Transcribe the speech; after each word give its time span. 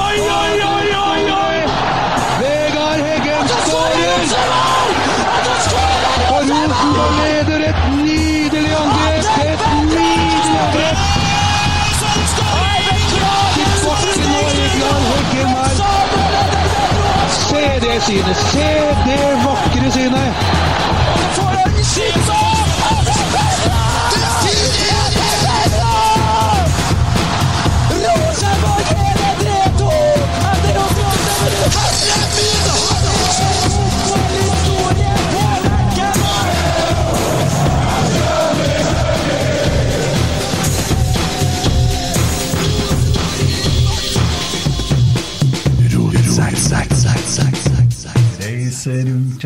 Oi, 0.00 0.18
oi, 0.20 0.62
oi, 0.62 0.88
oi, 0.94 1.22
oi! 1.32 1.58
Vegard 2.40 3.00
Heggen 3.06 3.46
skårer! 3.48 4.20
Og 6.30 6.40
Rosenborg 6.50 7.12
leder 7.20 7.60
et 7.70 7.80
nydelig 7.96 8.74
angrep! 8.76 9.24
Et 9.46 9.60
nydelig 9.88 10.58
angrep! 10.60 10.98
Og. 13.80 14.20
Se 17.28 17.64
det 17.86 17.96
synet! 18.02 18.36
Se 18.36 18.68
det 19.08 19.24
vakre 19.46 19.88
synet! 19.96 20.99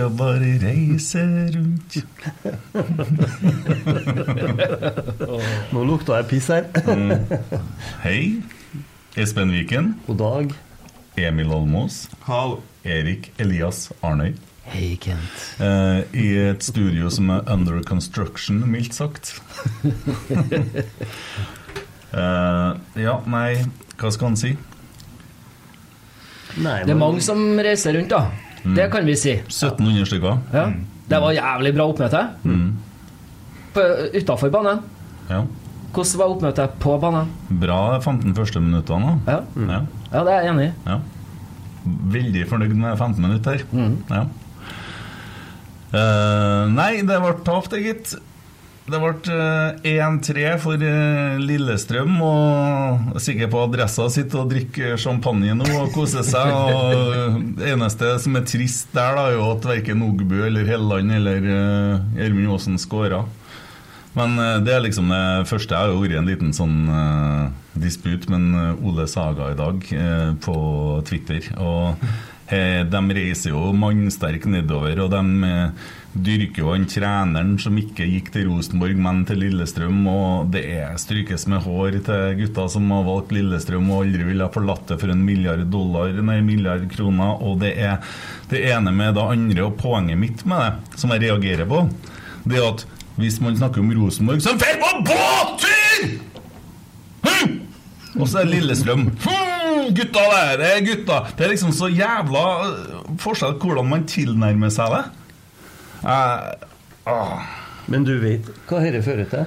Ja, 0.04 0.10
bare 0.10 0.58
reise 0.60 1.22
rundt. 1.54 1.96
Nå 5.72 5.84
lukta 5.88 6.18
jeg 6.20 6.28
piss 6.28 6.50
her. 6.52 6.68
Hei. 8.04 8.42
Espen 9.16 9.52
Viken. 9.54 9.94
God 10.08 10.20
dag. 10.20 10.52
Emil 11.16 11.52
Almås. 11.54 12.08
Hallo. 12.28 12.60
Erik 12.84 13.30
Elias 13.40 13.86
Arnøy. 14.04 14.34
Hei, 14.68 14.96
Kent. 15.00 15.40
Uh, 15.60 16.02
I 16.16 16.26
et 16.50 16.64
studio 16.64 17.08
som 17.12 17.30
er 17.32 17.44
under 17.52 17.80
construction, 17.84 18.60
mildt 18.68 18.96
sagt. 18.96 19.34
uh, 22.12 22.76
ja, 23.06 23.18
nei, 23.28 23.64
hva 24.00 24.12
skal 24.12 24.32
han 24.32 24.40
si? 24.40 24.54
Nei, 26.60 26.80
Det 26.84 26.92
er 26.92 27.00
mange 27.00 27.24
som 27.24 27.40
reiser 27.60 27.96
rundt, 27.96 28.12
da. 28.12 28.43
Mm. 28.64 28.74
Det 28.78 28.86
kan 28.92 29.06
vi 29.06 29.14
si. 29.16 29.32
1700 29.46 30.06
stykker. 30.08 30.38
Ja. 30.54 30.66
Det 31.10 31.20
var 31.20 31.34
jævlig 31.36 31.74
bra 31.76 31.86
oppmøte. 31.92 32.22
Mm. 32.44 32.76
Utafor 34.14 34.50
banen. 34.54 34.80
Ja. 35.28 35.42
Hvordan 35.94 36.18
var 36.18 36.32
oppmøtet 36.32 36.78
på 36.82 36.94
banen? 37.02 37.28
Bra 37.60 37.80
de 37.94 38.00
15 38.02 38.34
første 38.34 38.60
minuttene. 38.60 39.18
Ja, 39.28 39.40
Ja. 39.56 39.80
ja 40.12 40.24
det 40.24 40.32
er 40.32 40.40
jeg 40.40 40.54
enig 40.54 40.64
i. 40.70 40.72
Ja. 40.88 40.98
Veldig 42.16 42.46
fornøyd 42.48 42.74
med 42.74 42.96
15 42.98 43.22
minutter. 43.22 43.60
Ja. 44.10 44.24
Uh, 45.94 46.64
nei, 46.74 47.02
det 47.06 47.20
ble 47.22 47.34
tapt, 47.46 47.76
gitt. 47.78 48.16
Det 48.84 48.98
ble 49.00 49.12
eh, 49.32 49.94
1-3 49.96 50.42
for 50.60 50.82
eh, 50.84 51.38
Lillestrøm. 51.40 52.18
Og 52.20 53.14
er 53.16 53.24
sikker 53.24 53.48
på 53.52 53.62
adressa 53.64 54.10
sitt 54.12 54.34
og 54.36 54.50
drikker 54.52 54.98
champagne 55.00 55.56
nå 55.56 55.68
og 55.78 55.94
koser 55.94 56.26
seg. 56.26 56.52
Og 56.52 57.38
det 57.60 57.72
eneste 57.72 58.12
som 58.20 58.36
er 58.36 58.44
trist 58.48 58.92
der, 58.92 59.16
da, 59.16 59.30
er 59.30 59.38
jo 59.38 59.48
at 59.54 59.70
verken 59.70 60.04
Ogbu 60.04 60.36
eller 60.44 60.68
Helland 60.68 61.16
eller 61.16 61.48
eh, 61.56 62.04
Gjermund 62.20 62.52
Aasen 62.52 62.80
skåra. 62.82 63.24
Men 64.14 64.36
eh, 64.38 64.60
det 64.66 64.76
er 64.76 64.84
liksom 64.84 65.08
det 65.14 65.24
første. 65.48 65.72
Jeg 65.72 65.94
har 65.94 66.02
vært 66.04 66.16
i 66.18 66.20
en 66.20 66.32
liten 66.34 66.52
sånn 66.54 66.80
uh, 66.92 67.52
disput 67.74 68.28
med 68.30 68.54
eh, 68.54 68.86
Ole 68.86 69.06
Saga 69.10 69.50
i 69.52 69.58
dag 69.58 69.88
eh, 69.92 70.30
på 70.44 70.56
Twitter. 71.08 71.46
Og 71.58 71.96
eh, 72.52 72.82
de 72.86 73.02
reiser 73.18 73.54
jo 73.54 73.72
mannsterk 73.76 74.46
nedover, 74.50 75.04
og 75.04 75.12
de 75.14 75.50
eh, 75.50 75.90
dyrker 76.14 76.62
jo 76.62 76.70
han 76.70 76.86
treneren 76.88 77.54
som 77.58 77.76
ikke 77.78 78.06
gikk 78.06 78.30
til 78.34 78.48
Rosenborg, 78.48 78.98
men 79.02 79.22
til 79.28 79.40
Lillestrøm. 79.42 80.04
Og 80.10 80.50
det 80.54 80.62
er 80.76 80.94
strykes 81.00 81.46
med 81.50 81.64
hår 81.66 81.98
til 82.06 82.36
gutta 82.40 82.66
som 82.72 82.90
har 82.94 83.06
valgt 83.06 83.34
Lillestrøm 83.34 83.90
og 83.90 84.04
aldri 84.04 84.28
ville 84.30 84.46
ha 84.46 84.54
forlatt 84.54 84.86
det 84.92 85.00
for 85.02 85.12
en 85.14 85.24
milliard 85.26 85.64
dollar, 85.72 86.14
nei, 86.22 86.40
milliard 86.46 86.86
kroner. 86.92 87.42
Og 87.42 87.58
det 87.64 87.74
er 87.82 87.98
det 88.50 88.62
ene 88.70 88.94
med 88.94 89.16
det 89.18 89.26
andre, 89.34 89.66
og 89.66 89.78
poenget 89.80 90.20
mitt 90.20 90.44
med 90.48 90.62
det, 90.62 91.00
som 91.00 91.14
jeg 91.14 91.26
reagerer 91.26 91.68
på, 91.68 91.84
det 92.44 92.60
er 92.60 92.68
at 92.68 92.86
hvis 93.18 93.38
man 93.42 93.56
snakker 93.56 93.82
om 93.82 93.92
Rosenborg, 93.94 94.42
så 94.42 94.56
drar 94.58 94.78
på 94.80 94.94
båttur! 95.06 96.14
Hm! 97.24 97.58
Og 98.18 98.30
så 98.30 98.42
er 98.42 98.50
Lillestrøm. 98.50 99.08
Hm, 99.22 99.90
gutta 99.94 100.24
der, 100.30 100.56
det 100.60 100.70
er 100.70 100.86
gutta. 100.86 101.20
Det 101.34 101.46
er 101.46 101.52
liksom 101.54 101.74
så 101.74 101.90
jævla 101.90 102.46
øh, 102.68 103.12
forskjell 103.22 103.58
hvordan 103.62 103.90
man 103.90 104.08
tilnærmer 104.10 104.70
seg 104.74 104.94
det. 104.94 105.04
Eh, 106.04 107.10
ah, 107.10 107.38
Men 107.86 108.04
du 108.04 108.14
vet 108.20 108.48
hva 108.68 108.80
dette 108.84 109.02
fører 109.04 109.28
til? 109.30 109.46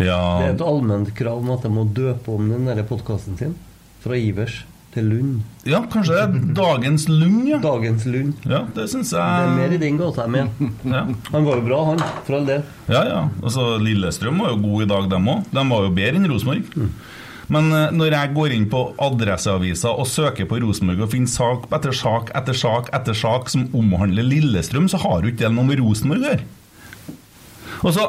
Det 0.00 0.08
er 0.08 0.52
et 0.54 0.62
allment 0.64 1.08
krav 1.16 1.40
om 1.42 1.50
at 1.52 1.64
de 1.66 1.70
må 1.72 1.84
døpe 1.96 2.32
om 2.32 2.48
den 2.52 2.84
podkasten 2.88 3.36
sin. 3.40 3.56
Fra 4.00 4.16
Ivers 4.16 4.62
til 4.94 5.06
Lund. 5.06 5.42
Ja, 5.68 5.82
kanskje 5.92 6.16
det 6.16 6.22
er 6.22 6.54
dagens 6.56 7.04
Lund, 7.10 7.44
ja. 7.48 7.58
Dagens 7.62 8.06
Lund. 8.10 8.32
Ja, 8.48 8.64
det 8.74 8.88
syns 8.90 9.12
Det 9.14 9.20
er 9.22 9.52
mer 9.54 9.74
i 9.76 9.78
din 9.82 10.00
gata 10.00 10.24
jeg 10.26 10.34
mener. 10.34 10.72
ja. 10.96 11.04
Han 11.30 11.46
var 11.46 11.60
jo 11.60 11.66
bra, 11.68 11.80
han. 11.92 12.02
For 12.26 12.38
all 12.40 12.48
del. 12.48 12.64
Ja, 12.90 13.04
ja. 13.06 13.20
Altså, 13.42 13.66
Lillestrøm 13.82 14.40
var 14.42 14.54
jo 14.54 14.62
god 14.64 14.86
i 14.86 14.90
dag, 14.94 15.08
dem 15.12 15.30
òg. 15.30 15.44
De 15.52 15.66
var 15.70 15.86
jo 15.86 15.92
bedre 16.00 16.20
enn 16.20 16.30
Rosenborg. 16.32 16.88
Men 17.54 17.70
eh, 17.74 17.92
når 17.94 18.14
jeg 18.14 18.34
går 18.36 18.54
inn 18.54 18.66
på 18.70 18.84
Adresseavisa 19.02 19.92
og 19.92 20.08
søker 20.08 20.48
på 20.50 20.60
Rosenborg 20.62 21.06
og 21.06 21.12
finner 21.14 21.32
sak 21.32 21.66
etter 21.74 21.96
sak 21.96 22.32
etter 22.38 22.56
sak 22.56 22.90
etter 22.96 23.16
sak 23.16 23.50
som 23.52 23.66
omhandler 23.76 24.26
Lillestrøm, 24.26 24.88
så 24.90 25.00
har 25.02 25.24
jo 25.24 25.32
ikke 25.32 25.44
det 25.48 25.54
noe 25.56 25.66
med 25.68 25.82
Rosenborg 25.82 26.22
å 26.22 26.30
gjøre. 26.30 26.48
Og 27.80 27.94
så 27.96 28.06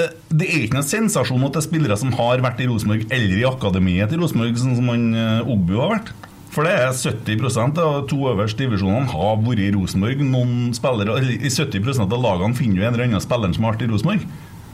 eh, 0.00 0.12
Det 0.32 0.48
er 0.48 0.64
ikke 0.64 0.78
noen 0.78 0.90
sensasjon 0.90 1.46
at 1.48 1.56
det 1.56 1.62
er 1.62 1.68
spillere 1.68 2.00
som 2.00 2.12
har 2.16 2.44
vært 2.44 2.62
i 2.64 2.68
Rosenborg 2.70 3.08
eller 3.12 3.38
i 3.40 3.48
akademiet 3.48 4.12
til 4.12 4.22
Rosenborg, 4.24 4.60
sånn 4.60 4.78
som 4.80 4.92
han 4.92 5.08
Obbu 5.42 5.76
har 5.80 5.96
vært. 5.98 6.14
For 6.52 6.68
det 6.68 6.72
er 6.76 6.90
70% 6.92 7.78
av 7.80 8.02
to 8.10 8.18
øverste 8.28 8.60
divisjonene 8.60 9.08
har 9.08 9.38
vært 9.40 9.60
i 9.64 9.70
Rosenborg. 9.72 10.20
Noen 10.28 10.72
spillere, 10.76 11.16
I 11.32 11.48
70% 11.48 12.12
av 12.12 12.20
lagene 12.20 12.56
finner 12.56 12.76
du 12.76 12.84
en 12.84 12.92
eller 12.92 13.06
annen 13.08 13.24
spiller 13.24 13.54
som 13.56 13.64
har 13.64 13.72
vært 13.72 13.86
i 13.86 13.88
Rosenborg. 13.92 14.26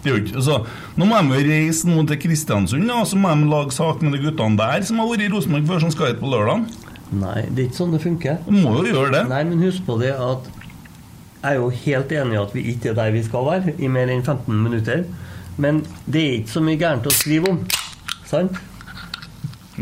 Det 0.08 0.14
er 0.14 0.16
jo 0.16 0.24
ikke, 0.24 0.36
altså, 0.40 0.58
nå 0.96 1.06
må 1.08 1.18
de 1.28 1.40
reise 1.44 1.88
noen 1.88 2.06
til 2.08 2.20
Kristiansund, 2.22 2.90
og 2.94 3.06
så 3.10 3.18
må 3.20 3.32
de 3.36 3.48
lage 3.50 3.74
sak 3.76 4.00
med 4.00 4.16
de 4.16 4.22
guttene 4.24 4.56
der 4.56 4.86
som 4.88 5.02
har 5.02 5.10
vært 5.10 5.26
i 5.26 5.32
Rosenborg 5.34 5.66
før, 5.68 5.82
som 5.84 5.92
skal 5.92 6.12
hit 6.14 6.22
på 6.22 6.30
lørdag. 6.32 6.64
Nei, 7.18 7.42
det 7.52 7.62
er 7.62 7.66
ikke 7.68 7.80
sånn 7.82 7.92
det 7.92 8.00
funker. 8.04 8.40
De 8.46 8.54
må 8.56 8.72
jo 8.80 8.86
gjøre 8.88 9.12
det. 9.18 9.22
Nei, 9.28 9.42
men 9.48 9.60
husk 9.64 9.84
på 9.84 9.98
det 10.00 10.14
at 10.16 10.48
jeg 11.38 11.52
er 11.52 11.58
jo 11.60 11.68
helt 11.84 12.12
enig 12.18 12.34
i 12.34 12.40
at 12.40 12.54
vi 12.56 12.64
ikke 12.72 12.90
er 12.90 12.96
der 12.98 13.12
vi 13.14 13.22
skal 13.26 13.44
være 13.46 13.74
i 13.78 13.90
mer 13.92 14.10
enn 14.10 14.24
15 14.24 14.48
minutter. 14.64 15.04
Men 15.60 15.82
det 16.06 16.22
er 16.22 16.38
ikke 16.40 16.54
så 16.56 16.62
mye 16.64 16.80
gærent 16.80 17.06
å 17.06 17.14
skrive 17.14 17.52
om. 17.52 17.60
Sant? 18.28 18.58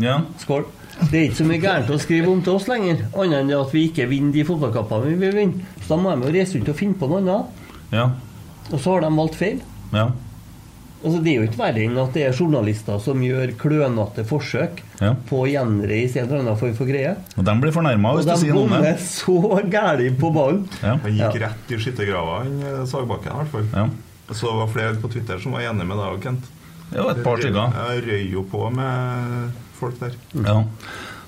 Ja. 0.01 0.19
Skål. 0.43 0.67
Det 0.97 1.17
er 1.17 1.25
ikke 1.27 1.39
så 1.39 1.47
mye 1.47 1.61
gærent 1.61 1.91
å 1.93 1.99
skrive 2.01 2.29
om 2.31 2.39
til 2.45 2.57
oss 2.57 2.67
lenger, 2.69 3.03
annet 3.13 3.43
enn 3.43 3.51
at 3.57 3.73
vi 3.73 3.83
ikke 3.89 4.07
vinner 4.09 4.33
de 4.33 4.45
fotballkampene 4.47 5.11
vi 5.11 5.17
vil 5.21 5.35
vinne. 5.35 5.65
Så 5.83 5.93
da 5.93 5.99
må 6.01 6.13
de 6.15 6.29
jo 6.29 6.33
reise 6.33 6.57
rundt 6.57 6.71
og 6.73 6.79
finne 6.79 6.97
på 6.97 7.09
noe 7.11 7.21
annet. 7.21 7.65
Ja. 7.93 8.07
Og 8.71 8.79
så 8.79 8.95
har 8.95 9.05
de 9.05 9.11
valgt 9.17 9.37
feil. 9.39 9.59
Ja. 9.93 10.09
Altså, 10.97 11.19
det 11.21 11.29
er 11.29 11.35
jo 11.37 11.45
ikke 11.45 11.59
verre 11.61 11.81
enn 11.85 11.97
at 12.01 12.15
det 12.17 12.23
er 12.25 12.33
journalister 12.33 12.97
som 12.99 13.19
gjør 13.21 13.51
klønete 13.61 14.23
forsøk 14.25 14.79
Ja. 14.99 15.11
på 15.29 15.43
å 15.43 15.47
gjenreise 15.47 16.17
en 16.17 16.25
eller 16.25 16.39
annen 16.41 16.57
form 16.57 16.73
for 16.75 16.89
greie. 16.89 17.11
Og 17.37 17.45
de 17.45 17.53
blir 17.61 17.71
fornærma 17.75 18.11
Og 18.11 18.17
hvis 18.17 18.25
du 18.25 18.31
de 18.31 18.37
sier 18.41 18.53
noe 18.55 18.63
om 18.63 18.69
bommer 18.73 18.81
det. 18.87 18.95
så 19.05 19.61
gæli 19.69 20.09
på 20.17 20.31
ballen. 20.33 20.63
Ja. 20.81 20.95
Han 20.97 21.11
gikk 21.13 21.37
Ja. 21.39 21.47
rett 21.47 21.71
i 21.71 21.77
skyttergrava, 21.77 22.39
han 22.43 22.61
eh, 22.65 22.85
Sagbakken 22.89 23.31
i 23.31 23.35
hvert 23.43 23.51
fall. 23.53 23.67
Ja. 23.75 23.87
Så 24.33 24.49
det 24.49 24.57
var 24.57 24.67
flere 24.73 24.95
på 24.99 25.11
Twitter 25.13 25.39
som 25.39 25.51
var 25.53 25.61
enig 25.61 25.85
med 25.87 25.97
deg, 26.01 26.21
Kent. 26.23 26.49
Det 26.91 27.03
var 27.03 27.11
et 27.11 27.23
par 27.23 27.37
stykker. 27.37 27.77
Jeg 27.91 28.03
røy 28.07 28.31
jo 28.33 28.43
på 28.49 28.69
med 28.73 29.51
folk 29.79 29.99
der. 29.99 30.17
Ja. 30.33 30.63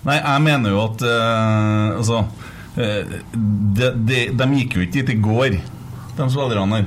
Nei, 0.04 0.16
jeg 0.18 0.42
mener 0.42 0.70
jo 0.72 0.82
at 0.86 1.02
uh, 1.04 1.98
Altså 2.00 2.20
uh, 2.24 3.18
de, 3.36 3.92
de, 4.08 4.20
de 4.34 4.46
gikk 4.56 4.76
jo 4.80 4.82
ikke 4.82 4.94
dit 5.04 5.10
i 5.10 5.18
går, 5.20 5.50
de 6.18 6.30
spillerne 6.32 6.80
der. 6.80 6.86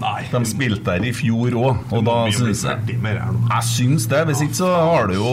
Nei. 0.00 0.22
De 0.32 0.40
spilte 0.48 0.84
der 0.88 1.04
i 1.08 1.12
fjor 1.16 1.54
òg, 1.58 1.84
og 1.92 2.04
da 2.06 2.16
syns 2.32 2.64
jeg. 2.64 2.98
Jeg 3.02 3.62
syns 3.68 4.06
det. 4.10 4.24
Hvis 4.30 4.42
ikke 4.46 4.58
så 4.62 4.70
har 4.72 5.10
du 5.10 5.14
jo 5.18 5.32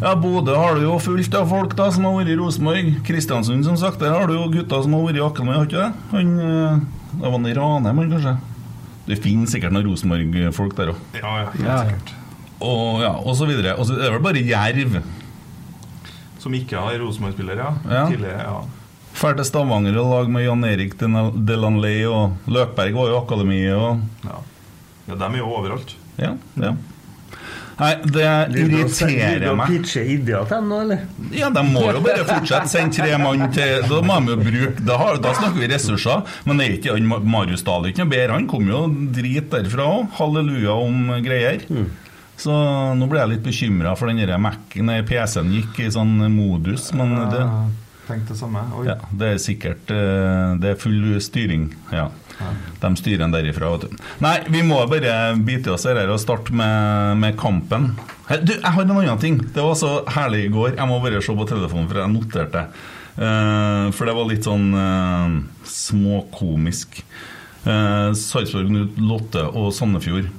ja, 0.00 0.14
Bodø 0.16 0.54
har 0.56 0.78
du 0.78 0.86
jo 0.86 0.94
fullt 1.02 1.34
av 1.36 1.50
folk 1.50 1.74
da 1.76 1.90
som 1.92 2.06
har 2.08 2.14
vært 2.16 2.30
i 2.32 2.36
Rosenborg. 2.40 2.86
Kristiansund, 3.04 3.66
som 3.66 3.76
sagt, 3.76 4.00
der 4.00 4.14
har 4.16 4.30
du 4.30 4.32
jo 4.38 4.46
gutter 4.54 4.86
som 4.86 4.94
har 4.96 5.02
vært 5.04 5.18
i 5.20 5.24
akademi, 5.26 5.52
har 5.58 5.66
ikke 5.68 5.82
det? 5.82 5.90
Han 6.14 6.30
eh, 6.40 6.78
Det 7.20 7.32
var 7.34 7.44
Ranheim, 7.58 8.00
han 8.00 8.14
kanskje? 8.14 8.32
Det 9.10 9.18
finnes 9.20 9.52
sikkert 9.52 9.74
noen 9.76 9.88
Rosenborg-folk 9.90 10.76
der 10.78 10.94
òg. 10.94 11.04
Ja, 11.18 11.34
ja, 11.42 11.50
helt 11.52 11.66
Ja. 11.66 11.78
sikkert. 11.84 12.14
Og 12.60 13.00
ja, 13.00 13.12
og 13.16 13.36
så 13.36 13.46
videre. 13.48 13.74
Og 13.80 13.86
så 13.88 13.96
er 13.96 14.06
det 14.06 14.12
vel 14.14 14.24
bare 14.24 14.42
Jerv. 14.44 14.98
Som 16.40 16.54
ikke 16.56 16.80
har 16.80 16.96
Rosenborg-spillere, 17.02 17.60
ja. 17.60 17.72
Ja. 17.92 18.04
Tidligere, 18.08 18.40
ja. 18.46 18.79
Drar 19.20 19.36
til 19.36 19.44
Stavanger 19.44 19.98
og 20.00 20.06
lag 20.14 20.30
med 20.32 20.46
Jan 20.46 20.62
Erik 20.64 20.94
Delanley, 20.96 22.06
og 22.08 22.38
Løkberg 22.48 22.94
var 22.96 23.10
jo 23.12 23.18
akademiet 23.18 23.74
og 23.76 24.00
ja. 24.24 24.38
Ja, 25.10 25.18
De 25.18 25.26
er 25.26 25.36
jo 25.42 25.50
overalt. 25.58 25.92
Ja, 26.16 26.30
ja. 26.56 26.70
Nei, 27.80 27.90
det 28.12 28.24
irriterer 28.60 29.38
Vil 29.38 29.44
du 29.44 29.54
meg. 29.56 29.70
pitche 29.72 30.02
ideer 30.04 30.44
til 30.48 30.56
dem 30.56 30.66
nå, 30.72 30.80
eller? 30.84 31.04
Ja, 31.36 31.48
de 31.52 31.62
må 31.68 31.84
jo 31.86 32.02
bare 32.04 32.24
fortsette. 32.28 32.68
Sende 32.72 32.96
tre 32.96 33.16
mann 33.20 33.46
til 33.56 33.86
Da 33.88 34.00
må 34.04 34.18
de 34.24 34.34
jo 34.34 34.40
bruke 34.42 34.84
Da, 34.84 34.98
har, 35.00 35.20
da 35.24 35.32
snakker 35.36 35.62
vi 35.62 35.68
ressurser. 35.72 36.24
Men 36.48 36.60
det 36.60 36.66
er 36.66 36.76
ikke 36.76 36.96
han 36.96 37.28
Marius 37.32 37.64
Dahl 37.64 37.88
ikke 37.88 38.04
noe 38.04 38.12
bedre. 38.12 38.36
Han 38.36 38.48
kom 38.52 38.68
jo 38.68 38.82
drit 39.16 39.48
derfra 39.52 39.88
òg. 39.98 40.10
Halleluja 40.20 40.76
om 40.76 41.12
greier. 41.24 41.64
Så 42.40 42.56
nå 42.96 43.08
ble 43.08 43.20
jeg 43.20 43.32
litt 43.34 43.44
bekymra 43.44 43.94
for 44.00 44.08
den 44.12 44.40
Mac-en 44.40 44.92
PC-en 45.08 45.52
gikk 45.52 45.80
i 45.84 45.90
sånn 45.92 46.18
modus, 46.32 46.88
men 46.96 47.16
det 47.32 47.44
tenkte 48.10 48.34
det 48.34 48.40
samme. 48.42 48.64
Oi. 48.78 48.84
ja, 48.90 48.98
det 49.16 49.34
er 49.34 49.40
sikkert 49.42 49.92
eh, 49.94 50.56
Det 50.60 50.74
er 50.74 50.80
full 50.80 51.14
styring. 51.22 51.70
Ja. 51.94 52.10
De 52.80 52.90
styrer 52.96 53.20
den 53.24 53.34
derifra, 53.34 53.68
vet 53.74 53.88
du. 53.88 53.98
Nei, 54.24 54.36
vi 54.48 54.62
må 54.64 54.78
bare 54.88 55.34
bite 55.44 55.74
oss 55.74 55.84
i 55.84 55.92
det 55.92 56.06
her 56.06 56.14
og 56.14 56.22
starte 56.22 56.54
med, 56.56 57.20
med 57.20 57.36
kampen. 57.40 57.92
Du, 58.30 58.54
jeg 58.54 58.64
har 58.64 58.86
en 58.86 58.94
annen 58.94 59.20
ting. 59.20 59.36
Det 59.42 59.60
var 59.64 59.76
så 59.76 60.00
herlig 60.14 60.46
i 60.46 60.54
går. 60.54 60.74
Jeg 60.78 60.88
må 60.88 61.00
bare 61.04 61.20
se 61.24 61.36
på 61.36 61.48
telefonen, 61.50 61.90
for 61.90 62.00
jeg 62.00 62.14
noterte. 62.14 62.64
Eh, 63.20 63.86
for 63.96 64.08
det 64.08 64.16
var 64.16 64.28
litt 64.30 64.46
sånn 64.48 64.70
uh, 64.72 65.40
småkomisk. 65.68 67.02
Uh, 67.66 68.16
Sarpsborg 68.16 68.70
08 68.96 69.48
og 69.50 69.74
Sandefjord. 69.76 70.30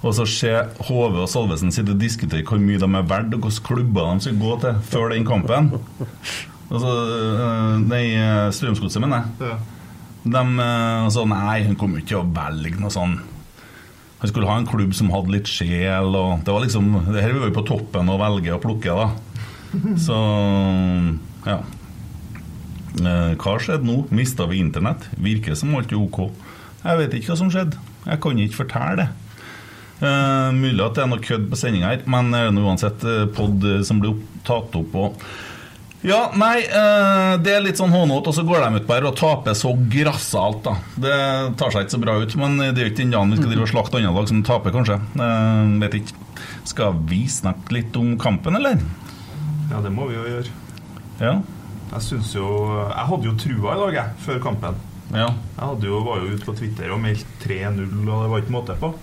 Og 0.00 0.14
så 0.16 0.24
ser 0.24 0.70
HV 0.86 1.18
og 1.20 1.28
Salvesen 1.28 1.74
sitte 1.74 1.92
og 1.92 2.00
diskutere 2.00 2.46
hvor 2.48 2.60
mye 2.62 2.80
de 2.80 2.88
er 2.88 3.08
verdt, 3.10 3.34
og 3.36 3.44
hvilke 3.44 3.66
klubber 3.66 4.14
de 4.14 4.24
skal 4.24 4.38
gå 4.40 4.54
til 4.62 4.78
før 4.94 5.12
den 5.12 5.26
kampen. 5.28 5.74
Altså, 6.70 6.90
øh, 6.90 7.76
nei, 7.82 8.04
Strømsgodset, 8.54 9.02
mener 9.02 9.24
jeg. 9.24 9.58
De 10.30 10.40
øh, 10.40 11.10
sa 11.10 11.24
nei, 11.26 11.64
hun 11.66 11.78
kom 11.80 11.96
ikke 11.98 12.12
til 12.12 12.20
å 12.20 12.28
velge 12.36 12.76
noe 12.76 12.92
sånn 12.92 13.14
Han 14.20 14.28
skulle 14.28 14.50
ha 14.50 14.58
en 14.60 14.68
klubb 14.68 14.92
som 14.92 15.08
hadde 15.14 15.32
litt 15.32 15.48
sjel, 15.48 16.12
og 16.12 16.44
det 16.44 16.52
var 16.52 16.60
liksom 16.66 16.90
Det 17.08 17.24
her 17.24 17.32
var 17.38 17.48
jo 17.48 17.56
på 17.56 17.66
toppen 17.70 18.12
å 18.12 18.18
velge 18.20 18.52
og 18.52 18.62
plukke, 18.62 18.92
da. 18.92 19.08
Så 20.06 20.18
ja. 21.46 21.60
Eh, 23.00 23.32
Hva 23.40 23.56
skjedde 23.62 23.86
nå? 23.86 24.02
Mista 24.14 24.46
vi 24.50 24.60
internett? 24.60 25.08
Virker 25.16 25.56
som 25.58 25.74
alt 25.78 25.92
er 25.92 26.00
ok. 26.00 26.22
Jeg 26.84 27.00
vet 27.00 27.16
ikke 27.16 27.32
hva 27.32 27.40
som 27.40 27.50
skjedde. 27.52 27.80
Jeg 28.06 28.20
kan 28.24 28.44
ikke 28.44 28.62
fortelle 28.62 29.02
det. 29.02 29.08
Uh, 30.00 30.48
mulig 30.56 30.80
at 30.80 30.96
det 30.96 31.02
er 31.02 31.08
noe 31.10 31.20
kødd 31.20 31.50
på 31.52 31.58
sendinga 31.60 31.90
her, 31.90 32.04
men 32.08 32.30
det 32.32 32.38
er 32.40 32.56
uansett 32.56 33.02
eh, 33.04 33.26
pod 33.36 33.66
eh, 33.68 33.82
som 33.84 33.98
blir 34.00 34.14
tatt 34.48 34.72
opp. 34.78 34.94
Og 34.96 35.26
ja, 36.06 36.20
nei, 36.40 36.62
eh, 36.64 37.34
det 37.44 37.52
er 37.52 37.64
litt 37.64 37.76
sånn 37.80 37.92
hånåt, 37.92 38.28
og 38.30 38.34
så 38.36 38.44
går 38.46 38.62
de 38.64 38.80
ut 38.80 38.86
bare 38.88 39.10
og 39.10 39.18
taper 39.20 39.56
så 39.58 39.74
grassat, 39.92 40.62
da. 40.64 40.76
Det 40.96 41.16
tar 41.60 41.74
seg 41.74 41.84
ikke 41.84 41.96
så 41.96 42.00
bra 42.06 42.14
ut, 42.22 42.36
men 42.40 42.56
det 42.62 42.70
er 42.72 42.88
jo 42.88 42.92
ikke 42.94 43.08
dagen 43.12 43.34
vi 43.34 43.40
skal 43.40 43.52
drive 43.52 43.66
og 43.66 43.72
slakte 43.74 44.00
andre 44.00 44.14
lag 44.16 44.30
som 44.30 44.42
taper, 44.46 44.72
kanskje. 44.78 44.96
Eh, 45.20 45.74
vet 45.84 45.98
ikke. 46.00 46.16
Skal 46.70 46.96
vi 47.10 47.24
snakke 47.28 47.74
litt 47.76 47.96
om 48.00 48.14
kampen, 48.20 48.56
eller? 48.56 48.80
ja, 49.70 49.78
det 49.84 49.92
må 49.94 50.08
vi 50.08 50.16
jo 50.16 50.24
gjøre. 50.26 50.56
Ja. 51.20 51.34
Jeg 51.90 52.02
synes 52.06 52.30
jo 52.34 52.46
Jeg 52.88 53.06
hadde 53.10 53.26
jo 53.28 53.32
trua 53.38 53.74
i 53.74 53.80
dag, 53.84 53.94
jeg, 53.98 54.16
før 54.24 54.40
kampen. 54.48 54.80
ja. 55.12 55.28
Jeg 55.60 55.84
jo, 55.84 56.00
var 56.06 56.22
jo 56.22 56.32
ute 56.32 56.46
på 56.46 56.54
Twitter 56.56 56.90
og 56.94 57.00
meldt 57.02 57.26
3-0, 57.44 57.84
og 58.08 58.24
det 58.24 58.30
var 58.32 58.42
ikke 58.44 58.56
måte 58.56 58.76
på. 58.80 58.94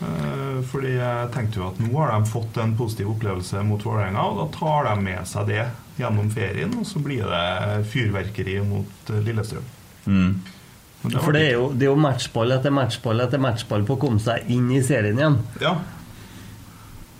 Eh, 0.00 0.60
fordi 0.70 0.94
jeg 0.96 1.28
tenkte 1.34 1.60
jo 1.60 1.66
at 1.68 1.80
nå 1.82 1.90
har 1.98 2.14
de 2.14 2.30
fått 2.30 2.56
en 2.62 2.72
positiv 2.78 3.10
opplevelse 3.12 3.60
mot 3.68 3.82
Vålerenga, 3.84 4.22
og 4.30 4.38
da 4.40 4.46
tar 4.56 4.88
de 4.88 5.04
med 5.04 5.28
seg 5.28 5.50
det 5.50 5.64
gjennom 6.00 6.30
ferien, 6.32 6.72
og 6.80 6.86
så 6.88 7.02
blir 7.04 7.26
det 7.28 7.84
fyrverkeri 7.92 8.58
mot 8.64 9.12
eh, 9.12 9.20
Lillestrøm. 9.26 9.66
Mm. 10.06 10.34
Det 11.02 11.16
For 11.24 11.32
det 11.32 11.42
er, 11.46 11.54
jo, 11.56 11.70
det 11.72 11.86
er 11.86 11.92
jo 11.94 12.00
matchball 12.00 12.52
etter 12.56 12.72
matchball 12.76 13.24
etter 13.24 13.40
matchball 13.40 13.84
på 13.88 13.96
å 13.96 14.00
komme 14.00 14.20
seg 14.20 14.48
inn 14.52 14.68
i 14.72 14.82
serien 14.84 15.20
igjen. 15.20 15.38
Ja, 15.62 15.78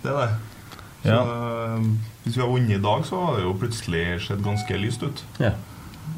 det 0.02 0.12
er 0.12 0.20
det. 0.20 0.30
Så 1.00 1.08
Ja. 1.08 1.20
eh, 1.24 1.90
hvis 2.24 2.36
vi 2.36 2.40
hadde 2.42 2.52
vunnet 2.52 2.76
i 2.76 2.82
dag, 2.84 3.04
så 3.08 3.20
hadde 3.24 3.40
det 3.40 3.46
jo 3.46 3.56
plutselig 3.60 4.04
sett 4.26 4.42
ganske 4.44 4.80
lyst 4.80 5.04
ut. 5.04 5.24
Ja. 5.40 5.54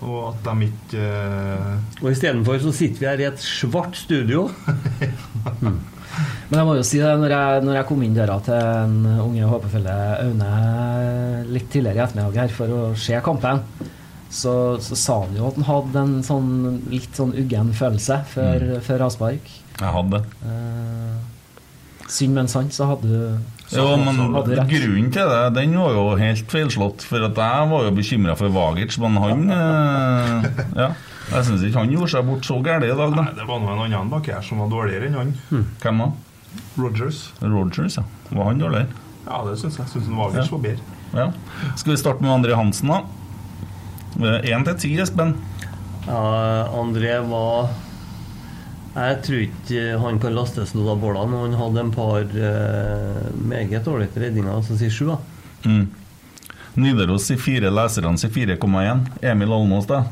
Og 0.02 0.32
at 0.32 0.46
de 0.46 0.66
ikke 0.66 1.02
uh... 1.06 2.02
Og 2.02 2.08
istedenfor 2.10 2.58
så 2.62 2.72
sitter 2.74 2.98
vi 3.02 3.06
her 3.06 3.22
i 3.22 3.28
et 3.28 3.42
svart 3.42 3.94
studio. 3.98 4.48
Men 6.50 6.58
jeg 6.58 6.68
må 6.68 6.76
jo 6.76 6.84
si 6.86 7.00
det, 7.00 7.12
når 7.22 7.34
jeg, 7.34 7.64
når 7.66 7.78
jeg 7.78 7.88
kom 7.88 8.04
inn 8.04 8.16
døra 8.16 8.36
til 8.44 8.58
en 8.58 8.96
unge 9.24 9.48
håpefulle 9.48 9.96
Aune 10.26 10.52
litt 11.52 11.68
tidligere 11.72 12.00
i 12.00 12.04
ettermiddag 12.06 12.40
her 12.42 12.54
for 12.54 12.76
å 12.76 12.82
se 12.98 13.18
kampen, 13.24 13.62
så, 14.32 14.52
så 14.80 14.96
sa 14.96 15.18
han 15.26 15.36
jo 15.36 15.48
at 15.50 15.58
han 15.60 15.68
hadde 15.68 16.02
en 16.06 16.14
sånn 16.24 16.52
litt 16.92 17.18
sånn 17.18 17.34
uggen 17.36 17.72
følelse 17.76 18.22
før, 18.32 18.68
før 18.84 19.06
avspark. 19.08 19.50
Jeg 19.82 19.94
hadde 19.96 20.20
det. 20.20 20.48
Eh, 20.48 22.06
synd, 22.12 22.36
men 22.38 22.48
sant, 22.52 22.72
så 22.76 22.88
hadde 22.92 23.08
du 23.08 23.76
Jo, 23.76 23.86
men 24.00 24.20
grunnen 24.68 25.12
til 25.12 25.28
det, 25.32 25.42
den 25.56 25.76
var 25.80 25.96
jo 25.96 26.06
helt 26.20 26.52
feilslått. 26.52 27.04
For 27.08 27.24
at 27.28 27.40
jeg 27.40 27.70
var 27.72 27.86
jo 27.88 27.94
bekymra 27.96 28.36
for 28.40 28.52
Vagic, 28.52 28.96
men 29.04 29.20
han 29.20 29.48
eh, 29.58 30.50
Ja. 30.80 30.92
Jeg 31.32 31.44
syns 31.48 31.62
ikke 31.64 31.78
han 31.80 31.90
gjorde 31.92 32.10
seg 32.12 32.26
bort 32.28 32.44
så 32.46 32.58
gærent 32.64 32.84
i 32.84 32.90
dag, 32.92 33.14
da. 33.16 33.22
Nei, 33.22 33.34
det 33.38 33.46
var 33.48 33.60
nå 33.62 33.70
en 33.72 33.80
annen 33.86 34.10
bak 34.12 34.26
her 34.28 34.42
som 34.44 34.58
var 34.62 34.68
dårligere 34.72 35.08
enn 35.08 35.16
han. 35.16 35.32
Hvem 35.82 36.02
da? 36.02 36.10
Rogers. 36.76 37.22
Rogers, 37.40 37.96
ja. 37.96 38.04
Var 38.30 38.44
han 38.50 38.60
dårligere? 38.60 38.88
Ja, 39.26 39.38
det 39.48 39.56
syns 39.60 39.78
jeg. 39.80 39.88
Syns 39.94 40.10
Vagic 40.12 40.42
Ja. 40.44 40.50
var 40.52 40.62
bedre. 40.66 40.98
Ja. 41.14 41.26
Skal 41.76 41.92
vi 41.92 41.96
starte 42.00 42.22
med 42.24 42.30
André 42.32 42.54
Hansen, 42.56 42.88
da? 42.88 43.02
Én 44.44 44.64
til 44.64 44.74
ti, 44.82 44.90
Espen. 45.00 45.34
Ja, 46.06 46.68
André 46.74 47.14
var 47.28 47.70
Jeg 48.94 49.22
tror 49.24 49.40
ikke 49.46 49.98
han 50.02 50.18
kan 50.20 50.34
lastes 50.36 50.74
noe 50.76 50.90
av 50.92 50.98
Bårdene. 51.00 51.38
Han 51.46 51.54
hadde 51.56 51.80
en 51.80 51.92
par 51.94 52.20
eh, 52.20 53.30
meget 53.40 53.84
dårlige 53.86 54.20
redninger, 54.20 54.50
Altså 54.52 54.76
sier 54.76 54.90
sju, 54.92 55.06
da. 55.08 55.16
Mm. 55.64 55.86
Nidaros 56.76 57.24
sier 57.28 57.40
fire, 57.40 57.70
leserne 57.72 58.18
sier 58.20 58.30
4,1. 58.34 59.06
Emil 59.22 59.52
Almås, 59.56 59.86
da? 59.88 60.02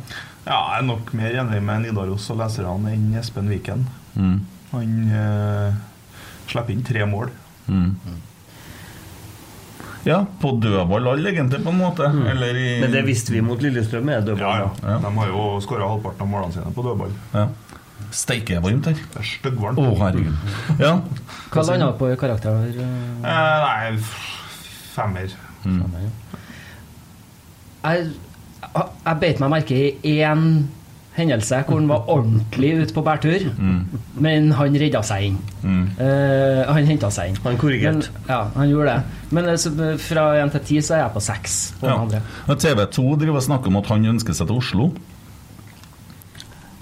Ja, 0.47 0.57
jeg 0.73 0.79
er 0.81 0.87
nok 0.89 1.13
mer 1.15 1.37
enig 1.43 1.61
med 1.63 1.83
Nidaros 1.85 2.31
og 2.33 2.39
leserne 2.41 2.95
enn 2.95 3.11
Espen 3.21 3.49
Viken. 3.53 3.87
Mm. 4.17 4.39
Han 4.73 4.95
eh, 5.13 5.75
slipper 6.51 6.73
inn 6.75 6.85
tre 6.87 7.05
mål. 7.07 7.31
Mm. 7.69 7.95
Ja, 10.09 10.23
på 10.41 10.55
dødball 10.63 11.09
alle, 11.13 11.29
egentlig, 11.35 11.61
på 11.65 11.71
en 11.75 11.77
måte. 11.83 12.07
Eller 12.31 12.57
i 12.57 12.69
Men 12.81 12.95
det 12.95 13.03
visste 13.05 13.35
vi 13.35 13.43
mot 13.45 13.61
Lillestrøm. 13.61 14.09
Er 14.09 14.23
dødball. 14.25 14.47
Ja, 14.63 14.71
ja. 14.81 14.95
Ja. 14.95 14.99
De 15.05 15.11
har 15.19 15.29
jo 15.29 15.43
skåra 15.61 15.91
halvparten 15.91 16.25
av 16.25 16.31
målene 16.33 16.57
sine 16.57 16.73
på 16.73 16.85
dødball. 16.87 17.13
Ja. 17.35 17.45
Steike 18.17 18.63
varmt 18.65 18.89
her. 18.89 18.97
Det 19.13 19.21
er 19.21 19.29
styggvarmt. 19.29 19.79
Å, 19.79 19.93
herregud. 20.01 20.57
Ja. 20.87 20.95
Hva 21.53 21.67
landa 21.69 21.93
på 22.01 22.09
i 22.11 22.17
karakter? 22.19 22.65
eh? 22.73 22.97
nei, 23.21 23.37
nei, 23.67 24.01
Mm. 25.61 25.77
femmer. 25.83 26.05
Jeg, 27.85 28.07
jeg 28.75 29.17
beit 29.21 29.41
meg 29.43 29.51
merke 29.51 29.79
i 30.07 30.19
én 30.23 30.45
hendelse 31.17 31.59
hvor 31.67 31.81
han 31.81 31.89
var 31.91 32.07
ordentlig 32.09 32.71
ute 32.85 32.95
på 32.95 33.03
bærtur, 33.05 33.43
men 34.23 34.53
han 34.57 34.77
redda 34.79 35.03
seg 35.05 35.27
inn. 35.27 35.39
Mm. 35.63 35.81
Uh, 35.99 36.61
han 36.71 36.87
henta 36.89 37.11
seg 37.13 37.33
inn. 37.33 37.41
Han 37.45 37.59
korrigerte. 37.61 38.13
Ja, 38.29 38.45
han 38.55 38.71
gjorde 38.71 38.95
det. 38.95 39.19
Men 39.35 39.51
altså, 39.53 39.73
fra 40.01 40.29
én 40.41 40.53
til 40.55 40.65
ti 40.71 40.79
så 40.81 40.97
er 40.97 41.03
jeg 41.05 41.15
på 41.17 41.21
seks. 41.27 41.59
På 41.81 41.91
Ja. 41.91 42.55
TV 42.55 42.87
2 42.87 43.17
driver 43.21 43.43
og 43.43 43.47
snakker 43.49 43.73
om 43.73 43.81
at 43.83 43.91
han 43.91 44.07
ønsker 44.15 44.33
seg 44.39 44.47
til 44.49 44.57
Oslo. 44.63 44.91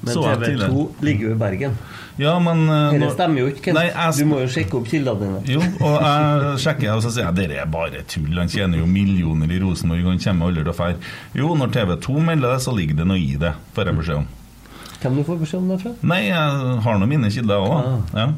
Men 0.00 0.14
Så 0.14 0.22
jeg 0.22 0.38
TV2 0.38 0.44
tidligere. 0.46 1.04
ligger 1.08 1.26
jo 1.26 1.30
i 1.34 1.38
Bergen. 1.38 1.72
Ja, 2.18 2.32
men 2.42 2.60
eh, 2.70 2.92
Dette 2.94 3.08
stemmer 3.16 3.40
jo 3.42 3.48
ikke. 3.50 3.72
Nei, 3.74 3.86
jeg 3.90 4.14
Du 4.18 4.24
må 4.30 4.38
jo 4.44 4.48
sjekke 4.50 4.78
opp 4.78 4.86
kildene 4.90 5.18
dine. 5.24 5.40
Jo, 5.56 5.60
og 5.82 5.96
jeg 6.02 6.60
sjekker 6.64 6.92
og 6.94 7.02
så 7.02 7.10
sier 7.14 7.26
jeg 7.26 7.34
dere 7.40 7.60
er 7.62 7.70
bare 7.72 8.02
tull. 8.10 8.30
Han 8.38 8.50
tjener 8.52 8.78
jo 8.78 8.86
millioner 8.86 9.50
i 9.50 9.58
Rosenborg, 9.62 10.06
han 10.06 10.22
kommer 10.22 10.50
aldri 10.52 10.62
til 10.66 10.72
å 10.72 10.76
dra. 10.78 10.90
Jo, 11.40 11.54
når 11.58 11.72
TV 11.74 11.96
2 12.06 12.20
melder 12.30 12.54
det, 12.54 12.60
så 12.66 12.74
ligger 12.78 13.00
det 13.02 13.08
noe 13.10 13.18
i 13.22 13.34
det, 13.42 13.52
får 13.74 13.90
jeg 13.90 13.98
beskjed 14.02 14.22
om. 14.22 14.28
Hvem 14.98 15.18
du 15.18 15.24
får 15.26 15.42
beskjed 15.42 15.60
om 15.62 15.68
det 15.74 15.80
fra? 15.82 15.92
Nei, 16.14 16.20
jeg 16.28 16.78
har 16.86 16.98
nå 17.02 17.06
mine 17.10 17.30
kilder 17.30 17.66
òg, 17.66 17.74
da. 18.14 18.22
Ja. 18.22 18.28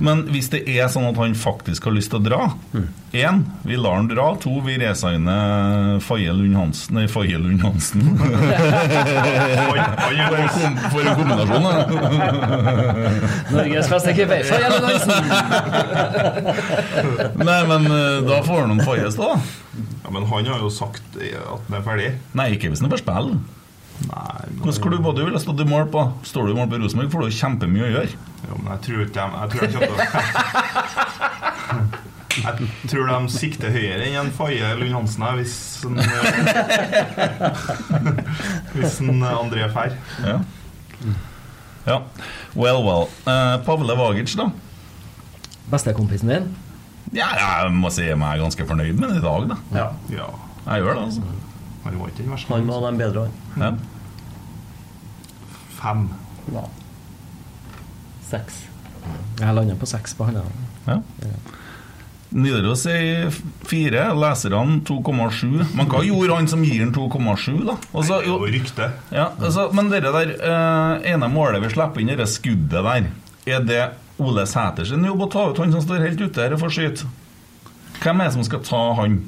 Men 0.00 0.24
hvis 0.32 0.48
det 0.52 0.62
er 0.68 0.88
sånn 0.92 1.08
at 1.10 1.18
han 1.20 1.34
faktisk 1.36 1.84
har 1.88 1.94
lyst 1.96 2.10
til 2.12 2.20
å 2.20 2.24
dra 2.24 2.40
Én, 3.10 3.40
vi 3.66 3.74
lar 3.74 3.96
han 3.98 4.06
dra. 4.06 4.28
To, 4.38 4.60
vi 4.62 4.76
resigner 4.78 5.98
Faye 6.04 6.30
Lund 6.32 6.54
Hansen 6.54 6.94
Nei, 6.94 7.08
Faye 7.10 7.38
Lund 7.42 7.64
Hansen. 7.64 8.04
for, 9.66 9.76
en 9.76 10.48
kom, 10.54 10.78
for 10.92 11.02
en 11.02 11.18
kombinasjon, 11.18 11.66
da. 11.66 11.72
Norges 13.56 13.90
beste 13.90 14.14
keeper. 14.14 14.46
Faye 14.46 14.70
Lund 14.70 14.86
Hansen! 14.92 15.22
Nei, 17.50 17.60
men 17.72 17.90
eh, 17.90 18.20
da 18.30 18.42
får 18.46 18.68
han 18.70 18.84
stå, 18.86 19.26
da. 19.26 19.34
Ja, 20.04 20.10
Men 20.14 20.26
han 20.30 20.52
har 20.54 20.62
jo 20.62 20.70
sagt 20.74 21.18
eh, 21.18 21.34
at 21.40 21.66
han 21.66 21.80
er 21.80 21.86
ferdig. 21.86 22.12
Nei, 22.38 22.52
ikke 22.54 22.70
hvis 22.70 22.82
han 22.82 22.90
er 22.90 22.94
på 22.94 23.02
spill. 23.02 23.34
Nei, 24.08 24.44
men, 24.48 24.64
Hvilken 24.64 24.94
du 24.94 24.98
både 25.04 25.24
ville 25.26 25.40
stått 25.42 25.60
i 25.60 25.64
mål 25.68 25.90
på? 25.92 26.00
Står 26.24 26.46
du 26.46 26.50
i 26.54 26.56
mål 26.56 26.70
på 26.70 26.78
Rosenborg, 26.80 27.10
får 27.12 27.20
du 27.26 27.30
kjempemye 27.36 27.84
å 27.84 27.90
gjøre. 27.90 28.08
jo, 28.48 28.54
men 28.62 28.70
jeg 28.72 28.80
tror 28.86 29.00
ikke 29.04 29.24
Jeg 29.34 29.48
tror 29.52 29.60
jeg 29.60 29.70
kommer 29.74 29.86
til 29.86 29.94
å 29.96 29.98
Jeg 32.40 32.54
tror 32.88 33.04
de 33.10 33.18
sikter 33.34 33.68
høyere 33.74 34.04
enn 34.06 34.16
en 34.22 34.30
Faye 34.32 34.68
Lund 34.78 34.94
Hansen 34.94 35.22
her, 35.26 35.34
hvis 35.40 35.56
en, 35.84 35.96
Hvis 38.76 39.00
en 39.02 39.22
André 39.26 39.66
drar. 39.74 39.90
Ja. 40.24 40.36
ja. 41.90 41.98
Well, 42.54 42.80
well. 42.86 43.04
Uh, 43.26 43.58
Pavle 43.66 43.94
Vagic, 43.98 44.30
da? 44.38 44.46
Bestekompisen 45.70 46.28
din? 46.32 46.44
Ja, 47.14 47.28
jeg 47.34 47.72
må 47.74 47.90
si 47.90 48.02
jeg 48.06 48.14
er 48.16 48.40
ganske 48.40 48.66
fornøyd 48.66 48.94
med 48.94 49.08
det 49.10 49.16
i 49.20 49.26
dag, 49.26 49.48
da. 49.50 49.56
Ja. 49.74 49.88
Ja. 50.14 50.26
Jeg 50.70 50.76
gjør 50.84 50.94
det, 50.94 51.02
altså. 51.10 51.22
Han 51.84 51.98
var 52.00 52.10
ikke 52.12 52.22
den 52.24 52.32
verste. 52.34 52.52
Han 52.52 52.66
var 52.68 52.84
den 52.90 52.98
bedre, 53.00 53.28
han. 53.56 53.62
Ja. 53.64 53.70
Fem. 55.80 56.08
Ja. 56.54 56.64
Seks. 58.30 58.64
Jeg 59.40 59.54
lander 59.56 59.78
på 59.80 59.88
seks 59.88 60.14
på 60.18 60.28
han. 60.28 60.42
ja. 60.86 61.00
Nidaros 62.30 62.84
er 62.86 63.32
fire, 63.66 64.04
leserne 64.14 64.76
2,7. 64.86 65.64
Men 65.74 65.88
hva 65.90 66.02
gjorde 66.06 66.36
han 66.36 66.46
som 66.52 66.60
gir 66.62 66.84
han 66.84 66.92
2,7, 66.94 67.56
da? 67.66 67.74
Altså, 67.90 68.20
jo 68.22 68.36
rykte. 68.44 68.86
ja, 69.10 69.32
altså, 69.40 69.64
men 69.74 69.90
det 69.90 70.04
der 70.06 70.30
eh, 70.38 71.10
ene 71.10 71.26
målet 71.32 71.64
vi 71.64 71.72
slipper 71.74 72.04
inn, 72.04 72.12
det 72.20 72.28
skuddet 72.30 72.86
der, 72.86 73.08
er 73.50 73.66
det 73.66 73.80
Ole 74.22 74.44
Sæter 74.46 74.86
sin 74.86 75.02
jobb 75.08 75.24
å 75.26 75.30
ta 75.32 75.48
ut 75.50 75.58
han 75.58 75.74
som 75.74 75.82
står 75.82 76.04
helt 76.06 76.22
ute 76.22 76.44
her 76.44 76.54
og 76.54 76.62
får 76.62 76.76
skyte? 76.76 77.10
Hvem 78.04 78.22
er 78.22 78.30
det 78.30 78.36
som 78.36 78.46
skal 78.46 78.62
ta 78.68 78.82
han? 79.00 79.18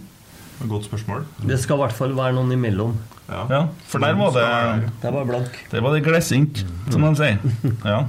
Godt 0.69 0.85
spørsmål. 0.87 1.25
Det 1.49 1.59
skal 1.61 1.77
i 1.77 1.83
hvert 1.83 1.93
fall 1.97 2.13
være 2.17 2.33
noen 2.37 2.53
imellom. 2.55 2.97
Ja. 3.29 3.45
Ja, 3.51 3.61
for 3.89 3.99
der 4.03 4.15
var 4.19 4.31
det 4.37 4.91
Det 5.03 5.13
var 5.15 5.25
blank. 5.25 5.55
Der 5.73 5.81
var 5.81 5.95
det 5.95 6.03
glissent, 6.05 6.65
som 6.91 7.03
de 7.07 7.15
sier. 7.17 7.39
Ja. 7.85 8.03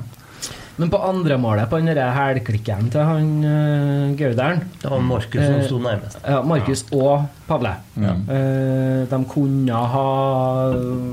Men 0.77 0.89
på 0.89 0.97
andre 1.05 1.35
målet, 1.37 1.69
på 1.69 1.77
den 1.77 1.91
der 1.93 2.09
hælklikken 2.11 2.87
til 2.89 3.03
han 3.05 3.27
uh, 3.45 4.15
Gauderen 4.17 4.63
Det 4.81 4.89
var 4.89 4.99
Markus 5.05 5.37
som 5.45 5.53
Eh, 5.59 5.65
sto 5.67 5.77
nærmest. 5.77 6.17
ja, 6.25 6.39
Markus 6.41 6.81
og 6.91 7.27
Pavle. 7.47 7.75
Eh, 8.01 9.03
de 9.11 9.19
kunne 9.29 9.69
ha 9.93 10.07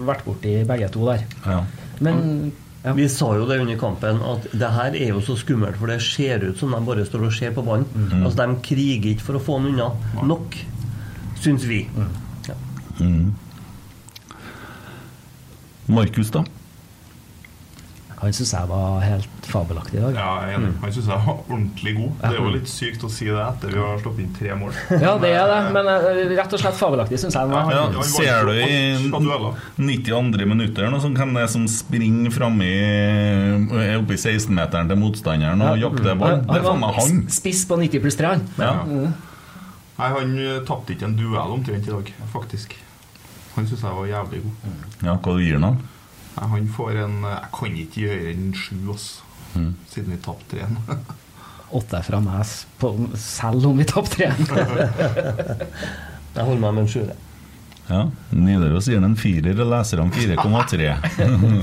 vært 0.09 0.25
borti 0.25 0.55
begge 0.67 0.89
to 0.89 1.07
der. 1.11 1.25
ja. 1.47 1.61
Men 2.01 2.53
ja. 2.83 2.95
Vi 2.97 3.05
sa 3.13 3.27
jo 3.37 3.45
det 3.45 3.59
under 3.61 3.77
kampen 3.77 4.23
at 4.25 4.47
det 4.57 4.71
her 4.73 4.95
er 4.97 5.09
jo 5.13 5.21
så 5.21 5.35
skummelt, 5.37 5.77
for 5.77 5.87
det 5.93 5.99
ser 6.01 6.41
ut 6.49 6.57
som 6.57 6.71
de 6.73 6.79
bare 6.87 7.05
står 7.05 7.27
og 7.27 7.33
ser 7.37 7.51
på 7.53 7.61
ballen. 7.67 7.85
Altså, 8.25 8.47
de 8.47 8.57
kriger 8.65 9.11
ikke 9.13 9.21
for 9.27 9.37
å 9.37 9.43
få 9.45 9.59
den 9.61 9.75
unna. 9.75 9.91
Nok, 10.25 10.57
syns 11.41 11.67
vi. 11.69 11.83
Ja. 12.49 12.57
Markus, 15.91 16.31
da? 16.31 16.45
han 18.21 18.35
syns 18.37 18.51
jeg 18.53 18.69
var 18.69 18.99
helt 19.01 19.47
fabelaktig 19.49 19.97
i 19.97 20.03
dag. 20.03 20.17
Ja, 20.19 20.33
jeg 20.45 20.53
er 20.53 20.59
enig. 20.59 20.73
Han 20.83 20.91
syns 20.93 21.07
jeg 21.09 21.23
var 21.25 21.39
ordentlig 21.39 21.93
god. 21.97 22.11
Det 22.21 22.29
er 22.29 22.35
jo 22.37 22.51
litt 22.53 22.69
sykt 22.69 23.07
å 23.07 23.11
si 23.13 23.29
det 23.31 23.41
etter 23.41 23.73
vi 23.73 23.79
har 23.81 24.03
slått 24.03 24.21
inn 24.21 24.35
tre 24.37 24.57
mål. 24.61 24.75
Ja, 25.07 25.15
det 25.23 25.31
er 25.33 25.49
det, 25.49 25.61
men 25.73 25.89
eh, 25.89 26.21
rett 26.37 26.57
og 26.57 26.61
slett 26.61 26.77
fabelaktig 26.77 27.21
syns 27.23 27.39
jeg 27.39 27.49
han 27.49 27.55
var. 27.55 27.73
Ja, 27.73 27.87
han 27.95 28.11
ser 28.11 28.51
du 28.51 28.61
i 28.61 29.09
92. 29.81 30.45
minutter 30.51 30.93
noe 30.93 31.01
sånt, 31.01 31.17
hvem 31.17 31.33
det 31.39 31.47
er 31.47 31.51
som 31.55 31.65
springer 31.71 32.35
framme 32.35 32.69
oppe 33.97 34.19
i 34.19 34.21
16-meteren 34.21 34.93
til 34.93 35.01
motstanderen 35.01 35.65
og 35.65 35.81
jakter 35.81 36.21
ball? 36.21 36.45
Det 36.45 36.61
er 36.61 36.69
faen 36.69 36.85
meg 36.85 37.01
han. 37.01 37.25
spiss 37.33 37.65
på 37.71 37.81
90 37.81 38.05
pluss 38.05 38.21
3, 38.21 38.37
han. 38.37 38.47
Ja. 38.61 39.11
Nei, 40.00 40.09
han 40.16 40.37
eh, 40.40 40.61
tapte 40.64 40.95
ikke 40.95 41.11
en 41.11 41.16
duell 41.19 41.57
omtrent 41.59 41.85
i 41.85 41.92
dag, 41.92 42.12
faktisk. 42.33 42.73
Han 43.52 43.66
syns 43.69 43.83
jeg 43.85 43.97
var 43.99 44.07
jævlig 44.09 44.42
god. 44.47 44.69
ja, 45.04 45.16
hva 45.16 45.35
du 45.37 45.42
gir 45.45 45.59
han? 45.61 45.80
Nei, 46.37 46.47
han 46.54 46.69
får 46.73 47.02
en 47.02 47.16
eh, 47.28 47.35
Jeg 47.35 47.50
kan 47.59 47.80
ikke 47.83 48.04
gjøre 48.07 48.30
en 48.33 48.47
sju, 48.57 48.76
ass. 48.95 49.09
Siden 49.90 50.14
vi 50.14 50.21
tapte 50.25 50.57
tre. 50.57 50.69
Åtte 51.80 52.00
fra 52.02 52.19
meg, 52.25 52.47
selv 53.21 53.69
om 53.69 53.78
vi 53.78 53.87
tapte 53.87 54.30
tre. 54.47 54.64
Jeg 56.35 56.47
holder 56.47 56.62
meg 56.62 56.75
med 56.78 56.85
en 56.87 56.90
sjuer. 56.90 57.12
Ja, 57.91 58.05
Nidaros 58.31 58.87
gir 58.89 59.01
den 59.01 59.09
en 59.11 59.17
firer, 59.19 59.59
og 59.61 59.71
leserne 59.73 60.11
4,3. 60.15 60.91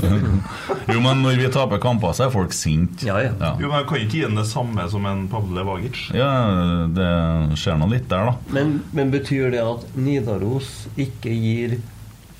jo, 0.91 0.99
men 1.03 1.21
når 1.23 1.39
vi 1.39 1.49
taper 1.53 1.79
kamper, 1.83 2.13
så 2.17 2.27
er 2.27 2.33
folk 2.33 2.53
sinte. 2.55 3.07
Ja, 3.07 3.17
ja. 3.23 3.31
Ja. 3.39 3.53
Jo, 3.61 3.69
men 3.71 3.79
Jeg 3.81 3.87
kan 3.89 4.01
ikke 4.03 4.17
gi 4.19 4.23
den 4.27 4.35
det 4.41 4.47
samme 4.51 4.87
som 4.91 5.05
en 5.07 5.25
Pavle 5.31 5.63
Vagic. 5.67 6.01
ja, 6.15 6.31
det 6.93 7.11
skjer 7.59 7.79
nå 7.79 7.87
litt 7.95 8.09
der, 8.11 8.31
da. 8.31 8.35
Men, 8.55 8.81
men 8.95 9.13
betyr 9.13 9.51
det 9.55 9.63
at 9.63 9.87
Nidaros 9.97 10.73
ikke 10.99 11.31
gir 11.31 11.77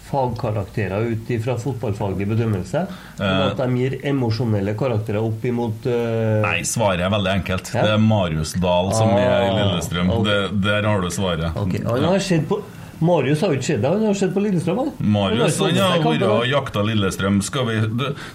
fagkarakterer 0.08 1.04
ut 1.12 1.30
ifra 1.36 1.58
fotballfaglig 1.60 2.28
bedømmelse? 2.30 2.86
Men 3.20 3.42
at 3.50 3.58
de 3.60 3.66
gir 3.82 3.98
emosjonelle 4.08 4.72
karakterer 4.80 5.20
opp 5.20 5.44
imot 5.50 5.84
uh... 5.90 6.38
Nei, 6.46 6.62
svaret 6.68 7.04
er 7.04 7.12
veldig 7.12 7.34
enkelt. 7.42 7.72
Ja. 7.76 7.84
Det 7.84 7.92
er 7.98 8.00
Marius 8.06 8.54
Dahl 8.56 8.94
som 8.96 9.12
er 9.18 9.28
i 9.28 9.50
Ah, 9.50 9.58
Lillestrøm. 9.58 10.14
Okay. 10.22 10.48
Det, 10.48 10.62
der 10.64 10.88
har 10.88 11.04
du 11.04 11.10
svaret. 11.12 11.60
Ok, 11.60 11.76
Han 11.84 12.08
har 12.08 12.24
sett 12.24 12.48
på 12.48 12.62
Marius 13.00 13.42
har 13.42 13.54
jo 13.54 13.60
ikke 13.60 13.68
sett 13.68 13.82
det, 13.84 13.90
han 13.94 14.06
har 14.08 14.18
sett 14.18 14.34
på 14.34 14.42
Lillestrøm. 14.42 14.78
Han. 14.82 14.92
Marius 15.14 15.60
Han 15.62 15.78
har 15.78 16.02
vært 16.02 16.26
og 16.26 16.48
jakta 16.50 16.84
Lillestrøm. 16.86 17.40
Skal 17.46 17.68
vi, 17.70 17.78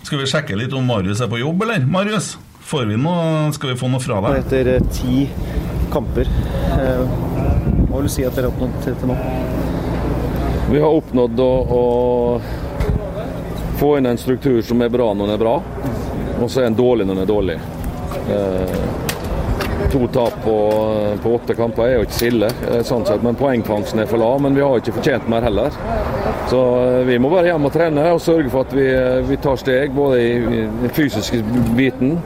skal 0.07 0.23
vi 0.23 0.29
sjekke 0.31 0.59
litt 0.59 0.75
om 0.77 0.87
Marius 0.87 1.23
er 1.25 1.31
på 1.33 1.41
jobb, 1.41 1.65
eller? 1.67 1.87
Marius, 1.91 2.37
får 2.73 2.87
vi 2.93 2.99
noe, 3.01 3.51
skal 3.57 3.73
vi 3.73 3.79
få 3.81 3.91
noe 3.91 4.03
fra 4.03 4.21
deg? 4.27 4.39
etter 4.45 4.71
eh, 4.77 4.87
ti 4.95 5.27
kamper, 5.93 6.31
eh, 6.79 7.03
hva 7.89 7.99
vil 7.99 8.07
du 8.07 8.13
si 8.13 8.25
at 8.25 8.39
dere 8.39 8.49
har 8.49 8.55
oppnådd 8.55 8.79
til 8.87 9.11
nå? 9.11 9.19
Vi 10.73 10.81
har 10.81 10.99
oppnådd 11.03 11.43
å, 11.43 11.53
å 11.77 11.83
få 13.83 13.97
inn 13.99 14.07
en 14.09 14.21
struktur 14.21 14.63
som 14.65 14.81
er 14.81 14.93
bra 14.95 15.11
når 15.13 15.27
den 15.27 15.35
er 15.35 15.43
bra, 15.43 15.57
og 16.39 16.47
så 16.49 16.63
er 16.63 16.71
den 16.71 16.79
dårlig 16.79 17.09
når 17.09 17.19
den 17.19 17.25
er 17.27 17.33
dårlig. 17.35 17.59
Eh, 18.31 19.12
to 19.91 20.07
tap 20.13 20.45
på, 20.45 20.57
på 21.23 21.35
åtte 21.35 21.55
kamper 21.55 21.87
er 21.87 21.95
jo 21.97 22.07
ikke 22.07 22.17
så 22.17 22.29
ille, 22.29 22.51
eh, 22.71 22.83
sånn 22.87 23.05
sett, 23.09 23.23
men 23.25 23.39
poengfangsten 23.39 24.03
er 24.03 24.11
for 24.11 24.23
lav. 24.23 24.41
Men 24.45 24.57
vi 24.57 24.65
har 24.65 24.79
ikke 24.79 24.95
fortjent 24.99 25.29
mer 25.33 25.47
heller. 25.47 25.75
Så 26.51 26.61
eh, 26.83 26.99
vi 27.09 27.19
må 27.23 27.31
bare 27.33 27.51
hjem 27.51 27.69
og 27.69 27.75
trene 27.75 28.07
og 28.13 28.23
sørge 28.23 28.53
for 28.53 28.67
at 28.67 28.77
vi, 28.77 28.87
eh, 28.93 29.21
vi 29.29 29.39
tar 29.43 29.61
steg 29.61 29.97
både 29.97 30.21
i, 30.21 30.33
den 30.83 30.95
fysiske 30.95 31.43
biten 31.79 32.19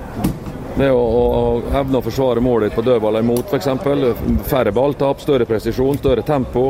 det 0.76 0.90
å, 0.92 1.00
å, 1.00 1.44
evne 1.78 2.02
å 2.02 2.04
forsvare 2.04 2.42
målet 2.44 2.75
på 2.76 2.84
dødball 2.84 3.22
imot, 3.22 3.48
f.eks. 3.48 3.70
Færre 4.50 4.75
balltap, 4.76 5.22
større 5.25 5.48
presisjon, 5.48 5.96
større 6.02 6.25
tempo 6.26 6.68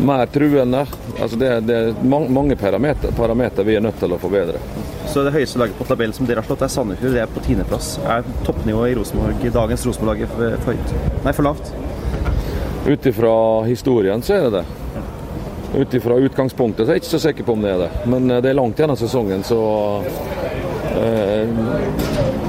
mer 0.00 0.26
truende. 0.26 0.86
Altså 1.20 1.36
det, 1.36 1.50
det 1.68 1.76
er 1.76 2.02
mange, 2.02 2.32
mange 2.32 2.56
parameter, 2.56 3.12
parameter 3.16 3.68
vi 3.68 3.76
er 3.76 3.84
nødt 3.84 4.00
til 4.00 4.16
å 4.16 4.20
forbedre. 4.22 4.62
Så 5.06 5.22
det 5.22 5.32
høyeste 5.34 5.60
laget 5.60 5.76
på 5.78 5.86
tabellen 5.86 6.14
som 6.16 6.26
dere 6.26 6.42
har 6.42 6.48
slått, 6.48 6.64
er 6.64 6.72
Sandefjord. 6.72 7.12
Det 7.14 7.20
er 7.22 7.30
på 7.30 7.42
tiendeplass. 7.44 7.98
Er 8.10 8.24
toppnivået 8.46 8.94
i 8.94 8.96
Rosenborg, 8.98 9.44
dagens 9.54 9.84
Rosenborg-lag, 9.86 10.30
for, 10.32 10.56
for? 10.64 11.20
Nei, 11.26 11.34
for 11.36 11.46
lavt? 11.46 11.74
Ut 12.86 13.06
ifra 13.06 13.34
historien 13.68 14.22
så 14.22 14.34
er 14.34 14.48
det 14.48 14.50
det. 14.58 14.64
Ut 15.74 15.94
ifra 15.94 16.16
utgangspunktet 16.22 16.86
så 16.86 16.92
er 16.92 16.98
jeg 16.98 17.04
ikke 17.04 17.12
så 17.12 17.22
sikker 17.22 17.46
på 17.46 17.54
om 17.56 17.62
det 17.64 17.70
er 17.74 17.84
det. 17.84 17.90
Men 18.10 18.30
eh, 18.30 18.42
det 18.44 18.50
er 18.52 18.58
langt 18.58 18.78
igjen 18.78 18.94
av 18.94 18.98
sesongen, 19.00 19.44
så 19.46 19.60
eh, 20.94 21.48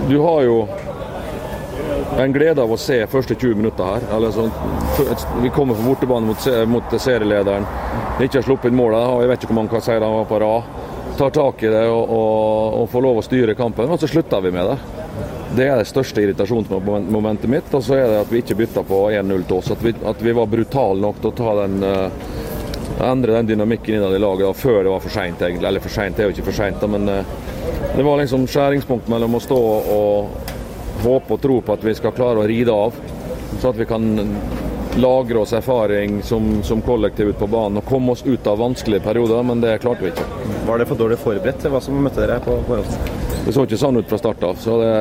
Du 0.10 0.20
har 0.22 0.42
jo 0.46 0.58
en 2.22 2.34
glede 2.34 2.62
av 2.62 2.72
å 2.72 2.78
se 2.80 3.00
første 3.12 3.36
20 3.36 3.58
minutter 3.60 3.88
her. 3.96 4.28
Sånn, 4.32 4.52
vi 5.42 5.50
kommer 5.54 5.76
på 5.76 5.88
bortebane 5.90 6.30
mot, 6.30 6.50
mot 6.72 6.98
serielederen. 7.02 7.66
Ikke 8.22 8.40
har 8.40 8.46
sluppet 8.46 8.76
målet. 8.76 9.04
Jeg 9.24 9.32
vet 9.32 9.44
ikke 9.44 9.52
hvor 9.52 9.62
mange 9.64 9.82
seire 9.84 10.06
han 10.06 10.20
var 10.22 10.30
på 10.30 10.40
rad. 10.44 10.85
Tar 11.16 11.30
tak 11.32 11.64
i 11.64 11.72
det 11.72 11.86
og, 11.88 12.10
og, 12.12 12.80
og 12.82 12.90
får 12.92 13.04
lov 13.06 13.20
å 13.22 13.24
styre 13.24 13.56
kampen, 13.56 13.88
og 13.88 14.02
så 14.02 14.10
slutter 14.12 14.42
vi 14.44 14.52
med 14.52 14.68
det. 14.68 14.78
Det 15.56 15.68
er 15.70 15.80
det 15.80 15.88
største 15.88 16.20
irritasjonsmomentet 16.26 17.48
mitt. 17.48 17.70
Og 17.72 17.84
så 17.86 17.96
er 17.96 18.10
det 18.12 18.18
at 18.26 18.34
vi 18.34 18.42
ikke 18.44 18.58
bytta 18.60 18.84
på 18.84 19.06
1-0 19.16 19.46
til 19.48 19.62
oss. 19.62 19.72
At 19.72 19.86
vi, 19.86 19.94
at 19.96 20.24
vi 20.26 20.34
var 20.36 20.50
brutale 20.52 21.00
nok 21.00 21.22
til 21.22 21.32
å 21.32 21.38
ta 21.38 21.54
den 21.62 21.78
uh, 21.86 22.36
endre 23.04 23.38
den 23.38 23.46
dynamikken 23.46 23.96
innad 23.96 24.16
i 24.16 24.20
laget 24.20 24.48
da, 24.48 24.54
før 24.54 24.84
det 24.84 24.92
var 24.92 25.04
for 25.04 25.16
seint. 25.16 25.42
Eller 25.42 25.84
for 25.84 25.94
seint 25.94 26.20
er 26.20 26.28
jo 26.28 26.36
ikke 26.36 26.48
for 26.50 26.58
seint, 26.60 26.84
men 26.92 27.10
eh, 27.12 27.34
det 27.96 28.06
var 28.06 28.20
liksom 28.22 28.48
skjæringspunkt 28.48 29.10
mellom 29.12 29.36
å 29.36 29.44
stå 29.44 29.60
og 29.96 31.04
håpe 31.04 31.36
og 31.36 31.42
tro 31.44 31.60
på 31.62 31.76
at 31.76 31.84
vi 31.86 31.96
skal 31.98 32.16
klare 32.16 32.42
å 32.42 32.48
ride 32.48 32.74
av, 32.74 32.96
så 33.60 33.72
at 33.72 33.80
vi 33.80 33.88
kan 33.90 34.08
lagre 34.98 35.40
oss 35.42 35.52
erfaring 35.54 36.22
som, 36.24 36.64
som 36.64 36.82
kollektiv 36.82 37.28
ute 37.34 37.40
på 37.40 37.48
banen 37.52 37.82
og 37.82 37.86
komme 37.90 38.14
oss 38.16 38.22
ut 38.26 38.48
av 38.48 38.58
vanskelige 38.62 39.04
perioder, 39.04 39.44
men 39.44 39.60
det 39.64 39.74
klarte 39.84 40.06
vi 40.06 40.12
ikke. 40.14 40.26
Var 40.68 40.80
det 40.82 40.88
for 40.88 41.00
dårlig 41.00 41.18
forberedt 41.20 41.60
til 41.64 41.74
hva 41.74 41.82
som 41.84 41.98
møtte 42.00 42.22
dere 42.24 42.38
på 42.46 42.56
forhånd? 42.70 43.12
Det 43.46 43.54
så 43.54 43.66
ikke 43.68 43.78
sånn 43.82 44.00
ut 44.00 44.08
fra 44.10 44.18
start 44.22 44.46
av. 44.48 44.56
Så 44.62 44.78
det, 44.82 44.94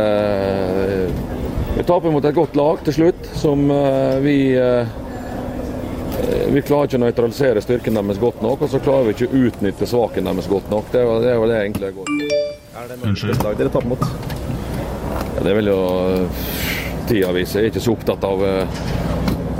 vi 1.78 1.84
taper 1.86 2.12
mot 2.12 2.24
et 2.26 2.34
godt 2.36 2.58
lag 2.58 2.82
til 2.84 2.96
slutt, 2.98 3.30
som 3.38 3.64
eh, 3.70 4.18
vi 4.24 4.36
eh, 4.58 5.00
Vi 6.54 6.60
klarer 6.62 6.86
ikke 6.88 6.98
å 6.98 7.02
nøytralisere 7.04 7.62
styrken 7.64 7.96
deres 7.98 8.18
godt 8.22 8.42
nok, 8.44 8.62
og 8.66 8.70
så 8.70 8.78
klarer 8.82 9.08
vi 9.08 9.14
ikke 9.16 9.30
å 9.30 9.40
utnytte 9.48 9.86
svaken 9.88 10.28
deres 10.28 10.46
godt 10.50 10.68
nok. 10.72 10.90
Det 10.92 11.00
er 11.00 11.06
jo 11.08 11.16
det, 11.22 11.32
er 11.34 11.46
det 11.50 11.58
egentlig 11.62 11.88
det 11.88 11.96
går 11.96 12.12
Er 12.82 12.90
det 12.92 12.98
Unnskyld. 13.08 13.34
et 13.34 13.46
lag 13.46 13.58
dere 13.58 13.72
taper 13.74 13.90
mot? 13.94 14.04
ja, 15.38 15.42
Det 15.48 15.54
vil 15.58 15.70
jo 15.72 15.78
eh, 16.02 16.44
tida 17.08 17.32
vise. 17.36 17.58
Jeg 17.60 17.68
er 17.68 17.72
ikke 17.74 17.84
så 17.86 17.94
opptatt 17.96 18.24
av 18.28 18.44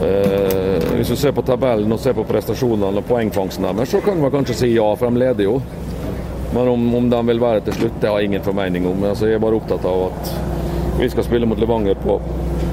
eh, 0.05 0.87
Hvis 0.99 1.13
du 1.13 1.17
ser 1.17 1.35
på 1.37 1.43
tabellen 1.47 1.93
og 1.93 2.01
ser 2.01 2.17
på 2.17 2.27
prestasjonene 2.29 3.03
og 3.03 3.09
poengfangsten 3.09 3.67
deres, 3.69 3.91
så 3.91 4.01
kan 4.05 4.21
man 4.21 4.33
kanskje 4.35 4.59
si 4.63 4.73
ja, 4.75 4.87
for 4.99 5.11
de 5.11 5.23
leder 5.25 5.49
jo. 5.49 5.59
Men 6.55 6.69
om, 6.71 6.83
om 6.95 7.09
de 7.11 7.21
vil 7.27 7.41
være 7.43 7.65
til 7.67 7.81
slutt, 7.81 7.97
det 8.01 8.11
har 8.11 8.21
jeg 8.21 8.31
ingen 8.31 8.45
formening 8.47 8.87
om. 8.87 9.03
Altså, 9.09 9.27
jeg 9.27 9.41
er 9.41 9.43
bare 9.43 9.59
opptatt 9.59 9.87
av 9.91 10.05
at 10.13 10.35
vi 11.01 11.09
skal 11.11 11.27
spille 11.27 11.49
mot 11.51 11.59
Levanger 11.59 11.99
på, 11.99 12.21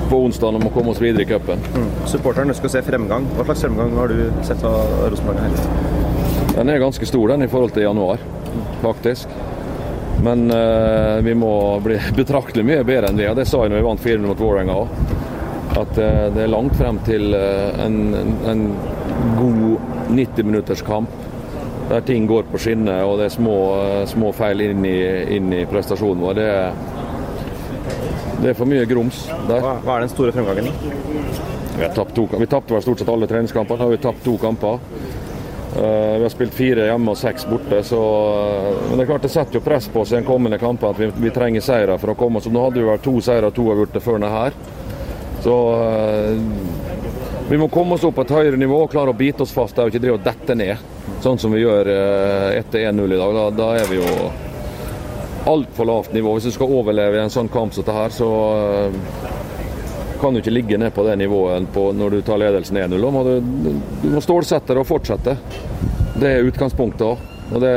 på 0.09 0.19
onsdag 0.27 0.59
og 0.59 0.61
må 0.61 0.69
komme 0.75 0.93
oss 0.93 1.01
videre 1.01 1.25
i 1.25 1.29
cupen. 1.29 1.63
Supporteren 2.09 2.53
ønsker 2.53 2.69
å 2.69 2.73
se 2.75 2.83
fremgang. 2.85 3.25
Hva 3.33 3.47
slags 3.47 3.65
fremgang 3.65 3.95
har 3.97 4.13
du 4.13 4.43
sett 4.45 4.61
av 4.67 5.07
Rosenborg 5.09 5.41
her? 5.41 6.51
Den 6.51 6.69
er 6.69 6.83
ganske 6.83 7.09
stor 7.09 7.33
den 7.33 7.47
i 7.47 7.49
forhold 7.49 7.73
til 7.73 7.87
januar, 7.87 8.21
faktisk. 8.83 9.33
Men 10.21 10.51
eh, 10.53 11.17
vi 11.25 11.33
må 11.33 11.79
bli 11.81 11.97
betraktelig 12.21 12.65
mye 12.67 12.85
bedre 12.85 13.09
enn 13.09 13.17
vi 13.17 13.25
er. 13.25 13.33
Det 13.37 13.47
sa 13.49 13.63
jeg 13.63 13.73
når 13.73 13.81
vi 13.81 13.87
vant 13.89 14.05
4-0 14.05 14.27
mot 14.29 14.45
Vålerenga 14.45 14.77
òg. 14.83 14.93
At 15.79 15.97
eh, 15.97 16.27
det 16.35 16.43
er 16.43 16.51
langt 16.51 16.75
frem 16.75 16.99
til 17.07 17.33
eh, 17.37 17.83
en, 17.85 17.97
en, 18.49 18.63
god 19.37 20.11
90 20.11 20.47
minutters 20.47 20.81
kamp. 20.85 21.09
Der 21.89 22.03
ting 22.07 22.27
går 22.27 22.47
på 22.51 22.59
skinner 22.61 23.03
og 23.03 23.17
det 23.19 23.27
er 23.29 23.35
små, 23.35 23.57
eh, 23.79 24.03
små 24.09 24.31
feil 24.35 24.63
inn 24.65 24.85
i, 24.87 24.97
inn 25.37 25.51
i 25.55 25.65
prestasjonen 25.69 26.23
vår. 26.23 26.39
Det 26.39 26.49
det 28.41 28.49
er 28.49 28.55
for 28.57 28.65
mye 28.65 28.87
grums 28.89 29.27
der. 29.45 29.61
Hva, 29.61 29.75
er 29.95 30.01
den 30.01 30.09
store 30.09 30.31
fremgangen? 30.33 30.71
Vi 31.75 31.83
har 31.83 31.91
tapte 31.93 32.73
vel 32.73 32.81
stort 32.81 33.03
sett 33.03 33.11
alle 33.13 33.27
treningskamper. 33.29 33.77
Da 33.77 33.85
har 33.85 33.91
vi 33.91 33.99
tapt 34.01 34.23
to 34.25 34.33
kamper. 34.41 34.79
Vi 35.75 36.23
har 36.23 36.33
spilt 36.33 36.55
fire 36.57 36.87
hjemme 36.87 37.13
og 37.13 37.19
seks 37.21 37.45
borte. 37.45 37.83
Så, 37.85 37.99
men 38.87 38.97
det 38.97 39.05
er 39.05 39.11
klart 39.11 39.27
det 39.27 39.31
setter 39.35 39.59
jo 39.59 39.61
press 39.61 39.91
på 39.93 40.01
oss 40.01 40.15
i 40.15 40.17
den 40.17 40.25
kommende 40.25 40.57
kampen 40.61 40.89
at 40.89 40.97
vi, 40.97 41.11
vi 41.21 41.33
trenger 41.35 41.61
seire 41.61 41.99
for 42.01 42.15
å 42.15 42.17
komme 42.17 42.41
oss. 42.41 42.49
Nå 42.49 42.65
hadde 42.65 42.81
vi 42.81 42.89
vel 42.89 43.03
to 43.05 43.13
seire 43.21 43.51
og 43.51 43.55
to 43.59 43.67
avgjorte 43.75 44.01
før 44.01 44.17
denne 44.17 44.33
her. 44.33 44.57
Så 45.43 45.55
eh, 45.83 46.37
vi 47.49 47.57
må 47.57 47.67
komme 47.67 47.97
oss 47.97 48.05
opp 48.07 48.15
på 48.15 48.25
et 48.27 48.33
høyere 48.35 48.59
nivå 48.59 48.83
og 48.83 48.91
klare 48.93 49.11
å 49.11 49.17
bite 49.17 49.43
oss 49.43 49.53
fast 49.55 49.75
der 49.75 49.87
og 49.87 49.91
ikke 49.91 50.03
drive 50.03 50.19
og 50.19 50.25
dette 50.25 50.55
ned. 50.55 50.87
Sånn 51.21 51.39
som 51.41 51.53
vi 51.53 51.63
gjør 51.63 51.89
eh, 51.91 52.59
etter 52.61 52.87
1-0 52.91 53.15
i 53.15 53.19
dag. 53.19 53.35
Da, 53.37 53.45
da 53.57 53.69
er 53.81 53.89
vi 53.89 53.99
jo 53.99 54.13
altfor 55.51 55.89
lavt 55.89 56.13
nivå. 56.13 56.35
Hvis 56.37 56.51
du 56.51 56.55
skal 56.55 56.73
overleve 56.77 57.17
i 57.17 57.23
en 57.23 57.33
sånn 57.33 57.49
kamp 57.51 57.73
som 57.73 57.83
dette 57.83 57.97
her, 57.97 58.13
så 58.13 58.29
eh, 58.59 58.99
kan 60.21 60.33
du 60.33 60.41
ikke 60.43 60.53
ligge 60.53 60.77
ned 60.77 60.93
på 60.93 61.03
det 61.07 61.17
nivået 61.17 61.65
på 61.73 61.87
når 61.97 62.17
du 62.17 62.21
tar 62.25 62.39
ledelsen 62.41 62.77
1-0. 62.83 63.09
Da 63.17 63.23
du, 63.25 63.81
du 64.03 64.07
må 64.13 64.21
stålsette 64.21 64.75
deg 64.75 64.83
og 64.83 64.89
fortsette. 64.89 65.35
Det 66.21 66.29
er 66.29 66.45
utgangspunktet 66.45 67.07
òg. 67.07 67.27
Og 67.51 67.59
det, 67.59 67.73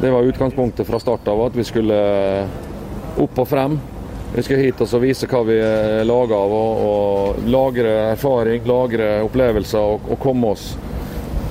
det 0.00 0.14
var 0.14 0.30
utgangspunktet 0.30 0.88
fra 0.88 1.02
start 1.02 1.26
av, 1.28 1.42
at 1.48 1.58
vi 1.58 1.66
skulle 1.66 1.98
opp 3.20 3.42
og 3.42 3.48
frem. 3.50 3.76
Vi 4.34 4.42
skal 4.42 4.60
hit 4.60 4.82
og 4.82 4.92
vise 5.00 5.28
hva 5.30 5.42
vi 5.46 5.56
er 5.62 6.02
laga 6.04 6.36
av, 6.36 6.52
og, 6.52 6.82
og 6.86 7.46
lagre 7.50 7.94
erfaring, 8.12 8.66
lagre 8.68 9.08
opplevelser 9.24 9.94
og, 9.94 10.10
og 10.12 10.20
komme 10.22 10.52
oss 10.56 10.72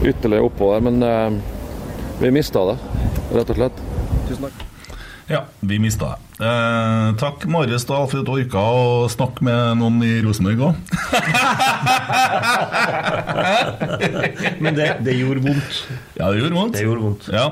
ytterligere 0.03 0.49
oppover. 0.49 0.83
Men 0.85 1.01
eh, 1.03 1.41
vi 2.21 2.35
mista 2.35 2.67
det, 2.71 2.77
rett 3.33 3.55
og 3.55 3.61
slett. 3.61 3.83
Tusen 4.29 4.47
takk. 4.49 4.63
Ja, 5.31 5.45
vi 5.59 5.81
mista 5.81 6.13
det. 6.13 6.24
Eh, 6.35 7.15
takk, 7.15 7.45
Marius 7.47 7.87
Dahl, 7.87 8.09
for 8.11 8.19
at 8.19 8.27
du 8.27 8.31
orka 8.33 8.59
å 8.59 9.07
snakke 9.07 9.39
med 9.47 9.79
noen 9.79 10.03
i 10.03 10.19
Rosenborg 10.25 10.59
òg. 10.67 10.75
Men 14.65 14.75
det, 14.75 14.99
det 15.05 15.13
gjorde 15.15 15.39
vondt. 15.45 15.77
Ja, 16.17 16.27
det 16.27 16.41
gjorde 16.41 16.57
vondt. 16.57 16.75
Det 16.75 16.83
gjorde 16.83 17.03
vondt. 17.05 17.29
Ja. 17.31 17.45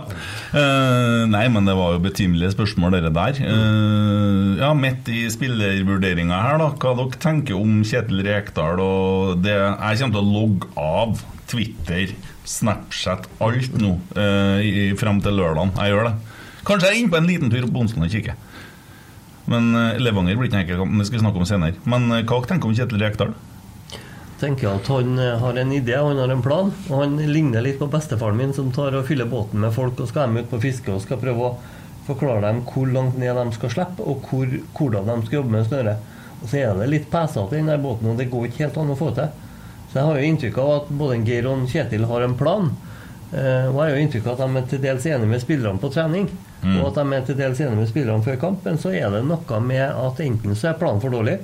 Eh, 0.52 1.24
nei, 1.32 1.46
men 1.54 1.63
det 1.70 1.75
var 1.80 1.94
jo 1.96 2.02
betimelige 2.04 2.52
spørsmål, 2.58 2.92
dere 2.98 3.12
der. 3.16 3.34
Eh, 3.40 4.60
ja, 4.60 4.74
Midt 4.75 5.08
i 5.12 5.32
spillervurderinga 5.32 6.36
her, 6.44 6.58
da. 6.60 6.68
Hva 6.75 6.92
dere 7.00 7.20
tenker 7.24 7.56
om 7.60 7.84
Kjetil 7.88 8.20
Rekdal 8.28 8.80
og 8.84 9.40
det 9.46 9.56
Jeg 9.56 9.98
kommer 10.04 10.16
til 10.18 10.20
å 10.20 10.28
logge 10.28 10.68
av 10.80 11.24
Twitter, 11.54 12.08
Snapchat, 12.50 13.28
alt 13.44 13.74
nå 13.80 13.92
eh, 14.20 14.92
frem 15.00 15.22
til 15.24 15.34
lørdag. 15.40 15.72
Jeg 15.80 15.90
gjør 15.96 16.04
det. 16.10 16.16
Kanskje 16.68 16.88
jeg 16.90 16.96
er 16.96 17.00
inne 17.04 17.13
på 17.13 17.20
en 17.20 17.30
liten 17.30 17.50
tur 17.52 17.63
på 17.68 17.80
onsdag 17.86 18.06
og 18.08 18.12
kikker. 18.12 18.36
Men 19.51 19.73
eh, 19.75 20.00
Levanger 20.00 20.38
blir 20.38 20.47
ikke 20.47 20.59
en 20.59 20.65
enkel 20.65 20.83
kamp, 20.83 21.00
det 21.00 21.07
skal 21.09 21.19
vi 21.19 21.25
snakke 21.25 21.41
om 21.41 21.50
senere. 21.50 21.81
Men 21.89 22.07
eh, 22.12 22.23
hva 22.27 22.39
tenker 22.47 22.67
du 22.67 22.71
om 22.71 22.77
Kjetil 22.77 23.03
Rekdal? 23.03 23.33
tenker 24.43 24.73
at 24.75 24.88
han 24.91 25.19
eh, 25.19 25.38
har 25.39 25.57
en 25.57 25.71
idé, 25.71 25.95
han 25.95 26.17
har 26.17 26.29
en 26.29 26.41
plan. 26.43 26.71
Og 26.89 26.97
han 27.00 27.17
ligner 27.17 27.63
litt 27.63 27.79
på 27.79 27.89
bestefaren 27.91 28.38
min 28.39 28.53
som 28.55 28.71
tar 28.75 28.95
og 28.97 29.07
fyller 29.07 29.29
båten 29.29 29.63
med 29.63 29.73
folk 29.75 30.00
og 30.00 30.09
skal 30.12 30.27
dem 30.27 30.43
ut 30.43 30.51
på 30.51 30.62
fiske 30.63 30.91
og 30.91 31.03
skal 31.03 31.21
prøve 31.21 31.47
å 31.47 31.53
forklare 32.07 32.43
dem 32.43 32.63
hvor 32.67 32.89
langt 32.91 33.19
ned 33.19 33.38
de 33.39 33.55
skal 33.55 33.71
slippe, 33.71 34.03
og 34.03 34.25
hvor, 34.27 34.50
hvordan 34.75 35.07
de 35.07 35.27
skal 35.27 35.39
jobbe 35.39 35.55
med 35.55 35.67
snøret. 35.69 36.09
Og 36.41 36.50
så 36.51 36.59
er 36.59 36.79
det 36.79 36.89
litt 36.91 37.12
pesete 37.12 37.55
i 37.55 37.62
den 37.62 37.71
der 37.71 37.83
båten, 37.83 38.09
og 38.12 38.19
det 38.19 38.31
går 38.31 38.50
ikke 38.50 38.65
helt 38.65 38.79
an 38.81 38.91
å 38.91 39.00
få 39.00 39.13
til. 39.15 39.29
Så 39.91 40.00
jeg 40.00 40.09
har 40.09 40.19
jo 40.19 40.32
inntrykk 40.32 40.58
av 40.60 40.71
at 40.73 40.89
både 40.99 41.21
Geir 41.23 41.47
og 41.47 41.63
Kjetil 41.71 42.10
har 42.10 42.25
en 42.25 42.36
plan. 42.36 42.73
Og 43.34 43.38
jeg 43.38 43.77
har 43.77 43.93
jo 43.93 44.01
inntrykk 44.01 44.27
av 44.27 44.34
at 44.34 44.41
de 44.41 44.60
er 44.60 44.65
til 44.71 44.82
dels 44.84 45.06
enige 45.08 45.29
med 45.29 45.41
spillerne 45.41 45.79
på 45.79 45.91
trening. 45.93 46.27
Og 46.63 46.86
at 46.89 46.99
de 46.99 47.15
er 47.15 47.26
til 47.28 47.39
dels 47.39 47.60
enige 47.60 47.80
med 47.82 47.89
spillerne 47.89 48.23
før 48.23 48.39
kamp. 48.41 48.63
Men 48.67 48.80
så 48.80 48.93
er 48.95 49.10
det 49.13 49.23
noe 49.28 49.60
med 49.63 49.84
at 49.84 50.23
enten 50.23 50.56
så 50.56 50.71
er 50.71 50.80
planen 50.80 51.04
for 51.04 51.13
dårlig. 51.13 51.39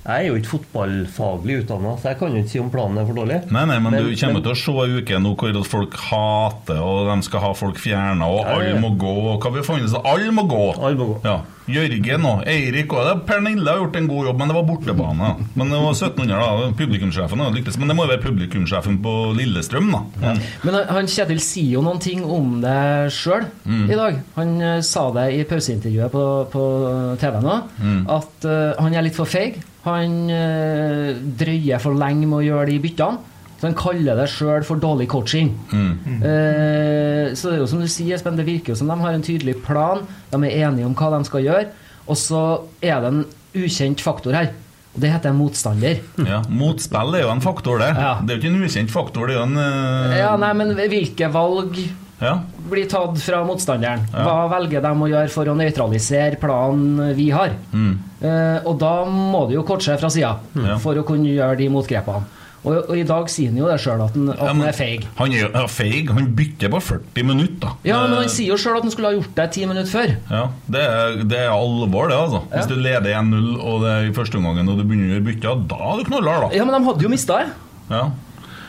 Jeg 0.00 0.24
er 0.24 0.28
jo 0.30 0.36
ikke 0.40 0.50
fotballfaglig 0.56 1.58
utdanna, 1.60 1.90
så 2.00 2.08
jeg 2.08 2.18
kan 2.18 2.32
jo 2.32 2.40
ikke 2.40 2.50
si 2.54 2.58
om 2.62 2.70
planen 2.72 2.98
er 2.98 3.04
for 3.06 3.18
dårlig. 3.20 3.38
Nei, 3.52 3.64
nei, 3.68 3.78
men, 3.78 3.92
Men- 3.92 4.04
du 4.08 4.16
kommer 4.16 4.34
men- 4.40 4.42
til 4.42 4.52
å 4.52 4.56
se 4.56 4.72
ei 4.72 5.00
uke 5.02 5.18
nå 5.20 5.36
hvor 5.36 5.64
folk 5.66 5.94
hater, 5.94 6.80
og 6.80 7.10
de 7.14 7.22
skal 7.22 7.40
ha 7.40 7.52
folk 7.52 7.76
fjerna, 7.76 8.24
og 8.26 8.46
alle 8.46 8.80
må 8.80 8.96
gå. 8.96 9.12
Og 9.34 9.40
hva 9.44 9.52
vi 9.52 9.62
fant 9.62 9.82
ut? 9.84 10.00
Alle 10.04 10.30
må 10.32 10.46
gå! 10.48 10.74
Alle 10.82 10.96
må 10.96 11.06
gå. 11.14 11.24
Ja. 11.24 11.40
Jørgen 11.70 12.24
og 12.26 12.40
Eirik 12.50 12.90
og 12.92 13.20
Pernille 13.28 13.68
har 13.68 13.78
gjort 13.78 13.94
en 14.00 14.08
god 14.08 14.26
jobb, 14.26 14.38
men 14.38 14.48
det 14.48 14.56
var 14.56 14.64
bortebane. 14.66 15.28
Men 15.54 15.68
det 15.70 15.78
var 15.78 15.92
1700, 15.94 16.40
da. 16.40 16.72
Publikumssjefen 16.80 17.38
har 17.38 17.52
lyktes. 17.52 17.78
Men 17.78 17.88
det 17.88 17.96
må 17.96 18.06
jo 18.08 18.16
være 18.16 18.24
publikumssjefen 18.24 18.98
på 19.04 19.36
Lillestrøm, 19.36 19.92
da. 19.92 20.00
Ja. 20.22 20.34
Men 20.64 20.74
han- 20.74 20.88
han 20.88 21.06
Kjetil 21.06 21.38
sier 21.40 21.70
jo 21.76 21.82
noen 21.82 22.00
ting 22.00 22.24
om 22.24 22.60
det 22.60 23.12
sjøl 23.12 23.44
i 23.68 23.94
dag. 23.94 24.18
Han 24.34 24.60
eh, 24.60 24.80
sa 24.80 25.10
det 25.12 25.28
i 25.38 25.44
pauseintervjuet 25.44 26.10
på, 26.10 26.50
på 26.50 27.16
TV 27.20 27.40
nå, 27.40 27.62
at 28.08 28.44
uh, 28.46 28.74
han 28.82 28.94
er 28.94 29.02
litt 29.02 29.14
for 29.14 29.26
feig. 29.26 29.60
Han 29.86 30.16
eh, 30.34 31.18
drøyer 31.40 31.80
for 31.82 31.96
lenge 31.96 32.26
med 32.28 32.42
å 32.42 32.44
gjøre 32.44 32.70
de 32.72 32.78
byttene. 32.84 33.26
Så 33.60 33.68
han 33.68 33.76
kaller 33.76 34.16
det 34.16 34.24
sjøl 34.32 34.64
for 34.64 34.80
dårlig 34.80 35.04
coaching. 35.12 35.50
Eh, 35.70 37.26
så 37.36 37.50
det 37.50 37.58
er 37.58 37.60
jo 37.60 37.68
som 37.68 37.82
du 37.82 37.88
sier, 37.92 38.14
Espen, 38.16 38.38
det 38.38 38.46
virker 38.48 38.72
jo 38.72 38.78
som 38.80 38.88
de 38.88 38.96
har 39.02 39.12
en 39.16 39.24
tydelig 39.24 39.58
plan. 39.66 40.00
De 40.32 40.40
er 40.48 40.64
enige 40.64 40.88
om 40.88 40.96
hva 40.96 41.10
de 41.12 41.28
skal 41.28 41.44
gjøre. 41.44 41.66
Og 42.08 42.16
så 42.16 42.40
er 42.80 43.04
det 43.04 43.10
en 43.12 43.22
ukjent 43.60 44.00
faktor 44.04 44.36
her. 44.36 44.52
Og 44.90 45.04
det 45.04 45.12
heter 45.12 45.34
motstander. 45.36 46.00
Ja, 46.26 46.40
Motspill 46.50 47.14
er 47.14 47.26
jo 47.26 47.30
en 47.30 47.44
faktor, 47.44 47.78
det. 47.78 47.92
Ja. 47.94 48.14
Det 48.24 48.32
er 48.32 48.38
jo 48.38 48.42
ikke 48.42 48.54
en 48.56 48.64
ukjent 48.66 48.90
faktor, 48.90 49.28
det 49.28 49.36
er 49.36 49.38
jo 49.38 49.46
en 49.46 49.60
eh, 49.62 50.16
Ja, 50.18 50.32
nei, 50.40 50.50
men 50.58 50.72
hvilke 50.80 51.28
valg 51.30 51.78
ja. 52.20 52.34
blir 52.70 52.88
tatt 52.90 53.18
fra 53.24 53.42
motstanderen. 53.48 54.06
Ja. 54.12 54.24
Hva 54.26 54.48
velger 54.52 54.84
de 54.84 54.92
å 54.92 55.08
gjøre 55.10 55.32
for 55.32 55.48
å 55.50 55.54
nøytralisere 55.58 56.38
planen 56.40 57.14
vi 57.16 57.30
har? 57.34 57.54
Eh, 57.72 58.58
og 58.68 58.76
da 58.80 58.92
må 59.08 59.46
du 59.48 59.56
jo 59.56 59.64
coache 59.66 59.96
fra 60.00 60.10
sida 60.12 60.36
Mm. 60.54 60.76
For 60.82 60.98
å 60.98 61.02
kunne 61.06 61.30
gjøre 61.32 61.56
de 61.58 61.68
motgrepene. 61.72 62.36
Og, 62.60 62.74
og 62.90 62.96
i 62.98 63.04
dag 63.08 63.28
sier 63.32 63.48
han 63.48 63.56
jo 63.56 63.68
det 63.70 63.78
sjøl, 63.80 64.02
at, 64.04 64.16
han, 64.16 64.26
at 64.34 64.40
Ja, 64.42 64.48
han 64.50 64.60
er 64.68 64.74
feig. 64.76 65.06
Han 65.16 65.32
er 65.32 65.46
ja, 65.46 65.62
feig. 65.72 66.10
Han 66.12 66.26
bytter 66.36 66.68
på 66.74 66.80
40 66.90 67.24
minutter. 67.24 67.72
Ja, 67.88 68.02
men 68.04 68.18
Eh, 68.18 68.24
han 68.26 68.32
sier 68.32 68.52
jo 68.52 68.58
sjøl 68.60 68.76
at 68.76 68.84
han 68.84 68.92
skulle 68.92 69.12
ha 69.12 69.16
gjort 69.16 69.32
det 69.38 69.46
ti 69.56 69.64
minutter 69.64 69.88
før. 69.88 70.12
Ja, 70.28 70.42
det 70.68 70.82
er, 70.84 71.16
det 71.30 71.38
er 71.46 71.54
alvor, 71.54 72.10
det. 72.12 72.18
altså 72.20 72.42
Hvis 72.52 72.68
du 72.68 72.76
leder 72.76 73.16
1-0 73.16 73.54
og 73.56 73.86
det 73.86 73.94
er 73.94 74.10
i 74.10 74.12
første 74.16 74.36
omgangen 74.36 74.68
og 74.68 74.76
du 74.76 74.84
begynner 74.84 75.08
å 75.08 75.16
gjøre 75.16 75.28
bytter, 75.30 75.62
da 75.72 75.80
er 75.94 76.02
du 76.02 76.10
knallhard, 76.10 76.44
da. 76.44 76.50
Ja, 76.58 76.66
men 76.68 76.76
de 76.76 76.90
hadde 76.90 77.06
jo 77.08 77.12
mista 77.14 77.40
det. 77.40 77.48
Ja. 77.94 78.02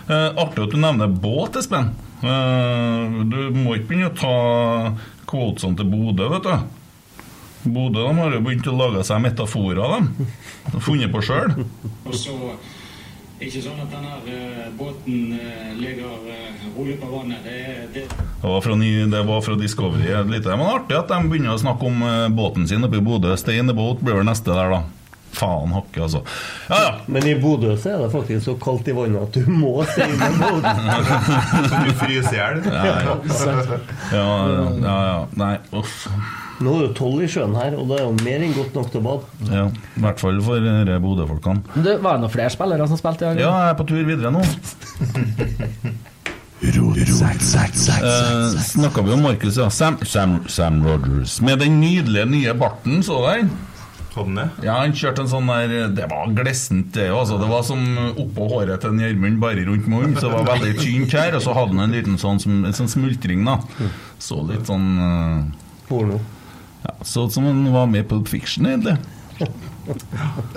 Eh, 0.07 0.29
artig 0.45 0.63
at 0.69 0.71
du 0.71 0.79
nevner 0.79 1.11
båt, 1.11 1.59
Espen. 1.59 1.91
Eh, 2.21 3.21
du 3.25 3.39
må 3.55 3.75
ikke 3.77 3.89
begynne 3.89 4.11
å 4.11 4.17
ta 4.17 4.35
kvotene 5.29 5.77
til 5.79 5.89
Bodø, 5.89 6.27
vet 6.35 6.45
du. 6.45 7.71
Bodø 7.71 8.03
de 8.07 8.13
har 8.17 8.35
jo 8.35 8.43
begynt 8.45 8.69
å 8.69 8.75
lage 8.77 9.05
seg 9.07 9.23
metaforer, 9.23 9.81
de. 9.81 10.27
De 10.67 10.75
har 10.75 10.85
Funnet 10.85 11.13
på 11.13 11.23
sjøl. 11.25 11.57
Og 12.05 12.15
så 12.17 12.37
ikke 13.41 13.61
sånn 13.63 13.79
at 13.81 13.89
denne 13.89 14.19
eh, 14.29 14.69
båten 14.77 15.33
eh, 15.33 15.71
ligger 15.81 16.13
rolig 16.75 16.99
på 17.01 17.09
vannet. 17.09 17.41
Det, 17.41 17.57
det, 17.95 18.05
Det 18.13 18.53
var 18.53 18.61
fra, 18.61 18.77
det 18.77 19.25
var 19.31 19.45
fra 19.45 19.57
Discovery. 19.57 20.13
Litt. 20.29 20.45
Men 20.45 20.67
artig 20.67 20.99
at 20.99 21.09
de 21.09 21.21
begynner 21.25 21.55
å 21.57 21.61
snakke 21.61 21.89
om 21.89 22.05
båten 22.37 22.69
sin 22.69 22.85
oppe 22.85 23.01
i 23.01 23.05
Bodø. 23.05 23.33
Stay 23.41 23.57
in 23.57 23.71
the 23.71 23.77
boat 23.77 24.01
blir 24.05 24.21
vel 24.21 24.29
neste 24.29 24.53
der, 24.53 24.77
da. 24.77 25.00
Faen 25.31 25.71
hakke, 25.75 26.03
altså. 26.03 26.21
Ja, 26.69 26.77
ja. 26.83 26.91
Men 27.07 27.27
i 27.27 27.35
Bodø 27.39 27.75
så 27.79 27.93
er 27.93 28.03
det 28.03 28.11
faktisk 28.13 28.45
så 28.45 28.55
kaldt 28.61 28.89
i 28.91 28.95
vannet 28.95 29.21
at 29.23 29.39
du 29.39 29.47
må 29.51 29.85
se 29.87 30.05
inn 30.05 30.19
i 30.19 30.29
båten. 30.41 30.91
Så 31.71 31.81
du 31.85 31.91
fryser 32.01 32.33
i 32.33 32.37
hjel. 32.37 32.61
Ja, 32.67 32.83
ja. 34.11 34.27
ja. 34.83 35.19
Nei, 35.39 35.55
uff. 35.77 36.07
Nå 36.61 36.75
er 36.77 36.83
det 36.85 36.91
tolv 36.99 37.23
i 37.25 37.29
sjøen 37.31 37.55
her, 37.57 37.73
og 37.79 37.89
det 37.89 37.97
er 37.97 38.05
jo 38.05 38.11
mer 38.21 38.43
enn 38.45 38.53
godt 38.53 38.75
nok 38.77 38.91
til 38.93 39.01
å 39.01 39.05
bade. 39.07 39.49
Ja, 39.49 39.65
I 39.71 40.03
hvert 40.05 40.21
fall 40.21 40.43
for 40.45 40.61
disse 40.61 40.99
Bodø-folkene. 41.07 41.63
Men 41.73 42.03
var 42.03 42.19
det 42.19 42.25
noen 42.25 42.35
flere 42.35 42.53
spillere 42.53 42.87
som 42.91 42.99
spilte 42.99 43.25
i 43.25 43.31
dag? 43.31 43.41
Ja, 43.47 43.55
jeg 43.65 43.73
er 43.73 43.79
på 43.79 43.89
tur 43.89 44.03
videre 44.05 44.33
nå. 44.35 44.45
Uh, 46.61 48.59
Snakka 48.61 49.01
vi 49.01 49.13
om 49.15 49.23
Markus, 49.25 49.57
ja. 49.57 49.69
Sam, 49.73 49.97
Sam, 50.05 50.43
Sam 50.47 50.83
Rogers. 50.85 51.39
Med 51.41 51.59
den 51.59 51.79
nydelige 51.81 52.25
nye 52.29 52.53
barten, 52.53 53.01
så 53.03 53.17
du 53.17 53.31
den? 53.33 53.49
Hadde 54.11 54.33
det? 54.35 54.45
Ja, 54.65 54.73
han 54.81 54.91
kjørte 54.97 55.23
en 55.23 55.29
sånn 55.31 55.47
der 55.47 55.87
Det 55.95 56.07
var 56.11 56.33
glissent, 56.35 56.89
det 56.97 57.05
òg. 57.13 57.21
Altså. 57.21 57.37
Det 57.39 57.47
var 57.47 57.61
som 57.63 57.83
oppå 58.19 58.47
håret 58.51 58.81
til 58.83 58.91
en 58.91 58.99
Gjermund, 58.99 59.39
bare 59.39 59.63
rundt 59.69 59.87
munnen. 59.87 60.17
Så 60.19 60.27
det 60.27 60.33
var 60.35 60.49
veldig 60.49 60.73
tynt 60.81 61.15
her, 61.15 61.37
og 61.37 61.45
så 61.45 61.55
hadde 61.55 61.77
han 61.77 61.85
en 61.85 61.95
liten 61.95 62.17
sånn, 62.19 62.41
en 62.67 62.75
sånn 62.75 62.91
smultring, 62.91 63.45
da. 63.47 63.55
Så 64.19 64.41
litt 64.49 64.67
sånn 64.67 64.89
uh, 64.99 65.71
Porno. 65.87 66.19
ja, 66.83 66.93
Så 67.07 67.23
ut 67.29 67.33
som 67.37 67.47
han 67.47 67.63
var 67.71 67.87
med 67.87 68.09
på 68.11 68.19
Fiction, 68.27 68.67
egentlig. 68.67 68.97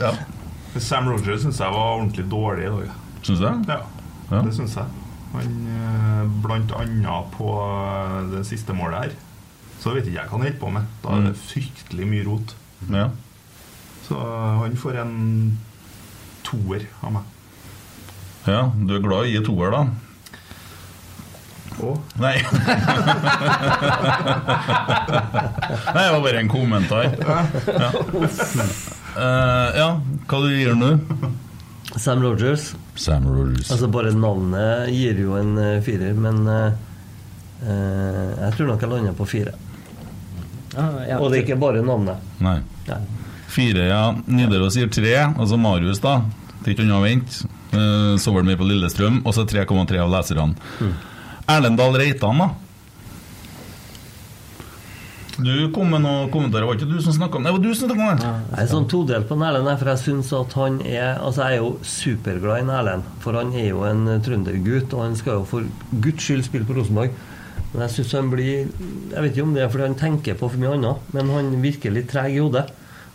Ja, 0.02 0.10
Sam 0.82 1.08
Rogers 1.08 1.44
syns 1.44 1.60
jeg 1.62 1.70
var 1.72 1.94
ordentlig 2.00 2.26
dårlig 2.30 2.66
i 2.66 2.72
dag. 2.74 2.94
Syns 3.24 3.38
du? 3.40 3.46
Ja, 3.70 3.80
Ja. 4.32 4.40
det 4.42 4.54
syns 4.56 4.74
jeg. 4.74 4.86
Han 5.34 5.54
eh, 5.66 6.26
blant 6.42 6.72
annet 6.78 7.30
på 7.34 7.48
eh, 7.54 8.18
det 8.34 8.42
siste 8.46 8.74
målet 8.76 8.98
her. 9.06 9.14
Så 9.82 9.94
vet 9.94 10.06
ikke 10.06 10.18
jeg 10.18 10.28
hva 10.28 10.36
han 10.38 10.44
holder 10.46 10.58
på 10.60 10.70
med. 10.74 10.90
Da 11.02 11.14
er 11.16 11.24
det 11.28 11.36
fryktelig 11.40 12.06
mye 12.10 12.26
rot. 12.26 12.54
Ja. 12.90 13.08
Så 14.04 14.18
han 14.60 14.76
får 14.76 15.00
en 15.04 15.14
toer 16.44 16.84
av 17.00 17.14
meg. 17.16 17.22
Ja, 18.44 18.72
du 18.76 18.96
er 18.98 19.00
glad 19.04 19.30
i 19.30 19.38
toer, 19.44 19.72
da? 19.72 19.86
Å? 21.82 21.94
Nei. 22.20 22.34
Nei, 25.94 26.02
det 26.04 26.12
var 26.12 26.20
bare 26.22 26.42
en 26.42 26.50
kommentar. 26.52 27.08
Ja, 27.16 27.88
uh, 29.16 29.68
ja 29.74 29.88
hva 30.28 30.38
du 30.44 30.48
gir 30.52 30.74
nå? 30.78 30.92
Sam 31.96 32.22
Rogers. 32.22 32.74
Sam 33.00 33.26
Rogers. 33.26 33.70
Altså 33.72 33.88
Bare 33.90 34.12
navnet 34.14 34.92
gir 34.92 35.18
jo 35.24 35.34
en 35.38 35.58
eh, 35.58 35.82
firer, 35.84 36.14
men 36.18 36.46
uh, 36.46 36.72
eh, 37.64 38.30
jeg 38.44 38.56
tror 38.56 38.72
nok 38.72 38.82
jeg 38.82 38.90
lander 38.92 39.14
på 39.18 39.26
fire. 39.30 39.52
Ah, 40.74 41.04
ja. 41.06 41.18
Og 41.20 41.30
det 41.30 41.38
er 41.40 41.44
ikke 41.46 41.60
bare 41.62 41.84
navnet. 41.86 42.18
Nei. 42.42 42.58
Nei. 42.90 43.23
Fire, 43.54 43.86
ja. 43.86 44.04
Nidaros 44.26 44.74
sier 44.74 44.90
tre. 44.90 45.14
Altså 45.28 45.58
Marius, 45.60 46.02
da. 46.02 46.18
Det 46.60 46.72
er 46.72 46.74
ikke 46.74 46.86
unna 46.88 46.98
å 46.98 47.04
vente. 47.04 47.46
Uh, 47.74 48.14
så 48.18 48.34
var 48.34 48.42
det 48.42 48.52
med 48.52 48.58
på 48.58 48.66
Lillestrøm. 48.66 49.22
Og 49.22 49.36
så 49.36 49.46
3,3 49.46 50.02
av 50.02 50.10
leserne. 50.10 50.54
Mm. 50.80 50.94
Erlendal 51.54 51.98
Reitan, 52.00 52.40
da? 52.42 52.52
Du 55.34 55.70
kom 55.74 55.90
med 55.90 56.04
noen 56.04 56.28
kommentarer. 56.30 56.66
Var 56.68 56.78
ikke 56.78 56.90
du 56.92 57.00
som 57.02 57.14
snakka 57.16 57.38
om 57.38 57.44
det? 57.44 57.50
Det 57.50 57.56
var 57.56 57.62
du 57.64 57.74
som 57.74 57.88
snakka 57.90 58.04
om 58.04 58.20
det! 58.20 58.32
Jeg 58.52 58.62
er 58.62 58.70
sånn 58.70 58.86
todelt 58.90 59.26
på 59.26 59.38
Erlend, 59.38 59.70
for 59.80 59.90
jeg 59.90 60.02
synes 60.04 60.30
at 60.38 60.54
han 60.60 60.76
er 60.86 61.18
Altså, 61.18 61.42
jeg 61.42 61.56
er 61.56 61.64
jo 61.64 61.70
superglad 61.82 62.62
i 62.62 62.76
Erlend, 62.78 63.08
for 63.24 63.38
han 63.38 63.50
er 63.50 63.66
jo 63.72 63.82
en 63.88 64.04
eh, 64.12 64.20
trøndergutt, 64.22 64.94
og 64.94 65.02
han 65.02 65.18
skal 65.18 65.40
jo 65.40 65.48
for 65.50 65.66
guds 66.04 66.22
skyld 66.22 66.46
spille 66.46 66.68
på 66.68 66.76
Rosenborg. 66.78 67.18
Men 67.72 67.82
jeg 67.82 67.94
synes 67.96 68.14
han 68.14 68.30
blir 68.30 68.70
Jeg 68.70 69.18
vet 69.18 69.32
ikke 69.32 69.46
om 69.48 69.54
det 69.56 69.64
er 69.64 69.72
fordi 69.72 69.88
han 69.88 69.98
tenker 69.98 70.38
på 70.38 70.52
for 70.52 70.62
mye 70.62 70.76
annet, 70.78 71.12
men 71.16 71.34
han 71.34 71.50
virker 71.64 71.94
litt 71.94 72.12
treg 72.14 72.36
i 72.36 72.38
hodet. 72.38 72.68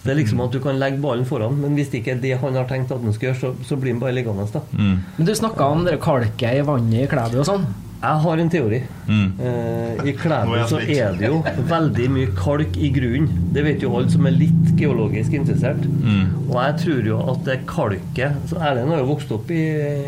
Det 0.03 0.13
er 0.13 0.15
liksom 0.21 0.39
at 0.45 0.53
du 0.55 0.61
kan 0.63 0.79
legge 0.79 1.01
ballen 1.03 1.27
foran, 1.27 1.57
men 1.59 1.75
hvis 1.75 1.91
det 1.91 1.99
ikke 2.01 2.15
er 2.15 2.23
det 2.23 2.37
han 2.39 2.55
har 2.55 2.69
tenkt 2.69 2.93
at 2.95 3.03
han 3.03 3.13
skal 3.15 3.31
gjøre, 3.31 3.39
så, 3.41 3.51
så 3.67 3.75
blir 3.79 3.95
han 3.95 3.99
bare 3.99 4.15
liggende. 4.15 4.47
da. 4.53 4.61
Mm. 4.71 4.97
Men 5.17 5.27
du 5.27 5.35
snakka 5.35 5.67
om 5.75 5.85
det 5.87 5.99
kalket 6.03 6.61
i 6.61 6.65
vannet 6.65 7.03
i 7.03 7.09
Klæbu 7.11 7.41
og 7.41 7.47
sånn. 7.49 7.67
Jeg 7.99 8.23
har 8.23 8.39
en 8.39 8.49
teori. 8.49 8.77
Mm. 9.09 9.25
Eh, 9.43 10.05
I 10.07 10.13
Klæbu 10.15 10.53
så 10.71 10.79
er 10.79 11.17
det 11.19 11.27
jo 11.27 11.41
veldig 11.67 12.05
mye 12.15 12.29
kalk 12.37 12.77
i 12.79 12.93
grunnen. 12.95 13.27
Det 13.51 13.65
vet 13.65 13.83
jo 13.83 13.91
alle 13.97 14.13
som 14.13 14.29
er 14.29 14.37
litt 14.39 14.71
geologisk 14.79 15.35
interessert. 15.35 15.83
Mm. 15.83 16.45
Og 16.45 16.55
jeg 16.61 16.77
tror 16.85 17.11
jo 17.11 17.19
at 17.33 17.43
det 17.49 17.57
kalket 17.67 18.39
så 18.47 18.61
Erlend 18.69 18.95
har 18.95 19.03
jo 19.03 19.09
vokst 19.11 19.35
opp 19.35 19.51
i, 19.51 19.65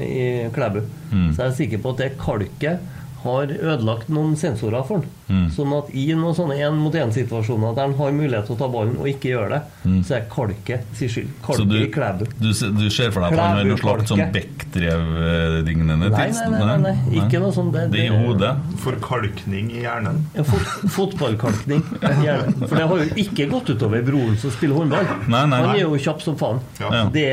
i 0.08 0.24
Klæbu. 0.56 0.80
Mm. 1.12 1.28
Så 1.34 1.42
jeg 1.42 1.50
er 1.50 1.58
sikker 1.60 1.84
på 1.84 1.92
at 1.92 2.06
det 2.06 2.10
kalket 2.22 2.88
har 3.24 3.52
ødelagt 3.54 4.10
noen 4.10 4.36
sensorer 4.40 4.84
for 4.88 5.02
han. 5.02 5.08
Mm. 5.32 5.46
Sånn 5.56 5.72
at 5.78 5.90
i 5.96 6.08
noen 6.18 6.36
sånne 6.36 6.58
én-mot-én-situasjoner 6.60 7.76
der 7.78 7.86
han 7.88 7.94
har 7.96 8.12
mulighet 8.16 8.50
til 8.50 8.56
å 8.58 8.60
ta 8.60 8.68
ballen 8.74 8.98
og 9.00 9.08
ikke 9.08 9.30
gjør 9.32 9.54
det, 9.54 9.60
så 10.08 10.18
er 10.18 10.26
kalket 10.32 10.90
sin 11.00 11.12
skyld. 11.14 11.30
Mm. 11.32 11.38
Kalket 11.46 11.70
du, 11.72 11.78
i 11.80 11.92
Klæbu. 11.94 12.26
du, 12.42 12.50
du 12.82 12.88
ser 12.92 13.14
for 13.16 13.24
deg 13.24 13.38
at 13.38 13.40
han 13.40 13.58
har 13.62 13.70
noe 13.70 13.80
slags 13.80 14.12
sånn 14.12 14.24
Bekkdrev-lignende 14.36 16.10
tilstand? 16.12 16.52
nei, 16.58 16.66
nei, 16.66 16.78
nei, 16.78 16.92
nei. 16.92 17.22
Ikke 17.22 17.42
noe 17.44 17.54
sånt. 17.56 17.74
Det 17.76 18.02
er 18.06 18.12
i 18.12 18.26
hodet. 18.26 18.52
Forkalkning 18.84 19.72
i 19.76 19.84
hjernen. 19.86 20.22
Ja, 20.36 20.44
fot 20.48 20.92
fotballkalkning. 20.96 21.84
Gjerne. 22.02 22.68
For 22.68 22.76
det 22.78 22.88
har 22.92 23.04
jo 23.06 23.08
ikke 23.24 23.48
gått 23.52 23.72
utover 23.74 24.04
broren 24.08 24.38
som 24.42 24.54
spiller 24.54 24.82
håndball. 24.82 25.08
Nei, 25.32 25.44
nei. 25.52 25.62
Han 25.64 25.76
er 25.76 25.84
jo 25.86 26.00
kjapp 26.02 26.22
som 26.26 26.38
faen. 26.40 26.60
Ja. 26.82 27.06
Det, 27.14 27.26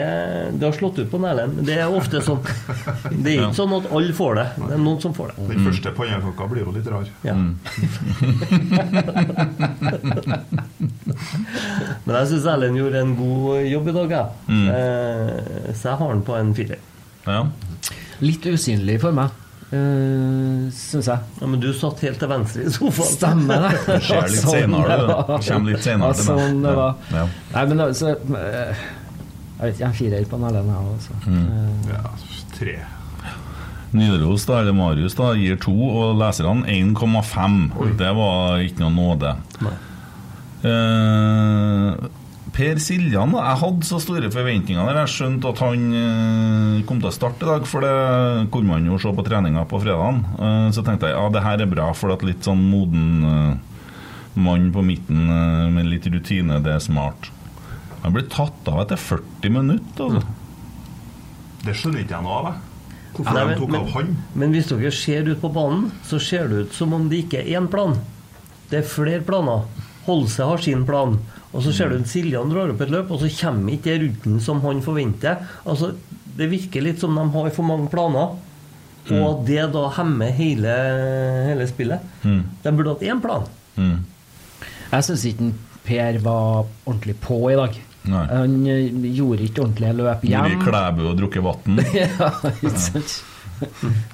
det 0.59 0.68
har 0.68 0.77
slått 0.79 0.98
ut 1.03 1.11
på 1.12 1.20
Erlend. 1.29 1.61
Det 1.66 1.77
er 1.83 1.90
ofte 1.92 2.22
sånn. 2.24 2.40
Det 2.44 3.35
er 3.35 3.37
Ja. 3.38 3.48
ikke 3.51 3.59
sånn 3.61 3.74
at 3.77 3.85
alle 3.94 4.14
får 4.16 4.38
det. 4.38 4.46
Det 4.59 4.72
er 4.74 4.81
noen 4.83 4.98
som 5.03 5.12
får 5.14 5.31
det. 5.35 5.44
Den 5.53 5.66
første 5.78 5.94
pannekaka 5.96 6.46
blir 6.50 6.62
jo 6.66 6.72
litt 6.74 6.86
rar. 6.90 7.06
Ja. 7.24 7.34
Mm. 7.34 7.58
Men 12.04 12.16
jeg 12.16 12.26
syns 12.32 12.46
Erlend 12.50 12.76
gjorde 12.78 12.98
en 13.02 13.12
god 13.18 13.56
jobb 13.68 13.88
i 13.88 13.92
dag, 13.96 14.08
jeg. 14.14 14.26
Mm. 14.48 14.68
Eh, 14.74 15.38
så 15.74 15.82
jeg 15.90 15.96
har 16.00 16.08
den 16.14 16.22
på 16.26 16.32
en 16.38 16.54
firer. 16.56 16.80
Ja. 17.28 17.40
Litt 18.24 18.44
usynlig 18.48 18.96
for 19.02 19.12
meg, 19.14 19.28
uh, 19.70 20.62
syns 20.74 21.06
jeg. 21.06 21.18
Ja, 21.38 21.46
men 21.46 21.60
du 21.62 21.68
satt 21.76 22.00
helt 22.02 22.18
til 22.18 22.28
venstre 22.32 22.62
i 22.66 22.70
sofaen. 22.74 23.12
Stemmer 23.12 23.58
det. 23.68 23.72
Det 23.86 23.98
skjer 24.08 24.22
litt 24.32 24.42
Sånn 24.42 24.54
senere, 24.56 24.94
du. 25.04 25.08
Kommer 25.46 25.68
litt 25.70 25.84
senere 25.86 26.12
til 26.18 26.26
meg. 26.26 26.34
sånn 26.42 26.58
det 26.64 26.72
var. 26.80 26.92
Ja. 27.14 27.24
Nei, 27.54 27.64
men 27.70 27.78
altså 27.86 28.06
eh, 28.16 28.74
Jeg 29.58 29.62
vet 29.62 29.74
ikke, 29.76 29.86
en 29.90 29.98
firer 30.00 30.24
på 30.32 30.36
en 30.40 30.46
Erlend, 30.50 30.70
jeg 30.74 30.82
også. 30.96 31.14
Mm. 31.28 31.46
Uh, 31.46 31.52
Ja, 31.92 32.02
tre. 32.56 32.76
Nidaros 33.96 34.44
da, 34.48 34.61
eller 34.61 34.77
Marius 34.77 35.16
da, 35.16 35.33
gir 35.38 35.57
to, 35.62 35.72
og 35.72 36.18
leserne 36.20 36.66
1,5. 36.68 37.61
Det 37.98 38.11
var 38.18 38.64
ikke 38.64 38.85
noe 38.85 38.94
nåde. 38.96 39.35
Eh, 40.68 42.09
per 42.59 42.81
Siljan, 42.83 43.31
da, 43.33 43.44
jeg 43.53 43.61
hadde 43.62 43.87
så 43.87 44.01
store 44.03 44.31
forventninger 44.35 44.88
der. 44.88 45.01
Jeg 45.05 45.12
skjønte 45.14 45.53
at 45.53 45.62
han 45.62 45.87
eh, 45.94 46.83
kom 46.88 47.01
til 47.01 47.11
å 47.11 47.14
starte 47.14 47.46
i 47.46 47.51
dag, 47.53 47.66
for 47.70 47.87
det 47.87 48.51
kunne 48.55 48.74
man 48.74 48.88
jo 48.88 48.98
se 49.01 49.12
på 49.14 49.24
treninga 49.27 49.64
på 49.70 49.81
fredagen. 49.85 50.22
Eh, 50.37 50.68
så 50.74 50.85
tenkte 50.87 51.11
jeg 51.11 51.16
ja, 51.16 51.27
det 51.33 51.44
her 51.44 51.64
er 51.64 51.70
bra, 51.70 51.90
for 51.96 52.14
at 52.14 52.24
litt 52.27 52.46
sånn 52.48 52.64
moden 52.72 53.29
eh, 53.29 53.83
mann 54.38 54.68
på 54.74 54.85
midten 54.87 55.29
eh, 55.31 55.68
med 55.74 55.88
litt 55.92 56.09
rutine, 56.12 56.61
det 56.64 56.77
er 56.77 56.83
smart. 56.83 57.31
Han 58.03 58.14
ble 58.14 58.27
tatt 58.31 58.68
av 58.70 58.85
etter 58.85 59.01
40 59.01 59.55
minutter, 59.55 60.18
altså. 60.18 60.35
Det 61.64 61.72
skjønner 61.74 62.05
ikke 62.05 62.14
jeg 62.14 62.24
noe 62.24 62.37
av. 62.38 62.67
Hvorfor 63.14 63.35
Nei, 63.35 63.40
de 63.42 63.49
men- 63.49 63.59
tok 63.59 63.71
men- 63.71 63.81
av 63.81 63.88
han? 63.92 64.16
Men 64.35 64.53
hvis 64.53 64.68
dere 64.68 64.90
ser 64.92 65.23
ut 65.29 65.40
på 65.40 65.53
banen, 65.53 65.90
så 66.05 66.21
ser 66.21 66.49
det 66.49 66.66
ut 66.66 66.73
som 66.73 66.92
om 66.92 67.09
det 67.09 67.25
ikke 67.25 67.40
er 67.42 67.61
én 67.61 67.68
plan. 67.71 67.97
Det 68.71 68.79
er 68.79 68.88
flere 68.88 69.21
planer. 69.25 69.64
Holse 70.07 70.44
har 70.44 70.59
sin 70.59 70.85
plan. 70.87 71.18
Og 71.53 71.62
så 71.62 71.73
ser 71.73 71.88
du 71.88 71.97
at 71.97 72.07
Siljan 72.07 72.51
drar 72.51 72.71
opp 72.71 72.81
et 72.81 72.90
løp, 72.90 73.11
og 73.11 73.21
så 73.21 73.29
kommer 73.40 73.73
ikke 73.73 73.85
det 73.99 74.01
ruten 74.03 74.40
som 74.40 74.61
han 74.61 74.81
forventer. 74.83 75.47
Altså, 75.66 75.94
Det 76.38 76.49
virker 76.51 76.81
litt 76.83 77.01
som 77.01 77.16
de 77.16 77.21
har 77.33 77.51
for 77.51 77.64
mange 77.64 77.88
planer, 77.90 78.37
og 79.11 79.40
at 79.40 79.47
det 79.47 79.73
da 79.73 79.88
hemmer 79.90 80.31
hele, 80.31 80.75
hele 81.49 81.66
spillet. 81.66 82.01
Mm. 82.23 82.44
De 82.62 82.71
burde 82.71 82.88
hatt 82.94 83.01
én 83.01 83.21
plan. 83.21 83.42
Mm. 83.77 84.05
Jeg 84.92 85.03
syns 85.03 85.25
ikke 85.25 85.53
Per 85.85 86.18
var 86.21 86.66
ordentlig 86.87 87.16
på 87.21 87.51
i 87.51 87.57
dag. 87.57 87.75
Nei. 88.09 88.25
Han 88.31 88.57
eh, 88.66 88.88
gjorde 89.16 89.44
ikke 89.47 89.64
ordentlige 89.64 89.97
løp 89.99 90.25
hjem. 90.27 90.47
Vært 90.47 90.57
i. 90.57 90.62
Klæbu 90.64 91.03
og 91.11 91.18
drukket 91.21 91.44
vann. 91.44 91.83
ja, 92.01 92.31
ikke 92.55 92.75
sant? 92.87 93.18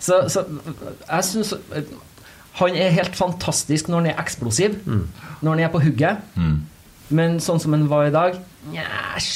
Så, 0.01 0.23
så 0.33 0.45
jeg 0.47 1.25
syns 1.29 1.53
han 2.55 2.77
er 2.79 2.95
helt 2.95 3.17
fantastisk 3.19 3.91
når 3.91 4.01
han 4.01 4.13
er 4.13 4.21
eksplosiv. 4.23 4.77
Når 4.87 5.49
han 5.51 5.65
er 5.67 5.73
på 5.73 5.83
hugget. 5.85 6.23
Mm. 6.39 6.63
Men 7.15 7.41
sånn 7.43 7.61
som 7.61 7.75
han 7.77 7.89
var 7.91 8.09
i 8.09 8.15
dag 8.15 8.39
Njæsj. 8.73 9.33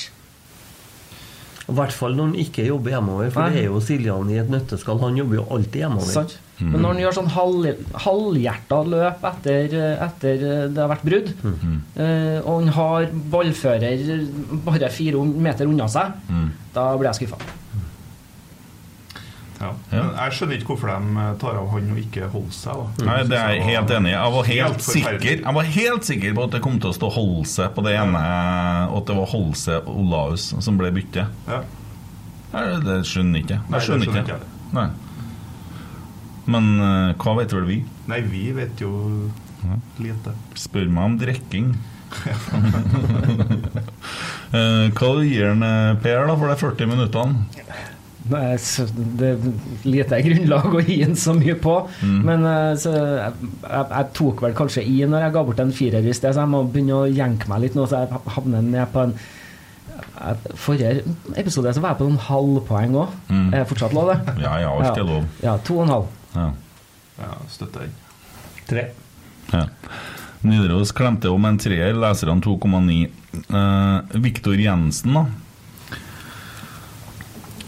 I 1.68 1.74
hvert 1.76 1.92
fall 1.92 2.14
når 2.16 2.30
han 2.30 2.38
ikke 2.40 2.64
jobber 2.64 2.94
hjemover, 2.94 3.32
for 3.34 3.44
Nei. 3.44 3.52
det 3.52 3.60
er 3.60 3.66
jo 3.68 3.80
Siljan 3.84 4.30
i 4.32 4.38
et 4.40 4.48
nøtteskall. 4.48 5.02
Han 5.02 5.18
jobber 5.20 5.42
jo 5.42 5.44
alltid 5.52 5.82
hjemover. 5.82 6.14
Sant? 6.14 6.38
Men 6.60 6.80
når 6.82 6.88
han 6.90 7.00
gjør 7.04 7.14
sånn 7.18 7.28
halv, 7.30 7.66
halvhjerta 8.04 8.78
løp 8.90 9.22
etter, 9.30 9.76
etter 10.08 10.40
det 10.74 10.80
har 10.82 10.88
vært 10.90 11.04
brudd, 11.06 11.28
eh, 11.94 12.40
og 12.42 12.52
han 12.64 12.68
har 12.74 13.06
ballfører 13.30 14.26
bare 14.66 14.90
fire 14.90 15.22
meter 15.24 15.66
unna 15.70 15.86
seg, 15.88 16.12
Mm. 16.28 16.50
da 16.74 16.96
blir 16.96 17.12
jeg 17.12 17.28
skuffa. 17.28 17.38
Ja. 19.60 19.72
Ja. 19.90 20.02
Men 20.04 20.10
jeg 20.14 20.34
skjønner 20.36 20.58
ikke 20.60 20.68
hvorfor 20.70 20.90
de 20.92 21.22
tar 21.42 21.56
av 21.58 21.70
han 21.72 21.88
og 21.90 21.98
ikke 21.98 22.28
holder 22.30 22.52
seg. 22.54 22.82
da. 22.98 23.06
Nei, 23.08 23.16
det 23.26 23.38
er 23.38 23.48
jeg 23.56 23.64
helt 23.66 23.90
enig 23.96 24.12
i. 24.12 24.14
Jeg 24.14 24.34
var 24.36 24.44
helt, 24.46 24.68
Helt 24.68 24.84
sikker 24.86 25.24
Jeg 25.42 25.54
var 25.56 25.62
helt 25.78 26.04
sikker 26.06 26.36
på 26.36 26.44
at 26.44 26.50
det 26.54 26.60
kom 26.62 26.78
til 26.78 26.90
å 26.92 26.94
stå 26.94 27.10
Holse 27.16 27.66
på 27.74 27.82
det 27.86 27.96
ene, 27.98 28.22
og 28.92 29.00
at 29.00 29.10
det 29.10 29.16
var 29.18 29.26
Holse 29.32 29.80
Olaus 29.90 30.54
som 30.62 30.78
ble 30.78 30.92
byttet. 30.94 31.26
Ja. 31.48 31.62
Det 32.52 33.00
skjønner 33.04 33.42
ikke 33.42 33.56
jeg. 33.58 33.62
Nei, 33.68 33.78
det 33.78 33.82
skjønner 33.88 34.06
skjønner 34.06 34.22
ikke. 34.22 34.38
ikke 34.38 34.74
Nei. 34.78 34.88
Men 36.48 36.72
eh, 36.80 37.12
hva 37.20 37.36
vet 37.38 37.52
vel 37.54 37.68
vi? 37.68 37.82
Nei, 38.08 38.22
vi 38.24 38.48
vet 38.56 38.80
jo 38.80 38.92
lite. 40.00 40.34
Spør 40.58 40.90
meg 40.90 41.12
om 41.12 41.20
drikking. 41.20 41.72
Eh, 44.48 44.86
hva 44.96 45.08
gir 45.20 45.42
han 45.44 45.60
eh, 45.60 45.98
Per 46.00 46.22
da 46.24 46.32
for 46.40 46.48
de 46.48 46.54
40 46.56 46.88
minuttene? 46.88 47.42
Nei, 48.32 48.54
Det 49.20 49.28
er 49.28 49.42
lite 49.84 50.20
grunnlag 50.24 50.76
å 50.78 50.80
gi 50.80 50.96
en 51.04 51.12
så 51.20 51.34
mye 51.36 51.52
på. 51.60 51.74
Men 52.00 52.46
eh, 52.48 52.72
så 52.80 52.94
jeg, 52.96 53.50
jeg, 53.60 54.06
tok 54.16 54.40
vel 54.46 54.56
kanskje 54.56 54.86
i 54.88 55.02
når 55.04 55.26
jeg 55.26 55.34
ga 55.36 55.44
bort 55.50 55.60
en 55.60 55.74
firer 55.76 56.08
i 56.08 56.16
sted, 56.16 56.32
så 56.32 56.46
jeg 56.46 56.52
må 56.54 56.62
begynne 56.64 57.02
å 57.02 57.10
jenke 57.12 57.52
meg 57.52 57.66
litt 57.66 57.76
nå, 57.76 57.84
så 57.90 58.06
jeg 58.06 58.22
havner 58.38 58.64
ned 58.64 58.88
på 58.94 59.04
en 59.10 59.18
Forrige 60.58 61.02
episode 61.38 61.70
så 61.74 61.82
var 61.82 61.92
jeg 61.92 62.00
på 62.00 62.06
en 62.08 62.20
halvpoeng 62.24 62.96
òg. 63.02 63.12
Mm. 63.28 63.48
Er 63.54 63.68
fortsatt 63.68 63.92
lov, 63.94 64.14
det? 64.14 64.38
Ja, 64.42 64.56
ja, 64.62 64.72
alt 64.72 64.96
er 64.96 65.06
lov. 65.06 65.28
Ja, 65.44 65.58
to 65.66 65.76
og 65.76 65.84
en 65.84 65.92
halv. 65.92 66.08
Ja. 66.38 66.48
Ja, 67.18 67.34
støtter 67.50 67.86
den. 67.86 67.94
Tre. 68.68 68.88
Ja. 69.50 69.64
Nidaros 70.46 70.92
klemte 70.94 71.32
om 71.34 71.46
en 71.48 71.58
treer, 71.58 71.96
leserne 71.98 72.38
2,9. 72.44 72.98
Eh, 73.38 74.18
Viktor 74.22 74.58
Jensen, 74.58 75.16
da? 75.18 75.26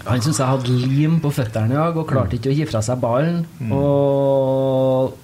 Han 0.06 0.22
syns 0.24 0.38
jeg 0.40 0.48
hadde 0.48 0.76
lim 0.90 1.18
på 1.22 1.33
føttene 1.35 1.74
i 1.74 1.78
dag 1.78 1.98
og 1.98 2.09
klarte 2.09 2.38
ikke 2.38 2.50
å 2.52 2.54
gi 2.56 2.68
fra 2.68 2.80
seg 2.85 3.02
ballen. 3.02 3.42
Og 3.74 5.18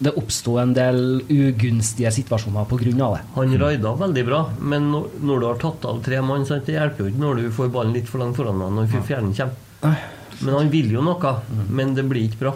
det 0.00 0.14
oppsto 0.16 0.54
en 0.60 0.72
del 0.76 1.20
ugunstige 1.28 2.12
situasjoner 2.14 2.68
pga. 2.70 2.92
det. 2.94 3.24
Han 3.34 3.58
raida 3.60 3.92
veldig 4.00 4.24
bra, 4.24 4.40
men 4.60 4.88
når, 4.92 5.40
du 5.40 5.46
har 5.46 5.60
tatt 5.60 5.84
av 5.84 6.00
tre 6.04 6.22
mann, 6.24 6.46
sant, 6.48 6.64
det 6.64 6.78
hjelper 6.78 7.04
jo 7.04 7.10
ikke 7.10 7.24
når 7.24 7.42
du 7.42 7.50
får 7.52 7.74
ballen 7.74 7.92
litt 7.96 8.08
for 8.08 8.22
langt 8.22 8.38
foran 8.38 8.62
deg 8.62 8.72
når 8.78 9.04
fjerde 9.08 9.34
kommer. 9.36 10.08
Men 10.40 10.56
han 10.56 10.72
vil 10.72 10.94
jo 10.94 11.04
noe, 11.04 11.34
men 11.68 11.92
det 11.98 12.06
blir 12.08 12.30
ikke 12.30 12.44
bra. 12.46 12.54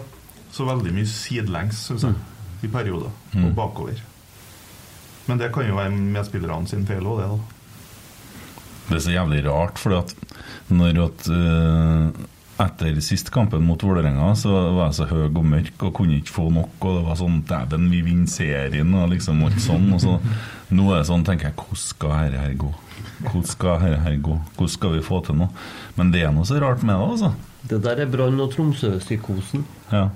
Så 0.55 0.67
veldig 0.67 0.93
mye 0.95 1.09
sidelengs, 1.09 1.81
syns 1.89 2.05
jeg, 2.07 2.19
i 2.63 2.71
perioder. 2.71 3.11
Og 3.41 3.49
bakover. 3.57 3.99
Men 5.25 5.41
det 5.41 5.51
kan 5.51 5.67
jo 5.67 5.75
være 5.75 5.91
medspillerne 5.91 6.69
sin 6.69 6.85
feil 6.87 7.07
òg, 7.09 7.19
det. 7.19 7.27
da 7.33 8.87
Det 8.87 8.95
er 8.99 9.03
så 9.03 9.15
jævlig 9.17 9.41
rart, 9.49 9.81
at 9.97 10.15
når 10.69 11.03
at 11.09 11.27
uh 11.33 12.31
etter 12.55 12.95
sist 13.03 13.29
kampen 13.35 13.65
mot 13.67 13.81
Vålerenga, 13.83 14.29
så 14.39 14.51
var 14.77 14.87
jeg 14.87 14.97
så 14.99 15.07
høy 15.09 15.25
og 15.25 15.41
mørk 15.43 15.81
og 15.83 15.93
kunne 15.97 16.19
ikke 16.21 16.35
få 16.37 16.47
nok. 16.55 16.77
Og 16.79 16.99
det 16.99 17.03
var 17.09 17.17
sånn 17.19 17.41
Dæven, 17.49 17.89
vi 17.91 18.01
vinner 18.05 18.31
serien 18.31 18.93
og 18.95 19.09
liksom 19.11 19.43
alt 19.47 19.59
sånn. 19.63 19.89
Og 19.95 20.03
så 20.03 20.15
nå 20.71 20.87
er 20.91 21.01
det 21.01 21.09
sånn, 21.09 21.25
tenker 21.27 21.51
jeg, 21.51 21.57
hvordan 21.59 21.81
skal 21.83 22.15
dette 22.15 22.45
her 22.45 22.55
gå? 22.63 22.71
Hvordan 23.25 23.49
skal 23.49 23.83
dette 23.83 24.03
her 24.05 24.15
gå? 24.29 24.37
Hvordan 24.55 24.75
skal 24.77 24.95
vi 24.95 25.03
få 25.03 25.19
til 25.27 25.39
noe? 25.41 25.65
Men 25.95 26.11
det 26.11 26.25
er 26.25 26.33
noe 26.35 26.47
så 26.47 26.59
rart 26.61 26.83
med 26.83 26.95
det, 26.95 27.09
altså. 27.15 27.33
Det 27.65 27.79
der 27.81 28.03
er 28.03 28.11
Brann- 28.11 28.41
og 28.43 28.51
Tromsø-psykosen. 28.53 29.63
Ja. 29.89 30.09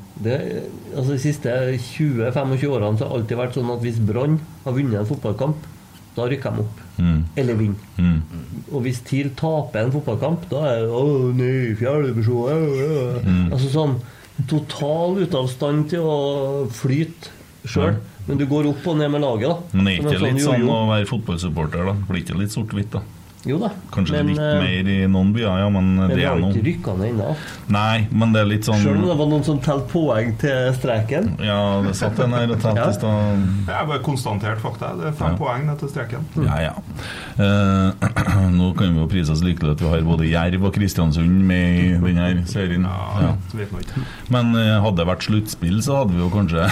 Altså 0.94 1.16
De 1.16 1.20
siste 1.22 1.56
20-25 1.96 2.68
årene 2.70 3.00
så 3.00 3.08
har 3.08 3.10
det 3.10 3.16
alltid 3.16 3.40
vært 3.40 3.58
sånn 3.58 3.74
at 3.74 3.84
hvis 3.86 4.00
Brann 4.06 4.38
har 4.66 4.76
vunnet 4.76 5.00
en 5.02 5.10
fotballkamp, 5.10 5.66
da 6.18 6.28
rykker 6.30 6.56
de 6.56 6.66
opp. 6.66 6.84
Mm. 7.00 7.20
Eller 7.40 7.58
vinner. 7.58 7.90
Mm. 7.98 8.22
Og 8.74 8.84
hvis 8.86 9.02
TIL 9.08 9.32
taper 9.40 9.86
en 9.86 9.94
fotballkamp, 9.96 10.46
da 10.52 10.64
er 10.68 10.84
det 10.84 10.94
åh, 11.00 11.30
nei, 11.38 11.52
fjerdedivisjon 11.80 12.66
mm. 13.24 13.44
Altså 13.56 13.72
sånn 13.74 14.00
total 14.50 15.20
ute 15.20 15.36
av 15.40 15.50
stand 15.52 15.90
til 15.92 16.06
å 16.06 16.18
flyte 16.72 17.34
sjøl. 17.68 17.98
Men 18.28 18.38
du 18.38 18.46
går 18.50 18.68
opp 18.70 18.86
og 18.92 19.00
ned 19.00 19.10
med 19.12 19.24
laget, 19.24 19.50
da. 19.50 19.78
Men 19.80 19.88
er 19.90 20.04
ikke 20.04 20.20
sånn, 20.20 20.26
litt 20.28 20.44
sånn 20.46 20.62
jojo. 20.62 20.76
å 20.76 20.90
være 20.92 21.08
fotballsupporter, 21.10 21.88
da? 21.90 21.96
Blir 22.10 22.22
ikke 22.22 22.38
litt 22.38 22.54
sort-hvitt, 22.54 22.92
da? 22.94 23.02
Jo 23.48 23.56
da. 23.62 23.70
Kanskje 23.94 24.18
men, 24.20 24.34
litt 24.34 24.40
eh, 24.44 24.58
mer 24.60 24.88
i 24.92 24.96
noen 25.08 25.30
byer, 25.32 25.62
ja, 25.62 25.68
men 25.72 25.94
Men 25.96 26.10
det 26.12 26.18
vi 26.20 26.24
er 26.26 26.34
har 26.34 26.42
noe 26.42 26.52
ikke 26.52 26.64
rykka 26.66 26.96
ned 27.00 27.08
ennå. 27.14 27.28
Nei, 27.72 28.02
men 28.12 28.34
det 28.36 28.42
er 28.42 28.50
litt 28.50 28.68
sånn 28.68 28.82
Selv 28.84 29.00
om 29.00 29.06
det 29.08 29.16
var 29.22 29.30
noen 29.32 29.46
som 29.48 29.62
telte 29.64 29.88
poeng 29.94 30.34
til 30.42 30.74
streken. 30.76 31.30
Ja, 31.48 31.60
det 31.86 31.94
satt 31.96 32.20
en 32.20 32.36
her 32.36 32.52
og 32.52 32.60
telte 32.60 32.90
i 32.92 32.98
stad. 32.98 33.46
Jeg 33.70 33.78
er 33.78 33.88
bare 33.94 34.04
konstatert 34.04 34.60
fakta. 34.60 34.92
Det 35.00 35.08
er 35.14 35.16
fem 35.22 35.32
Ja. 35.32 35.40
poeng 35.40 35.66
ned 35.70 35.80
til 35.80 35.94
streken. 35.94 36.28
Ja, 36.44 36.60
ja. 36.68 36.76
Uh, 37.40 38.52
nå 38.60 38.74
kan 38.76 38.92
vi 38.92 39.00
jo 39.06 39.08
prise 39.08 39.32
oss 39.32 39.44
lykkelige 39.46 39.78
at 39.78 39.84
vi 39.86 39.92
har 39.94 40.04
både 40.12 40.28
Jerv 40.28 40.68
og 40.68 40.76
Kristiansund 40.76 41.40
med 41.48 41.80
i 41.80 42.14
denne 42.20 42.44
serien. 42.50 42.84
Ja. 42.84 43.34
Det 43.54 43.62
vet 43.64 43.72
man 43.72 43.88
ikke. 43.88 44.04
Men 44.36 44.52
uh, 44.58 44.82
hadde 44.84 45.00
det 45.00 45.08
vært 45.14 45.30
sluttspill, 45.30 45.80
så 45.86 46.02
hadde 46.04 46.18
vi 46.18 46.26
jo 46.26 46.32
kanskje 46.34 46.68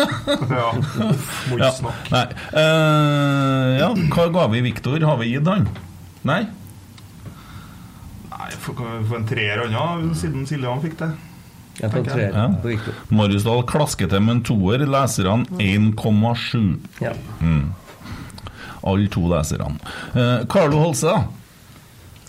Ja, 0.60 0.68
må 1.48 1.56
ikke 1.56 1.74
snakke. 1.80 2.10
Nei. 2.12 2.26
Uh, 2.52 3.70
ja, 3.80 3.94
hva 4.12 4.28
ga 4.36 4.50
vi 4.52 4.66
Viktor? 4.68 5.00
Har 5.00 5.16
vi 5.24 5.32
gitt 5.32 5.48
han? 5.48 5.70
Nei? 6.28 6.42
Nei, 8.30 8.50
for, 8.60 8.74
for 8.78 9.16
en 9.18 9.26
treer 9.28 9.62
anna 9.66 10.14
siden 10.18 10.46
Siljan 10.48 10.82
fikk 10.84 10.98
det. 11.00 11.10
Jeg 11.80 11.90
tar 11.90 11.98
en 12.02 12.08
treer 12.10 12.34
Ja. 12.36 12.46
på 12.60 12.68
Victor. 12.74 12.96
Marius 13.08 13.44
Dahl 13.46 13.62
klasker 13.68 14.08
til 14.10 14.20
med 14.24 14.34
en 14.36 14.42
toer. 14.44 14.84
Leserne 14.84 15.46
1,7. 15.56 16.78
Ja. 17.00 17.14
Mm. 17.40 17.70
Alle 18.84 19.08
to 19.12 19.22
leserne. 19.28 19.78
Eh, 20.14 20.44
Carlo 20.52 20.78
Holse, 20.82 21.06
da? 21.08 21.24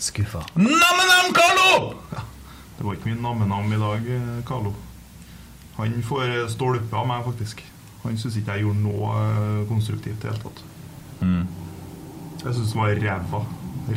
Skuffa. 0.02 0.42
Neimen, 0.56 1.34
Carlo! 1.36 1.94
Det 2.78 2.86
var 2.88 2.96
ikke 2.98 3.12
mye 3.12 3.22
navmenavn 3.22 3.76
i 3.76 3.82
dag, 3.82 4.08
eh, 4.16 4.40
Carlo. 4.48 4.72
Han 5.78 6.00
får 6.04 6.48
stolpe 6.52 6.96
av 6.98 7.08
meg, 7.08 7.24
faktisk. 7.28 7.62
Han 8.04 8.18
syns 8.18 8.40
ikke 8.40 8.56
jeg 8.56 8.66
gjorde 8.66 8.82
noe 8.82 9.12
eh, 9.22 9.68
konstruktivt 9.70 10.24
i 10.24 10.28
det 10.28 10.32
hele 10.32 10.42
tatt. 10.48 10.64
Mm. 11.22 11.44
Jeg 12.42 12.56
syns 12.58 12.72
det 12.74 12.80
var 12.80 12.96
ræva. 13.04 13.44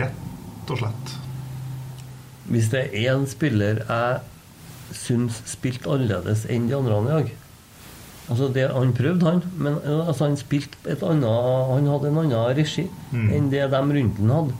Rett 0.01 0.71
og 0.73 0.79
slett. 0.81 1.15
Hvis 2.51 2.69
det 2.73 2.81
er 2.93 3.15
én 3.15 3.25
spiller 3.29 3.81
jeg 3.89 4.21
syns 4.95 5.41
spilte 5.49 5.89
annerledes 5.91 6.45
enn 6.53 6.69
de 6.69 6.77
andre 6.77 6.99
i 7.09 7.15
dag 7.15 7.33
Altså 8.31 8.49
det, 8.53 8.71
Han 8.73 8.93
prøvde, 8.97 9.25
han, 9.29 9.43
men 9.61 9.75
altså, 9.85 10.25
han 10.31 10.37
spilte 10.41 10.79
et 10.89 11.03
annet 11.05 11.29
Han 11.71 11.89
hadde 11.93 12.09
en 12.09 12.21
annen 12.23 12.57
regi 12.57 12.87
Mm. 13.13 13.29
enn 13.33 13.51
det 13.53 13.71
de 13.71 13.81
rundt 13.81 14.17
han 14.19 14.31
hadde. 14.33 14.55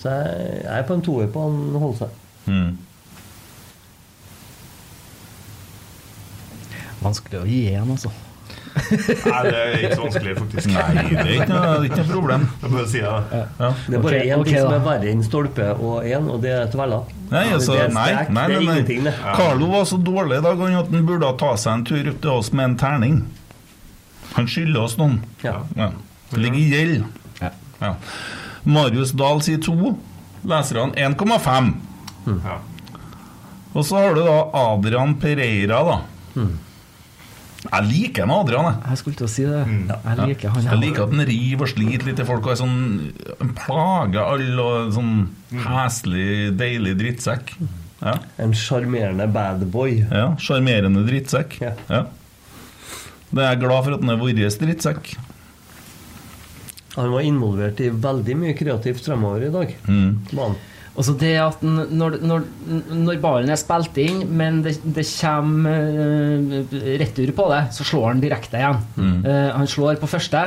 Så 0.00 0.08
jeg, 0.10 0.62
jeg 0.64 0.78
er 0.78 0.86
på 0.88 0.94
en 0.94 1.02
toer 1.02 1.26
på 1.32 1.42
han 1.42 1.80
Holse. 1.82 2.08
Mm. 2.46 2.78
Vanskelig 7.02 7.40
å 7.42 7.46
gi 7.48 7.60
en, 7.74 7.90
altså. 7.90 8.10
Nei, 8.74 9.40
det 9.46 9.58
er 9.58 9.74
ikke 9.78 9.96
så 9.96 10.04
vanskelig, 10.04 10.34
faktisk. 10.38 10.70
Nei, 10.72 10.86
det 10.94 11.18
er 11.20 11.30
ikke 11.34 11.48
noe, 11.50 11.60
det 11.64 11.74
er 11.74 11.84
ikke 11.88 11.98
noe 12.00 12.08
problem. 12.10 12.46
Jeg 12.62 12.72
bare 12.74 12.86
sier 12.90 13.06
det. 13.06 13.42
Ja. 13.60 13.68
Det 13.86 13.98
er 13.98 14.04
bare 14.06 14.22
én 14.24 14.34
okay, 14.38 14.50
ting 14.50 14.58
som 14.58 14.74
er 14.74 14.82
verre 14.88 15.12
enn 15.12 15.22
stolpe 15.26 15.68
og 15.74 16.08
én, 16.08 16.26
og 16.32 16.42
det 16.42 16.52
er 16.56 16.72
tveller. 16.72 17.14
Nei, 17.30 17.44
altså, 17.56 17.78
nei, 17.94 18.08
nei, 18.34 18.46
nei, 18.54 18.80
nei. 19.06 19.14
Carlo 19.38 19.70
var 19.72 19.86
så 19.90 19.98
dårlig 20.02 20.40
i 20.40 20.44
dag 20.44 20.64
at 20.68 20.92
han 20.94 21.06
burde 21.08 21.30
ta 21.40 21.54
seg 21.60 21.78
en 21.78 21.86
tur 21.88 22.10
opp 22.12 22.20
til 22.24 22.34
oss 22.34 22.52
med 22.54 22.70
en 22.70 22.76
terning. 22.82 23.22
Han 24.34 24.50
skylder 24.50 24.82
oss 24.82 24.98
noen. 24.98 25.20
Ja. 25.44 25.60
Ja. 25.78 25.92
Ligger 26.34 26.58
i 26.58 26.66
gjeld. 26.72 27.04
Ja. 27.40 27.50
Ja. 27.80 27.94
Marius 28.66 29.14
Dahl 29.14 29.42
sier 29.44 29.62
to. 29.62 29.94
Leserne 30.44 30.92
1,5. 30.98 31.74
Ja. 32.26 32.58
Og 33.74 33.86
så 33.86 33.98
har 33.98 34.14
du 34.14 34.22
da 34.26 34.36
Adrian 34.54 35.16
Pereira, 35.20 35.80
da. 35.86 35.98
Jeg 37.64 37.86
liker 37.88 38.26
han 38.26 38.32
Adrian, 38.34 38.66
jeg. 38.68 38.80
Jeg 38.90 39.00
skulle 39.00 39.18
til 39.20 39.26
å 39.26 39.30
si 39.32 39.44
det. 39.48 39.60
Jeg 39.88 40.28
liker 40.28 40.52
han 40.52 40.66
Jeg 40.68 40.80
liker 40.82 41.06
at 41.06 41.14
han 41.14 41.24
river 41.30 41.64
og 41.64 41.70
sliter 41.72 42.10
litt 42.10 42.20
i 42.20 42.26
folk 42.28 42.44
og 42.48 42.52
er 42.52 42.58
sånn 42.60 43.54
plager 43.62 44.20
alle 44.34 44.66
og 44.66 44.92
sånn 44.96 45.14
heslig, 45.64 46.28
deilig 46.60 46.92
drittsekk. 47.00 47.54
Ja. 48.04 48.18
En 48.42 48.52
sjarmerende 48.58 49.26
bad 49.32 49.64
boy. 49.72 50.02
ja 50.10 50.26
Sjarmerende 50.42 51.06
drittsekk. 51.08 51.56
Ja. 51.64 51.72
Ja. 51.88 52.02
Det 53.34 53.42
er 53.42 53.54
jeg 53.54 53.62
glad 53.64 53.86
for 53.86 53.96
at 53.96 54.04
han 54.04 54.12
er 54.12 54.20
vår 54.20 54.36
drittsekk. 54.60 55.14
Han 56.94 57.10
var 57.10 57.24
involvert 57.26 57.80
i 57.82 57.88
veldig 57.90 58.36
mye 58.38 58.54
kreativt 58.54 59.02
fremover 59.08 59.48
i 59.48 59.50
dag. 59.54 59.72
Mm. 59.88 60.20
Var 60.94 61.00
han. 61.00 61.00
Og 61.00 61.06
så 61.08 61.14
det 61.18 61.32
at 61.42 61.62
når, 61.66 62.18
når, 62.22 62.44
når 62.94 63.22
baren 63.22 63.50
er 63.50 63.58
spilt 63.58 63.98
inn, 63.98 64.20
men 64.30 64.60
det, 64.62 64.76
det 64.84 65.06
kommer 65.10 65.96
uh, 65.98 66.76
retur 67.02 67.32
på 67.34 67.48
det, 67.50 67.62
så 67.74 67.86
slår 67.88 68.12
han 68.12 68.22
direkte 68.22 68.60
igjen. 68.60 68.78
Eh, 69.26 69.50
han 69.56 69.66
slår 69.66 69.98
på 69.98 70.06
første. 70.10 70.44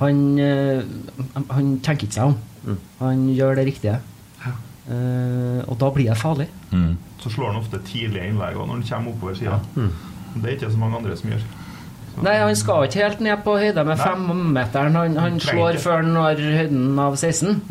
Han, 0.00 0.22
uh, 0.40 1.44
han 1.52 1.76
tenker 1.84 2.08
ikke 2.08 2.16
seg 2.16 2.32
om. 2.32 2.80
Han 3.02 3.28
gjør 3.36 3.60
det 3.60 3.68
riktige. 3.68 3.98
Eh, 4.90 5.60
og 5.70 5.76
da 5.78 5.90
blir 5.94 6.10
det 6.10 6.18
farlig. 6.18 6.48
Mm. 6.72 6.96
Så 7.22 7.30
slår 7.30 7.52
han 7.52 7.60
ofte 7.60 7.78
tidlige 7.86 8.32
innlegg 8.32 8.56
når 8.58 8.72
han 8.72 8.86
kommer 8.88 9.12
oppover 9.12 9.36
sida. 9.38 9.60
Det 10.34 10.48
er 10.48 10.56
ikke 10.56 10.72
så 10.72 10.80
mange 10.80 10.98
andre 10.98 11.16
som 11.18 11.30
gjør. 11.30 11.44
Nei, 12.22 12.34
han 12.42 12.56
skal 12.58 12.86
ikke 12.86 13.00
helt 13.00 13.22
ned 13.24 13.40
på 13.44 13.54
høyde 13.56 13.84
med 13.88 14.00
femmeteren. 14.00 14.96
Han, 14.98 15.16
han 15.16 15.38
slår 15.40 15.76
ikke. 15.78 15.84
før 15.86 16.02
han 16.02 16.10
når 16.16 16.42
høyden 16.58 16.98
av 17.00 17.16
16. 17.16 17.62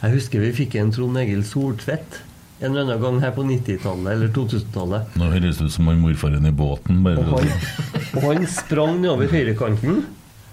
Jeg 0.00 0.16
husker 0.16 0.40
vi 0.40 0.52
fikk 0.56 0.78
en 0.80 0.92
Trond 0.94 1.18
Egil 1.20 1.42
Soltvedt 1.44 2.22
en 2.60 2.74
eller 2.74 2.82
annen 2.84 3.00
gang 3.02 3.18
her 3.22 3.32
på 3.32 3.42
90-tallet 3.48 4.12
eller 4.12 4.32
2000-tallet. 4.36 5.14
Nå 5.16 5.28
høres 5.32 5.60
det 5.60 5.68
ut 5.70 5.72
som 5.72 5.86
han 5.88 6.00
morfaren 6.02 6.44
i 6.44 6.52
båten. 6.52 6.98
Bare 7.06 7.22
Og 7.24 7.38
han, 7.38 7.52
og 8.18 8.24
han 8.26 8.48
sprang 8.52 8.98
nedover 9.00 9.30
høyrekanten, 9.32 10.02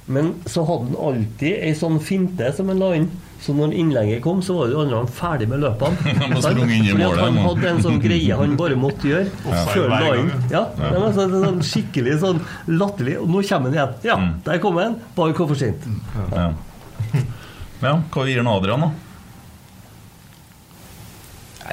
men 0.08 0.30
så 0.48 0.64
hadde 0.64 0.94
han 0.94 1.00
alltid 1.10 1.58
ei 1.68 1.74
sånn 1.76 1.98
finte 2.00 2.48
som 2.56 2.72
han 2.72 2.80
la 2.80 2.94
inn. 2.96 3.10
Så 3.44 3.54
når 3.54 3.76
innlegget 3.78 4.24
kom, 4.24 4.40
så 4.42 4.56
var 4.56 4.72
andre 4.82 5.02
han 5.04 5.10
ferdig 5.14 5.50
med 5.52 5.60
løpene. 5.62 6.14
Han 6.18 6.32
han 7.20 7.36
hadde 7.44 7.68
en 7.70 7.84
sånn 7.84 8.00
greie 8.02 8.34
han 8.40 8.56
bare 8.58 8.74
måtte 8.80 9.06
gjøre 9.12 9.28
Og 9.46 9.68
før 9.76 9.92
han 9.94 10.06
la 10.08 10.16
inn. 10.24 10.32
Ja, 10.50 10.64
det 10.80 11.02
var 11.04 11.14
sånn, 11.14 11.36
sånn 11.44 11.60
skikkelig 11.68 12.16
sånn 12.24 12.40
latterlig. 12.72 13.20
Og 13.22 13.30
nå 13.30 13.44
kommer 13.46 13.70
han 13.70 13.78
igjen. 13.78 14.00
Ja, 14.10 14.16
der 14.48 14.64
kom 14.64 14.80
han. 14.82 14.98
Bare 15.20 15.38
kom 15.38 15.52
for 15.52 15.60
sent. 15.60 15.86
Ja. 16.34 16.48
ja, 17.84 17.94
hva 18.16 18.26
gir 18.26 18.42
han 18.42 18.50
Adrian, 18.56 18.88
da? 18.88 19.07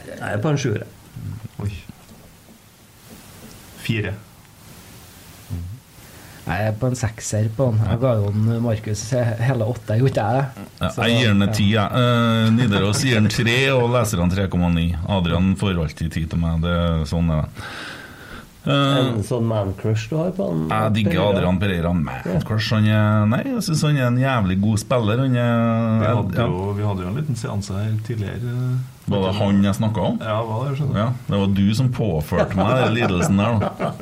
Jeg 0.02 0.30
er 0.32 0.42
på 0.42 0.52
en 0.52 0.60
sjuer. 0.60 0.86
Oi. 1.62 1.72
Fire. 3.84 4.14
Jeg 6.44 6.66
er 6.68 6.74
på 6.76 6.90
en 6.90 6.98
sekser 6.98 7.46
på 7.56 7.70
han. 7.70 7.78
Jeg 7.88 8.00
ga 8.02 8.10
jo 8.20 8.28
en 8.28 8.48
Markus 8.60 9.02
hele 9.16 9.64
åtte, 9.64 9.96
gjorde 9.96 10.10
ikke 10.12 10.24
jeg 10.26 10.42
det? 10.42 10.64
Ja, 10.82 10.90
jeg 11.06 11.14
gir 11.16 11.30
han 11.32 11.54
ti. 11.56 11.68
jeg. 11.72 12.02
Eh, 12.02 12.50
Nidaros 12.52 13.00
gir 13.00 13.16
han 13.16 13.30
tre, 13.32 13.56
og 13.72 13.86
leserne 13.94 14.28
3,9. 14.34 14.84
Adrian 15.16 15.54
får 15.56 15.80
alltid 15.86 16.12
ti 16.12 16.26
til 16.28 16.42
meg. 16.42 16.60
Det 16.66 16.76
sånn 17.08 17.32
er 17.32 17.46
det. 17.46 17.64
Eh, 18.64 18.98
En 19.10 19.18
sånn 19.28 19.44
man-crush 19.44 20.06
du 20.08 20.14
har 20.16 20.30
på 20.32 20.46
han? 20.48 20.62
jeg 20.70 20.92
digger 20.94 21.10
Pereira. 21.18 21.34
Adrian 21.36 21.58
Pereira. 21.60 21.90
Man 21.92 22.44
crush, 22.48 22.70
han 22.72 22.86
er 22.88 23.26
Nei, 23.28 23.42
jeg 23.50 23.62
syns 23.66 23.82
han 23.84 23.98
er 24.00 24.06
en 24.08 24.16
jævlig 24.22 24.56
god 24.62 24.78
spiller. 24.80 25.18
Han 25.24 25.34
Vi 25.36 25.40
er 25.42 26.14
hadde, 26.14 26.38
ja. 26.38 26.46
jo, 26.48 26.72
vi 26.78 26.86
hadde 26.88 27.04
jo 27.04 27.08
en 27.10 27.18
liten 27.20 27.36
seanse 27.36 27.76
her 27.76 27.90
tidligere. 28.06 28.54
Var 29.12 29.26
det 29.26 29.34
han 29.36 29.60
jeg 29.66 29.74
snakka 29.76 30.00
om? 30.08 30.16
Ja, 30.24 30.38
var 30.48 30.70
det. 30.70 30.86
Ja, 30.96 31.08
det 31.28 31.40
var 31.42 31.52
du 31.58 31.74
som 31.76 31.90
påførte 31.92 32.56
meg 32.56 32.72
den 32.80 32.94
lidelsen 32.96 33.36
der, 33.36 33.60
da. 33.60 33.92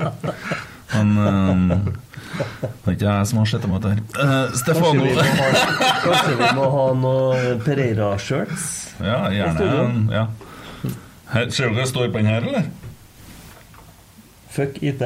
Men 0.93 1.11
um, 1.19 1.69
Det 1.73 2.87
er 2.87 2.95
ikke 2.95 3.09
jeg 3.09 3.27
som 3.33 3.39
har 3.43 3.47
sett 3.51 3.67
på 3.67 3.79
dette 3.83 4.23
Uh, 4.23 4.53
Stefano 4.57 5.03
Kanskje 5.03 5.09
vi, 5.09 5.17
må 5.17 5.49
ha, 5.49 5.91
kanskje 6.05 6.37
vi 6.39 6.51
må 6.57 6.69
ha 6.77 6.87
noe 7.03 7.57
Pereira-shirts? 7.67 8.69
Ja, 9.03 9.19
gjerne. 9.33 10.13
Ja. 10.13 10.27
Her, 11.33 11.51
ser 11.51 11.69
du 11.73 11.75
hva 11.75 11.83
det 11.83 11.91
står 11.91 12.13
på 12.13 12.21
den 12.23 12.29
her, 12.31 12.45
eller? 12.47 12.71
Fuck 14.53 14.83
IT. 14.85 15.01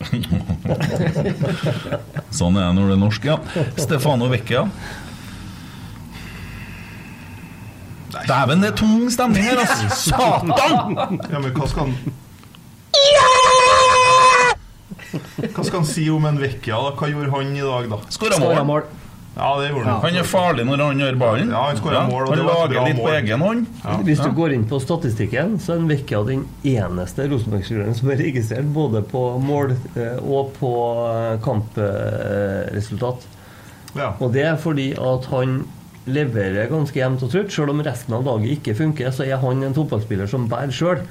Sånn 2.34 2.56
er 2.56 2.70
det 2.70 2.74
når 2.74 2.86
det 2.90 2.94
er 2.96 3.00
norsk, 3.00 3.24
ja. 3.28 3.36
Stefano 3.78 4.28
Vecchia. 4.32 4.64
Dæven, 8.26 8.60
det 8.62 8.68
er 8.72 8.76
tung 8.78 9.10
stemning 9.12 9.44
her, 9.46 9.58
altså! 9.62 9.88
Satan! 10.10 10.96
Ja, 11.30 11.38
men 11.38 11.52
hva 11.54 11.66
skal 11.70 11.82
han 11.86 11.94
Hva 15.54 15.62
skal 15.64 15.78
han 15.80 15.88
si 15.88 16.10
om 16.10 16.24
en 16.26 16.40
Vecchia? 16.42 16.76
Hva 16.98 17.06
gjorde 17.10 17.30
han 17.34 17.54
i 17.54 17.62
dag, 17.62 17.84
da? 17.90 17.96
Skåra 18.14 18.64
mål. 18.66 18.82
Ja, 19.36 19.50
det 19.60 19.68
gjorde 19.70 19.86
han. 19.86 20.00
Han 20.02 20.16
er 20.20 20.26
farlig 20.26 20.64
når 20.66 20.80
han 20.82 21.02
gjør 21.04 21.18
ballen. 21.20 21.50
Ja, 21.54 21.62
han 21.68 21.78
skårer 21.78 22.08
mål, 22.10 22.24
og 22.26 22.32
han 22.32 22.40
det 22.40 22.44
var 22.44 22.50
et 22.50 22.72
bra 22.72 22.82
lager 22.82 22.88
litt 22.90 23.00
på 23.00 23.10
egen 23.14 23.44
hånd. 23.46 23.66
Hvis 24.08 24.22
du 24.24 24.30
går 24.36 24.54
inn 24.56 24.64
på 24.68 24.80
statistikken, 24.82 25.54
så 25.62 25.76
er 25.76 25.84
Vecchia 25.90 26.22
den 26.26 26.42
eneste 26.66 27.28
Rosenborg-spilleren 27.30 27.96
som 27.96 28.10
er 28.10 28.20
registrert 28.20 28.72
både 28.74 29.02
på 29.06 29.22
mål 29.44 29.76
eh, 29.94 30.16
og 30.20 30.50
på 30.58 30.72
eh, 31.08 31.36
kampresultat. 31.46 33.28
Ja. 33.98 34.12
Og 34.18 34.32
det 34.34 34.44
er 34.50 34.58
fordi 34.60 34.90
at 34.98 35.30
han 35.30 35.60
leverer 36.10 36.70
ganske 36.70 36.96
jevnt 36.98 37.22
og 37.22 37.30
trutt. 37.30 37.52
Selv 37.54 37.70
om 37.74 37.82
resten 37.86 38.14
av 38.16 38.26
laget 38.26 38.56
ikke 38.58 38.74
funker, 38.78 39.12
så 39.14 39.26
er 39.28 39.38
han 39.42 39.62
en 39.66 39.76
fotballspiller 39.76 40.28
som 40.30 40.48
bærer 40.50 40.74
sjøl. 40.74 41.02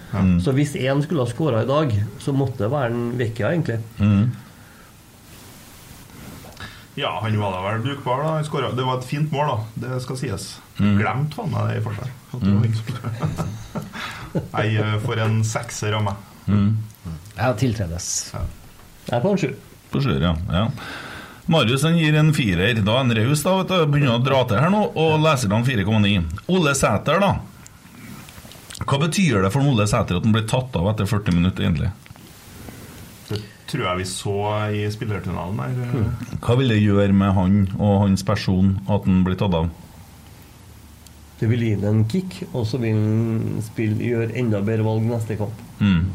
Så 0.43 0.53
hvis 0.57 0.75
én 0.79 1.01
skulle 1.05 1.23
ha 1.23 1.31
skåra 1.31 1.63
i 1.63 1.69
dag, 1.69 1.95
så 2.19 2.35
måtte 2.35 2.65
det 2.65 2.71
være 2.73 2.91
en 2.93 3.09
Vecchia, 3.19 3.53
egentlig. 3.55 3.79
Ja, 6.95 7.11
han 7.21 7.35
var 7.39 7.51
da 7.53 7.61
vel 7.67 7.81
brukbar, 7.85 8.23
da. 8.23 8.31
Han 8.37 8.43
skåret- 8.47 8.75
Det 8.75 8.83
var 8.85 8.97
et 8.97 9.05
fint 9.05 9.31
mål, 9.31 9.47
da. 9.47 9.87
Det 9.87 10.01
skal 10.03 10.17
sies. 10.17 10.47
Glemt 10.77 11.33
faen 11.35 11.51
meg 11.53 11.67
det 11.69 11.77
i 11.77 11.83
farta. 11.85 12.09
Nei, 14.53 14.65
eh, 14.77 14.97
for 15.03 15.19
en 15.19 15.43
sekser 15.47 15.93
av 15.97 16.03
meg. 16.05 16.15
Ja, 17.37 17.53
tiltredes. 17.57 18.09
Jeg 19.07 19.15
er 19.17 19.21
på 19.23 19.31
en 19.33 19.37
sju. 19.41 19.53
På 19.93 20.01
sju, 20.03 20.11
ja. 20.21 20.35
ja. 20.53 20.65
Marius 21.49 21.83
han 21.87 21.97
gir 21.97 22.13
en 22.19 22.33
firer. 22.35 22.77
Da 22.85 22.97
er 22.99 23.03
han 23.03 23.15
raus, 23.17 23.41
da. 23.45 23.55
vet 23.61 23.71
du. 23.71 23.85
Begynner 23.89 24.17
å 24.19 24.23
dra 24.25 24.43
til 24.49 24.59
her 24.61 24.69
nå, 24.73 24.83
og 24.99 25.15
leserne 25.23 25.63
4,9. 25.65 26.27
Ole 26.53 26.75
Sæter, 26.77 27.21
da. 27.23 27.31
Hva 28.85 28.99
betyr 29.01 29.41
det 29.43 29.49
for 29.53 29.65
Ole 29.65 29.87
Sæter 29.89 30.19
at 30.19 30.27
han 30.27 30.35
blir 30.35 30.45
tatt 30.49 30.75
av 30.79 30.91
etter 30.93 31.09
40 31.09 31.35
minutter, 31.39 31.65
egentlig? 31.65 31.89
Tror 33.69 33.83
jeg 33.85 33.99
vi 33.99 34.05
så 34.09 34.35
i 34.73 34.85
spillertunnelen 34.89 35.59
her. 35.61 36.07
Hva 36.41 36.55
vil 36.57 36.71
det 36.73 36.79
gjøre 36.81 37.13
med 37.13 37.35
han 37.37 37.59
og 37.77 37.99
hans 38.07 38.23
person 38.25 38.71
at 38.89 39.05
han 39.05 39.19
blir 39.27 39.37
tatt 39.37 39.53
av? 39.59 39.69
Det 41.39 41.47
vil 41.51 41.61
gi 41.63 41.75
ham 41.77 41.85
en 42.01 42.07
kick, 42.09 42.41
og 42.51 42.65
så 42.67 42.79
vil 42.81 42.97
han 42.97 44.01
gjøre 44.03 44.33
enda 44.41 44.59
bedre 44.65 44.83
valg 44.87 45.05
neste 45.07 45.37
kamp. 45.39 45.61
Mm. 45.79 46.09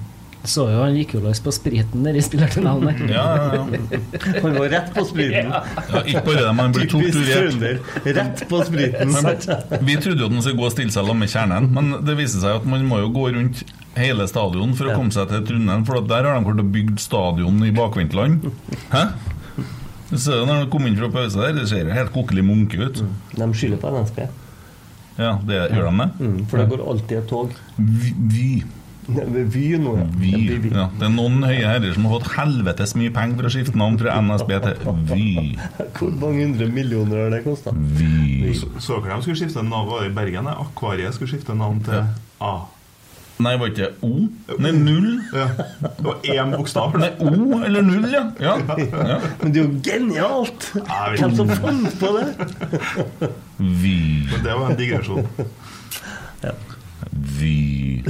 Så 0.45 0.67
jo, 0.69 0.81
han 0.83 0.93
gikk 0.99 1.15
jo 1.17 1.23
løs 1.25 1.39
på 1.41 1.53
spriten 1.57 2.03
der 2.05 2.19
i 2.19 2.25
spillertunnelen. 2.25 2.91
der. 2.91 3.15
Ja, 3.15 3.23
ja, 3.39 3.63
ja. 3.63 4.01
Han 4.45 4.59
var 4.59 4.69
rett 4.75 4.91
på 4.93 5.05
spriten. 5.09 5.49
ja, 5.55 6.03
ikke 6.05 6.21
bare 6.27 6.43
det, 6.43 6.51
men 6.51 6.61
han 6.67 6.75
blir 6.75 6.91
torturert. 6.93 8.05
Rett 8.19 8.43
på 8.51 8.61
spriten. 8.69 9.15
Men 9.15 9.87
Vi 9.89 9.97
trodde 10.05 10.21
jo 10.21 10.29
at 10.29 10.37
han 10.37 10.45
skulle 10.45 10.59
gå 10.61 10.67
og 10.69 10.75
stille 10.75 10.93
seg 10.93 11.01
sammen 11.01 11.25
med 11.25 11.33
kjernen, 11.33 11.71
men 11.73 11.95
det 12.05 12.19
viser 12.21 12.45
seg 12.45 12.59
at 12.61 12.69
man 12.69 12.85
må 12.91 13.01
jo 13.07 13.09
gå 13.17 13.31
rundt 13.39 13.65
hele 13.99 14.27
stadion 14.31 14.75
for 14.79 14.91
å 14.91 14.97
komme 14.99 15.15
seg 15.15 15.31
til 15.31 15.45
Trondheim, 15.49 15.85
for 15.89 16.01
at 16.01 16.11
der 16.11 16.29
har 16.29 16.39
de 16.39 16.49
klart 16.49 16.63
å 16.63 16.69
bygge 16.77 17.01
stadion 17.03 17.63
i 17.67 17.73
bakvendtland. 17.75 18.49
Hæ? 18.93 19.05
Så 20.15 20.45
når 20.47 20.65
de 20.65 20.71
kom 20.71 20.87
inn 20.87 20.97
fra 20.99 21.11
pause 21.11 21.41
der, 21.41 21.57
det 21.57 21.67
ser 21.71 21.91
helt 21.95 22.13
kokkelig 22.15 22.45
munke 22.47 22.79
ut. 22.87 23.03
De 23.35 23.51
skylder 23.57 23.81
på 23.83 23.93
NSB. 23.95 24.25
Ja, 25.19 25.37
det 25.47 25.61
gjør 25.71 25.91
de 25.91 25.99
det? 26.01 26.09
Mm, 26.21 26.39
for 26.51 26.61
det 26.61 26.71
går 26.73 26.89
alltid 26.91 27.19
et 27.21 27.29
tog. 27.31 27.53
Vi, 27.79 28.15
vi, 28.31 28.49
Vy 29.05 29.77
nå, 29.79 29.95
ja. 29.99 30.05
vi. 30.17 30.31
Ja, 30.33 30.59
Vy. 30.63 30.71
Ja, 30.73 30.85
det 30.97 31.07
er 31.07 31.13
noen 31.13 31.43
høye 31.45 31.67
herrer 31.69 31.93
som 31.95 32.07
har 32.09 32.17
fått 32.17 32.31
helvetes 32.39 32.95
mye 32.97 33.13
penger 33.15 33.37
for 33.39 33.49
å 33.49 33.53
skifte 33.53 33.79
navn 33.79 33.99
fra 34.01 34.15
NSB 34.25 34.53
til 34.65 34.95
Vy. 35.11 35.27
Hvor 35.99 36.15
mange 36.23 36.47
hundre 36.47 36.69
millioner 36.73 37.27
har 37.27 37.35
det 37.35 37.43
kosta? 37.45 37.75
Vy. 37.75 38.55
Så, 38.59 38.71
så 38.81 39.01
dere 39.05 39.19
de 39.19 39.27
skulle 39.27 39.41
skifte 39.43 39.65
navn 39.67 39.91
var 39.91 40.05
det 40.05 40.13
i 40.13 40.17
Bergen? 40.17 40.49
Akvariet 40.55 41.17
skulle 41.17 41.35
skifte 41.35 41.57
navn 41.59 41.83
til 41.85 42.01
A. 42.45 42.55
Nei, 43.43 43.57
var 43.59 43.67
ikke 43.67 43.83
det 43.83 43.91
O? 44.07 44.29
Nei, 44.63 44.71
null? 44.79 45.09
Ja. 45.35 45.49
Det 45.83 46.05
var 46.07 46.21
én 46.23 46.53
bokstav. 46.55 46.95
Nei, 47.03 47.11
O 47.19 47.59
eller 47.67 47.83
null, 47.83 48.07
ja. 48.13 48.29
ja. 48.41 48.55
ja. 48.69 49.19
Men 49.43 49.55
det 49.55 49.61
er 49.61 49.65
jo 49.65 49.81
genialt! 49.83 50.69
Hvem 51.19 51.35
som 51.41 51.51
fant 51.51 51.97
på 51.99 52.13
det? 52.15 53.31
Vy. 53.59 53.97
Men 54.31 54.45
det 54.47 54.55
var 54.55 54.71
en 54.71 54.79
digresjon. 54.79 55.27
Vy. 57.41 58.05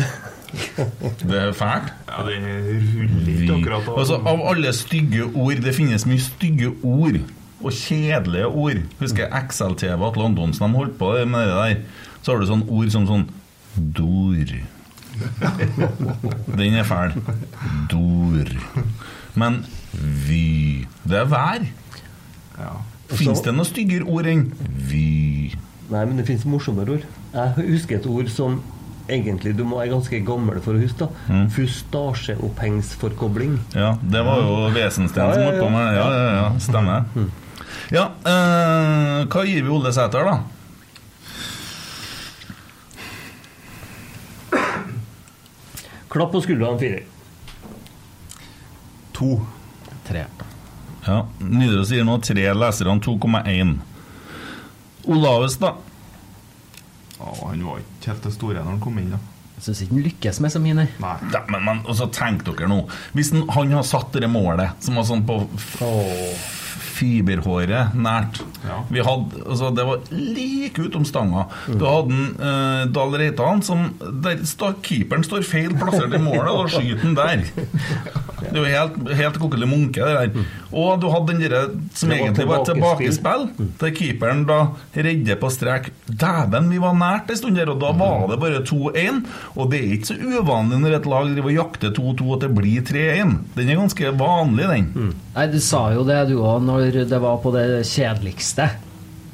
Det 1.24 1.38
er 1.40 1.52
fælt. 1.56 1.88
Ja, 2.08 2.20
det 2.28 2.36
ruller 2.44 3.30
ikke 3.32 3.56
akkurat 3.56 3.88
av 3.88 3.98
Altså, 3.98 4.14
av 4.14 4.44
alle 4.50 4.70
stygge 4.72 5.24
ord 5.34 5.62
Det 5.64 5.72
finnes 5.74 6.04
mye 6.06 6.22
stygge 6.22 6.68
ord 6.82 7.18
og 7.64 7.72
kjedelige 7.72 8.46
ord. 8.46 8.80
Husker 9.00 9.24
jeg 9.24 9.48
XLTV 9.48 9.94
at 9.94 10.02
Atle 10.10 10.26
Antonsen 10.28 10.66
de 10.66 10.76
holdt 10.76 10.98
på 11.00 11.14
med 11.24 11.48
det 11.48 11.54
der. 11.56 11.78
Så 12.20 12.32
har 12.34 12.42
du 12.42 12.46
sånne 12.50 12.68
ord 12.68 12.90
som 12.92 13.06
sånn 13.08 13.24
Dor. 13.74 14.50
Den 16.58 16.74
er 16.80 16.84
fæl. 16.88 17.10
Dor. 17.90 18.48
Men 19.34 19.64
vy 20.26 20.86
Det 21.04 21.18
er 21.22 21.26
vær. 21.30 21.60
Ja. 22.58 22.70
Fins 23.14 23.42
det 23.44 23.52
noe 23.54 23.64
styggere 23.68 24.04
ord 24.08 24.26
enn 24.30 24.46
vy? 24.88 25.52
Nei, 25.90 26.04
men 26.08 26.16
det 26.18 26.24
fins 26.26 26.44
morsommere 26.48 26.90
ord. 26.98 27.04
Jeg 27.34 27.48
husker 27.68 27.96
et 27.98 28.06
ord 28.08 28.28
som 28.32 28.60
egentlig 29.10 29.52
du 29.58 29.64
må 29.68 29.76
være 29.82 29.92
ganske 29.92 30.20
gammel 30.24 30.60
for 30.64 30.72
å 30.74 30.78
huske. 30.80 30.98
da 31.04 31.08
Mm. 31.32 31.48
Fustasjeopphengsforkobling. 31.52 33.58
Ja, 33.74 33.90
det 34.00 34.22
var 34.24 34.36
jo 34.40 34.70
Vesensten 34.74 35.20
som 35.20 35.28
Ja, 35.28 35.34
ja, 35.36 35.44
holdt 35.50 35.60
på 35.60 35.68
med 35.70 35.86
det. 35.86 35.94
Ja, 35.98 36.08
ja, 36.12 36.30
ja, 36.38 36.58
stemmer. 36.58 37.04
Ja, 37.92 38.04
øh, 38.24 39.26
hva 39.28 39.44
gir 39.44 39.62
vi 39.62 39.68
Ole 39.70 39.92
Sæter, 39.92 40.24
da? 40.24 40.38
Klapp 46.14 46.30
på 46.32 46.40
skuldra 46.40 46.68
en 46.70 46.78
firer. 46.78 47.02
To. 49.18 49.40
Tre. 50.06 50.24
Ja, 51.06 51.26
Nidaros 51.38 51.88
sier 51.90 52.06
nå 52.06 52.20
tre 52.22 52.44
leserne 52.54 53.00
2,1. 53.02 53.72
Olaves, 55.10 55.56
da? 55.58 55.72
Ja, 57.18 57.32
han 57.40 57.64
var 57.66 57.82
ikke 57.82 58.12
helt 58.12 58.28
det 58.28 58.32
store 58.36 58.62
når 58.62 58.76
han 58.76 58.82
kom 58.84 59.02
inn. 59.02 59.10
da 59.16 59.18
Jeg 59.56 59.66
syns 59.66 59.82
ikke 59.82 59.96
han 59.96 60.06
lykkes 60.06 60.40
med 60.44 60.54
så 60.54 60.62
mye, 60.62 60.78
nei. 60.78 60.86
Nei. 61.02 61.16
men, 61.50 61.66
men 61.66 61.82
og 61.82 61.98
så 61.98 62.06
tenk 62.14 62.46
dere 62.46 62.70
nå. 62.70 62.78
Hvis 63.18 63.34
han, 63.34 63.48
han 63.56 63.74
har 63.74 63.88
satt 63.90 64.14
det 64.14 64.30
målet, 64.30 64.78
som 64.86 65.00
var 65.00 65.10
sånn 65.10 65.26
på 65.26 65.40
f 65.58 65.82
fiberhåret 66.94 67.94
nært 67.94 68.40
Ja. 68.64 68.78
Vi 68.88 69.02
hadde, 69.04 69.42
altså 69.44 69.68
Det 69.76 69.84
var 69.84 69.98
like 70.10 70.80
utom 70.86 71.04
stanga. 71.04 71.42
Du 71.68 71.84
hadde 71.84 72.14
en, 72.14 72.28
uh, 72.40 72.84
Dahl 72.94 73.12
Reitan 73.20 73.60
som 73.62 73.90
der 74.24 74.40
sta, 74.48 74.70
Keeperen 74.82 75.24
står 75.26 75.44
feil 75.44 75.74
plassert 75.76 76.14
i 76.16 76.20
målet, 76.22 76.48
og 76.48 76.70
skyter 76.72 77.02
den 77.02 77.16
der. 77.18 77.44
Det 78.44 78.52
er 78.52 78.58
jo 78.60 78.64
helt, 78.68 78.96
helt 79.18 79.38
kokkelig 79.40 79.68
munke, 79.68 80.04
det 80.04 80.32
der. 80.34 80.46
Og 80.72 81.00
du 81.02 81.06
hadde 81.12 81.32
den 81.32 81.42
der 81.44 81.68
som 81.96 82.10
var 82.12 82.16
egentlig 82.22 82.46
var 82.48 82.62
et 82.62 82.70
tilbakespill. 82.72 83.44
mm. 83.58 83.68
der 83.80 83.92
keeperen 83.96 84.42
da 84.48 84.58
redder 84.96 85.38
på 85.40 85.50
strek. 85.52 85.90
Dæven, 86.08 86.70
vi 86.72 86.80
var 86.82 86.96
nært 86.98 87.30
en 87.32 87.40
stund 87.40 87.56
der, 87.60 87.70
og 87.72 87.80
da 87.84 87.92
var 87.96 88.26
det 88.32 88.40
bare 88.42 88.62
2-1. 88.64 89.20
Og 89.56 89.70
det 89.72 89.80
er 89.80 89.94
ikke 89.98 90.10
så 90.12 90.18
uvanlig 90.20 90.80
når 90.82 90.98
et 90.98 91.08
lag 91.10 91.30
driver 91.34 91.52
og 91.52 91.58
jakter 91.58 91.94
2-2 91.96 92.34
at 92.38 92.46
det 92.46 92.52
blir 92.56 92.84
3-1. 92.90 93.36
Den 93.56 93.72
er 93.72 93.80
ganske 93.80 94.14
vanlig, 94.20 94.68
den. 94.72 95.12
Nei, 95.34 95.46
Du 95.54 95.60
sa 95.60 95.86
jo 95.94 96.04
det 96.06 96.20
du 96.30 96.36
òg 96.40 96.62
når 96.64 96.83
det 96.92 97.18
var 97.22 97.38
på 97.42 97.50
det 97.54 97.84
kjedeligste. 97.86 98.70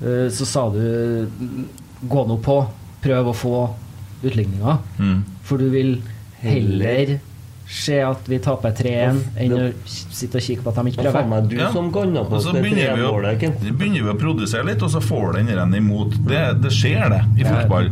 Eh, 0.02 0.28
Så 0.30 0.46
sa 0.46 0.68
du 0.70 1.28
gå 2.02 2.26
nå 2.26 2.36
på, 2.44 2.58
prøv 3.02 3.28
å 3.28 3.34
få 3.36 3.54
utligninga. 4.22 4.78
Mm. 4.98 5.24
For 5.44 5.58
du 5.58 5.68
vil 5.70 6.02
heller 6.40 7.18
se 7.70 8.00
at 8.02 8.26
vi 8.26 8.38
taper 8.42 8.72
3-1 8.74 9.18
enn 9.38 9.52
å 9.54 9.66
sitte 9.86 10.40
og 10.40 10.42
kikke 10.42 10.64
på 10.64 10.72
at 10.72 10.78
de 10.80 10.90
ikke 10.90 11.04
prøver. 11.04 11.28
meg 11.30 11.48
du 11.48 11.56
Ja. 11.56 11.68
som 11.70 11.90
på 12.26 12.40
så 12.42 12.52
begynner 12.56 12.96
vi, 12.98 13.04
å, 13.06 13.12
begynner 13.78 14.02
vi 14.08 14.10
å 14.10 14.18
produsere 14.18 14.64
litt, 14.66 14.82
og 14.82 14.90
så 14.90 15.00
får 15.00 15.36
den 15.38 15.46
den 15.46 15.74
imot. 15.78 16.16
Det, 16.26 16.60
det 16.64 16.72
skjer, 16.74 17.08
det, 17.14 17.22
i 17.38 17.46
Ja. 17.46 17.54
fotball. 17.54 17.90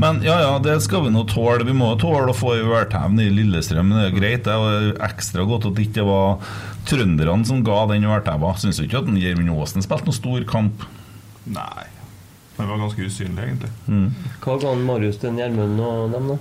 Men 0.00 0.22
ja, 0.22 0.40
ja, 0.40 0.58
det 0.58 0.80
skal 0.82 1.04
vi 1.04 1.10
nå 1.10 1.22
tåle. 1.28 1.62
Vi 1.64 1.72
må 1.76 1.92
tåle 2.00 2.32
å 2.32 2.34
få 2.34 2.56
i 2.58 2.64
værtevn 2.66 3.20
i 3.20 3.28
Lillestrøm. 3.30 3.90
Det 3.94 4.06
er 4.08 4.18
greit. 4.18 4.44
Det 4.44 4.54
er 4.56 4.92
ekstra 5.06 5.44
godt 5.46 5.66
at 5.66 5.74
det 5.76 5.86
ikke 5.90 6.04
var 6.08 6.38
trønderne 6.86 7.46
som 7.46 7.62
ga 7.62 7.86
den 7.86 8.02
værteva. 8.08 8.54
Syns 8.58 8.78
du 8.80 8.86
ikke 8.88 9.04
at 9.04 9.14
Gjermund 9.14 9.50
Aasen 9.60 9.82
spilte 9.84 10.08
noen 10.08 10.16
stor 10.16 10.44
kamp? 10.48 10.82
Nei. 11.46 11.84
Han 12.56 12.68
var 12.68 12.78
ganske 12.82 13.04
usynlig, 13.06 13.44
egentlig. 13.46 13.70
Hva 14.40 14.58
ga 14.60 14.72
han 14.74 14.82
Marius 14.84 15.18
til 15.20 15.36
Gjermund 15.38 15.78
og 15.80 16.10
dem, 16.12 16.32
da? 16.34 16.38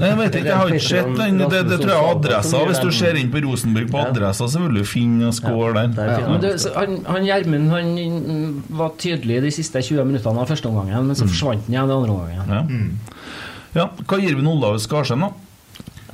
Jeg 0.00 0.16
vet 0.16 0.36
ikke, 0.38 0.48
jeg 0.48 0.56
har 0.56 0.70
ikke 0.72 0.84
sett 0.86 1.10
den. 1.18 1.40
Det, 1.52 1.58
det 1.68 1.76
tror 1.82 1.90
jeg 1.92 1.98
er 2.00 2.10
adressa. 2.14 2.60
Hvis 2.70 2.80
du 2.80 2.90
ser 2.96 3.18
inn 3.20 3.28
på 3.32 3.42
Rosenborg 3.44 3.90
på 3.92 4.00
adressa, 4.00 4.48
så 4.48 4.62
vil 4.62 4.78
du 4.80 4.86
finne 4.88 5.28
og 5.28 5.36
score 5.36 5.74
der. 5.76 5.92
Ja, 6.16 6.38
det, 6.40 6.52
han 6.76 7.02
han 7.04 7.28
Gjermund 7.28 7.68
han 7.74 7.92
mm, 7.98 8.54
var 8.80 8.94
tydelig 9.02 9.42
de 9.44 9.52
siste 9.52 9.82
20 9.84 10.08
minuttene 10.08 10.40
av 10.40 10.48
første 10.48 10.70
omgangen, 10.70 11.10
men 11.10 11.18
så 11.18 11.28
forsvant 11.28 11.68
han 11.68 11.76
igjen 11.76 11.92
i 11.92 11.96
andre 11.98 12.16
omgangen. 12.16 12.56
Ja. 12.56 13.82
ja. 13.82 13.88
Hva 14.08 14.20
gir 14.22 14.40
vi 14.40 14.48
Olav 14.54 14.80
Skarsheim, 14.80 15.28
da? 15.28 15.32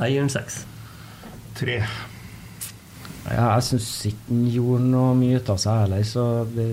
Jeg 0.01 0.17
gir 0.17 0.25
ham 0.25 0.33
seks. 0.33 0.63
Tre. 1.59 1.83
Ja, 3.31 3.47
jeg 3.59 3.65
syns 3.67 3.89
ikke 4.09 4.29
han 4.31 4.45
gjorde 4.53 4.85
noe 4.89 5.15
mye 5.19 5.39
ut 5.41 5.49
av 5.53 5.59
seg 5.61 5.83
heller, 5.85 6.03
så 6.09 6.23
det, 6.55 6.67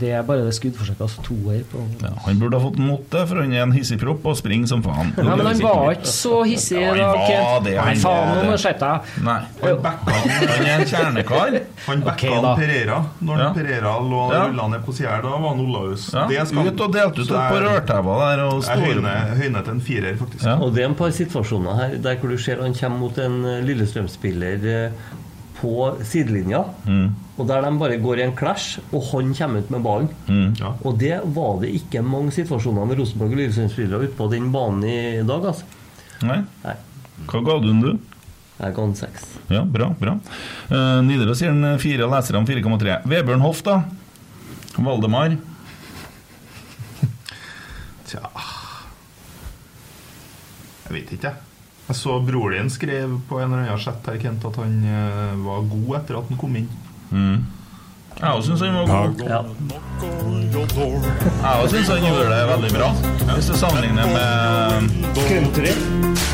det 0.00 0.10
er 0.18 0.24
bare 0.26 0.44
det 0.46 0.54
skuddforsøket, 0.56 1.00
altså 1.06 1.22
toer 1.26 1.62
på 1.70 1.82
Ja, 2.02 2.10
han 2.26 2.40
burde 2.40 2.58
ha 2.58 2.64
fått 2.64 2.78
en 2.82 2.90
åtte, 2.94 3.22
for 3.30 3.40
han 3.42 3.52
er 3.54 3.62
en 3.64 3.74
hissigpropp 3.76 4.26
og 4.28 4.36
springer 4.40 4.68
som 4.70 4.82
faen. 4.84 5.12
Ja, 5.16 5.36
men 5.38 5.46
han 5.46 5.62
var 5.62 5.92
ikke 5.94 6.10
så 6.12 6.40
hissig 6.48 6.80
Ja, 6.80 6.94
i 6.94 7.02
han 7.02 7.64
dag. 7.64 7.68
Nei, 7.68 7.76
han 7.78 8.02
faen, 8.02 8.32
nå 8.34 8.44
må 8.48 8.56
du 8.56 8.62
skjerpe 8.64 8.88
deg. 8.90 9.12
Nei. 9.28 9.38
Han 9.62 9.82
backa 9.86 10.16
han, 10.18 10.34
Han 10.48 10.66
er 10.68 10.72
en 10.74 10.88
kjernekar. 10.92 11.58
han 11.86 12.04
backa 12.08 12.32
okay. 12.32 12.56
Pereira 12.62 12.98
når 13.20 13.44
Ja. 13.44 13.50
Perera 13.58 13.94
lå 14.02 14.24
Ja. 14.32 14.42
rulla 14.48 14.68
ned 14.74 14.84
på 14.86 14.92
sida 14.98 15.14
her. 15.14 15.22
Da 15.22 15.36
var 15.38 15.54
han 15.54 15.60
Olaus. 15.64 16.08
Ja, 16.12 16.44
skal- 16.44 16.66
ut 16.72 16.80
og 16.80 16.92
delte 16.92 17.22
ut 17.22 17.30
opp 17.30 17.52
på 17.52 17.62
rørtæva 17.64 18.18
der 18.24 18.44
og 18.48 18.64
Jeg 18.64 19.38
høynet 19.38 19.64
til 19.64 19.72
en 19.74 19.80
firer, 19.80 20.16
faktisk. 20.18 20.44
Ja. 20.44 20.56
Og 20.58 20.74
det 20.74 20.82
er 20.82 20.88
en 20.88 20.94
par 20.98 21.10
situasjoner 21.10 21.76
her 21.76 21.96
der 22.02 22.16
hvor 22.16 22.28
du 22.30 22.36
ser 22.38 22.60
han 22.62 22.74
kommer 22.74 22.98
mot 22.98 23.18
en 23.18 23.42
Lillestrøm-spiller 23.66 24.66
eh, 24.68 24.90
på 25.60 25.72
sidelinja, 26.06 26.64
Mm. 26.86 27.14
og 27.38 27.46
der 27.48 27.62
de 27.62 27.70
bare 27.78 27.96
går 28.02 28.18
i 28.18 28.22
en 28.26 28.36
clash, 28.36 28.78
og 28.92 29.02
han 29.12 29.34
kommer 29.34 29.58
ut 29.64 29.70
med 29.70 29.82
ballen. 29.82 30.08
Mm. 30.28 30.54
Ja. 30.60 30.72
Og 30.84 30.98
det 30.98 31.20
var 31.34 31.60
det 31.60 31.70
ikke 31.74 32.02
mange 32.02 32.30
situasjoner 32.32 32.86
med 32.86 32.98
Rosenborg 32.98 33.32
og 33.32 33.36
Lillestrøm-spillere 33.40 34.04
ute 34.06 34.16
på 34.16 34.30
den 34.30 34.52
banen 34.52 34.84
i 34.84 35.22
dag, 35.26 35.44
altså. 35.52 35.64
Nei. 36.22 36.40
Nei. 36.64 36.74
Hva 37.26 37.42
ga 37.44 37.58
du 37.58 37.68
den, 37.72 37.80
du? 37.82 37.98
Jeg 38.58 38.74
ga 38.74 38.82
den 38.86 38.94
seks. 38.98 39.26
Ja, 39.50 39.62
bra. 39.64 39.88
bra. 39.98 40.16
Uh, 40.70 41.00
Nidaros 41.06 41.38
sier 41.38 41.52
den 41.54 41.78
fire, 41.78 42.08
leserne 42.10 42.44
4,3. 42.46 43.00
Vebjørn 43.06 43.40
Hoff, 43.42 43.62
da? 43.66 43.80
Valdemar? 44.78 45.36
Tja 48.08 48.22
Jeg 50.88 50.94
vet 50.94 51.12
ikke, 51.18 51.28
jeg. 51.28 51.47
Jeg 51.88 51.96
så 51.96 52.18
bror 52.20 52.50
din 52.52 52.68
skrev 52.70 53.14
på 53.28 53.38
en 53.40 53.52
eller 53.52 53.64
annen 53.64 53.78
chat 53.80 54.04
her, 54.10 54.18
Kent, 54.20 54.44
at 54.44 54.56
han 54.60 54.74
eh, 54.84 55.36
var 55.40 55.62
god 55.70 55.94
etter 56.02 56.18
at 56.18 56.28
han 56.28 56.36
kom 56.40 56.56
inn. 56.60 56.68
Mm. 57.08 57.38
Jeg 58.18 58.34
òg 58.34 58.42
syns 58.42 58.60
han 58.66 58.74
var 58.74 58.86
god. 58.90 59.20
Ja. 59.24 59.38
Jeg 60.42 61.62
òg 61.62 61.68
syns 61.70 61.88
han 61.92 62.02
gjorde 62.04 62.26
det 62.32 62.40
veldig 62.50 62.70
bra. 62.74 62.88
Hvis 63.30 63.48
du 63.48 63.54
sammenligner 63.56 64.06
med 64.10 65.14
Country. 65.28 65.72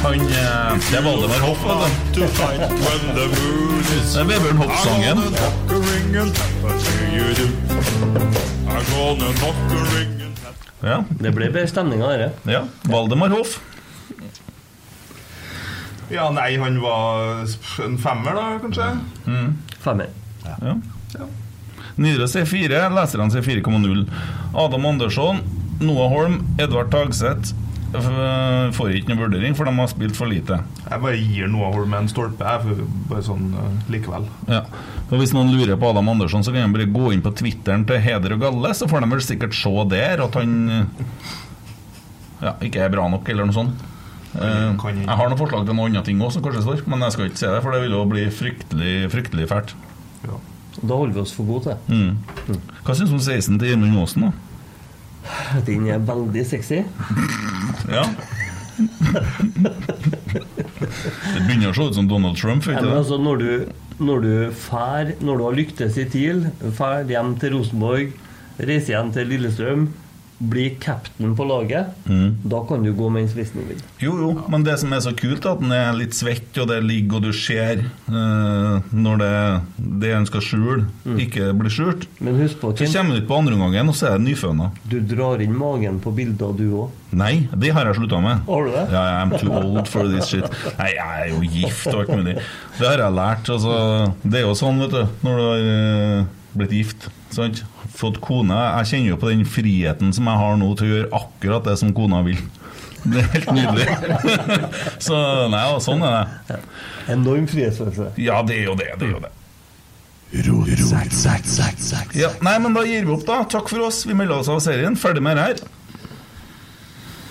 han 0.03 0.25
eh, 0.25 0.73
Det 0.89 0.97
er 0.99 1.05
Valdemar 1.05 1.45
Hoff, 1.45 1.61
vet 1.69 2.17
du. 2.17 2.25
Det 2.25 4.21
er 4.21 4.27
Vebjørn 4.33 4.59
Hoff-sangen. 4.65 5.19
Ja. 10.85 10.99
Det 11.21 11.31
ble 11.37 11.53
bedre 11.53 11.69
stemning 11.71 12.03
av 12.03 12.17
dette. 12.17 12.51
ja. 12.51 12.65
Valdemar 12.91 13.31
Hoff. 13.37 13.61
Ja, 16.13 16.29
nei, 16.35 16.51
han 16.61 16.81
var 16.83 17.45
en 17.85 17.99
femmer, 17.99 18.37
da, 18.37 18.47
kanskje? 18.63 18.91
Femmer. 19.85 20.13
Ja. 20.45 20.77
Nidaros 21.95 22.35
sier 22.35 22.49
4, 22.49 22.87
leserne 22.95 23.31
sier 23.33 23.45
4,0. 23.47 24.07
Adam 24.65 24.89
Andersson, 24.91 25.45
Noah 25.81 26.11
Holm, 26.11 26.41
Edvard 26.59 26.91
Tagseth 26.93 27.55
får 27.95 28.97
ikke 28.99 29.13
noe 29.13 29.21
vurdering, 29.21 29.55
for 29.55 29.69
de 29.69 29.75
har 29.77 29.91
spilt 29.91 30.17
for 30.19 30.31
lite. 30.31 30.59
Jeg 30.83 31.01
bare 31.05 31.19
gir 31.21 31.51
Noah 31.51 31.75
Holm 31.77 31.95
en 31.95 32.11
stolpe, 32.11 32.43
jeg, 32.43 32.65
får 32.65 32.89
bare 33.11 33.23
sånn 33.27 33.47
eh, 33.55 33.77
likevel. 33.95 34.27
Ja. 34.51 34.65
Og 35.11 35.21
Hvis 35.21 35.35
noen 35.37 35.53
lurer 35.55 35.79
på 35.79 35.93
Adam 35.93 36.11
Andersson, 36.11 36.43
så 36.43 36.55
kan 36.55 36.67
han 36.67 36.75
bare 36.75 36.91
gå 36.91 37.13
inn 37.15 37.23
på 37.23 37.35
Twitteren 37.39 37.87
til 37.87 38.03
Heder 38.03 38.35
og 38.35 38.43
Galle, 38.43 38.75
så 38.75 38.89
får 38.91 39.05
de 39.05 39.11
vel 39.15 39.25
sikkert 39.25 39.55
se 39.57 39.75
der 39.93 40.25
at 40.25 40.39
han 40.41 40.55
ja, 42.43 42.57
ikke 42.65 42.83
er 42.83 42.93
bra 42.93 43.07
nok, 43.13 43.29
eller 43.31 43.47
noe 43.49 43.57
sånt. 43.57 43.91
Eh, 44.35 44.71
jeg 45.05 45.07
har 45.15 45.29
noen 45.31 45.39
forslag 45.39 45.67
til 45.69 45.77
noen 45.77 45.93
andre 45.93 46.03
ting 46.07 46.19
også, 46.23 46.39
som 46.41 46.45
kanskje 46.49 46.65
står, 46.65 46.81
men 46.91 47.05
jeg 47.07 47.15
skal 47.15 47.29
ikke 47.31 47.39
se 47.43 47.51
det, 47.55 47.61
for 47.63 47.71
det 47.77 47.83
vil 47.85 47.95
jo 47.95 48.01
bli 48.11 48.25
fryktelig, 48.35 48.95
fryktelig 49.13 49.47
fælt. 49.51 49.75
Ja. 50.27 50.39
Da 50.83 50.97
holder 50.99 51.15
vi 51.15 51.21
oss 51.23 51.35
for 51.37 51.47
gode 51.47 51.63
til. 51.69 51.77
Mm. 51.95 52.59
Hva 52.83 52.97
syns 52.99 53.13
du 53.13 53.15
om 53.15 53.23
16 53.23 53.59
til 53.61 53.69
Gjermund 53.71 54.01
Aasen, 54.03 54.27
da? 54.27 54.33
Den 55.69 55.87
er 55.89 56.03
veldig 56.05 56.43
sexy. 56.51 56.81
Ja. 57.89 58.03
Det 60.35 61.41
begynner 61.47 61.71
å 61.71 61.75
se 61.77 61.87
ut 61.89 61.97
som 61.97 62.09
Donald 62.11 62.37
Trump. 62.41 62.67
Ja, 62.67 62.75
Ikke 62.75 62.85
men 62.89 62.91
det? 62.93 62.99
altså, 63.05 63.19
når 63.23 63.37
du, 63.41 63.51
når 64.03 64.25
du 64.25 64.33
fær, 64.59 65.13
når 65.23 65.39
du 65.41 65.45
har 65.47 65.59
lyktes 65.61 65.99
i 66.03 66.07
TIL, 66.11 66.45
fær 66.77 67.07
hjem 67.11 67.35
til 67.41 67.55
Rosenborg, 67.57 68.15
reiser 68.59 68.97
hjem 68.97 69.13
til 69.15 69.31
Lillestrøm, 69.31 69.87
blir 70.39 70.75
captain 70.81 71.35
på 71.37 71.45
laget, 71.47 71.87
Mm. 72.05 72.37
da 72.45 72.61
kan 72.69 72.83
du 72.83 72.93
gå 72.93 73.09
mens 73.11 73.33
sveisen 73.33 73.63
vil. 73.69 73.79
Jo, 74.03 74.13
jo, 74.19 74.31
men 74.51 74.63
det 74.65 74.79
som 74.81 74.93
er 74.93 75.01
så 75.01 75.13
kult, 75.17 75.45
er 75.47 75.53
at 75.55 75.61
den 75.61 75.73
er 75.73 75.93
litt 75.97 76.13
svett, 76.13 76.51
og 76.61 76.69
det 76.69 76.83
ligger, 76.85 77.17
og 77.17 77.23
du 77.23 77.33
ser 77.33 77.85
uh, 78.09 78.81
når 78.93 79.17
det, 79.23 79.31
det 80.03 80.13
en 80.17 80.27
skal 80.27 80.41
skjule, 80.45 80.87
ikke 81.19 81.53
blir 81.57 81.71
skjult. 81.73 82.07
Men 82.21 82.37
husk 82.43 82.61
på, 82.61 82.75
Så 82.77 82.91
kommer 82.93 83.15
du 83.17 83.23
ut 83.23 83.29
på 83.29 83.39
andreomgangen, 83.39 83.89
og 83.89 83.95
så 83.95 84.11
er 84.13 84.19
det 84.19 84.27
nyføna. 84.29 84.71
du 84.89 85.01
drar 85.01 85.41
inn 85.41 85.57
magen 85.57 86.01
på 86.01 86.13
bilder, 86.15 86.53
du 86.57 86.67
òg. 86.85 86.91
Nei, 87.15 87.49
det 87.55 87.71
har 87.73 87.87
jeg 87.87 87.95
slutta 88.01 88.21
med. 88.21 88.41
Har 88.49 88.65
du 88.65 88.71
det? 88.75 88.87
Ja, 88.91 89.03
I'm 89.25 89.39
too 89.39 89.53
old 89.55 89.87
for 89.89 90.09
this 90.09 90.27
shit. 90.33 90.45
Nei, 90.79 90.91
jeg 90.97 91.21
er 91.21 91.29
jo 91.31 91.41
gift 91.47 91.87
og 91.95 92.01
alt 92.03 92.17
mulig. 92.19 92.35
Det 92.79 92.89
har 92.89 92.99
jeg 92.99 93.15
lært. 93.15 93.49
Altså, 93.55 94.15
det 94.25 94.41
er 94.41 94.49
jo 94.49 94.55
sånn, 94.59 94.81
vet 94.83 94.91
du, 94.91 95.05
når 95.23 95.37
du 95.39 95.45
har 95.47 95.69
eh, 95.75 96.25
blitt 96.59 96.75
gift. 96.75 97.09
Sant? 97.35 97.63
Fått 97.95 98.21
kone. 98.25 98.57
Jeg 98.81 98.91
kjenner 98.93 99.15
jo 99.15 99.21
på 99.23 99.31
den 99.31 99.45
friheten 99.49 100.13
som 100.17 100.29
jeg 100.31 100.41
har 100.43 100.59
nå 100.61 100.71
til 100.79 100.87
å 100.87 100.93
gjøre 100.93 101.21
akkurat 101.21 101.71
det 101.71 101.77
som 101.81 101.95
kona 101.97 102.23
vil. 102.27 102.41
Det 103.05 103.21
er 103.21 103.31
helt 103.35 103.51
nydelig. 103.53 103.87
Så 105.07 105.17
nei, 105.53 105.65
og 105.75 105.81
sånn 105.85 106.05
er 106.07 106.15
det. 106.49 106.61
Enorm 107.13 107.49
frihetsfølelse. 107.51 108.15
Ja, 108.23 108.41
det 108.47 108.63
er 108.63 108.71
jo 108.71 108.77
det. 108.81 108.93
det, 109.01 109.11
er 109.11 109.17
jo 109.19 109.23
det. 109.25 109.33
Ja, 112.19 112.31
nei, 112.43 112.57
men 112.65 112.75
da 112.75 112.83
gir 112.89 113.05
vi 113.07 113.13
opp, 113.15 113.27
da. 113.29 113.43
Takk 113.51 113.69
for 113.71 113.87
oss. 113.87 114.03
Vi 114.09 114.17
melder 114.19 114.41
oss 114.41 114.51
av 114.51 114.63
serien. 114.65 114.97
Ferdig 114.99 115.23
med 115.23 115.39
det 115.39 115.49
her. 115.51 115.65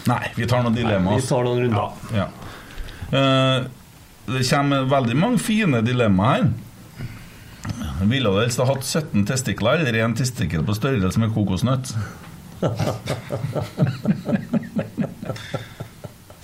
Nei, 0.07 0.23
vi 0.37 0.47
tar 0.47 0.63
noen 0.63 0.77
dilemmaer. 0.77 1.19
Vi 1.19 1.27
tar 1.27 1.47
noen 1.47 1.65
runder. 1.65 1.97
Ja. 2.15 2.27
Eh, 3.13 3.65
det 4.29 4.45
kommer 4.47 4.87
veldig 4.91 5.17
mange 5.19 5.41
fine 5.43 5.81
dilemmaer 5.85 6.37
her. 6.37 6.53
Ville 8.01 8.29
du 8.29 8.39
helst 8.39 8.59
ha 8.59 8.65
hatt 8.67 8.85
17 8.85 9.25
testikler 9.29 9.73
eller 9.83 9.93
én 10.03 10.15
testikkel 10.17 10.63
på 10.65 10.73
størrelse 10.77 11.19
med 11.21 11.33
kokosnøtt? 11.35 11.85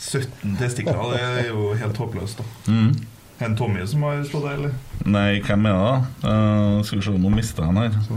17 0.09 0.55
testikler, 0.57 1.11
det 1.13 1.21
er 1.21 1.47
jo 1.51 1.73
helt 1.77 1.97
håpløst, 1.99 2.37
da. 2.39 2.43
Mm. 2.71 2.95
En 3.39 3.55
Tommy 3.55 3.85
som 3.87 4.03
har 4.03 4.23
slått 4.27 4.43
deg, 4.47 4.53
eller? 4.57 4.71
Nei, 5.07 5.41
hvem 5.45 5.65
er 5.69 5.73
det? 5.75 5.83
da? 6.23 6.25
Uh, 6.25 6.83
skal 6.87 6.99
vi 6.99 7.03
se, 7.05 7.11
nå 7.19 7.29
mister 7.33 7.63
jeg 7.63 7.69
den 7.75 7.83
her. 7.83 7.91
Så. 8.07 8.13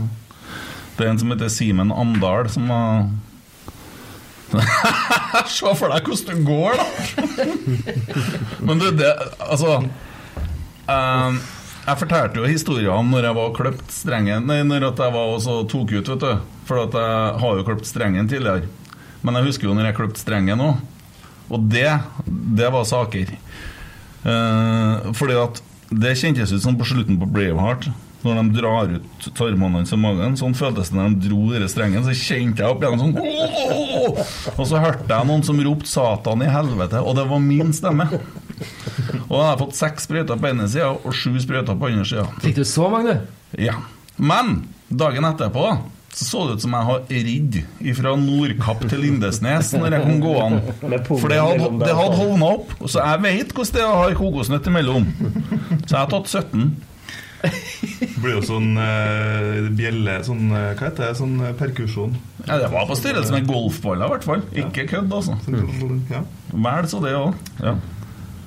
Det 0.97 1.03
er 1.05 1.09
en 1.13 1.21
som 1.21 1.31
heter 1.33 1.49
Simen 1.51 1.91
Amdal, 1.95 2.45
som 2.53 2.63
har 2.71 2.89
Se 5.49 5.65
for 5.79 5.87
deg 5.89 6.01
hvordan 6.05 6.27
det 6.29 6.45
går, 6.45 6.71
da! 6.77 6.85
Men 8.67 8.75
du, 8.77 8.85
det 8.99 9.11
Altså 9.41 9.69
eh, 9.81 11.29
Jeg 11.83 11.99
fortalte 11.99 12.39
jo 12.39 12.47
historien 12.47 12.93
om 12.95 13.09
når 13.11 13.25
jeg 13.27 13.35
var 13.35 13.55
kløpt 13.57 13.89
strengen 13.91 14.45
Nei, 14.47 14.61
når 14.63 14.85
jeg 14.87 15.13
var 15.15 15.33
og 15.35 15.65
tok 15.71 15.91
ut, 15.91 16.11
vet 16.13 16.21
du. 16.23 16.31
For 16.63 16.79
jeg 16.79 17.41
har 17.41 17.59
jo 17.59 17.65
kløpt 17.67 17.89
strengen 17.89 18.29
tidligere. 18.31 18.69
Men 19.23 19.39
jeg 19.39 19.49
husker 19.49 19.67
jo 19.67 19.75
når 19.75 19.89
jeg 19.89 19.97
kløpte 19.97 20.23
strengen 20.23 20.63
òg. 20.63 20.79
Og 21.51 21.67
det, 21.71 21.89
det 22.55 22.69
var 22.71 22.87
saker. 22.87 23.35
Eh, 24.23 25.11
fordi 25.19 25.35
at 25.41 25.59
det 25.93 26.15
kjentes 26.17 26.53
ut 26.55 26.63
som 26.63 26.79
på 26.79 26.87
slutten 26.87 27.19
på 27.19 27.27
Braveheart. 27.29 27.89
Når 28.23 28.37
de 28.39 28.55
drar 28.55 28.91
ut 28.93 29.25
tarmene 29.35 29.81
hans 29.81 29.91
i 29.91 29.99
magen. 29.99 30.37
Sånn 30.39 30.55
føltes 30.55 30.93
det 30.93 30.95
når 30.95 31.17
de 31.17 31.27
dro 31.27 31.49
den 31.51 31.67
strengen. 31.67 32.05
Så 32.07 32.15
kjente 32.15 32.63
jeg 32.63 32.71
opp 32.71 32.79
igjen 32.79 33.01
sånn 33.01 33.17
«Åh!» 33.19 34.23
Og 34.55 34.63
så 34.69 34.79
hørte 34.79 35.11
jeg 35.11 35.27
noen 35.27 35.43
som 35.43 35.59
ropte 35.67 35.91
'Satan 35.91 36.45
i 36.45 36.51
helvete', 36.51 37.03
og 37.03 37.19
det 37.19 37.27
var 37.27 37.43
min 37.43 37.75
stemme. 37.75 38.07
Og 39.31 39.37
jeg 39.37 39.47
har 39.47 39.57
fått 39.61 39.79
seks 39.79 40.07
sprøyter 40.07 40.39
på 40.39 40.51
ene 40.51 40.67
sida 40.71 40.91
og 40.93 41.09
sju 41.15 41.33
sprøyter 41.41 41.77
på 41.79 41.89
andre 41.89 42.05
sida. 42.07 42.27
Fikk 42.43 42.61
du 42.61 42.63
så 42.67 42.89
mange, 42.93 43.17
du? 43.17 43.59
Ja. 43.67 43.79
Men 44.17 44.63
dagen 44.93 45.25
etterpå 45.29 45.67
så 46.13 46.25
så 46.25 46.41
det 46.45 46.53
ut 46.53 46.61
som 46.61 46.73
jeg 46.77 46.85
har 46.85 46.99
ridd 47.09 47.55
fra 47.97 48.11
Nordkapp 48.21 48.83
til 48.85 48.99
Lindesnes 49.01 49.71
når 49.73 49.95
jeg 49.95 50.05
kom 50.05 50.19
gående. 50.21 50.75
For 51.09 51.31
det 51.31 51.39
hadde, 51.41 51.69
det 51.81 51.95
hadde 51.97 52.19
hovna 52.19 52.49
opp. 52.59 52.73
Så 52.85 53.01
jeg 53.01 53.23
vet 53.23 53.53
hvordan 53.57 53.73
det 53.73 53.81
er 53.81 53.89
å 53.89 54.01
ha 54.03 54.17
kokosnøtt 54.19 54.69
imellom. 54.69 55.07
Så 55.87 55.95
jeg 55.95 55.97
har 55.97 56.11
tatt 56.13 56.29
17. 56.29 56.67
Det 57.43 58.11
blir 58.23 58.37
jo 58.37 58.43
sånn 58.47 58.69
eh, 58.79 59.65
bjelle 59.75 60.13
Sånn, 60.23 60.45
eh, 60.55 60.69
hva 60.77 60.85
heter 60.85 61.09
det? 61.09 61.09
Sånn 61.19 61.33
eh, 61.43 61.55
perkusjon. 61.59 62.13
Ja, 62.45 62.59
det 62.61 62.69
var 62.71 62.85
på 62.87 62.95
størrelse 62.95 63.33
med 63.35 63.49
golfballer, 63.49 64.05
i 64.05 64.13
hvert 64.13 64.27
fall. 64.29 64.45
Ikke 64.63 64.85
kødd, 64.93 65.11
altså. 65.11 65.35
Vel 66.53 66.87
så 66.91 67.01
det 67.03 67.17
òg. 67.17 67.35
Ja. 67.59 67.75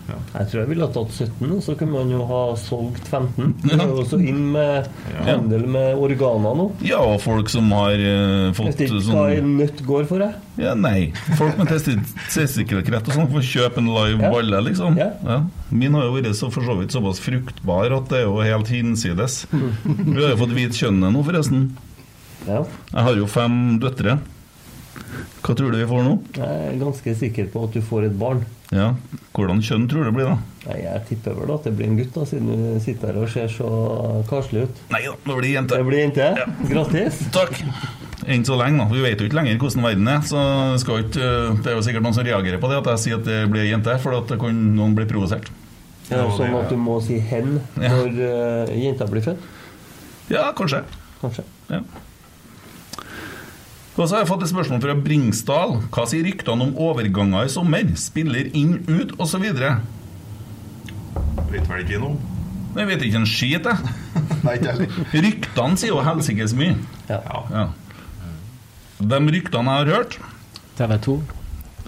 Jeg 0.07 0.47
tror 0.51 0.61
jeg 0.61 0.69
ville 0.71 0.87
ha 0.87 0.93
tatt 0.95 1.11
17, 1.17 1.51
og 1.57 1.63
så 1.65 1.75
kunne 1.79 1.93
man 1.97 2.11
jo 2.13 2.21
ha 2.29 2.41
solgt 2.61 3.09
15. 3.11 3.55
Det 3.65 3.73
er 3.75 3.87
jo 3.89 3.97
også 4.05 4.19
inn 4.23 4.43
med 4.53 4.87
handel 5.27 5.65
med 5.67 5.99
organer 5.99 6.55
nå. 6.61 6.67
ja, 6.87 7.01
og 7.03 7.21
folk 7.25 7.49
som 7.51 7.71
har 7.75 7.97
Jeg 7.99 8.55
fått 8.55 8.69
vet 8.71 8.85
ikke 8.87 9.01
hva 9.01 9.03
sånn 9.09 9.33
en 9.41 9.51
nøtt 9.59 9.83
går 9.89 10.07
for, 10.07 10.23
jeg. 10.23 10.35
Ja, 10.63 10.75
nei. 10.79 11.11
Folk 11.41 11.59
med 11.59 11.69
testi- 11.73 11.97
testikkelkreft 12.33 13.11
og 13.11 13.19
sånn 13.19 13.33
får 13.35 13.49
kjøpe 13.51 13.83
en 13.83 13.91
live 13.97 14.23
Ja. 14.23 14.31
balle, 14.31 14.63
liksom. 14.69 14.97
Ja. 14.97 15.11
Ja. 15.27 15.41
Min 15.71 15.93
har 15.99 16.05
jo 16.07 16.15
vært 16.21 16.31
så 16.39 16.53
for 16.53 16.63
så 16.63 16.79
vidt 16.79 16.95
såpass 16.95 17.19
fruktbar 17.21 17.91
at 17.97 18.09
det 18.09 18.21
er 18.23 18.25
jo 18.29 18.39
helt 18.41 18.69
hinsides. 18.71 19.47
Vi 19.51 20.23
har 20.23 20.31
jo 20.37 20.41
fått 20.45 20.55
vite 20.55 20.79
kjønnet 20.79 21.13
nå, 21.13 21.25
forresten. 21.27 21.71
Ja. 22.47 22.63
Jeg 22.95 23.03
har 23.11 23.15
jo 23.17 23.27
fem 23.27 23.79
døtre. 23.83 24.21
Hva 25.43 25.55
tror 25.55 25.71
du 25.73 25.79
vi 25.79 25.87
får 25.91 26.03
nå? 26.07 26.15
Jeg 26.37 26.71
er 26.73 26.79
ganske 26.81 27.13
sikker 27.19 27.51
på 27.53 27.65
at 27.67 27.73
du 27.77 27.81
får 27.85 28.07
et 28.09 28.17
barn. 28.19 28.45
Ja, 28.75 28.89
Hvordan 29.37 29.61
kjønn 29.63 29.85
tror 29.87 30.03
du 30.03 30.09
det 30.09 30.15
blir, 30.17 30.31
da? 30.33 30.39
Nei, 30.67 30.79
Jeg 30.83 31.03
tipper 31.11 31.37
vel 31.39 31.53
at 31.55 31.67
det 31.69 31.73
blir 31.79 31.87
en 31.87 31.99
gutt, 32.01 32.11
da, 32.17 32.25
siden 32.27 32.49
du 32.51 32.81
sitter 32.83 33.13
her 33.13 33.21
og 33.23 33.29
ser 33.31 33.53
så 33.53 33.69
karslig 34.27 34.65
ut. 34.67 34.81
Nei 34.91 35.05
da, 35.05 35.13
det 35.23 35.37
blir 35.39 35.53
jente. 35.53 35.79
Det 35.79 35.87
blir 35.87 36.03
jente. 36.03 36.31
Grattis. 36.73 37.21
Takk. 37.37 37.61
Enn 38.27 38.43
så 38.49 38.57
lenge, 38.59 38.81
da. 38.81 38.89
Vi 38.91 39.05
vet 39.05 39.23
jo 39.23 39.29
ikke 39.29 39.39
lenger 39.39 39.61
hvordan 39.63 39.87
verden 39.87 40.11
er. 40.11 40.25
Så 40.27 40.41
skal 40.83 41.05
ikke, 41.05 41.29
det 41.63 41.71
er 41.71 41.79
jo 41.79 41.85
sikkert 41.87 42.07
noen 42.09 42.17
som 42.17 42.27
reagerer 42.27 42.59
på 42.63 42.73
det 42.73 42.81
at 42.81 42.91
jeg 42.95 43.05
sier 43.05 43.21
at 43.21 43.29
det 43.29 43.39
blir 43.53 43.69
jente, 43.69 43.95
for 44.03 44.19
at 44.19 44.35
det 44.35 44.41
kan 44.43 44.59
noen 44.81 44.99
bli 44.99 45.07
provosert. 45.11 45.53
Ja, 46.11 46.25
sånn 46.35 46.55
at 46.55 46.71
du 46.71 46.79
må 46.79 47.01
si 47.03 47.19
'hen' 47.19 47.57
når 47.75 48.19
ja. 48.19 48.67
jenta 48.79 49.07
blir 49.11 49.23
født? 49.27 49.43
Ja, 50.31 50.51
kanskje. 50.59 50.83
Kanskje. 51.21 51.43
Ja. 51.71 51.81
Og 53.97 54.05
så 54.05 54.13
har 54.13 54.23
jeg 54.25 54.29
fått 54.29 54.43
et 54.45 54.51
spørsmål 54.53 54.81
fra 54.83 54.95
Bringsdal. 55.01 55.71
Hva 55.95 56.05
sier 56.09 56.27
ryktene 56.27 56.67
om 56.67 56.75
overganger 56.89 57.49
i 57.49 57.53
sommer? 57.53 57.87
Spiller 57.97 58.51
inn, 58.57 58.75
ut, 58.91 59.15
osv.? 59.23 59.47
Vet 61.49 61.71
vel 61.71 61.85
ikke 61.85 62.01
noe. 62.03 62.19
Jeg 62.77 62.91
vet 62.91 63.05
ikke 63.07 63.21
en 63.23 63.29
skit, 63.31 63.65
jeg. 63.65 63.95
Nei, 64.45 64.59
ikke 64.59 64.75
heller. 64.75 64.99
Ryktene 65.27 65.81
sier 65.81 65.95
jo 65.95 66.03
helsikes 66.05 66.53
mye. 66.59 66.75
Ja. 67.09 67.23
Ja. 67.55 67.65
De 69.01 69.21
ryktene 69.33 69.79
jeg 69.79 69.87
har 69.87 69.93
hørt, 69.97 70.19
TV 70.77 70.93
2. 71.07 71.15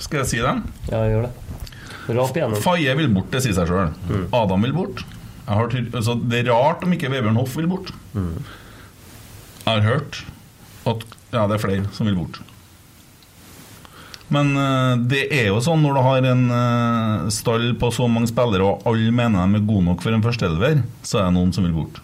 skal 0.05 0.23
jeg 0.23 0.29
si 0.31 0.41
dem? 0.45 0.63
Ja, 0.89 1.03
gjør 1.09 1.29
det. 1.29 1.33
Rap 2.17 2.37
igjennom. 2.37 2.61
Faye 2.65 2.95
vil 2.97 3.11
bort, 3.13 3.29
det 3.35 3.43
sier 3.45 3.57
seg 3.57 3.69
sjøl. 3.69 3.93
Adam 4.37 4.65
vil 4.65 4.73
bort. 4.77 5.05
Jeg 5.45 5.57
har, 5.61 5.77
altså, 5.97 6.17
det 6.29 6.41
er 6.43 6.51
rart 6.53 6.85
om 6.85 6.93
ikke 6.97 7.11
Vebjørn 7.13 7.37
Hoff 7.41 7.57
vil 7.57 7.69
bort. 7.69 7.93
Jeg 8.17 9.69
har 9.69 9.85
hørt 9.85 10.23
at 10.89 11.05
ja, 11.33 11.45
det 11.47 11.59
er 11.59 11.63
flere 11.63 11.91
som 11.97 12.09
vil 12.09 12.17
bort. 12.19 12.41
Men 14.33 14.53
eh, 14.61 14.95
det 15.09 15.23
er 15.33 15.47
jo 15.49 15.61
sånn 15.65 15.81
når 15.85 15.97
du 15.97 16.03
har 16.05 16.27
en 16.33 16.43
eh, 16.53 17.29
stall 17.33 17.71
på 17.81 17.91
så 17.95 18.09
mange 18.13 18.29
spillere, 18.29 18.65
og 18.65 18.89
alle 18.89 19.13
mener 19.15 19.49
de 19.49 19.61
er 19.61 19.69
gode 19.69 19.87
nok 19.89 20.05
for 20.05 20.13
en 20.17 20.25
førsteelver, 20.25 20.83
så 21.03 21.23
er 21.23 21.29
det 21.31 21.37
noen 21.39 21.55
som 21.57 21.65
vil 21.65 21.77
bort. 21.77 22.03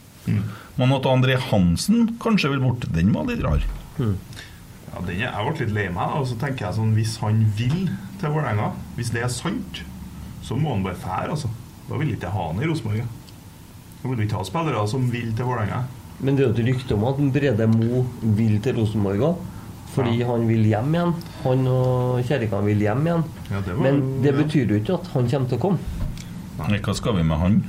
Men 0.81 0.95
at 0.97 1.07
André 1.07 1.37
Hansen 1.51 2.15
kanskje 2.23 2.51
vil 2.55 2.63
bort, 2.65 2.87
den 2.95 3.13
var 3.15 3.29
litt 3.29 3.45
rar. 3.45 3.65
Ja, 4.01 5.03
den 5.03 5.19
er, 5.19 5.27
jeg 5.27 5.45
ble 5.45 5.67
litt 5.67 5.75
lei 5.75 5.85
meg. 5.93 6.15
Og 6.21 6.29
så 6.31 6.39
tenker 6.41 6.69
jeg 6.69 6.77
sånn 6.79 6.95
Hvis 6.97 7.17
han 7.23 7.43
vil 7.59 7.91
til 8.21 8.33
Vålerenga, 8.33 8.71
hvis 8.97 9.13
det 9.15 9.25
er 9.27 9.33
sant, 9.33 9.83
så 10.45 10.57
må 10.59 10.73
han 10.75 10.85
bare 10.87 10.99
fære, 11.01 11.35
altså. 11.35 11.51
Da 11.89 11.99
vil 12.01 12.15
ikke 12.15 12.29
jeg 12.29 12.37
ha 12.37 12.47
han 12.49 12.63
i 12.63 12.69
Rosenborg. 12.71 13.05
Da 14.01 14.09
vil 14.09 14.19
du 14.19 14.25
ikke 14.25 14.41
ha 14.41 14.47
spillere 14.49 14.87
som 14.89 15.11
vil 15.13 15.35
til 15.37 15.49
Vålerenga. 15.51 15.83
Men 16.21 16.37
det 16.37 16.45
er 16.45 16.49
jo 16.49 16.55
et 16.55 16.67
rykte 16.69 16.95
om 16.95 17.05
at 17.05 17.19
Brede 17.35 17.67
Mo 17.67 18.05
vil 18.23 18.61
til 18.63 18.77
Rosenborg 18.79 19.21
òg. 19.21 19.37
Fordi 19.95 20.23
han 20.27 20.47
vil 20.49 20.65
hjem 20.67 20.95
igjen. 20.95 21.13
Han 21.45 21.67
og 21.71 22.23
kjerringa 22.27 22.61
vil 22.65 22.81
hjem 22.83 23.05
igjen. 23.07 23.25
Ja, 23.51 23.61
det 23.61 23.75
var- 23.77 23.83
Men 23.83 24.23
det 24.23 24.33
ja. 24.35 24.43
betyr 24.43 24.67
jo 24.71 24.77
ikke 24.81 24.95
at 24.95 25.07
han 25.15 25.29
kommer 25.29 25.49
til 25.49 25.59
å 25.59 25.61
komme. 25.61 25.79
Nei, 26.69 26.79
Hva 26.79 26.95
skal 26.95 27.15
vi 27.17 27.23
med 27.23 27.39
han? 27.39 27.65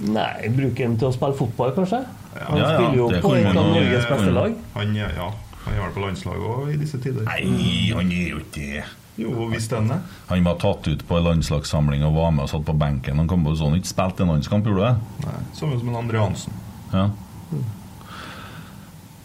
Nei, 0.00 0.48
bruke 0.56 0.82
han 0.86 0.96
til 0.96 1.08
å 1.08 1.12
spille 1.12 1.36
fotball, 1.36 1.72
kanskje? 1.76 2.04
Han 2.46 2.56
Ja, 2.56 2.62
ja, 2.62 2.78
spiller 2.78 2.96
jo 2.96 3.08
på 3.20 3.34
et 3.36 3.46
av 3.46 3.54
Norges 3.54 4.06
beste 4.06 4.32
lag. 4.32 4.54
Han, 4.74 4.96
er- 4.96 5.14
ja, 5.16 5.30
han 5.64 5.74
er 5.74 5.80
vel 5.82 5.92
på 5.94 6.00
landslaget 6.06 6.46
òg 6.54 6.72
i 6.74 6.76
disse 6.76 6.98
tider. 7.02 7.22
Nei, 7.24 7.92
han 7.94 8.10
er 8.12 8.28
jo 8.30 8.38
ikke 8.38 8.54
det. 8.78 8.84
Jo, 9.18 9.30
hvis 9.50 9.68
den 9.68 9.90
er. 9.90 10.00
Han 10.30 10.44
var 10.44 10.54
tatt 10.54 10.86
ut 10.88 11.02
på 11.06 11.16
en 11.18 11.24
landslagssamling 11.24 12.02
og 12.06 12.14
var 12.14 12.30
med 12.30 12.44
og 12.44 12.48
satt 12.48 12.64
på 12.64 12.78
benken. 12.78 13.16
Han 13.16 13.28
kom 13.28 13.44
på 13.44 13.54
sånn, 13.58 13.74
ikke 13.76 13.86
spilte 13.92 14.20
en 14.22 14.28
landskamp, 14.28 14.64
gjorde 14.64 14.80
du 14.80 14.86
det? 14.86 15.26
Nei, 15.26 15.40
Samme 15.52 15.78
som 15.78 15.88
en 15.90 15.96
Andre 15.96 16.18
Hansen. 16.18 16.52
Ja. 16.94 17.10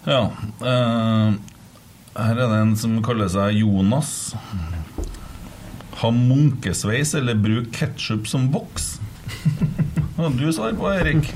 Ja. 0.06 0.22
eh, 0.62 1.34
her 2.16 2.36
er 2.38 2.48
det 2.52 2.60
en 2.62 2.76
som 2.80 2.98
kaller 3.04 3.28
seg 3.32 3.58
Jonas. 3.60 4.12
Ha 6.02 6.10
munkesveis 6.12 7.16
eller 7.18 7.36
bruk 7.40 7.72
ketsjup 7.76 8.28
som 8.30 8.50
voks? 8.54 9.00
har 10.18 10.30
du 10.40 10.52
svar 10.54 10.74
på, 10.78 10.86
Erik. 10.94 11.34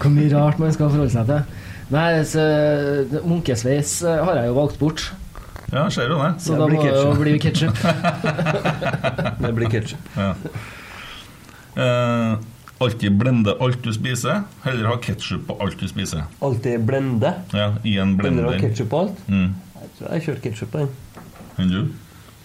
Hvor 0.00 0.10
mye 0.12 0.30
rart 0.34 0.58
man 0.60 0.72
skal 0.74 0.90
forholde 0.92 1.12
seg 1.14 1.28
til. 1.30 1.42
Nei, 1.94 2.08
så, 2.28 2.42
Munkesveis 3.28 3.98
eh, 4.08 4.20
har 4.24 4.40
jeg 4.40 4.48
jo 4.50 4.56
valgt 4.56 4.78
bort, 4.80 5.04
Ja, 5.72 5.88
ser 5.92 6.08
du 6.08 6.14
det? 6.20 6.30
så 6.40 6.54
Det 6.54 6.60
da 6.60 6.66
må 6.70 6.82
det 6.84 6.94
jo 6.94 7.12
bli 7.18 7.34
ketsjup. 7.42 7.76
Det 9.44 9.52
blir 9.56 9.68
ketsjup. 9.72 10.04
Ja. 10.16 10.30
Eh, 11.76 12.36
alltid 12.84 13.16
blende 13.18 13.54
alt 13.60 13.82
du 13.82 13.92
spiser. 13.96 14.42
Heller 14.64 14.90
ha 14.92 14.96
ketsjup 15.02 15.46
på 15.48 15.56
alt 15.62 15.78
du 15.80 15.88
spiser. 15.90 16.24
Alltid 16.44 16.84
blende. 16.86 17.34
Ja, 17.54 17.72
I 17.84 17.98
en 18.02 18.16
Blender 18.18 18.44
Heller 18.48 18.58
ha 18.58 18.64
ketsjup 18.68 18.90
på 18.92 19.04
alt. 19.06 19.20
Mm. 19.28 19.52
Jeg 19.84 19.92
tror 19.98 20.14
jeg 20.14 20.26
kjører 20.28 20.42
ketsjup 20.48 20.72
på 20.74 20.82
den. 20.84 20.96
Enn 21.58 21.70
du? 21.70 21.80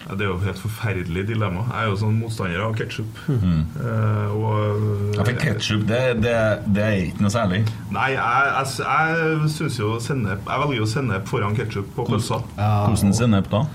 Ja, 0.10 0.16
det 0.16 0.24
er 0.26 0.30
jo 0.30 0.36
et 0.40 0.46
helt 0.48 0.62
forferdelig 0.64 1.24
dilemma. 1.28 1.66
Jeg 1.70 1.84
er 1.84 1.90
jo 1.92 1.98
sånn 2.00 2.16
motstander 2.22 2.62
av 2.66 2.72
ketsjup. 2.80 3.18
Eh, 3.30 4.32
og 4.34 5.18
Ja, 5.18 5.26
for 5.28 5.42
ketsjup, 5.44 5.84
det, 5.90 6.00
det, 6.24 6.36
det 6.74 6.86
er 6.86 6.96
ikke 7.10 7.26
noe 7.26 7.34
særlig. 7.34 7.60
Nei, 7.94 8.08
jeg, 8.16 8.54
jeg, 8.56 8.88
jeg 8.88 9.52
syns 9.58 9.78
jo 9.82 9.92
sennep 10.02 10.48
Jeg 10.50 10.64
velger 10.64 10.80
jo 10.80 10.88
sennep 10.90 11.28
foran 11.30 11.58
ketsjup 11.58 11.92
på 11.98 12.08
pølsa. 12.10 12.40
Hvordan 12.56 13.14
sennep 13.20 13.52
da? 13.52 13.66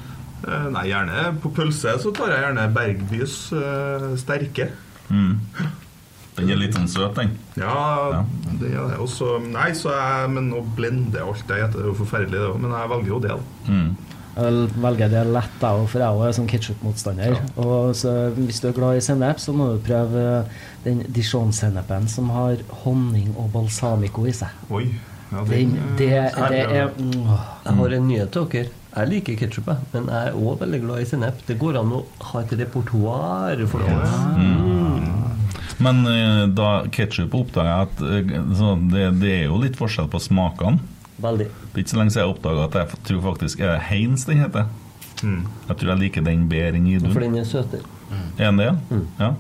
Eh, 0.49 0.67
Nei, 0.75 0.87
gjerne 0.91 1.29
på 1.45 1.53
pølse 1.57 1.95
så 2.03 2.11
tar 2.17 2.33
jeg 2.35 2.43
gjerne 2.49 2.67
Bergbys 2.75 3.37
eh, 3.61 4.09
sterke. 4.21 4.71
Mm. 5.09 5.41
Den 6.35 6.51
er 6.51 6.59
litt 6.59 6.75
sånn 6.75 6.89
søt, 6.91 7.15
den. 7.15 7.37
Ja, 7.61 8.25
det 8.59 8.73
er 8.73 8.89
det. 8.91 8.97
Også, 9.03 9.37
nei, 9.45 9.69
så 9.79 9.93
jeg, 9.95 10.33
men 10.35 10.51
å 10.57 10.65
blende 10.75 11.23
alt 11.23 11.45
det 11.47 11.61
heter 11.61 11.85
er 11.85 11.93
jo 11.93 11.95
forferdelig, 12.01 12.41
det 12.41 12.49
òg. 12.49 12.59
Men 12.65 12.75
jeg 12.75 12.91
velger 12.91 13.13
jo 13.13 13.21
det, 13.23 13.37
da. 13.37 13.71
Mm. 13.71 14.15
Jeg 14.35 14.69
velger 14.83 15.13
det 15.13 15.23
lett, 15.31 15.57
da, 15.61 15.71
for 15.87 16.03
jeg 16.03 16.27
er 16.27 16.35
sånn 16.35 16.51
ketsjup-motstander. 16.51 17.37
Og 17.63 17.95
så 17.95 18.15
Hvis 18.35 18.59
du 18.65 18.69
er 18.73 18.75
glad 18.75 18.99
i 18.99 19.05
sennep, 19.07 19.39
så 19.39 19.55
må 19.55 19.71
du 19.71 19.83
prøve 19.87 20.45
den 20.83 21.05
dijon-sennepen 21.15 22.11
som 22.11 22.33
har 22.35 22.65
honning 22.83 23.31
og 23.39 23.53
balsamico 23.55 24.27
i 24.27 24.35
seg. 24.35 24.65
Oi. 24.75 24.89
Ja, 25.31 25.43
Den, 25.47 25.71
den, 25.75 25.95
det, 25.99 26.11
skal 26.33 26.51
det 26.51 26.59
jeg 26.59 26.81
er 26.83 26.91
prøve. 26.97 27.39
Jeg 27.65 27.79
har 27.79 27.95
en 27.97 28.09
nyhet 28.11 28.35
til 28.35 28.51
dere. 28.51 28.73
Jeg 28.95 29.11
liker 29.11 29.39
ketsjup, 29.39 29.71
men 29.93 30.05
jeg 30.07 30.31
er 30.31 30.37
òg 30.39 30.61
veldig 30.61 30.81
glad 30.85 31.03
i 31.03 31.07
sennep. 31.09 31.41
Det 31.49 31.57
går 31.59 31.81
an 31.81 31.93
å 31.97 32.05
ha 32.31 32.43
et 32.45 32.53
repertoar, 32.61 33.63
folkens. 33.73 35.25
Men 35.83 36.05
eh, 36.07 36.43
da 36.55 36.69
ketsjup 36.95 37.35
oppdaga 37.35 37.73
jeg 37.73 37.89
at 37.89 38.03
eh, 38.07 38.37
så 38.55 38.75
det, 38.93 39.09
det 39.19 39.33
er 39.41 39.49
jo 39.49 39.59
litt 39.59 39.79
forskjell 39.79 40.07
på 40.13 40.21
smakene. 40.23 40.79
Veldig. 41.25 41.49
Det 41.49 41.75
er 41.75 41.83
ikke 41.83 41.95
så 41.95 41.99
lenge 41.99 42.15
siden 42.15 42.23
jeg 42.25 42.35
oppdaga 42.37 42.69
at 42.69 42.79
jeg 42.79 43.01
tror 43.09 43.25
faktisk 43.31 43.65
er 43.65 43.73
det 43.73 43.81
Heinz 43.89 44.27
den 44.29 44.45
heter. 44.45 44.71
Mm. 45.25 45.43
Jeg 45.69 45.81
tror 45.81 45.91
jeg 45.93 46.03
liker 46.05 46.25
den 46.27 46.47
bedre 46.51 46.79
enn 46.79 47.11
For 47.11 47.25
den 47.25 47.41
er 47.41 47.49
søtere. 47.49 47.91
Er 48.39 48.53
den 48.53 48.63
det? 48.63 48.71
Ja. 49.19 49.33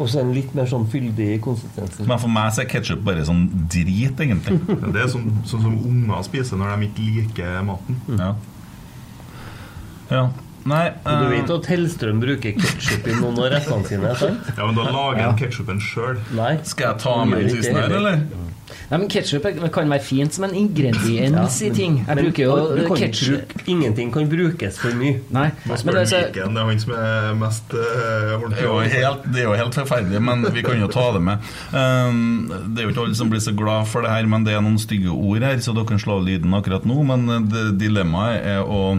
Og 0.00 0.08
så 0.08 0.20
er 0.20 0.24
den 0.24 0.32
litt 0.36 0.54
mer 0.56 0.68
sånn 0.70 0.86
fyldig 0.88 1.26
i 1.34 1.40
konsistensen. 1.42 2.06
Men 2.08 2.20
for 2.20 2.32
meg 2.32 2.52
så 2.54 2.62
er 2.62 2.70
ketsjup 2.70 3.02
bare 3.04 3.24
sånn 3.28 3.44
drit, 3.72 4.16
egentlig. 4.24 4.56
Det 4.94 5.02
er 5.04 5.10
sånn, 5.12 5.28
sånn 5.48 5.66
som 5.66 5.74
unger 5.76 6.24
spiser 6.24 6.60
når 6.60 6.72
de 6.80 6.88
ikke 6.88 7.08
liker 7.18 7.58
maten. 7.68 8.00
Ja. 8.16 8.32
Ja. 10.12 10.24
Nei 10.68 10.84
Og 10.92 11.10
du 11.10 11.24
eh, 11.26 11.32
vet 11.32 11.50
at 11.50 11.68
Hellstrøm 11.72 12.20
bruker 12.22 12.54
ketsjup 12.54 13.08
i 13.10 13.16
noen 13.18 13.40
av 13.42 13.50
rettene 13.56 13.88
sine? 13.88 14.14
sant? 14.20 14.52
Ja, 14.54 14.68
men 14.68 14.78
da 14.78 14.86
lager 14.94 15.24
han 15.24 15.38
ketsjupen 15.40 15.82
sjøl. 15.82 16.22
Skal 16.68 16.92
jeg 16.92 17.02
ta 17.02 17.18
med 17.26 17.48
ikke 17.48 17.58
tusen 17.58 17.80
her, 17.80 17.96
eller? 17.98 18.22
Nei, 18.92 18.98
men 18.98 19.08
Ketsjup 19.08 19.46
kan 19.72 19.88
være 19.88 20.04
fint 20.04 20.34
som 20.36 20.44
en 20.46 20.54
ingrediens 20.56 21.32
Ja, 21.32 21.44
i 21.64 21.70
ting. 21.72 21.98
Jeg 22.02 22.08
men 22.08 22.26
bruker 22.26 22.44
jo 22.44 22.56
du 22.76 22.82
ketsjup 22.96 23.52
Ingenting 23.68 24.12
kan 24.12 24.28
brukes 24.28 24.78
for 24.80 24.96
mye. 24.98 25.18
Nei, 25.32 25.46
Man 25.64 25.72
men 25.72 25.80
spør 25.80 26.00
altså, 26.02 26.20
det 26.34 26.42
er 26.42 26.68
han 26.68 26.80
som 26.82 26.94
er 26.96 27.28
mest 27.40 27.72
uh, 27.72 28.46
Det 28.52 28.60
er, 28.60 28.66
jo 28.66 28.76
helt, 28.94 29.26
det 29.32 29.42
er 29.42 29.48
jo 29.48 29.56
helt 29.56 29.78
forferdelig, 29.80 30.22
men 30.28 30.44
vi 30.52 30.64
kan 30.66 30.80
jo 30.80 30.90
ta 30.92 31.06
det 31.16 31.24
med. 31.24 31.50
Um, 31.72 32.52
det 32.52 32.82
er 32.82 32.88
jo 32.88 32.94
ikke 32.94 33.06
alle 33.06 33.18
som 33.18 33.32
blir 33.32 33.42
så 33.44 33.56
glad 33.56 33.88
for 33.88 34.04
det 34.04 34.12
her, 34.12 34.28
men 34.28 34.44
det 34.44 34.56
er 34.56 34.64
noen 34.64 34.80
stygge 34.80 35.12
ord 35.12 35.44
her, 35.44 35.60
så 35.64 35.72
dere 35.76 35.88
kan 35.88 36.00
slå 36.02 36.20
av 36.20 36.26
lyden 36.28 36.56
akkurat 36.56 36.88
nå. 36.88 37.00
Men 37.08 37.48
dilemmaet 37.80 38.44
er 38.56 38.60
å 38.64 38.98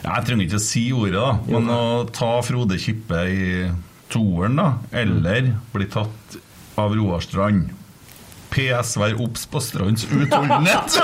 Jeg 0.00 0.24
trenger 0.26 0.46
ikke 0.46 0.60
å 0.60 0.64
si 0.64 0.84
ordet, 0.96 1.18
da, 1.20 1.32
men 1.50 1.68
å 1.74 1.80
ta 2.16 2.30
Frode 2.46 2.78
Kippe 2.80 3.20
i 3.28 3.42
toeren, 4.10 4.56
da, 4.58 4.68
eller 4.96 5.52
bli 5.74 5.86
tatt 5.92 6.38
av 6.80 6.94
Roar 6.96 7.20
Strand. 7.24 7.76
PS 8.50 8.96
vær 8.98 9.12
obs 9.22 9.44
på 9.46 9.60
Strands 9.62 10.08
utholdenhet. 10.10 10.96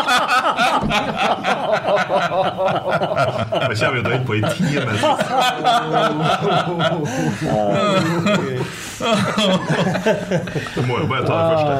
Det 3.53 3.77
kommer 3.79 3.95
vi 3.95 4.03
til 4.03 4.17
å 4.17 4.23
på 4.27 4.35
i 4.35 4.43
timen. 4.57 4.99
Du 10.75 10.81
må 10.89 10.99
jo 11.03 11.07
bare 11.11 11.23
ta 11.27 11.37
det 11.39 11.51
første. 11.53 11.77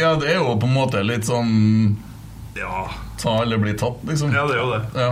ja, 0.00 0.10
det 0.18 0.32
er 0.32 0.40
jo 0.40 0.56
på 0.58 0.66
en 0.68 0.74
måte 0.76 1.02
litt 1.06 1.28
sånn 1.28 1.52
Ja, 2.58 2.88
Ta 3.22 3.36
eller 3.44 3.62
bli 3.62 3.74
tatt, 3.78 4.02
liksom. 4.08 4.32
ja 4.34 4.42
det 4.50 4.56
er 4.58 4.60
jo 4.64 4.70
det. 4.72 4.82
Ja. 4.98 5.10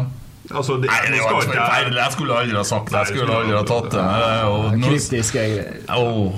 Altså, 0.51 0.77
det, 0.83 0.89
Nei, 0.91 1.01
det 1.15 1.21
var 1.23 1.37
forferdelig. 1.45 2.01
Jeg 2.01 2.13
skulle 2.17 2.39
aldri 2.41 2.57
ha 2.59 2.65
sagt 2.67 2.89
det. 2.91 2.99
Jeg 2.99 3.07
skulle 3.15 3.37
aldri 3.39 3.55
ha 3.57 3.63
tatt 3.69 3.91
det 3.95 4.05
og 4.51 4.65
nå- 4.81 4.89
Kryptiske 4.89 5.39
greier. 5.39 5.65
Oh. 5.95 6.33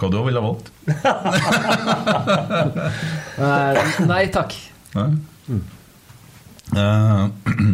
Hva 0.00 0.08
du 0.14 0.18
ville 0.24 0.40
valgt? 0.40 0.70
Eh, 3.40 3.90
Nei 4.08 4.24
takk. 4.32 4.54
Nei? 4.94 5.08
Eh, 6.76 7.22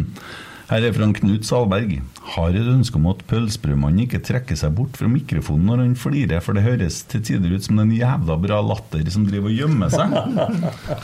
her 0.71 0.85
er 0.87 0.93
fra 0.95 1.09
Knut 1.19 1.45
Salberg. 1.47 1.97
Har 2.35 2.55
et 2.57 2.67
ønske 2.67 2.99
om 2.99 3.05
at 3.11 3.21
pølsebrødmannen 3.29 4.03
ikke 4.03 4.19
trekker 4.25 4.57
seg 4.59 4.73
bort 4.77 4.97
fra 4.99 5.07
mikrofonen 5.11 5.69
når 5.71 5.83
han 5.83 5.93
flirer, 5.99 6.41
for 6.43 6.57
det 6.57 6.65
høres 6.65 7.01
til 7.07 7.23
tider 7.23 7.53
ut 7.55 7.63
som 7.63 7.79
en 7.79 7.93
jævla 7.95 8.35
bra 8.43 8.57
latter 8.65 9.07
som 9.13 9.23
driver 9.29 9.47
og 9.51 9.55
gjemmer 9.61 9.93
seg. 9.93 10.17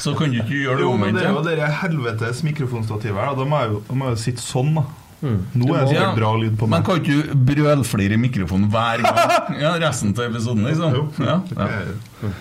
Så 0.03 0.15
kan 0.19 0.33
du 0.33 0.41
ikke 0.41 0.59
gjøre 0.65 0.81
det 0.81 0.89
omvendt. 0.89 1.21
det 1.21 1.29
er 1.29 1.37
jo 1.37 1.45
det 1.47 1.71
helvetes 1.83 2.43
mikrofonstativet 2.43 3.23
her. 3.23 3.37
da. 3.39 3.47
Må 3.47 3.61
jeg 3.63 3.71
jo, 3.75 3.81
må 3.95 4.11
jeg 4.11 4.17
jo 4.17 4.23
sitte 4.27 4.43
sånn, 4.43 4.75
da. 4.81 4.85
Nå 5.23 5.69
er 5.71 5.85
det 5.87 5.95
Ja, 5.95 6.09
bra 6.17 6.33
lyd 6.35 6.57
på 6.59 6.67
meg. 6.67 6.81
Men 6.81 6.87
kan 6.87 6.99
ikke 6.99 7.31
du 7.31 7.45
brølflire 7.47 8.17
i 8.17 8.19
mikrofonen 8.19 8.67
hver 8.73 9.03
gang? 9.05 9.21
Ja, 9.63 9.77
Resten 9.79 10.11
av 10.17 10.25
episoden, 10.27 10.65
liksom. 10.67 10.97
Jo. 10.97 11.05
Ja, 11.23 11.37
ja. 11.55 12.33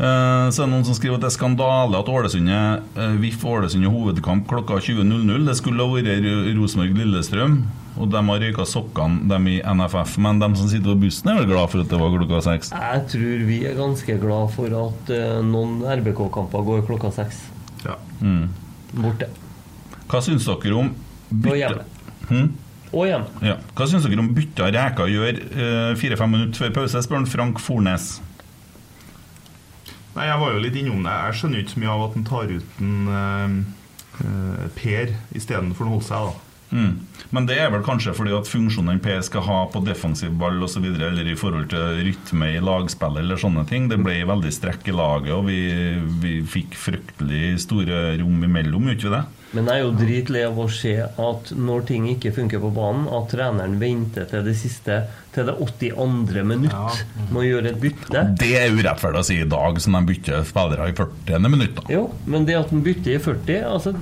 Uh, 0.00 0.48
Så 0.48 0.62
er 0.62 0.66
det 0.66 0.72
noen 0.72 0.86
som 0.88 0.96
skriver 0.96 1.18
at 1.18 1.24
det 1.26 1.28
er 1.28 1.34
skandale 1.36 1.98
at 2.00 2.08
Ålesundet 2.08 2.86
uh, 2.96 3.14
VIF 3.20 3.42
Ålesund 3.44 3.84
hovedkamp 3.86 4.46
klokka 4.48 4.78
20.00. 4.80 5.44
Det 5.46 5.56
skulle 5.60 5.84
ha 5.84 5.92
vært 5.92 6.56
Rosenborg-Lillestrøm, 6.56 7.58
og 7.98 8.10
de 8.12 8.22
har 8.28 8.42
røyka 8.44 8.64
sokkene, 8.68 9.24
dem 9.30 9.48
i 9.50 9.58
NFF. 9.64 10.16
Men 10.22 10.38
de 10.42 10.48
som 10.58 10.70
sitter 10.70 10.92
på 10.92 11.00
bussen, 11.02 11.30
er 11.32 11.40
vel 11.40 11.50
glad 11.50 11.72
for 11.72 11.82
at 11.82 11.90
det 11.90 12.00
var 12.00 12.14
klokka 12.14 12.40
seks? 12.46 12.72
Jeg 12.76 13.04
tror 13.12 13.44
vi 13.48 13.60
er 13.68 13.78
ganske 13.78 14.16
glad 14.22 14.54
for 14.54 14.78
at 14.84 15.12
uh, 15.14 15.40
noen 15.46 15.80
RBK-kamper 16.00 16.66
går 16.68 16.86
klokka 16.88 17.12
seks. 17.18 17.42
Ja. 17.84 17.98
Borte. 18.94 19.30
Hva 20.10 20.20
syns 20.24 20.48
dere 20.48 20.74
om 20.74 20.90
Og 21.30 21.54
hjemme. 21.54 21.84
Hmm? 22.30 22.48
Og 22.90 23.06
hjemme. 23.06 23.44
Ja. 23.46 23.56
Hva 23.78 23.86
syns 23.86 24.06
dere 24.06 24.22
om 24.22 24.32
bytta 24.34 24.66
reker 24.74 25.10
gjør 25.10 25.38
eh, 25.38 25.92
fire-fem 25.98 26.34
minutter 26.34 26.64
før 26.64 26.72
pause? 26.80 27.02
spør 27.06 27.28
Frank 27.30 27.62
Fornes. 27.62 28.16
Nei, 30.16 30.26
jeg 30.26 30.40
var 30.42 30.54
jo 30.56 30.62
litt 30.64 30.78
innom 30.80 31.04
det. 31.06 31.14
Jeg 31.14 31.38
skjønner 31.38 31.62
ikke 31.62 31.74
så 31.76 31.82
mye 31.84 31.92
av 31.92 32.04
at 32.08 32.16
han 32.18 32.26
tar 32.26 32.50
ut 32.50 32.80
en 32.82 32.96
uh, 34.18 34.64
Per 34.74 35.12
istedenfor 35.38 35.86
da. 36.10 36.32
Mm. 36.70 36.92
Men 37.34 37.46
det 37.46 37.58
er 37.62 37.70
vel 37.72 37.82
kanskje 37.86 38.14
fordi 38.16 38.34
at 38.34 38.48
funksjonen 38.50 39.00
P 39.02 39.16
skal 39.26 39.44
ha 39.46 39.58
på 39.70 39.82
defensiv 39.86 40.34
ball 40.38 40.62
osv., 40.66 40.86
eller 40.90 41.26
i 41.26 41.36
forhold 41.38 41.68
til 41.72 42.00
rytme 42.06 42.52
i 42.54 42.62
lagspillet 42.62 43.24
eller 43.24 43.40
sånne 43.40 43.66
ting. 43.70 43.90
Det 43.90 44.00
ble 44.02 44.20
veldig 44.28 44.54
strekk 44.54 44.88
i 44.90 44.96
laget, 44.96 45.34
og 45.36 45.46
vi, 45.50 45.60
vi 46.22 46.38
fikk 46.46 46.78
fryktelig 46.78 47.58
store 47.66 48.16
rom 48.22 48.48
imellom, 48.48 48.90
gjorde 48.90 49.06
vi 49.08 49.14
det? 49.18 49.26
Men 49.50 49.66
jeg 49.66 49.80
er 49.80 49.82
jo 49.82 49.94
dritlei 49.98 50.42
av 50.46 50.58
å 50.62 50.66
se 50.70 50.92
at 51.02 51.48
når 51.58 51.86
ting 51.88 52.04
ikke 52.12 52.30
funker 52.36 52.60
på 52.62 52.68
banen, 52.74 53.08
at 53.10 53.32
treneren 53.32 53.80
venter 53.80 54.28
til 54.30 54.44
det 54.46 54.54
siste, 54.60 55.00
til 55.34 55.48
det 55.48 55.56
82. 55.58 56.44
minutt, 56.46 57.00
med 57.32 57.40
å 57.40 57.46
gjøre 57.46 57.72
et 57.72 57.80
bytte. 57.82 58.22
Det 58.38 58.52
er 58.60 58.70
urettferdig 58.76 59.22
å 59.22 59.26
si 59.26 59.40
i 59.42 59.48
dag, 59.50 59.80
som 59.82 59.98
de 59.98 60.04
bytter 60.12 60.46
spillere 60.46 60.86
i 60.92 60.94
40. 60.94 61.50
minutt. 61.50 61.74
da. 61.80 61.86
Jo, 61.90 62.04
men 62.30 62.46
det 62.46 62.60
at 62.60 62.70
han 62.70 62.84
bytter 62.86 63.16
i 63.16 63.18
40 63.24 63.66
altså, 63.72 63.94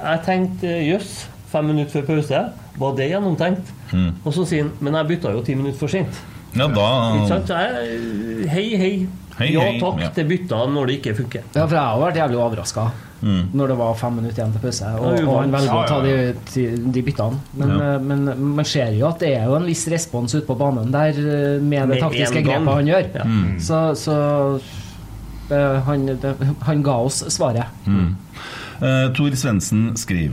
Jeg 0.00 0.24
tenkte 0.24 0.72
jøss, 0.88 1.12
fem 1.50 1.66
minutter 1.72 2.00
før 2.00 2.06
pause, 2.14 2.42
var 2.80 2.96
det 2.98 3.10
gjennomtenkt? 3.10 3.72
Mm. 3.92 4.10
Og 4.24 4.34
så 4.36 4.46
sier 4.48 4.66
han 4.68 4.72
men 4.80 4.98
jeg 5.00 5.10
bytta 5.14 5.34
jo 5.34 5.42
ti 5.46 5.56
minutter 5.58 5.78
for 5.80 5.92
sent. 5.92 6.22
Ja, 6.54 6.66
da 6.66 6.86
Ikke 7.14 7.28
sant? 7.30 7.50
Jeg, 7.54 8.48
hei, 8.50 8.66
hei. 8.78 8.94
Hei, 9.38 9.52
ja 9.54 9.62
hei, 9.64 9.76
takk 9.80 10.00
ja. 10.02 10.08
til 10.14 10.26
bytta 10.28 10.64
når 10.68 10.90
det 10.90 10.98
ikke 10.98 11.14
funker. 11.22 11.44
Ja, 11.54 11.62
for 11.64 11.76
jeg 11.78 11.84
har 11.84 12.02
vært 12.02 12.20
jævlig 12.24 12.42
overraska 12.42 12.90
Mm. 13.20 13.50
når 13.52 13.68
det 13.68 13.74
var 13.76 13.96
fem 14.00 14.14
minutter 14.16 14.38
igjen 14.40 14.52
til 14.54 14.62
pause, 14.62 14.90
og, 14.96 15.18
Ja, 15.18 15.24
og 15.28 15.34
han 15.42 15.50
velger 15.52 15.66
ja, 15.68 15.80
å 15.82 15.88
ta 15.88 15.98
de, 16.00 16.92
de 16.94 17.02
byttene. 17.04 17.40
Men, 17.52 17.68
Ja. 17.68 17.88
eh, 17.94 17.98
men 18.00 18.54
man 18.56 18.64
ser 18.64 18.94
jo 18.96 19.08
at 19.10 19.18
det 19.20 19.34
er 19.36 19.44
jo 19.44 19.56
en 19.58 19.66
viss 19.68 19.86
respons 19.92 20.34
ute 20.34 20.46
på 20.46 20.56
banen 20.56 20.90
der 20.90 21.10
eh, 21.20 21.60
med 21.60 21.82
det 21.82 21.88
Med 21.88 22.00
taktiske 22.00 22.42
grepet 22.46 22.72
han 22.72 22.86
gjør. 22.88 23.10
Ja. 23.14 23.24
Mm. 23.24 23.58
Så, 23.60 23.80
så 24.00 24.16
eh, 25.50 25.80
han, 25.84 26.06
det, 26.06 26.32
han 26.64 26.82
ga 26.82 26.96
oss 26.96 27.20
svaret. 27.28 27.66
Mm. 27.84 28.16
Uh, 28.80 29.12
Tor 29.12 29.36
Svendsen 29.36 29.90
skriver 30.00 30.32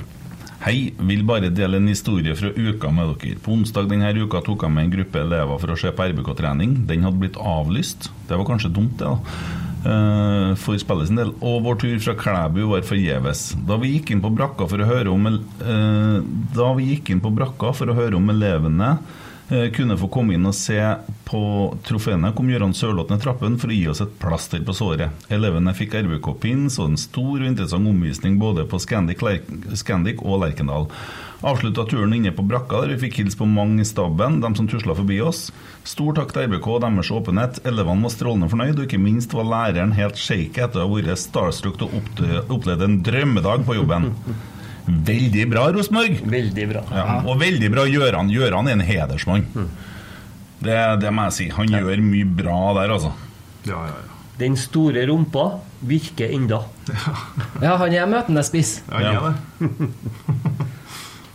Hei, 0.58 0.89
vil 1.05 1.22
bare 1.28 1.51
dele 1.53 1.78
en 1.78 1.88
historie 1.91 2.34
fra 2.36 2.49
uka 2.55 2.89
med 2.91 3.12
dere. 3.22 3.38
På 3.45 3.53
onsdag 3.53 3.89
denne 3.91 4.10
uka 4.18 4.41
tok 4.45 4.66
jeg 4.66 4.74
med 4.74 4.88
en 4.88 4.93
gruppe 4.95 5.22
elever 5.22 5.60
for 5.62 5.74
å 5.74 5.78
se 5.78 5.91
på 5.93 6.08
RBK-trening. 6.12 6.74
Den 6.89 7.05
hadde 7.05 7.22
blitt 7.22 7.38
avlyst. 7.38 8.10
Det 8.28 8.39
var 8.39 8.47
kanskje 8.49 8.74
dumt, 8.74 8.97
det, 8.97 9.05
da. 9.05 9.20
eh, 9.91 10.55
For 10.58 10.80
spillet 10.82 11.12
sin 11.12 11.22
del. 11.22 11.36
Og 11.45 11.62
vår 11.68 11.78
tur 11.84 11.99
fra 12.01 12.18
Klæbu 12.18 12.64
var 12.74 12.82
forgjeves. 12.89 13.51
Da 13.70 13.78
vi 13.78 13.93
gikk 13.93 14.16
inn 14.16 14.24
på 14.26 14.34
brakka 14.34 14.66
for 14.68 14.82
å 14.82 14.89
høre 14.89 15.14
om 15.14 15.30
eh, 15.30 16.18
Da 16.58 16.74
vi 16.80 16.89
gikk 16.95 17.14
inn 17.14 17.22
på 17.22 17.34
brakka 17.38 17.76
for 17.78 17.93
å 17.93 17.97
høre 18.01 18.18
om 18.18 18.34
elevene 18.34 18.95
kunne 19.47 19.95
få 19.95 20.07
komme 20.11 20.35
inn 20.35 20.47
og 20.49 20.55
se 20.57 20.75
på 21.27 21.39
trofeene, 21.87 22.33
kom 22.35 22.49
Gøran 22.51 22.73
Sørloth 22.75 23.11
ned 23.13 23.21
trappen 23.23 23.53
for 23.59 23.71
å 23.71 23.75
gi 23.77 23.85
oss 23.87 24.01
et 24.03 24.17
plaster 24.19 24.59
på 24.67 24.73
såret. 24.75 25.23
Elevene 25.31 25.71
fikk 25.75 25.95
RBK-pins 26.01 26.75
og 26.81 26.89
en 26.91 26.99
stor 26.99 27.37
og 27.39 27.47
interessant 27.47 27.87
omvisning 27.87 28.35
både 28.41 28.65
på 28.67 28.79
Scandic, 28.83 29.23
Scandic 29.79 30.19
og 30.23 30.41
Lerkendal. 30.43 30.89
Avslutta 31.47 31.85
turen 31.87 32.15
inne 32.17 32.31
på 32.35 32.43
brakka, 32.49 32.81
der 32.83 32.95
vi 32.95 33.05
fikk 33.05 33.21
hilse 33.21 33.39
på 33.39 33.47
mange 33.47 33.83
i 33.83 33.87
staben, 33.87 34.39
de 34.43 34.51
som 34.57 34.67
tusla 34.67 34.95
forbi 34.97 35.19
oss. 35.23 35.45
Stor 35.87 36.17
takk 36.17 36.33
til 36.35 36.49
RBK 36.49 36.67
og 36.73 36.81
deres 36.83 37.11
åpenhet. 37.13 37.61
Elevene 37.69 38.07
var 38.07 38.15
strålende 38.15 38.49
fornøyd, 38.51 38.75
og 38.81 38.87
ikke 38.87 38.99
minst 38.99 39.35
var 39.37 39.47
læreren 39.47 39.93
helt 39.95 40.19
shaky 40.19 40.65
etter 40.65 40.81
å 40.83 40.87
ha 40.87 40.93
vært 40.95 41.21
starstruck 41.21 41.79
og 41.85 41.93
opp- 42.01 42.23
opplevd 42.57 42.83
en 42.87 42.99
drømmedag 43.05 43.67
på 43.69 43.77
jobben. 43.79 44.11
Veldig 44.88 45.45
bra, 45.51 45.67
Rosenborg! 45.75 46.21
Veldig 46.31 46.67
bra. 46.69 46.83
Ja, 46.95 47.05
og 47.27 47.39
veldig 47.41 47.69
bra 47.73 47.83
Gjøran. 47.91 48.31
Gjøran 48.31 48.69
er 48.69 48.77
en 48.77 48.85
hedersmann. 48.88 49.47
Det, 50.63 50.77
det 51.01 51.11
må 51.13 51.27
jeg 51.27 51.35
si. 51.35 51.47
Han 51.53 51.73
gjør 51.75 52.03
mye 52.05 52.27
bra 52.39 52.59
der, 52.79 52.93
altså. 52.95 53.11
Ja, 53.67 53.81
ja, 53.89 53.97
ja. 53.99 54.13
Den 54.38 54.55
store 54.59 55.03
rumpa 55.09 55.47
virker 55.89 56.31
enda. 56.33 56.61
Ja, 57.61 57.75
han 57.81 57.93
er 57.93 58.09
møtende 58.09 58.43
spiss. 58.45 58.79
Ja, 58.88 59.13
han. 59.27 59.38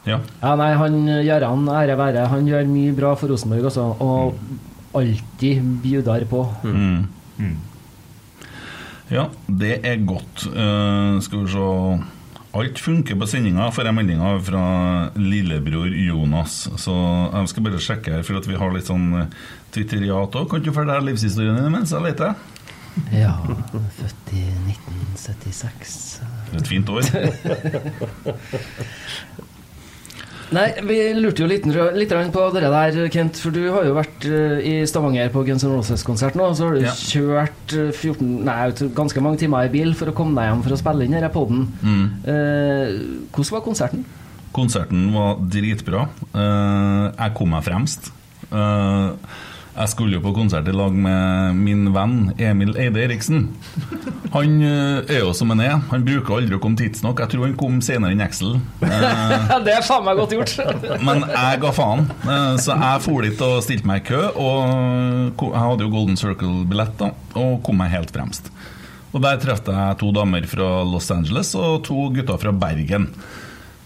Ja. 0.03 0.17
Ja, 0.41 0.57
nei, 0.59 0.73
han 0.75 0.97
Gøran, 1.23 1.69
ære 1.71 1.95
være, 1.95 2.25
han 2.27 2.47
gjør 2.49 2.65
mye 2.67 2.95
bra 2.97 3.13
for 3.15 3.31
Rosenborg 3.31 3.69
også, 3.69 3.85
og 4.03 4.99
alltid 4.99 5.61
bjuder 5.85 6.25
på. 6.27 6.41
Mm. 6.67 7.53
Ja, 9.13 9.29
det 9.47 9.77
er 9.87 10.03
godt. 10.03 10.49
Uh, 10.49 11.21
skal 11.23 11.45
vi 11.45 11.53
se 11.53 11.69
Alt 12.53 12.77
funker 12.85 13.17
på 13.17 13.25
sendinga, 13.31 13.71
får 13.73 13.87
jeg 13.89 13.97
meldinga 13.97 14.33
fra 14.45 14.63
lillebror 15.17 15.89
Jonas. 15.97 16.67
Så 16.77 16.93
jeg 16.93 17.49
skal 17.49 17.65
bare 17.65 17.81
sjekke 17.81 18.13
her, 18.19 18.25
for 18.29 18.37
at 18.43 18.49
vi 18.49 18.59
har 18.61 18.75
litt 18.75 18.91
sånn 18.91 19.07
eh, 19.23 19.31
twitteriat 19.73 20.37
òg. 20.37 20.51
Kan 20.51 20.67
du 20.67 20.69
fortelle 20.69 21.07
livshistorien 21.09 21.57
din 21.57 21.73
mens 21.73 21.95
jeg 21.97 22.05
leter? 22.05 22.37
Ja, 23.15 23.39
født 23.97 24.35
i 24.37 24.45
1976. 24.69 26.21
Det 26.51 26.53
er 26.53 26.61
et 26.61 26.69
fint 26.69 26.93
år. 26.93 27.09
Nei, 30.53 30.67
vi 30.85 30.97
lurte 31.17 31.43
jo 31.45 31.49
litt, 31.49 31.65
litt 31.97 32.11
på 32.35 32.43
det 32.53 32.63
der, 32.65 32.97
Kent. 33.13 33.39
For 33.41 33.55
du 33.55 33.63
har 33.73 33.87
jo 33.89 33.95
vært 33.97 34.27
eh, 34.29 34.59
i 34.69 34.73
Stavanger 34.89 35.31
på 35.33 35.45
Guns 35.49 35.65
N' 35.65 35.73
Roses-konsert 35.73 36.37
nå. 36.39 36.51
Så 36.55 36.67
har 36.69 36.75
du 36.77 36.83
Ja. 36.85 36.93
kjørt 36.93 37.73
eh, 37.79 37.93
14, 37.93 38.45
nei, 38.45 38.57
ganske 38.97 39.23
mange 39.25 39.41
timer 39.41 39.65
i 39.69 39.73
bil 39.73 39.95
for 39.97 40.13
å 40.13 40.17
komme 40.17 40.37
deg 40.37 40.51
hjem 40.51 40.65
for 40.67 40.77
å 40.77 40.81
spille 40.83 41.07
inn 41.09 41.17
denne 41.17 41.31
poden. 41.33 41.65
Mm. 41.81 42.05
Eh, 42.29 42.93
hvordan 43.33 43.57
var 43.57 43.65
konserten? 43.65 44.05
Konserten 44.53 45.07
var 45.15 45.39
dritbra. 45.41 46.05
Eh, 46.35 47.07
jeg 47.17 47.35
kom 47.39 47.55
meg 47.57 47.65
fremst. 47.65 48.13
Eh, 48.53 49.09
jeg 49.73 49.89
skulle 49.89 50.19
jo 50.19 50.21
på 50.25 50.35
konsert 50.37 50.67
i 50.69 50.73
lag 50.77 50.93
med 50.93 51.57
min 51.57 51.87
venn 51.95 52.17
Emil 52.37 52.75
Eide 52.77 53.01
Eriksen. 53.07 53.47
Han 54.35 54.59
eh, 54.65 54.99
er 55.13 55.23
jo 55.23 55.31
som 55.37 55.53
han 55.53 55.63
er. 55.65 55.79
Han 55.91 56.05
bruker 56.05 56.37
aldri 56.39 56.57
å 56.57 56.61
komme 56.61 56.77
tidsnok. 56.81 57.21
Jeg 57.25 57.33
tror 57.33 57.47
han 57.47 57.57
kom 57.61 57.79
senere 57.85 58.13
enn 58.17 58.25
Excel. 58.25 58.59
Eh, 58.93 59.55
det 59.65 59.73
er 59.79 59.85
faen 59.87 60.05
meg 60.05 60.19
godt 60.21 60.35
gjort! 60.37 60.53
men 61.07 61.25
jeg 61.29 61.61
ga 61.65 61.73
faen. 61.77 62.05
Eh, 62.25 62.53
Så 62.61 62.77
jeg 62.77 63.03
for 63.07 63.25
dit 63.25 63.41
og 63.49 63.63
stilte 63.65 63.89
meg 63.89 64.03
i 64.03 64.07
kø. 64.13 64.21
Og 64.37 65.41
jeg 65.41 65.63
hadde 65.65 65.87
jo 65.87 65.93
Golden 65.95 66.21
Circle-billett, 66.21 67.03
og 67.41 67.57
kom 67.67 67.81
meg 67.81 67.93
helt 67.95 68.13
fremst. 68.15 68.53
Og 69.13 69.21
der 69.25 69.41
traff 69.41 69.65
jeg 69.69 69.99
to 70.01 70.13
damer 70.17 70.45
fra 70.49 70.69
Los 70.89 71.11
Angeles 71.13 71.53
og 71.59 71.83
to 71.89 72.07
gutter 72.17 72.39
fra 72.41 72.53
Bergen. 72.57 73.11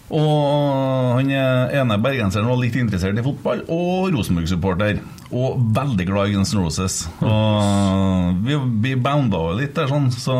Og 0.07 1.17
Han 1.17 1.31
ene 1.31 1.97
bergenseren 1.99 2.47
var 2.47 2.59
litt 2.61 2.77
interessert 2.79 3.17
i 3.19 3.23
fotball, 3.25 3.63
og 3.73 4.11
Rosenborg-supporter. 4.13 5.01
Og 5.35 5.57
veldig 5.75 6.05
glad 6.07 6.29
i 6.29 6.35
Guns 6.37 6.53
N' 6.55 6.61
Roses. 6.61 6.99
Og 7.19 8.37
vi, 8.45 8.55
vi 8.85 8.93
bounda 8.95 9.41
litt 9.57 9.73
der, 9.75 9.89
sånn, 9.91 10.07
så 10.15 10.35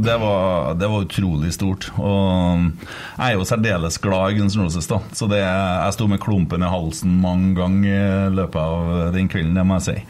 det 0.00 0.14
var, 0.22 0.72
det 0.80 0.88
var 0.88 1.04
utrolig 1.04 1.52
stort. 1.52 1.90
Og 2.00 2.70
jeg 2.70 3.26
er 3.26 3.36
jo 3.36 3.48
særdeles 3.48 4.00
glad 4.00 4.32
i 4.32 4.38
Guns 4.40 4.56
N' 4.56 4.64
Roses, 4.64 4.88
da. 4.88 5.02
Så 5.12 5.28
det, 5.28 5.42
jeg 5.42 5.98
sto 5.98 6.08
med 6.08 6.22
klumpen 6.22 6.64
i 6.64 6.72
halsen 6.72 7.20
mange 7.20 7.52
ganger 7.58 7.92
i 7.92 8.32
løpet 8.38 8.62
av 8.62 9.12
den 9.18 9.28
kvelden, 9.32 9.58
det 9.58 9.66
må 9.68 9.80
jeg 9.80 9.90
si 9.90 10.00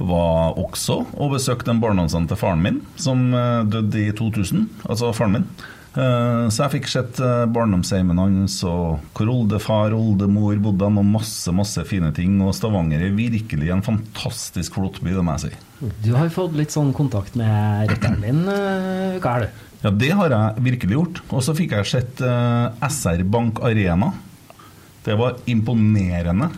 var 0.00 0.56
også 0.56 0.94
og 1.20 1.34
besøkte 1.34 1.74
en 1.74 1.80
barndomshjem 1.82 2.24
til 2.30 2.38
faren 2.40 2.62
min, 2.64 2.78
som 2.96 3.20
eh, 3.36 3.66
døde 3.68 4.00
i 4.00 4.14
2000. 4.16 4.62
Altså 4.88 5.10
faren 5.12 5.34
min. 5.34 5.44
Eh, 5.90 6.44
Så 6.54 6.62
jeg 6.62 6.72
fikk 6.76 6.88
sett 6.90 7.18
eh, 7.24 7.46
barndomshjemmet 7.50 8.20
hans, 8.20 8.60
og 8.68 9.00
hvor 9.16 9.32
oldefar 9.32 9.94
og 9.96 10.12
oldemor 10.12 10.60
bodde 10.62 10.86
og 10.86 11.00
masse 11.06 11.50
masse 11.54 11.82
fine 11.88 12.12
ting. 12.14 12.36
Og 12.44 12.54
Stavanger 12.54 13.02
er 13.08 13.16
virkelig 13.16 13.72
en 13.74 13.82
fantastisk 13.82 14.78
flott 14.78 15.00
by, 15.02 15.16
det 15.16 15.24
må 15.26 15.34
jeg 15.38 15.50
si. 15.50 15.90
Du 16.04 16.12
har 16.14 16.30
fått 16.30 16.54
litt 16.58 16.70
sånn 16.74 16.92
kontakt 16.94 17.34
med 17.40 17.90
rytteren 17.90 18.20
din 18.20 18.42
uh, 18.46 19.16
er 19.16 19.46
det? 19.46 19.50
Ja, 19.80 19.90
det 19.96 20.10
har 20.12 20.34
jeg 20.34 20.64
virkelig 20.66 20.98
gjort. 20.98 21.20
Og 21.32 21.42
så 21.46 21.54
fikk 21.56 21.72
jeg 21.72 21.88
sett 21.88 22.20
eh, 22.20 22.88
SR 22.90 23.24
Bank 23.24 23.62
Arena. 23.64 24.12
Det 25.06 25.16
var 25.16 25.38
imponerende. 25.48 26.50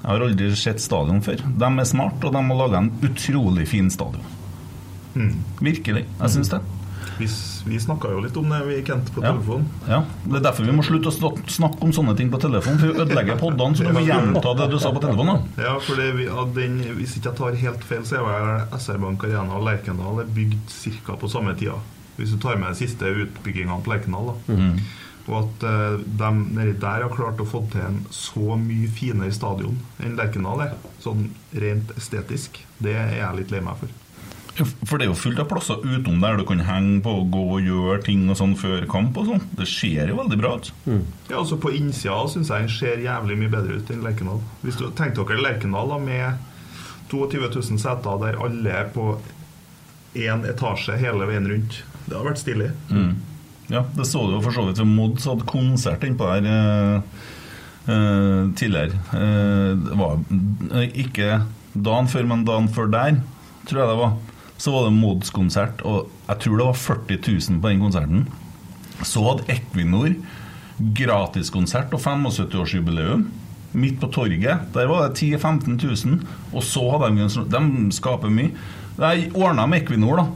Jeg 0.00 0.06
har 0.06 0.22
aldri 0.24 0.52
sett 0.56 0.80
stadion 0.80 1.18
før. 1.20 1.42
De 1.42 1.66
er 1.68 1.88
smart, 1.90 2.22
og 2.24 2.32
de 2.32 2.40
har 2.46 2.60
laga 2.62 2.78
en 2.80 2.92
utrolig 3.04 3.66
fin 3.68 3.90
stadion. 3.92 4.22
Virkelig. 5.60 6.06
Jeg 6.06 6.32
syns 6.32 6.52
det. 6.54 6.62
Vi, 7.20 7.26
vi 7.68 7.78
snakka 7.82 8.08
jo 8.14 8.20
litt 8.24 8.36
om 8.40 8.48
det, 8.48 8.60
vi 8.66 8.78
Kent, 8.86 9.10
på 9.14 9.20
telefonen. 9.20 9.66
Ja, 9.88 9.98
Det 10.24 10.38
er 10.40 10.44
derfor 10.48 10.64
vi 10.64 10.72
må 10.78 10.84
slutte 10.86 11.10
å 11.10 11.14
snak- 11.14 11.42
snakke 11.52 11.82
om 11.84 11.92
sånne 11.92 12.14
ting 12.16 12.30
på 12.32 12.40
telefon, 12.40 12.78
for 12.80 12.88
vi 12.94 13.02
ødelegger 13.04 13.36
podene. 13.40 13.76
Så 13.76 13.84
du 13.84 13.92
må 13.92 14.02
gjenta 14.06 14.54
det 14.56 14.70
du 14.72 14.78
sa 14.80 14.92
på 14.96 15.02
telefonen. 15.04 15.44
Ja, 15.60 15.74
for 15.84 16.00
det, 16.00 16.08
vi, 16.16 16.26
den, 16.56 16.78
Hvis 16.96 17.16
ikke 17.18 17.30
jeg 17.30 17.36
tar 17.42 17.60
helt 17.66 17.84
feil, 17.84 18.02
så 18.08 18.24
er 18.24 18.64
SR 18.78 18.98
Bank 19.04 19.22
Arena 19.28 19.58
og 19.60 19.66
Lerkendal 19.68 20.22
er 20.24 20.32
bygd 20.40 20.72
ca. 21.06 21.16
på 21.20 21.28
samme 21.30 21.54
tida. 21.60 21.76
Hvis 22.16 22.32
du 22.34 22.38
tar 22.42 22.56
med 22.60 22.72
de 22.72 22.80
siste 22.86 23.04
utbyggingene 23.04 23.82
på 23.84 23.92
Lerkendal. 23.94 24.32
da. 24.32 24.54
Mhm. 24.56 24.80
Og 25.30 25.36
at 25.44 25.64
eh, 25.68 25.96
de 26.18 26.28
nedi 26.56 26.72
der 26.80 27.02
har 27.04 27.10
klart 27.14 27.38
å 27.38 27.46
få 27.46 27.60
til 27.70 27.82
en 27.84 28.00
så 28.10 28.56
mye 28.58 28.88
finere 28.90 29.30
stadion 29.36 29.76
enn 30.02 30.16
Lerkendal 30.16 30.62
er. 30.64 30.72
Sånn 31.04 31.28
rent 31.54 31.92
estetisk. 32.00 32.58
Det 32.80 32.96
er 32.96 33.12
jeg 33.20 33.36
litt 33.36 33.50
lei 33.52 33.60
meg 33.60 33.76
for. 33.78 33.92
For 34.58 34.98
det 34.98 35.06
er 35.06 35.10
jo 35.12 35.16
fullt 35.16 35.40
av 35.40 35.48
plasser 35.48 35.80
utom 35.84 36.20
der 36.20 36.40
du 36.40 36.44
kan 36.48 36.62
henge 36.66 36.98
på 37.04 37.12
og 37.22 37.30
gå 37.32 37.42
og 37.56 37.64
gjøre 37.64 38.00
ting 38.04 38.26
og 38.28 38.38
sånn 38.40 38.56
før 38.58 38.84
kamp 38.90 39.16
og 39.20 39.30
sånn. 39.30 39.44
Det 39.56 39.68
ser 39.70 40.10
jo 40.10 40.18
veldig 40.18 40.38
bra 40.40 40.54
ut. 40.58 40.70
Ja, 40.86 41.38
altså 41.38 41.58
På 41.60 41.72
innsida 41.74 42.18
syns 42.28 42.50
jeg 42.50 42.66
den 42.66 42.74
ser 42.74 43.04
jævlig 43.04 43.38
mye 43.40 43.52
bedre 43.52 43.78
ut 43.78 43.92
enn 43.94 44.04
Lerkendal. 44.04 44.42
Hvis 44.64 44.80
du 44.80 44.88
tenker 44.98 45.28
dere 45.28 45.44
Lerkendal 45.46 45.94
da, 45.94 46.00
med 46.02 46.46
22 47.10 47.46
000 47.46 47.82
seter 47.82 48.22
der 48.22 48.38
alle 48.42 48.76
er 48.82 48.90
på 48.94 49.12
én 50.18 50.46
etasje 50.48 50.98
hele 50.98 51.26
veien 51.30 51.46
rundt. 51.48 51.82
Det 52.06 52.16
har 52.16 52.26
vært 52.26 52.42
stilig. 52.42 52.70
Mm. 52.90 53.12
Ja, 53.70 53.84
det 53.94 54.06
så 54.08 54.24
du 54.26 54.34
jo 54.34 54.42
for 54.42 54.54
så 54.54 54.64
vidt 54.66 54.80
ved 54.82 54.90
Mods 54.90 55.28
hadde 55.30 55.46
konsert 55.46 56.02
innpå 56.06 56.26
der 56.26 56.48
eh, 56.50 57.20
eh, 57.86 58.48
tidligere. 58.58 58.98
Eh, 59.14 59.68
det 59.78 59.98
var 60.00 60.18
ikke 60.90 61.42
dagen 61.74 62.10
før, 62.10 62.26
men 62.32 62.42
dagen 62.48 62.66
før 62.74 62.90
der, 62.90 63.20
tror 63.68 63.82
jeg 63.82 63.92
det 63.92 64.00
var. 64.00 64.16
Så 64.60 64.74
var 64.74 64.86
det 64.86 64.96
Mods-konsert, 64.98 65.80
og 65.88 66.10
jeg 66.28 66.42
tror 66.44 66.58
det 66.58 66.66
var 66.68 66.80
40 66.84 67.20
000 67.50 67.60
på 67.62 67.70
den 67.72 67.80
konserten. 67.80 68.26
Så 69.00 69.22
hadde 69.24 69.48
Equinor 69.54 70.12
gratiskonsert 70.96 71.94
og 71.96 72.02
75-årsjubileum 72.04 73.24
midt 73.72 74.00
på 74.02 74.10
torget. 74.12 74.68
Der 74.74 74.90
var 74.90 75.08
det 75.08 75.16
10 75.16 75.36
000-15 75.36 76.06
000. 76.06 76.20
Og 76.52 76.62
så 76.64 76.84
hadde 76.90 77.10
de 77.16 77.44
De 77.56 77.92
skaper 77.94 78.32
mye. 78.32 78.52
Jeg 79.00 79.30
ordna 79.34 79.66
med 79.66 79.82
Equinor, 79.82 80.16
da. 80.20 80.26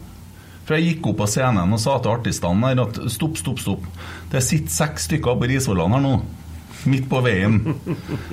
For 0.65 0.79
jeg 0.79 0.95
gikk 0.95 1.11
opp 1.11 1.19
på 1.21 1.29
scenen 1.29 1.77
og 1.77 1.81
sa 1.83 1.99
til 2.01 2.15
artistene 2.15 2.71
der 2.73 2.87
at 2.87 3.01
stopp, 3.13 3.37
stopp, 3.37 3.61
stopp. 3.61 3.85
Det 4.33 4.41
sitter 4.43 4.73
seks 4.73 5.11
stykker 5.11 5.37
på 5.37 5.51
Risvollan 5.51 5.93
her 5.93 6.01
nå. 6.05 6.15
Midt 6.91 7.07
på 7.11 7.21
veien. 7.25 7.61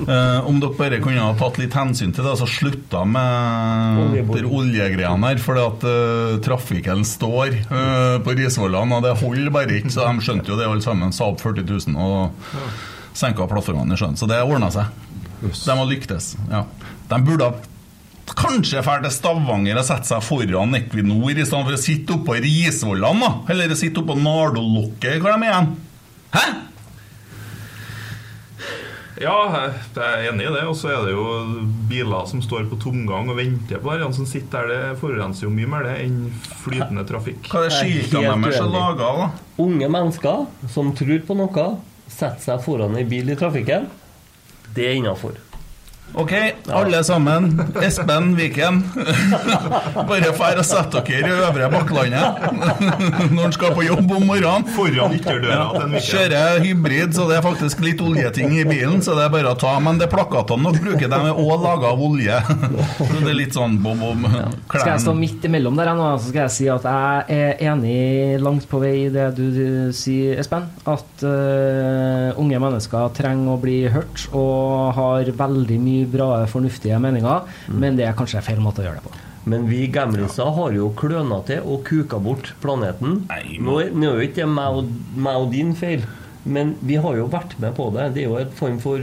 Eh, 0.01 0.47
om 0.47 0.57
dere 0.59 0.75
bare 0.75 0.99
kunne 1.03 1.23
ha 1.23 1.33
tatt 1.39 1.59
litt 1.61 1.75
hensyn 1.77 2.11
til 2.15 2.25
det, 2.25 2.33
så 2.39 2.47
slutta 2.49 3.03
med 3.07 4.31
oljegreiene 4.43 5.29
her. 5.31 5.41
Fordi 5.41 5.63
at 5.63 5.85
eh, 5.87 6.37
trafikken 6.43 7.05
står 7.07 7.55
eh, 7.61 8.17
på 8.23 8.35
Risvollan, 8.37 8.91
og 8.97 9.05
det 9.05 9.15
holder 9.21 9.53
bare 9.53 9.79
ikke. 9.79 9.93
Så 9.93 10.05
de 10.07 10.25
skjønte 10.25 10.51
jo 10.51 10.59
det 10.59 10.67
alle 10.67 10.83
sammen. 10.83 11.13
Sa 11.15 11.29
opp 11.31 11.43
40 11.43 11.67
000 11.69 11.99
og 12.01 12.55
senka 13.17 13.47
plattformene 13.51 13.95
i 13.95 14.01
sjøen. 14.01 14.17
Så 14.19 14.29
det 14.29 14.41
ordna 14.43 14.71
seg. 14.73 14.89
De 15.41 15.75
har 15.77 15.85
lyktes. 15.89 16.33
Ja. 16.51 16.65
De 17.11 17.21
burde 17.25 17.49
ha 17.49 17.69
Kanskje 18.31 18.79
dra 18.79 18.97
til 19.03 19.11
Stavanger 19.11 19.79
og 19.81 19.83
sette 19.83 20.07
seg 20.07 20.23
foran 20.23 20.77
Equinor 20.77 21.33
i 21.33 21.43
stedet 21.43 21.65
for 21.67 21.75
å 21.75 21.79
sitte 21.81 22.15
oppå 22.15 22.37
Risvollan, 22.39 23.19
da. 23.19 23.31
Eller 23.51 23.73
sitte 23.75 24.03
oppå 24.03 24.15
Nardolokket. 24.19 25.17
Hva 25.19 25.33
er 25.33 25.41
de 25.41 25.49
igjen? 25.49 25.71
Hæ? 26.31 26.43
Ja, 29.21 29.35
jeg 29.53 30.01
er 30.01 30.23
enig 30.31 30.47
i 30.47 30.53
det. 30.55 30.63
Og 30.69 30.75
så 30.79 30.89
er 30.95 31.05
det 31.05 31.13
jo 31.13 31.25
biler 31.89 32.25
som 32.29 32.41
står 32.43 32.65
på 32.71 32.79
tomgang 32.81 33.29
og 33.29 33.37
venter 33.37 33.81
på 33.81 33.93
der. 33.93 34.07
som 34.15 34.25
sitter 34.25 34.67
der, 34.67 34.89
det 34.91 34.99
forurenser 35.01 35.47
jo 35.47 35.53
mye 35.53 35.69
mer 35.69 35.85
det 35.85 35.95
enn 36.05 36.23
flytende 36.63 37.05
trafikk. 37.07 37.51
Hva 37.51 37.61
er 37.65 37.69
det 37.69 37.77
skiltene 37.77 38.33
deres 38.47 38.59
er 38.63 38.71
laga 38.71 39.11
av, 39.11 39.21
da? 39.21 39.29
Unge 39.61 39.91
mennesker 39.93 40.45
som 40.73 40.91
tror 40.97 41.23
på 41.27 41.37
noe, 41.37 41.67
setter 42.11 42.41
seg 42.43 42.65
foran 42.65 42.97
ei 42.97 43.05
bil 43.07 43.29
i 43.31 43.37
trafikken. 43.39 43.87
Det 44.73 44.89
er 44.89 44.97
innafor. 44.99 45.37
Ok, 46.13 46.31
alle 46.67 47.03
sammen. 47.03 47.61
Espen 47.81 48.35
Viken. 48.35 48.81
Bare 50.09 50.31
fær 50.35 50.59
og 50.59 50.65
sett 50.67 50.91
dere 50.91 51.21
i 51.21 51.31
Øvre 51.31 51.69
Bakklandet 51.71 52.49
når 53.31 53.45
han 53.45 53.53
skal 53.55 53.75
på 53.77 53.85
jobb 53.85 54.11
om 54.17 54.25
morgenen. 54.27 54.67
Foran 54.75 55.15
ytterdøra 55.15 55.69
til 55.71 55.85
en 55.85 55.95
Viken. 55.95 56.07
Kjører 56.09 56.59
hybrid, 56.65 57.15
så 57.15 57.27
det 57.29 57.37
er 57.39 57.45
faktisk 57.45 57.83
litt 57.85 58.03
oljeting 58.03 58.57
i 58.59 58.65
bilen, 58.67 58.99
så 59.05 59.15
det 59.15 59.23
er 59.27 59.31
bare 59.37 59.53
å 59.53 59.59
ta. 59.59 59.77
Men 59.83 60.01
det 60.01 60.09
plakatene 60.11 60.73
dere 60.75 60.83
bruker, 60.89 61.11
de 61.13 61.21
er 61.31 61.39
òg 61.45 61.63
laga 61.63 61.93
av 61.93 62.03
olje. 62.03 62.41
Så 63.01 63.19
det 63.21 63.31
er 63.31 63.37
litt 63.37 63.55
sånn 63.55 63.77
bom, 63.81 63.99
bom. 64.01 64.25
Skal 64.69 64.93
jeg 64.93 65.03
stå 65.03 65.13
midt 65.17 65.45
imellom 65.47 65.77
der 65.79 65.91
nå, 65.97 66.05
så 66.19 66.29
skal 66.29 66.45
jeg 66.45 66.53
si 66.53 66.67
at 66.71 66.85
jeg 66.87 67.39
er 67.41 67.63
enig 67.71 68.39
langt 68.41 68.67
på 68.69 68.79
vei 68.81 68.93
i 69.05 69.11
det 69.13 69.27
du, 69.37 69.43
du 69.53 69.67
sier, 69.95 70.39
Espen. 70.41 70.67
At 70.89 71.25
uh, 71.25 72.39
unge 72.41 72.61
mennesker 72.61 73.11
trenger 73.17 73.55
å 73.55 73.59
bli 73.61 73.79
hørt 73.91 74.27
og 74.37 74.91
har 74.97 75.31
veldig 75.41 75.79
mye 75.81 76.00
bra, 76.09 76.45
fornuftige 76.51 76.99
meninger, 77.01 77.49
men 77.73 77.99
det 77.99 78.07
er 78.07 78.17
kanskje 78.17 78.43
feil 78.45 78.61
måte 78.63 78.83
å 78.83 78.87
gjøre 78.87 79.01
det 79.01 79.09
på. 79.09 79.19
Men 79.51 79.65
vi 79.69 79.87
gamliser 79.89 80.53
har 80.53 80.73
jo 80.75 80.91
kløna 80.97 81.41
til 81.47 81.65
og 81.65 81.85
kuka 81.87 82.19
bort 82.21 82.51
planeten. 82.61 83.23
Nei, 83.31 83.57
Nå 83.61 83.79
er 83.81 83.93
nå 83.95 84.11
er 84.11 84.19
jo 84.19 84.27
ikke 84.29 84.43
det 84.43 84.49
meg 84.53 84.81
og, 84.81 84.91
meg 85.17 85.39
og 85.41 85.47
din 85.53 85.73
feil, 85.77 86.05
men 86.43 86.75
vi 86.85 86.97
har 87.01 87.17
jo 87.17 87.27
vært 87.29 87.57
med 87.61 87.73
på 87.77 87.89
det. 87.95 88.11
Det 88.15 88.23
er 88.23 88.29
jo 88.29 88.37
et 88.41 88.53
form 88.57 88.79
for 88.81 89.01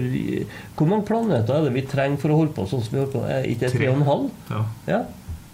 Hvor 0.78 0.90
mange 0.90 1.06
planeter 1.06 1.54
er 1.54 1.66
det 1.66 1.74
vi 1.74 1.84
trenger 1.90 2.22
for 2.22 2.34
å 2.34 2.40
holde 2.40 2.54
på 2.54 2.66
sånn 2.70 2.82
som 2.86 2.94
vi 2.96 3.02
holder 3.02 3.14
på? 3.14 3.24
Er 3.30 3.50
ikke 3.50 3.66
det 3.66 3.74
tre 3.74 3.90
og 3.90 4.00
en 4.00 4.08
halv? 4.08 4.30
Ja. 4.50 4.62
Ja. 4.90 5.02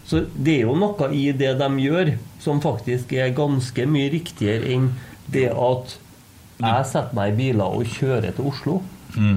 Så 0.04 0.24
det 0.36 0.58
er 0.58 0.66
jo 0.68 0.76
noe 0.76 1.10
i 1.16 1.26
det 1.32 1.54
de 1.60 1.68
gjør, 1.80 2.14
som 2.44 2.60
faktisk 2.60 3.12
er 3.16 3.32
ganske 3.36 3.86
mye 3.88 4.10
riktigere 4.12 4.68
enn 4.76 4.90
det 5.32 5.48
at 5.48 5.96
jeg 6.60 6.88
setter 6.90 7.16
meg 7.16 7.32
i 7.32 7.38
biler 7.38 7.78
og 7.80 7.88
kjører 7.88 8.36
til 8.36 8.50
Oslo 8.52 8.82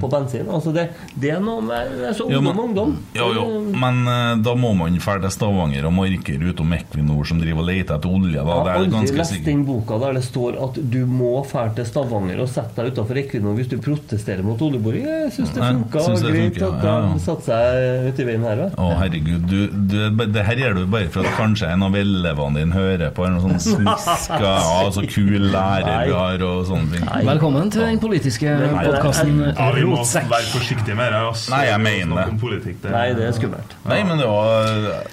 på 0.01 0.09
bensin. 0.11 0.47
Altså 0.49 0.71
det, 0.75 0.87
det 1.15 1.31
er 1.35 1.41
noe 1.43 1.61
med 1.61 1.91
det 1.99 2.07
er 2.09 2.15
så 2.17 2.25
Jo, 2.31 2.39
ungdom 2.39 2.47
men- 2.47 2.57
og 2.57 2.67
ungdom. 2.69 2.93
Jo, 3.17 3.27
jo, 3.35 3.45
men 3.77 3.99
uh, 4.07 4.35
da 4.43 4.53
må 4.57 4.73
man 4.77 4.97
dra 4.97 5.17
til 5.21 5.31
Stavanger 5.33 5.85
og 5.89 5.93
markere 5.93 6.49
utom 6.51 6.73
Equinor 6.77 7.25
som 7.29 7.39
driver 7.41 7.61
og 7.63 7.67
leter 7.69 7.95
etter 7.97 8.09
olje. 8.09 8.33
Da. 8.37 8.41
Jeg 8.41 8.47
Det 8.47 8.57
har 8.57 8.67
er 8.67 8.79
aldri 8.81 8.95
ganske 8.97 9.17
lest 9.21 9.31
sikkert. 9.35 9.45
den 9.51 9.65
boka 9.67 9.99
der 10.03 10.13
det 10.17 10.23
står 10.25 10.57
at 10.67 10.79
du 10.97 10.99
må 11.05 11.33
dra 11.51 11.67
til 11.77 11.85
Stavanger 11.85 12.41
og 12.43 12.49
sette 12.49 12.75
deg 12.81 12.91
utafor 12.93 13.21
Equinor 13.21 13.57
hvis 13.59 13.69
du 13.71 13.77
protesterer 13.83 14.43
mot 14.43 14.61
oljeboring. 14.61 15.05
Jeg 15.07 15.31
syns 15.37 15.53
det 15.55 15.63
funka 15.63 16.05
greit 16.27 16.57
at 16.57 16.83
ja, 16.83 16.95
ja. 16.97 17.13
de 17.13 17.19
satte 17.23 17.47
seg 17.47 18.09
ute 18.11 18.21
i 18.23 18.27
veien 18.31 18.43
her. 18.47 18.63
Å, 18.77 18.89
herregud. 19.01 19.45
Du, 19.47 19.59
du, 19.93 20.25
det 20.33 20.45
her 20.47 20.61
gjør 20.63 20.79
du 20.81 20.85
bare 20.91 21.09
for 21.13 21.25
at 21.27 21.37
kanskje 21.37 21.69
en 21.73 21.83
av 21.87 21.95
elevene 21.97 22.59
dine 22.61 22.73
hører 22.75 23.11
på. 23.15 23.25
En 23.27 23.39
sånn 23.43 23.59
smiska, 23.61 24.39
ja, 24.41 24.89
så 24.95 25.03
kul 25.09 25.49
lærer 25.53 26.07
vi 26.07 26.13
har, 26.17 26.43
og 26.47 26.65
sånne 26.69 26.97
ting. 26.97 27.07
Velkommen 27.27 27.71
til 27.73 27.85
den 27.85 27.99
politiske 28.01 28.57
podkasten 28.73 29.41
Ja, 29.47 29.66
vi 29.75 29.83
må 29.87 29.97
Rotsekk. 29.97 30.29
være 30.29 30.47
forsiktige 30.53 30.95
med 30.95 31.11
det. 31.11 31.19
Altså. 31.27 31.51
Nei, 31.55 31.65
jeg 31.67 31.79
mener 31.83 32.15
det. 32.23 32.39
politikk, 32.41 32.81
det. 32.83 32.91
Nei, 32.91 33.07
det 33.17 33.27
er 33.27 33.31
skummelt. 33.37 33.75
Nei, 33.85 34.03
men 34.03 34.17
det 34.17 34.27
var 34.27 35.03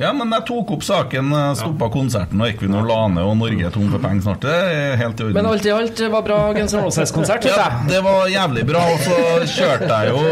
Ja, 0.00 0.14
men 0.16 0.30
jeg 0.32 0.44
tok 0.48 0.70
opp 0.72 0.84
saken, 0.86 1.26
stoppa 1.58 1.90
konserten, 1.92 2.40
og 2.40 2.48
Equinor 2.48 2.86
la 2.88 3.00
ned, 3.12 3.20
og 3.26 3.34
Norge 3.36 3.66
er 3.68 3.70
tom 3.74 3.90
for 3.92 4.00
penger 4.00 4.22
snart. 4.24 4.40
Det 4.46 4.54
er 4.54 4.94
helt 4.96 5.20
i 5.20 5.24
orden. 5.26 5.34
Men 5.36 5.48
alt 5.50 5.66
i 5.68 5.72
alt 5.76 6.00
var 6.14 6.22
bra 6.24 6.38
Guns 6.56 6.72
Roses-konsert, 6.78 7.44
syns 7.44 7.58
Ja, 7.58 7.66
det 7.90 8.00
var 8.06 8.24
jævlig 8.32 8.64
bra. 8.70 8.80
Og 8.94 9.02
så 9.04 9.18
kjørte 9.58 9.90
jeg 9.90 10.14
jo, 10.14 10.22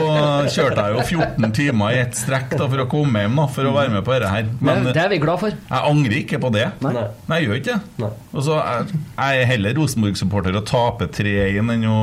kjørte 0.54 0.86
jeg 0.86 0.96
jo 0.96 1.04
14 1.20 1.52
timer 1.58 1.92
i 1.92 2.00
ett 2.06 2.16
strekk 2.16 2.56
da, 2.56 2.64
for 2.64 2.80
å 2.80 2.88
komme 2.88 3.26
hjem 3.26 3.36
da, 3.42 3.46
for 3.58 3.68
å 3.68 3.74
være 3.76 3.92
med 3.98 4.06
på 4.08 4.16
dette 4.16 4.32
her. 4.32 4.48
Men 4.64 4.84
Det, 4.88 4.94
det 4.96 5.04
er 5.04 5.12
vi 5.12 5.18
glad 5.26 5.42
for. 5.44 5.52
jeg 5.52 5.84
angrer 5.92 6.16
ikke 6.22 6.40
på 6.46 6.52
det. 6.56 6.64
Nei. 6.86 6.94
Nei. 6.96 7.06
Jeg 7.42 7.48
gjør 7.50 7.60
ikke 7.60 7.80
det. 8.00 8.12
Og 8.32 8.46
så 8.48 8.56
er 8.62 8.86
jeg 8.88 9.42
er 9.44 9.50
heller 9.52 9.76
Rosenborg-supporter 9.82 10.56
og 10.56 10.64
taper 10.72 11.12
3-1 11.12 11.74
enn 11.76 11.84
å 11.92 12.00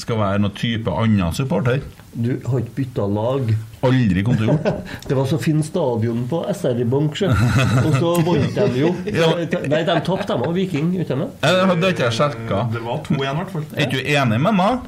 skal 0.00 0.20
være 0.20 0.42
noen 0.42 0.56
type 0.56 0.92
annen 0.92 1.32
supporter. 1.36 1.84
Du 2.16 2.30
har 2.46 2.62
ikke 2.62 2.74
bytta 2.78 3.04
lag. 3.12 3.50
Aldri 3.84 4.22
kom 4.24 4.38
til 4.38 4.48
å 4.48 4.54
gjøre. 4.54 4.72
Det 5.04 5.16
var 5.18 5.28
så 5.28 5.38
fin 5.40 5.60
stadion 5.64 6.22
på 6.30 6.40
SR 6.52 6.80
Bank, 6.88 7.18
sjø. 7.18 7.28
Og 7.82 7.96
så 8.00 8.12
vant 8.24 8.56
de 8.56 8.80
jo. 8.80 8.92
Nei, 9.72 9.82
de 9.84 9.96
tapte, 10.06 10.32
de 10.32 10.48
òg, 10.48 10.54
Viking. 10.56 10.94
Det 10.96 11.08
har 11.12 11.76
ikke 11.90 12.06
jeg 12.08 12.16
sjekka. 12.16 12.66
Det 12.72 12.84
var 12.86 13.02
2-1, 13.04 13.20
i 13.20 13.34
hvert 13.40 13.52
fall. 13.52 13.66
Er 13.76 13.90
du 13.92 13.98
enig 14.00 14.40
med 14.48 14.56
meg? 14.56 14.86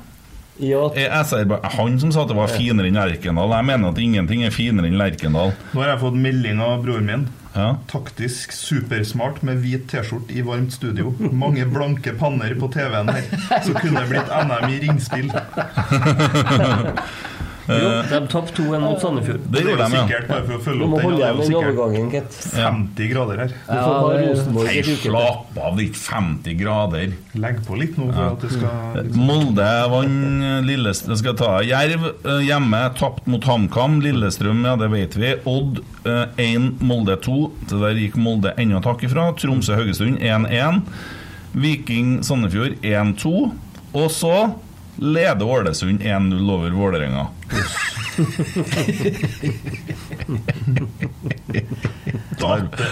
Ja, 0.58 0.88
Er 0.98 1.12
SR 1.22 1.46
Han 1.78 1.98
som 2.02 2.10
sa 2.12 2.24
at 2.24 2.32
det 2.32 2.36
var 2.38 2.50
finere 2.50 2.90
enn 2.90 2.98
Lerkendal. 2.98 3.52
Jeg 3.54 3.66
mener 3.68 3.92
at 3.92 4.00
ingenting 4.02 4.44
er 4.46 4.54
finere 4.54 4.90
enn 4.90 4.98
Lerkendal. 4.98 5.52
Nå 5.72 5.82
har 5.84 5.92
jeg 5.94 6.02
fått 6.02 6.18
melding 6.18 6.62
av 6.64 6.82
broren 6.82 7.06
min. 7.06 7.28
Ja. 7.54 7.68
Taktisk 7.90 8.52
supersmart 8.54 9.40
med 9.46 9.62
hvit 9.64 9.88
T-skjorte 9.90 10.34
i 10.36 10.44
varmt 10.46 10.74
studio. 10.74 11.14
Mange 11.18 11.64
blanke 11.70 12.12
panner 12.18 12.54
på 12.58 12.68
TV-en 12.74 13.10
her. 13.10 13.30
Så 13.66 13.74
kunne 13.78 14.02
det 14.02 14.10
blitt 14.12 14.30
NM 14.30 14.68
i 14.74 14.80
ringspill. 14.84 15.32
jo, 17.68 17.88
de 18.08 18.18
tapte 18.32 18.54
2-1 18.56 18.80
mot 18.80 19.02
Sandefjord. 19.02 19.42
Det 19.52 19.62
gjorde 19.64 19.84
de, 19.84 19.96
ja. 19.98 20.02
sikkert, 20.04 20.28
bare 20.30 20.44
for 20.46 20.56
å 20.56 20.62
følge 20.64 20.86
opp 20.86 20.94
den. 20.96 21.16
Det 21.18 21.26
er 21.26 21.34
jo 21.34 21.48
sikkert 21.48 22.38
50 22.54 23.10
grader 23.12 23.42
her. 23.42 23.54
Du 23.58 23.72
får 23.74 23.92
ha 23.92 24.12
Rosenborg 24.22 24.70
Nei, 24.70 24.94
slapp 25.02 25.58
av, 25.58 25.76
det 25.76 25.84
er 25.84 25.88
ikke 25.88 26.02
50 26.04 26.58
grader. 26.62 27.14
Legg 27.44 27.60
på 27.66 27.78
litt 27.80 27.98
nå 28.00 28.08
for 28.12 28.24
at 28.30 28.46
det 28.46 28.52
skal 28.54 29.12
Molde 29.18 29.66
vant 29.92 30.66
Lillestrøm 30.66 31.18
Skal 31.20 31.36
ta 31.38 31.50
Jerv 31.66 32.06
eh, 32.08 32.40
hjemme, 32.48 32.80
tapt 32.98 33.28
mot 33.30 33.44
HamKam. 33.44 34.00
Lillestrøm, 34.04 34.64
ja, 34.68 34.76
det 34.80 34.90
vet 34.94 35.18
vi. 35.20 35.34
Odd 35.48 35.82
1, 36.08 36.70
Molde 36.84 37.18
2. 37.24 37.38
Så 37.68 37.82
der 37.82 38.00
gikk 38.00 38.16
Molde 38.20 38.54
ennå 38.60 38.80
takk 38.84 39.04
ifra. 39.06 39.28
Tromsø-Haugesund 39.38 40.22
1-1. 40.24 40.82
Viking 41.58 42.18
Sandefjord 42.24 42.80
1-2. 42.86 43.34
Og 43.98 44.10
så 44.12 44.34
leder 44.98 45.46
Ålesund 45.46 46.02
1-0 46.02 46.50
over 46.52 46.70
Vålerenga. 46.70 47.26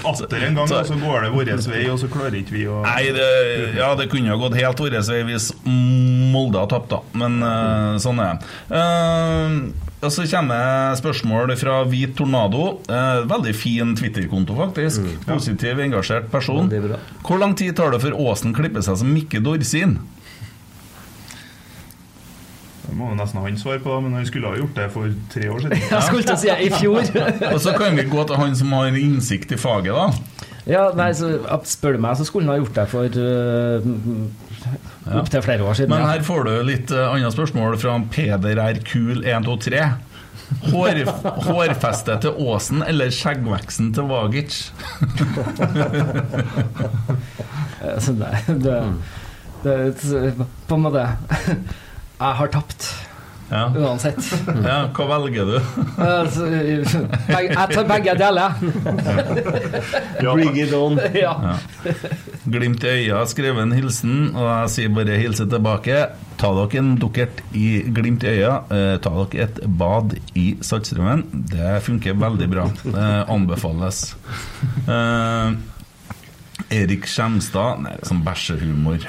Atter, 0.05 0.45
en 0.47 0.55
gang, 0.55 0.65
og 0.65 0.87
så 0.87 0.99
går 1.01 1.27
det 1.27 1.31
vår 1.35 1.51
vei, 1.71 1.83
og 1.91 1.99
så 2.01 2.09
klarer 2.11 2.37
ikke 2.41 2.55
vi 2.55 2.67
å 2.71 2.83
Nei, 2.85 3.09
det, 3.15 3.27
ja, 3.79 3.91
det 3.99 4.09
kunne 4.13 4.31
jo 4.31 4.39
gått 4.45 4.59
helt 4.59 4.83
vår 4.83 4.99
vei 5.01 5.23
hvis 5.33 5.51
Molde 5.67 6.63
har 6.63 6.71
tapt, 6.71 6.93
da. 6.93 7.03
Men 7.19 7.41
uh, 7.43 7.99
sånn 8.03 8.23
er 8.23 8.39
det. 8.39 8.47
Uh, 8.71 9.87
og 10.07 10.13
så 10.13 10.27
kommer 10.29 10.95
spørsmål 10.99 11.55
fra 11.59 11.79
Hvit 11.89 12.13
Tornado. 12.19 12.77
Eh, 12.85 13.23
veldig 13.27 13.55
fin 13.57 13.95
Twitter-konto, 13.97 14.55
faktisk. 14.59 15.07
Positiv, 15.25 15.81
engasjert 15.83 16.29
person. 16.31 16.69
Hvor 17.25 17.41
lang 17.41 17.57
tid 17.57 17.75
tar 17.79 17.95
det 17.95 18.03
før 18.05 18.19
Åsen 18.29 18.53
klipper 18.55 18.85
seg 18.85 19.01
som 19.01 19.11
Mikke 19.11 19.41
Dorsin? 19.43 19.97
Det 22.87 22.95
må 22.95 23.09
jo 23.11 23.17
nesten 23.19 23.43
han 23.43 23.57
svare 23.59 23.81
på, 23.83 23.97
men 24.05 24.15
han 24.15 24.27
skulle 24.29 24.53
ha 24.53 24.57
gjort 24.61 24.77
det 24.79 24.87
for 24.95 25.05
tre 25.33 25.49
år 25.51 25.59
siden. 25.65 25.81
Jeg 25.91 26.03
skulle 26.07 26.27
til 26.27 26.37
å 26.37 26.43
si 26.43 26.51
i 26.55 26.71
fjor. 26.71 27.03
Og 27.55 27.61
så 27.65 27.71
kan 27.79 27.91
vi 27.99 28.03
gå 28.11 28.21
til 28.29 28.37
han 28.41 28.53
som 28.59 28.69
har 28.77 28.85
innsikt 29.01 29.53
i 29.57 29.59
faget, 29.61 29.95
da. 29.97 30.07
Ja, 30.67 30.91
nei, 30.99 31.13
så 31.15 31.29
Spør 31.67 31.93
du 31.95 32.01
meg, 32.03 32.17
så 32.19 32.25
skulle 32.27 32.47
han 32.49 32.55
ha 32.57 32.59
gjort 32.59 32.75
det 32.75 32.87
for 32.91 33.05
uh, 33.07 33.13
opptil 35.21 35.43
flere 35.47 35.63
år 35.67 35.75
siden. 35.79 35.93
Men 35.95 36.03
ja. 36.03 36.09
her 36.15 36.23
får 36.27 36.41
du 36.49 36.55
litt 36.67 36.91
uh, 36.95 37.13
annet 37.13 37.33
spørsmål 37.35 37.79
fra 37.83 37.93
Peder 38.11 38.57
R. 38.63 38.77
Kul 38.87 39.19
123. 39.23 39.83
Hår, 40.71 40.95
hårfeste 41.43 42.15
til 42.23 42.31
Åsen 42.39 42.83
eller 42.87 43.11
skjeggveksten 43.15 43.95
til 43.95 44.05
Vagic? 44.11 44.53
altså, 47.95 48.13
nei, 48.15 48.37
det, 48.47 48.95
det, 49.65 49.95
det 49.99 50.35
På 50.69 50.75
en 50.79 50.83
måte 50.87 51.05
Jeg 52.17 52.37
har 52.41 52.49
tapt. 52.49 52.87
Ja. 53.47 53.69
Uansett. 53.79 54.19
ja, 54.65 54.77
hva 54.91 55.05
velger 55.13 55.47
du? 55.47 55.57
Altså, 56.03 56.49
Jeg 56.51 57.53
tar 57.55 57.85
begge 57.87 58.15
deler. 58.19 58.57
Bring 60.19 60.57
it 60.59 60.73
on. 60.75 60.99
Ja. 61.15 61.35
Glimt 62.51 62.83
i 62.83 62.91
øya 63.05 63.21
har 63.21 63.29
skrevet 63.31 63.63
en 63.63 63.77
hilsen, 63.77 64.17
og 64.35 64.49
jeg 64.49 64.73
sier 64.75 64.97
bare 64.97 65.21
hilse 65.21 65.47
tilbake. 65.53 66.01
Ta 66.41 66.51
dere 66.59 66.81
en 66.83 66.91
dukkert 67.01 67.45
i 67.57 67.69
glimt 67.95 68.27
i 68.27 68.33
øya. 68.35 68.57
Eh, 68.75 68.97
ta 69.05 69.15
dere 69.15 69.47
et 69.47 69.63
bad 69.79 70.17
i 70.35 70.49
Saltstraumen. 70.67 71.23
Det 71.53 71.79
funker 71.87 72.19
veldig 72.19 72.51
bra. 72.51 72.67
Det 72.83 73.07
anbefales. 73.31 74.03
Eh, 74.91 75.55
Erik 76.75 77.07
Skjemstad 77.07 77.85
Nei, 77.87 77.95
som 78.03 78.25
bæsjehumor. 78.27 79.07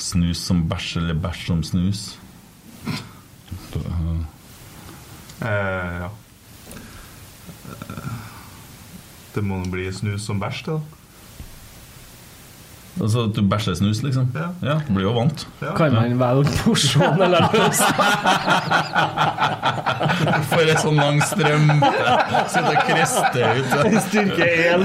Snus 0.00 0.40
som 0.48 0.64
bæsj 0.70 1.02
eller 1.04 1.20
bæsj 1.20 1.48
som 1.52 1.64
snus. 1.66 2.06
Eh, 5.42 5.96
ja. 6.00 6.10
Eh, 7.70 8.10
Det 9.34 9.42
må 9.42 9.56
nå 9.58 9.66
bli 9.72 9.88
snus 9.92 10.22
som 10.28 10.38
bæsj, 10.40 10.60
da. 10.68 10.76
Altså 13.00 13.24
at 13.26 13.34
du 13.34 13.42
bæsjer 13.50 13.74
snus, 13.74 14.02
liksom? 14.04 14.28
Ja. 14.34 14.48
ja 14.62 14.74
du 14.86 14.92
blir 14.94 15.08
jo 15.08 15.14
vant. 15.16 15.46
Ja. 15.60 15.72
Kan 15.74 15.94
man 15.96 16.14
velge 16.20 16.52
porsjon 16.62 17.22
eller 17.22 17.48
løs? 17.50 17.80
For 20.50 20.62
en 20.62 20.78
sånn 20.78 21.00
lang 21.00 21.18
strøm. 21.26 21.70
Sitter 22.52 22.70
og 22.70 22.82
krister 22.86 23.58
ut. 23.58 23.70
Styrke 24.06 24.46
1. 24.46 24.84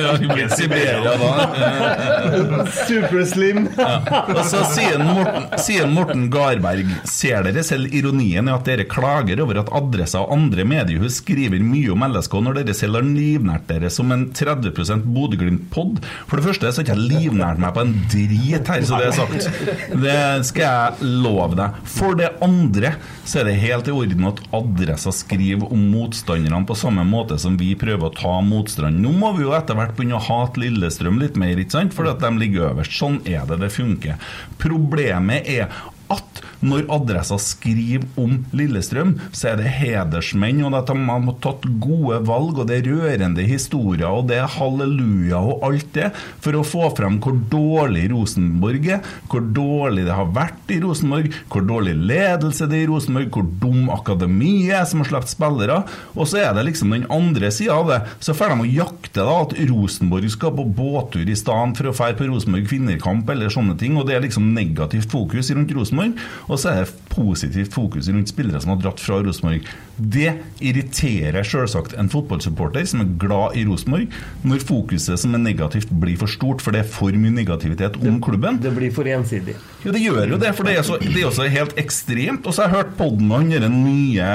Ja, 0.00 0.14
vi 0.18 0.26
blir 0.30 0.46
i 0.46 0.50
Siberia 0.50 1.14
da. 1.20 2.64
Superslim. 2.88 3.68
Og 3.76 4.42
så 4.50 4.64
sier 4.74 4.98
Morten, 5.04 5.46
sier 5.60 5.88
Morten 5.90 6.26
Garberg 6.32 6.88
Ser 7.08 7.44
dere 7.46 7.62
selv 7.66 7.94
ironien 7.96 8.48
i 8.48 8.54
at 8.54 8.66
dere 8.66 8.86
klager 8.90 9.42
over 9.44 9.62
at 9.62 9.70
Adressa 9.76 10.24
og 10.24 10.34
andre 10.34 10.66
mediehus 10.68 11.20
skriver 11.20 11.62
mye 11.62 11.92
om 11.94 12.04
LSK 12.10 12.36
når 12.42 12.60
dere 12.60 12.76
selv 12.76 12.98
har 12.98 13.06
livnært 13.06 13.68
dere 13.70 13.90
som 13.92 14.10
en 14.14 14.28
30 14.36 15.04
Bodø-Glimt-pod? 15.10 16.00
For 16.30 16.39
det 16.40 16.48
første 16.48 16.70
så 16.72 16.80
har 16.80 16.86
ikke 16.86 16.96
jeg 16.96 17.10
livnært 17.10 17.60
meg 17.62 17.74
på 17.76 17.84
en 17.84 17.92
drit 18.10 18.70
her, 18.72 18.84
så 18.86 19.00
det 19.00 19.10
er 19.10 19.16
sagt. 19.16 19.48
Det 20.02 20.16
skal 20.48 20.64
jeg 20.64 21.10
love 21.24 21.58
deg. 21.58 21.78
For 21.94 22.18
det 22.18 22.32
andre 22.44 22.94
så 23.28 23.42
er 23.42 23.50
det 23.50 23.58
helt 23.62 23.90
i 23.90 23.94
orden 23.94 24.28
at 24.30 24.42
Adressa 24.56 25.12
skriver 25.14 25.70
om 25.70 25.86
motstanderne 25.92 26.64
på 26.68 26.78
samme 26.78 27.04
måte 27.08 27.38
som 27.40 27.58
vi 27.60 27.72
prøver 27.78 28.08
å 28.08 28.14
ta 28.16 28.34
motstand. 28.44 29.00
Nå 29.04 29.14
må 29.16 29.34
vi 29.36 29.46
jo 29.46 29.54
etter 29.56 29.78
hvert 29.78 29.96
begynne 29.98 30.18
å 30.18 30.24
hate 30.24 30.62
Lillestrøm 30.62 31.20
litt 31.22 31.38
mer, 31.40 31.60
ikke 31.60 31.78
sant? 31.78 31.96
Fordi 31.96 32.14
at 32.14 32.24
de 32.24 32.32
ligger 32.40 32.70
øverst. 32.72 32.96
Sånn 33.00 33.20
er 33.28 33.46
det 33.48 33.60
det 33.62 33.72
funker. 33.74 34.20
Problemet 34.60 35.48
er 35.50 35.70
at 36.10 36.40
når 36.60 36.84
Adressa 36.92 37.38
skriver 37.40 38.04
om 38.20 38.34
Lillestrøm, 38.56 39.14
så 39.32 39.52
er 39.52 39.60
det 39.60 39.72
hedersmenn, 39.78 40.60
og 40.66 40.76
at 40.76 40.90
de 40.90 40.96
har 41.08 41.28
tatt 41.40 41.64
gode 41.80 42.20
valg, 42.28 42.60
og 42.60 42.68
det 42.68 42.80
er 42.80 42.90
rørende 42.90 43.44
historier, 43.48 44.08
og 44.10 44.28
det 44.28 44.40
er 44.42 44.50
halleluja 44.58 45.40
og 45.40 45.64
alt 45.70 45.88
det, 45.96 46.10
for 46.44 46.58
å 46.58 46.66
få 46.66 46.90
frem 46.96 47.16
hvor 47.22 47.38
dårlig 47.52 48.08
Rosenborg 48.12 48.90
er, 48.96 49.06
hvor 49.30 49.44
dårlig 49.56 50.04
det 50.08 50.16
har 50.16 50.34
vært 50.36 50.74
i 50.74 50.80
Rosenborg, 50.84 51.32
hvor 51.52 51.64
dårlig 51.68 51.96
ledelse 51.96 52.68
det 52.68 52.82
er 52.82 52.84
i 52.84 52.90
Rosenborg, 52.90 53.30
hvor 53.32 53.48
dum 53.62 53.88
akademiet 53.94 54.76
er 54.82 54.86
som 54.88 55.02
har 55.02 55.10
sluppet 55.10 55.32
spillere, 55.32 55.80
og 56.12 56.28
så 56.28 56.42
er 56.44 56.52
det 56.56 56.66
liksom 56.68 56.92
den 56.92 57.08
andre 57.12 57.50
sida 57.54 57.78
av 57.78 57.88
det. 57.88 58.00
Så 58.20 58.36
får 58.36 58.52
de 58.52 58.66
å 58.66 58.70
jakte 58.82 59.24
da 59.24 59.38
at 59.46 59.56
Rosenborg 59.70 60.28
skal 60.32 60.54
på 60.56 60.66
båttur 60.76 61.24
i 61.24 61.38
stedet 61.38 61.78
for 61.78 61.88
å 61.88 61.94
dra 61.96 62.12
på 62.16 62.28
Rosenborg 62.28 62.68
kvinnerkamp 62.68 63.30
eller 63.32 63.52
sånne 63.52 63.76
ting, 63.80 63.96
og 63.96 64.06
det 64.08 64.18
er 64.18 64.24
liksom 64.26 64.52
negativt 64.56 65.10
fokus 65.10 65.50
rundt 65.54 65.72
Rosenborg. 65.76 65.99
Og 66.48 66.60
så 66.60 66.72
er 66.72 66.84
det 66.84 67.08
positivt 67.10 67.74
fokus 67.74 68.08
rundt 68.10 68.32
spillere 68.32 68.60
som 68.62 68.74
har 68.74 68.82
dratt 68.82 69.02
fra 69.02 69.20
Rosenborg. 69.24 69.68
Det 70.00 70.32
irriterer 70.64 71.44
selvsagt 71.46 71.94
en 72.00 72.08
fotballsupporter 72.10 72.86
som 72.88 73.02
er 73.04 73.10
glad 73.20 73.56
i 73.60 73.64
Rosenborg, 73.68 74.08
når 74.46 74.64
fokuset 74.64 75.20
som 75.20 75.34
er 75.36 75.42
negativt 75.42 75.90
blir 76.02 76.18
for 76.20 76.30
stort, 76.30 76.64
for 76.64 76.74
det 76.74 76.84
er 76.84 76.90
for 76.90 77.14
mye 77.16 77.34
negativitet 77.34 77.98
om 78.00 78.20
klubben. 78.24 78.60
Det 78.62 78.72
blir 78.76 78.92
for 78.94 79.08
ensidig. 79.10 79.56
Ja, 79.84 79.92
det 79.94 80.02
gjør 80.02 80.34
jo 80.34 80.38
det, 80.40 80.52
for 80.56 80.68
det 80.68 80.76
er, 80.76 80.84
så, 80.86 80.98
det 81.00 81.22
er 81.22 81.28
også 81.28 81.48
helt 81.52 81.76
ekstremt. 81.80 82.46
Og 82.46 82.56
så 82.56 82.64
har 82.64 82.70
jeg 82.70 82.76
hørt 82.80 82.96
podden 82.98 83.28
med 83.28 83.40
han 83.40 83.64
den 83.64 83.78
nye 83.84 84.26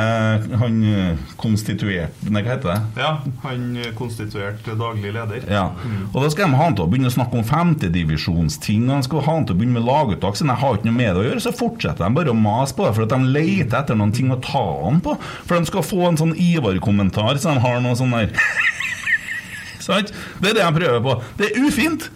Han 0.59 0.77
eh, 0.89 1.19
konstituert 1.39 2.23
Nei, 2.25 2.41
hva 2.43 2.55
heter 2.55 2.71
det? 2.71 3.01
Ja, 3.01 3.11
han 3.43 3.67
konstituert 3.97 4.65
daglig 4.65 5.13
leder. 5.15 5.45
Ja. 5.51 5.67
Og 6.11 6.23
da 6.23 6.31
skal 6.33 6.49
de 6.49 6.57
ha 6.57 6.67
han 6.67 6.77
til 6.77 6.85
å 6.85 6.89
begynne 6.91 7.11
å 7.11 7.15
snakke 7.15 7.39
om 7.39 7.45
femtedivisjonsting. 7.47 8.87
Han 8.91 9.05
skal 9.05 9.23
ha 9.25 9.37
han 9.37 9.47
til 9.47 9.55
å 9.55 9.59
begynne 9.59 9.79
med 9.79 9.87
laguttak, 9.87 10.37
siden 10.37 10.53
jeg 10.53 10.61
har 10.63 10.77
ikke 10.77 10.89
noe 10.89 10.97
med 10.97 11.11
det 11.11 11.21
å 11.21 11.27
gjøre. 11.27 11.43
Så 11.45 11.53
fortsetter 11.55 12.05
de 12.05 12.17
bare 12.17 12.33
å 12.33 12.37
mase 12.37 12.77
på 12.77 12.87
det, 12.87 12.93
for 12.97 13.05
at 13.05 13.13
de 13.13 13.33
leter 13.37 13.77
etter 13.79 13.99
noen 13.99 14.13
ting 14.15 14.33
å 14.33 14.39
ta 14.43 14.65
han 14.85 15.01
på. 15.05 15.15
For 15.45 15.54
de 15.55 15.69
skal 15.69 15.85
få 15.85 16.03
en 16.09 16.19
sånn 16.19 16.35
Ivar-kommentar, 16.39 17.39
så 17.39 17.55
de 17.55 17.63
har 17.63 17.81
noe 17.83 17.97
sånn 17.97 18.13
der 18.15 18.31
Sant? 19.85 20.11
Det 20.41 20.51
er 20.51 20.57
det 20.57 20.63
jeg 20.63 20.77
prøver 20.79 21.01
på. 21.05 21.15
Det 21.37 21.49
er 21.51 21.65
ufint. 21.67 22.07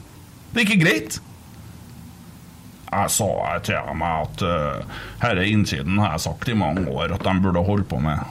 Det 0.50 0.62
er 0.62 0.66
ikke 0.66 0.82
greit. 0.82 1.20
Jeg 2.90 3.12
sa 3.14 3.28
til 3.62 3.92
meg 4.00 4.24
at 4.26 4.44
uh, 4.50 5.02
herre 5.22 5.44
innsiden 5.46 6.00
har 6.02 6.16
jeg 6.16 6.24
sagt 6.26 6.50
i 6.50 6.58
mange 6.58 6.88
år 6.90 7.14
at 7.14 7.28
de 7.28 7.36
burde 7.44 7.62
holde 7.68 7.86
på 7.92 8.00
med. 8.02 8.24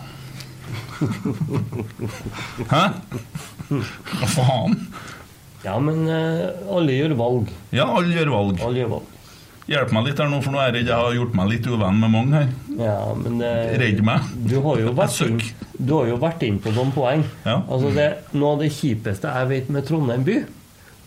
Hæ? 2.73 2.83
Hva 3.69 4.31
faen? 4.33 4.75
Ja, 5.63 5.77
men 5.79 6.09
uh, 6.11 6.75
alle 6.75 6.99
gjør 6.99 7.15
valg. 7.21 7.55
Ja, 7.71 7.87
alle 7.87 8.19
gjør 8.19 8.35
valg. 8.35 8.59
Alle 8.67 8.83
gjør 8.83 8.93
valg. 8.97 9.15
Hjelp 9.69 9.91
meg 9.93 10.07
litt 10.07 10.21
her 10.23 10.31
nå, 10.33 10.39
for 10.41 10.55
nå 10.55 10.61
er 10.63 10.71
jeg 10.71 10.77
redd 10.79 10.87
jeg 10.89 10.97
har 10.97 11.17
gjort 11.19 11.35
meg 11.37 11.49
litt 11.51 11.67
uvenn 11.69 11.99
med 12.01 12.13
mange 12.15 12.39
her. 12.39 12.53
Ja, 12.79 12.95
men 13.19 13.43
eh, 13.45 13.75
Redd 13.83 13.99
meg. 14.07 14.31
Du 14.49 14.55
har 14.65 14.81
jo 14.81 14.95
vært 14.97 15.19
inn, 15.27 15.43
du 15.77 15.93
har 15.93 16.07
jo 16.09 16.17
vært 16.23 16.45
inn 16.47 16.57
på 16.65 16.73
noen 16.73 16.93
poeng. 16.95 17.25
Ja. 17.45 17.59
Altså 17.69 17.91
det, 17.93 18.07
noe 18.33 18.55
av 18.55 18.63
det 18.65 18.71
kjipeste 18.73 19.29
jeg 19.35 19.51
vet 19.51 19.69
med 19.75 19.85
Trondheim 19.91 20.25
by, 20.25 20.39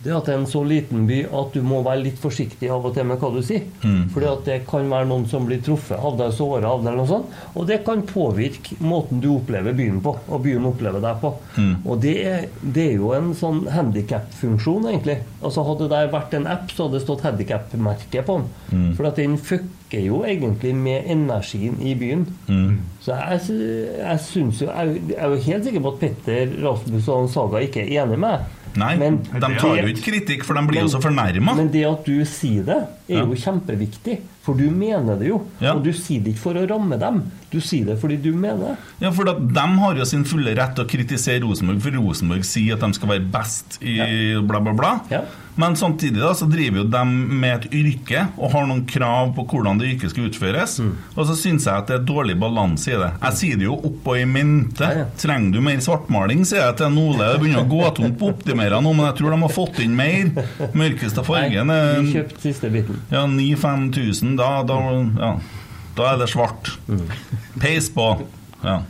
det 0.04 0.14
at 0.16 0.26
det 0.26 0.34
er 0.34 0.39
en 0.41 0.49
så 0.49 0.64
liten 0.66 1.06
by 1.10 1.20
at 1.30 1.54
du 1.54 1.62
må 1.66 1.82
være 1.86 2.04
litt 2.08 2.20
forsiktig 2.22 2.70
av 2.74 2.86
og 2.88 2.95
til 2.95 3.08
med 3.10 3.22
hva 3.22 3.30
du 3.34 3.41
sier. 3.45 3.68
Mm. 3.84 4.08
Fordi 4.14 4.30
at 4.32 4.47
det 4.47 4.58
kan 4.70 4.89
være 4.89 5.10
noen 5.10 5.28
som 5.30 5.45
blir 5.47 5.62
truffet 5.66 5.99
av 5.99 6.18
deg, 6.20 6.34
såret 6.38 6.66
av 6.66 6.82
deg, 6.82 6.91
eller 6.91 7.02
noe 7.04 7.12
sånt. 7.12 7.36
Og 7.54 7.68
det 7.70 7.82
kan 7.88 8.02
påvirke 8.10 8.78
måten 8.82 9.22
du 9.22 9.30
opplever 9.36 9.76
byen 9.78 9.99
på, 10.04 10.16
og 10.28 10.45
byen 10.45 10.70
opplever 10.72 11.04
deg 11.04 11.20
på. 11.22 11.34
Mm. 11.58 11.74
Og 11.86 12.02
det 12.06 12.16
er, 12.26 12.47
det 12.62 12.88
er 12.88 12.95
jo 12.97 13.14
en 13.18 13.34
sånn 13.38 13.66
handikap-funksjon, 13.72 14.89
egentlig. 14.93 15.20
Altså 15.41 15.68
Hadde 15.72 15.91
det 15.91 15.99
vært 16.12 16.34
en 16.36 16.49
app, 16.49 16.72
så 16.74 16.88
hadde 16.88 16.97
det 16.97 17.06
stått 17.06 17.28
handikap-merke 17.28 18.26
på 18.26 18.39
den. 18.41 18.49
Mm. 18.72 18.89
For 18.97 19.08
at 19.12 19.22
den 19.22 19.38
fucker 19.38 20.02
jo 20.02 20.24
egentlig 20.26 20.74
med 20.76 21.06
energien 21.12 21.78
i 21.84 21.93
byen. 21.99 22.26
Mm. 22.47 22.82
Så 23.04 23.16
jeg, 23.18 23.60
jeg 23.97 24.22
syns 24.24 24.60
jo 24.62 24.68
Jeg 24.70 25.02
jeg 25.12 25.18
er 25.18 25.32
jo 25.32 25.39
helt 25.45 25.66
sikker 25.66 25.84
på 25.84 25.91
at 25.93 26.02
Petter, 26.02 26.52
Rasmus 26.64 27.08
og 27.12 27.30
Saga 27.32 27.62
ikke 27.66 27.84
er 27.84 28.04
enig 28.04 28.18
med 28.18 28.26
meg. 28.26 28.49
Nei, 28.80 28.93
Men 28.99 29.17
de 29.34 29.39
tar 29.59 29.80
jo 29.82 29.88
ikke 29.91 30.05
kritikk, 30.05 30.45
for 30.47 30.55
de 30.55 30.63
blir 30.69 30.86
jo 30.86 30.91
så 30.93 31.01
fornærma. 31.03 31.55
Men 31.57 31.72
det 31.74 31.84
at 31.89 32.05
du 32.07 32.22
sier 32.30 32.63
det, 32.67 32.80
er 33.11 33.26
jo 33.26 33.36
kjempeviktig. 33.36 34.19
For 34.42 34.58
du 34.58 34.72
mener 34.74 35.20
det 35.20 35.28
jo. 35.30 35.44
Ja. 35.62 35.76
Og 35.76 35.84
du 35.86 35.92
sier 35.94 36.24
det 36.24 36.34
ikke 36.34 36.46
for 36.48 36.58
å 36.58 36.66
ramme 36.66 36.98
dem. 37.02 37.20
Du 37.52 37.60
sier 37.62 37.86
det 37.92 37.98
fordi 38.02 38.16
du 38.24 38.32
mener 38.34 38.72
det. 38.72 38.76
Ja, 39.04 39.12
for 39.14 39.28
De 39.28 39.66
har 39.84 40.00
jo 40.00 40.08
sin 40.08 40.24
fulle 40.26 40.56
rett 40.58 40.74
til 40.78 40.86
å 40.88 40.89
kritisere 40.89 41.44
Rosenborg, 41.44 41.82
for 41.84 41.98
Rosenborg 42.00 42.48
sier 42.48 42.78
at 42.78 42.82
de 42.86 42.98
skal 42.98 43.12
være 43.14 43.28
best 43.34 43.78
i 43.84 44.00
bla, 44.48 44.62
bla, 44.64 44.74
bla. 44.74 44.92
Ja. 45.12 45.22
Men 45.60 45.76
samtidig 45.76 46.22
da, 46.22 46.32
så 46.34 46.46
driver 46.48 46.80
jo 46.80 46.86
de 46.88 47.02
med 47.12 47.52
et 47.66 47.74
yrke 47.76 48.22
og 48.39 48.54
har 48.54 48.70
noen 48.70 48.86
krav 48.88 49.34
på 49.36 49.44
hvordan 49.52 49.82
det 49.82 49.89
yrket 49.92 50.14
skal 50.14 50.30
utføres. 50.30 50.78
Mm. 50.80 50.94
Og 51.18 51.28
så 51.28 51.36
syns 51.38 51.68
jeg 51.68 51.76
at 51.76 51.92
det 51.92 51.98
er 52.00 52.06
dårlig 52.08 52.38
balanse 52.39 52.94
i 52.94 52.98
det. 52.98 53.10
Jeg 53.20 53.38
sier 53.42 53.60
det 53.60 53.68
jo 53.68 53.76
oppå 53.92 54.16
i 54.22 54.24
mente. 54.26 54.88
Ja, 54.88 55.04
ja. 55.04 55.10
Trenger 55.20 55.58
du 55.58 55.62
mer 55.68 55.84
svartmaling, 55.84 56.46
sier 56.48 56.64
jeg 56.64 56.78
til 56.80 56.98
Ole. 57.04 57.34
Det 57.34 57.44
begynner 57.44 57.66
å 57.66 57.70
gå 57.70 57.84
tomt 58.00 58.18
på 58.22 58.32
optimera 58.32 58.80
nå, 58.82 58.96
men 58.96 59.10
jeg 59.10 59.20
tror 59.20 59.36
de 59.36 59.42
har 59.44 59.54
fått 59.58 59.84
inn 59.84 59.98
mer. 60.00 60.32
Mørkeste 60.78 61.26
fargen 61.28 61.68
Nei, 61.70 61.80
er 61.98 62.02
vi 62.08 62.16
kjøpte 62.16 62.42
siste 62.48 62.72
biten. 62.72 63.04
ja, 63.12 63.26
9000-5000, 64.38 64.38
da, 64.38 64.51
da, 64.67 64.77
ja, 65.25 65.32
da 65.97 66.11
er 66.13 66.21
det 66.21 66.29
svart. 66.32 66.71
Peis 67.59 67.89
på. 67.93 68.07
Ja. 68.63 68.82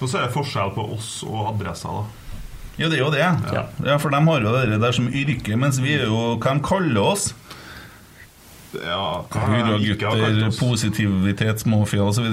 Og 0.00 0.08
så 0.10 0.18
er 0.18 0.26
det 0.26 0.34
forskjell 0.34 0.74
på 0.74 0.84
oss 0.96 1.16
og 1.26 1.54
adressa, 1.54 1.88
da. 1.88 2.04
Jo, 2.76 2.88
det 2.90 2.98
er 2.98 3.04
jo 3.04 3.10
det. 3.14 3.22
Ja. 3.22 3.64
Ja, 3.86 3.98
For 4.02 4.10
de 4.10 4.18
har 4.26 4.42
jo 4.42 4.54
det 4.58 4.80
der 4.82 4.96
som 4.96 5.06
yrke, 5.08 5.56
mens 5.56 5.78
vi 5.82 5.94
er 5.94 6.08
jo 6.10 6.34
hva 6.42 6.56
de 6.56 6.64
kaller 6.66 7.02
oss. 7.04 7.28
Ja, 8.82 9.24
Hurragutter, 9.30 10.50
positivitetsmafia 10.58 12.02
osv. 12.04 12.26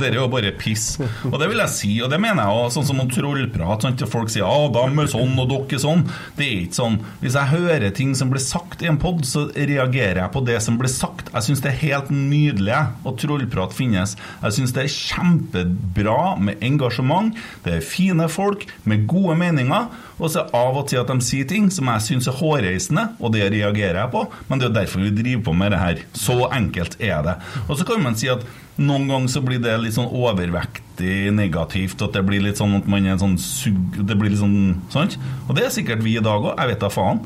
Det 0.00 0.08
er 0.10 0.18
jo 0.18 0.26
bare 0.32 0.52
piss. 0.58 0.96
Og 1.28 1.38
det 1.40 1.48
vil 1.50 1.62
jeg 1.62 1.72
si, 1.72 1.92
og 2.04 2.10
det 2.12 2.20
mener 2.22 2.42
jeg 2.44 2.60
òg. 2.60 2.70
sånn 2.74 2.88
som 2.90 3.00
om 3.02 3.10
trollprat. 3.10 3.86
Sant? 3.86 4.04
Folk 4.12 4.32
sier 4.32 4.44
ja, 4.44 4.68
dem 4.74 5.00
er 5.02 5.10
sånn, 5.10 5.34
og 5.40 5.50
dere 5.52 5.78
er 5.78 5.82
sånn. 5.82 6.04
Det 6.36 6.46
er 6.46 6.64
ikke 6.66 6.78
sånn. 6.80 6.98
Hvis 7.22 7.38
jeg 7.38 7.52
hører 7.54 7.94
ting 7.96 8.14
som 8.18 8.32
blir 8.32 8.42
sagt 8.44 8.84
i 8.84 8.90
en 8.90 9.00
pod, 9.02 9.24
så 9.28 9.46
reagerer 9.54 10.22
jeg 10.24 10.34
på 10.36 10.44
det 10.46 10.58
som 10.64 10.78
blir 10.80 10.92
sagt. 10.92 11.30
Jeg 11.32 11.48
syns 11.48 11.64
det 11.64 11.72
er 11.72 11.80
helt 11.84 12.12
nydelig 12.12 12.76
at 12.76 13.22
trollprat 13.22 13.76
finnes. 13.76 14.16
Jeg 14.42 14.58
syns 14.58 14.74
det 14.76 14.84
er 14.86 14.92
kjempebra 14.96 16.18
med 16.42 16.62
engasjement. 16.64 17.36
Det 17.64 17.78
er 17.78 17.86
fine 17.86 18.28
folk 18.32 18.66
med 18.84 19.06
gode 19.10 19.38
meninger. 19.40 19.88
Og 20.16 20.30
så 20.32 20.46
av 20.56 20.76
og 20.80 20.86
til 20.88 20.96
at 21.02 21.10
de 21.12 21.20
sier 21.20 21.44
ting 21.44 21.66
som 21.70 21.90
jeg 21.92 22.00
syns 22.06 22.26
er 22.30 22.36
hårreisende, 22.38 23.02
og 23.20 23.34
det 23.34 23.50
reagerer 23.52 23.98
jeg 24.00 24.10
på. 24.14 24.22
Men 24.48 24.58
det 24.58 24.64
er 24.64 24.70
jo 24.70 24.76
derfor 24.78 25.02
vi 25.04 25.10
driver 25.12 25.42
på 25.50 25.52
med 25.60 25.74
det 25.74 25.80
her. 25.82 25.98
Så 26.16 26.38
enkelt 26.56 26.96
er 27.04 27.18
det. 27.26 27.34
Og 27.68 27.76
så 27.76 27.84
kan 27.84 28.00
man 28.02 28.16
si 28.16 28.30
at 28.32 28.46
noen 28.80 29.04
ganger 29.10 29.28
så 29.28 29.42
blir 29.44 29.60
det 29.60 29.74
litt 29.82 29.92
sånn 29.96 30.08
overvektig 30.08 31.32
negativt, 31.36 32.00
at 32.04 32.16
det 32.16 32.22
blir 32.28 32.40
litt 32.44 32.56
sånn 32.60 32.78
at 32.78 32.88
man 32.88 33.04
er 33.08 33.18
sånn 33.20 33.36
sug... 33.40 33.76
Det 34.08 34.16
blir 34.16 34.32
litt 34.32 34.40
sånn 34.40 34.80
Sant? 34.92 35.18
Og 35.48 35.56
det 35.58 35.66
er 35.66 35.74
sikkert 35.74 36.00
vi 36.04 36.16
i 36.16 36.22
dag 36.24 36.40
òg. 36.44 36.54
Jeg 36.56 36.72
vet 36.72 36.84
da 36.86 36.90
faen. 36.92 37.20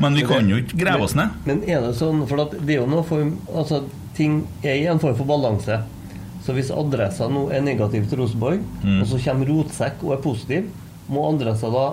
Men 0.00 0.16
vi 0.16 0.24
kan 0.24 0.48
jo 0.48 0.56
ikke 0.62 0.78
grave 0.80 1.04
oss 1.04 1.14
ned. 1.18 1.34
Men 1.44 1.60
er 1.68 1.82
det 1.84 1.92
sånn, 1.98 2.22
for 2.30 2.40
at 2.46 2.54
det 2.64 2.78
er 2.78 2.80
jo 2.80 2.88
noe 2.88 3.04
form 3.04 3.34
Altså, 3.52 3.82
ting 4.16 4.40
er 4.64 4.78
i 4.80 4.86
en 4.88 5.00
form 5.02 5.16
for 5.20 5.28
balanse. 5.28 5.82
Så 6.42 6.56
hvis 6.56 6.72
adressa 6.74 7.28
nå 7.30 7.44
er 7.54 7.60
negativ 7.62 8.08
til 8.10 8.18
Rosenborg, 8.24 8.64
Mm. 8.82 9.02
og 9.02 9.06
så 9.06 9.20
kommer 9.22 9.46
rotsekk 9.52 10.00
og 10.02 10.16
er 10.16 10.22
positiv, 10.24 10.64
må 11.12 11.28
adressa 11.28 11.68
da 11.70 11.84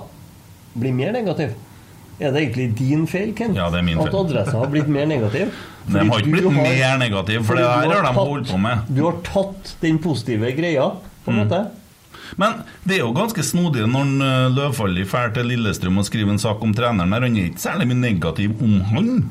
bli 0.76 0.92
mer 0.92 1.12
negativ? 1.16 1.56
Er 2.20 2.32
det 2.36 2.42
egentlig 2.44 2.76
din 2.76 3.06
feil, 3.08 3.34
Ken? 3.34 3.54
Ja, 3.56 3.70
det 3.72 3.80
er 3.80 3.84
min 3.88 3.98
At 4.00 4.10
feil. 4.12 4.20
adressa 4.26 4.58
har 4.60 4.68
blitt 4.68 4.88
mer 4.92 5.06
negativ? 5.08 5.54
De 5.90 5.98
har 5.98 6.20
ikke 6.20 6.30
blitt 6.32 6.44
blitt 6.50 6.58
mer 6.62 6.98
negativ, 7.00 7.44
for 7.48 7.56
det 7.56 7.64
her 7.66 7.88
har 7.90 8.04
de 8.04 8.14
holdt 8.20 8.50
på 8.52 8.58
med. 8.62 8.78
Du 8.94 9.04
har 9.08 9.16
tatt 9.26 9.76
den 9.82 9.98
positive 10.04 10.52
greia, 10.58 10.92
på 11.26 11.32
en 11.32 11.40
Mm. 11.40 11.48
måte. 11.48 11.62
Men 12.38 12.54
det 12.86 12.98
er 13.00 13.00
jo 13.00 13.14
ganske 13.14 13.42
snodig 13.42 13.88
når 13.90 14.02
en, 14.06 14.22
uh, 14.22 14.50
Løvfalli 14.54 15.04
drar 15.10 15.32
til 15.34 15.48
Lillestrøm 15.50 15.98
og 15.98 16.06
skriver 16.06 16.30
en 16.30 16.38
sak 16.38 16.62
om 16.62 16.74
treneren 16.78 17.12
her. 17.12 17.22
Han 17.26 17.36
er 17.38 17.50
ikke 17.50 17.64
særlig 17.64 17.88
mye 17.88 18.02
negativ 18.04 18.52
om 18.62 18.82
han. 18.92 19.30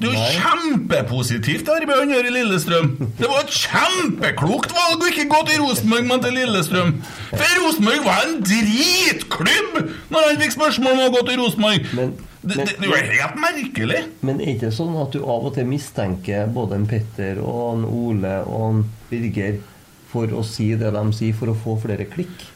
Det 0.00 0.08
er 0.08 0.14
jo 0.16 0.40
kjempepositivt 0.42 1.66
det 1.68 1.86
han 1.92 2.10
gjør 2.10 2.26
i 2.26 2.32
Lillestrøm! 2.34 2.88
Det 3.18 3.28
var 3.28 3.44
et 3.44 3.54
kjempeklokt 3.54 4.72
valg 4.74 5.04
å 5.04 5.10
ikke 5.12 5.26
gå 5.30 5.40
til 5.50 5.60
Rosenborg, 5.62 6.06
men 6.08 6.22
til 6.24 6.36
Lillestrøm. 6.38 6.92
For 7.30 7.54
Rosenborg 7.62 8.04
var 8.08 8.24
en 8.26 8.38
dritklubb 8.42 9.78
når 10.10 10.28
han 10.28 10.40
fikk 10.42 10.54
spørsmål 10.56 10.92
om 10.96 11.02
å 11.06 11.10
gå 11.16 11.24
til 11.30 11.42
Rosenborg! 11.44 11.88
Men- 11.98 12.14
Det, 12.42 12.56
men- 12.56 12.66
det, 12.66 12.72
det 12.80 12.88
jo 12.88 12.96
helt 12.98 13.36
merkelig! 13.38 13.98
Men 14.26 14.40
er 14.40 14.46
det 14.48 14.54
ikke 14.56 14.72
sånn 14.74 14.96
at 14.98 15.12
du 15.14 15.20
av 15.22 15.44
og 15.46 15.52
til 15.54 15.68
mistenker 15.70 16.48
både 16.50 16.74
en 16.80 16.86
Petter 16.90 17.38
og 17.38 17.76
en 17.76 17.84
Ole 17.86 18.32
og 18.50 18.64
en 18.72 18.80
Birger 19.12 19.60
for 20.10 20.26
å 20.34 20.42
si 20.44 20.72
det 20.74 20.90
de 20.92 21.04
sier, 21.14 21.36
for 21.38 21.52
å 21.52 21.54
få 21.54 21.76
flere 21.84 22.08
klikk? 22.10 22.48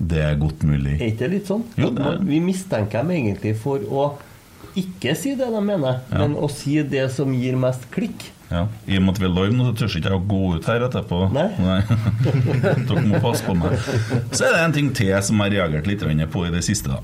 Det 0.00 0.22
er 0.30 0.38
godt 0.40 0.64
mulig. 0.64 0.96
Er 0.96 1.10
ikke 1.12 1.26
det 1.26 1.30
litt 1.34 1.50
sånn? 1.52 1.66
Jo, 1.76 1.90
det 1.90 2.06
er- 2.08 2.24
Vi 2.24 2.40
mistenker 2.40 3.02
dem 3.04 3.10
egentlig 3.18 3.52
for 3.60 3.78
å 3.84 4.06
ikke 4.76 5.14
si 5.18 5.34
det 5.38 5.46
de 5.52 5.60
mener, 5.64 6.00
Ja. 6.10 6.18
men 6.24 6.34
å 6.36 6.48
si 6.50 6.80
det 6.82 7.10
som 7.14 7.32
gir 7.34 7.56
mest 7.56 7.86
klikk. 7.94 8.30
Ja, 8.50 8.66
I 8.86 8.98
og 8.98 9.02
med 9.06 9.14
at 9.14 9.20
vi 9.22 9.26
er 9.26 9.32
live 9.34 9.54
nå, 9.56 9.64
så 9.70 9.74
tør 9.78 9.88
ikke 9.98 10.10
jeg 10.10 10.18
å 10.20 10.26
gå 10.28 10.40
ut 10.56 10.66
her 10.68 10.84
etterpå. 10.86 11.20
Nei. 11.32 11.80
Dere 12.86 13.04
må 13.08 13.20
passe 13.24 13.42
på 13.46 13.54
meg. 13.58 13.72
Så 14.34 14.44
er 14.46 14.52
det 14.54 14.60
en 14.64 14.74
ting 14.76 14.90
til 14.94 15.14
som 15.24 15.40
jeg 15.42 15.54
reagert 15.56 15.88
litt 15.90 16.04
på 16.30 16.44
i 16.46 16.50
det 16.54 16.62
siste. 16.66 16.88
da. 16.92 17.00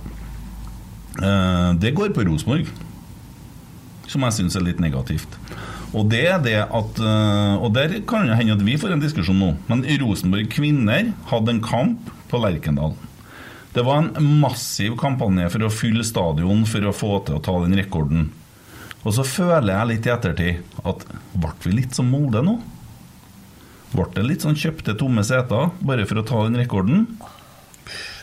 Eh, 1.20 1.72
Det 1.80 1.94
går 1.96 2.12
på 2.14 2.24
Rosenborg, 2.28 2.68
som 4.06 4.22
jeg 4.22 4.32
syns 4.36 4.56
er 4.56 4.66
litt 4.66 4.80
negativt. 4.82 5.28
Og 5.92 6.06
det 6.12 6.22
er 6.30 6.38
det 6.38 6.54
at 6.70 7.00
eh, 7.02 7.54
Og 7.64 7.72
der 7.74 7.96
kan 8.06 8.28
det 8.28 8.36
hende 8.38 8.52
at 8.54 8.62
vi 8.62 8.76
får 8.78 8.92
en 8.94 9.00
diskusjon 9.02 9.38
nå, 9.40 9.56
men 9.68 9.82
Rosenborg 10.02 10.48
kvinner 10.52 11.12
hadde 11.32 11.48
en 11.56 11.60
kamp 11.64 12.10
på 12.30 12.38
Lerkendal. 12.38 12.94
Det 13.72 13.82
var 13.86 14.00
en 14.02 14.30
massiv 14.40 14.96
kampanje 14.98 15.46
for 15.52 15.62
å 15.66 15.70
fylle 15.72 16.04
stadion 16.06 16.64
for 16.66 16.86
å 16.90 16.94
få 16.96 17.10
til 17.26 17.38
å 17.38 17.42
ta 17.44 17.54
den 17.62 17.76
rekorden. 17.78 18.28
Og 19.06 19.14
så 19.16 19.24
føler 19.24 19.72
jeg 19.72 19.90
litt 19.92 20.08
i 20.08 20.12
ettertid 20.12 20.80
at 20.84 21.04
ble 21.38 21.52
vi 21.64 21.76
litt 21.78 21.94
som 21.96 22.10
Molde 22.10 22.42
nå? 22.44 22.56
Ble 23.94 24.06
det 24.16 24.24
litt 24.26 24.44
sånn 24.44 24.58
kjøpte 24.58 24.96
tomme 24.98 25.22
seter 25.26 25.70
bare 25.86 26.04
for 26.06 26.20
å 26.20 26.26
ta 26.26 26.42
den 26.48 26.58
rekorden? 26.60 27.06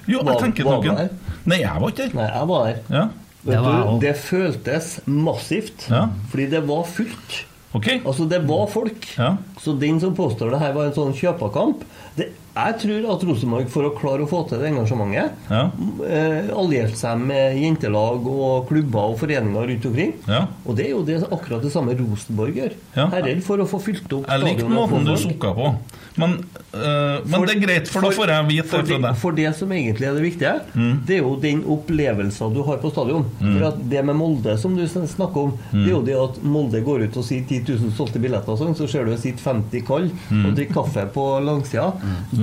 Jo, 0.07 0.21
jeg 0.23 0.37
tenker 0.39 0.67
var 0.67 0.83
noen 0.83 0.99
der? 1.01 1.09
Nei, 1.47 1.61
jeg 1.63 1.81
var 1.83 1.91
ikke 1.91 2.05
der. 2.05 2.13
Nei, 2.19 2.27
jeg 2.31 2.51
var 2.51 2.67
der. 2.67 2.83
Ja, 2.93 3.05
Vet 3.47 3.53
Det 3.53 3.59
var 3.63 3.83
du, 3.87 3.99
det 4.03 4.13
føltes 4.19 4.87
massivt, 5.07 5.87
Ja. 5.91 6.07
fordi 6.31 6.45
det 6.51 6.61
var 6.67 6.83
fullt. 6.83 7.35
Okay. 7.75 7.99
Altså, 8.03 8.25
det 8.27 8.41
var 8.47 8.67
folk. 8.71 9.05
Ja. 9.17 9.37
Så 9.63 9.75
den 9.79 9.99
som 10.03 10.15
påstår 10.15 10.51
det 10.51 10.59
her 10.59 10.73
var 10.75 10.87
en 10.87 10.95
sånn 10.95 11.13
kjøpekamp 11.15 11.83
det, 12.17 12.31
Jeg 12.57 12.77
tror 12.81 13.05
at 13.13 13.23
Rosenborg, 13.27 13.67
for 13.69 13.85
å 13.85 13.91
klare 13.93 14.25
å 14.25 14.29
få 14.29 14.39
til 14.49 14.57
det 14.59 14.71
engasjementet, 14.71 15.31
Ja. 15.49 15.69
eh, 16.07 16.49
allierte 16.57 16.95
seg 16.97 17.19
med 17.19 17.57
jentelag 17.61 18.25
og 18.27 18.67
klubber 18.69 19.11
og 19.11 19.19
foreninger 19.19 19.67
rundt 19.69 19.85
omkring. 19.85 20.13
Ja. 20.27 20.47
Og 20.65 20.75
det 20.75 20.87
er 20.87 20.89
jo 20.95 21.03
det, 21.05 21.19
akkurat 21.31 21.61
det 21.61 21.71
samme 21.71 21.93
Rosenborg 21.99 22.55
gjør. 22.57 22.73
Ja. 22.95 23.07
Jeg 23.11 23.21
er 23.21 23.27
redd 23.29 23.43
for 23.43 23.57
å 23.61 23.67
få 23.69 23.79
fylt 23.81 24.11
opp 24.11 24.25
Jeg 24.27 24.41
likte 24.41 24.65
stadionet 24.65 24.77
måten 24.77 25.05
du 25.05 25.15
sukka 25.17 25.53
på. 25.53 25.75
Men, 26.17 26.31
øh, 26.73 27.21
men 27.29 27.43
det 27.45 27.55
er 27.55 27.59
greit, 27.61 27.87
for, 27.93 28.01
da 28.01 28.09
får 28.09 28.27
jeg 28.33 28.45
vite 28.47 28.65
for 28.71 28.81
det 28.81 28.87
fra 28.87 28.97
deg. 29.07 29.17
for 29.21 29.31
det 29.37 29.51
som 29.55 29.69
egentlig 29.69 30.07
er 30.07 30.15
det 30.15 30.23
viktige, 30.23 30.61
Mm. 30.73 31.05
det 31.05 31.15
er 31.17 31.21
jo 31.21 31.35
den 31.39 31.61
opplevelsen 31.63 32.53
du 32.55 32.63
har 32.63 32.77
på 32.77 32.89
stadion. 32.91 33.25
For 33.39 33.67
at 33.67 33.77
Det 33.87 34.03
med 34.03 34.15
Molde 34.15 34.57
som 34.57 34.75
du 34.75 34.81
snakker 34.87 35.37
om, 35.37 35.51
Mm. 35.71 35.83
det 35.85 35.87
er 35.91 35.95
jo 35.95 36.01
det 36.01 36.15
at 36.17 36.43
Molde 36.43 36.81
går 36.83 37.03
ut 37.03 37.17
og 37.17 37.23
sier 37.23 37.43
10 37.47 37.59
000 37.69 37.91
solgte 37.91 38.19
billetter, 38.19 38.49
og 38.49 38.57
sånn, 38.59 38.75
så 38.75 38.89
ser 38.89 39.05
du 39.05 39.11
det 39.11 39.19
sitter 39.19 39.43
50 39.43 39.81
kall 39.85 40.09
Mm. 40.31 40.45
og 40.47 40.55
drikker 40.55 40.73
kaffe 40.73 41.05
på 41.13 41.23
langsida. 41.45 41.93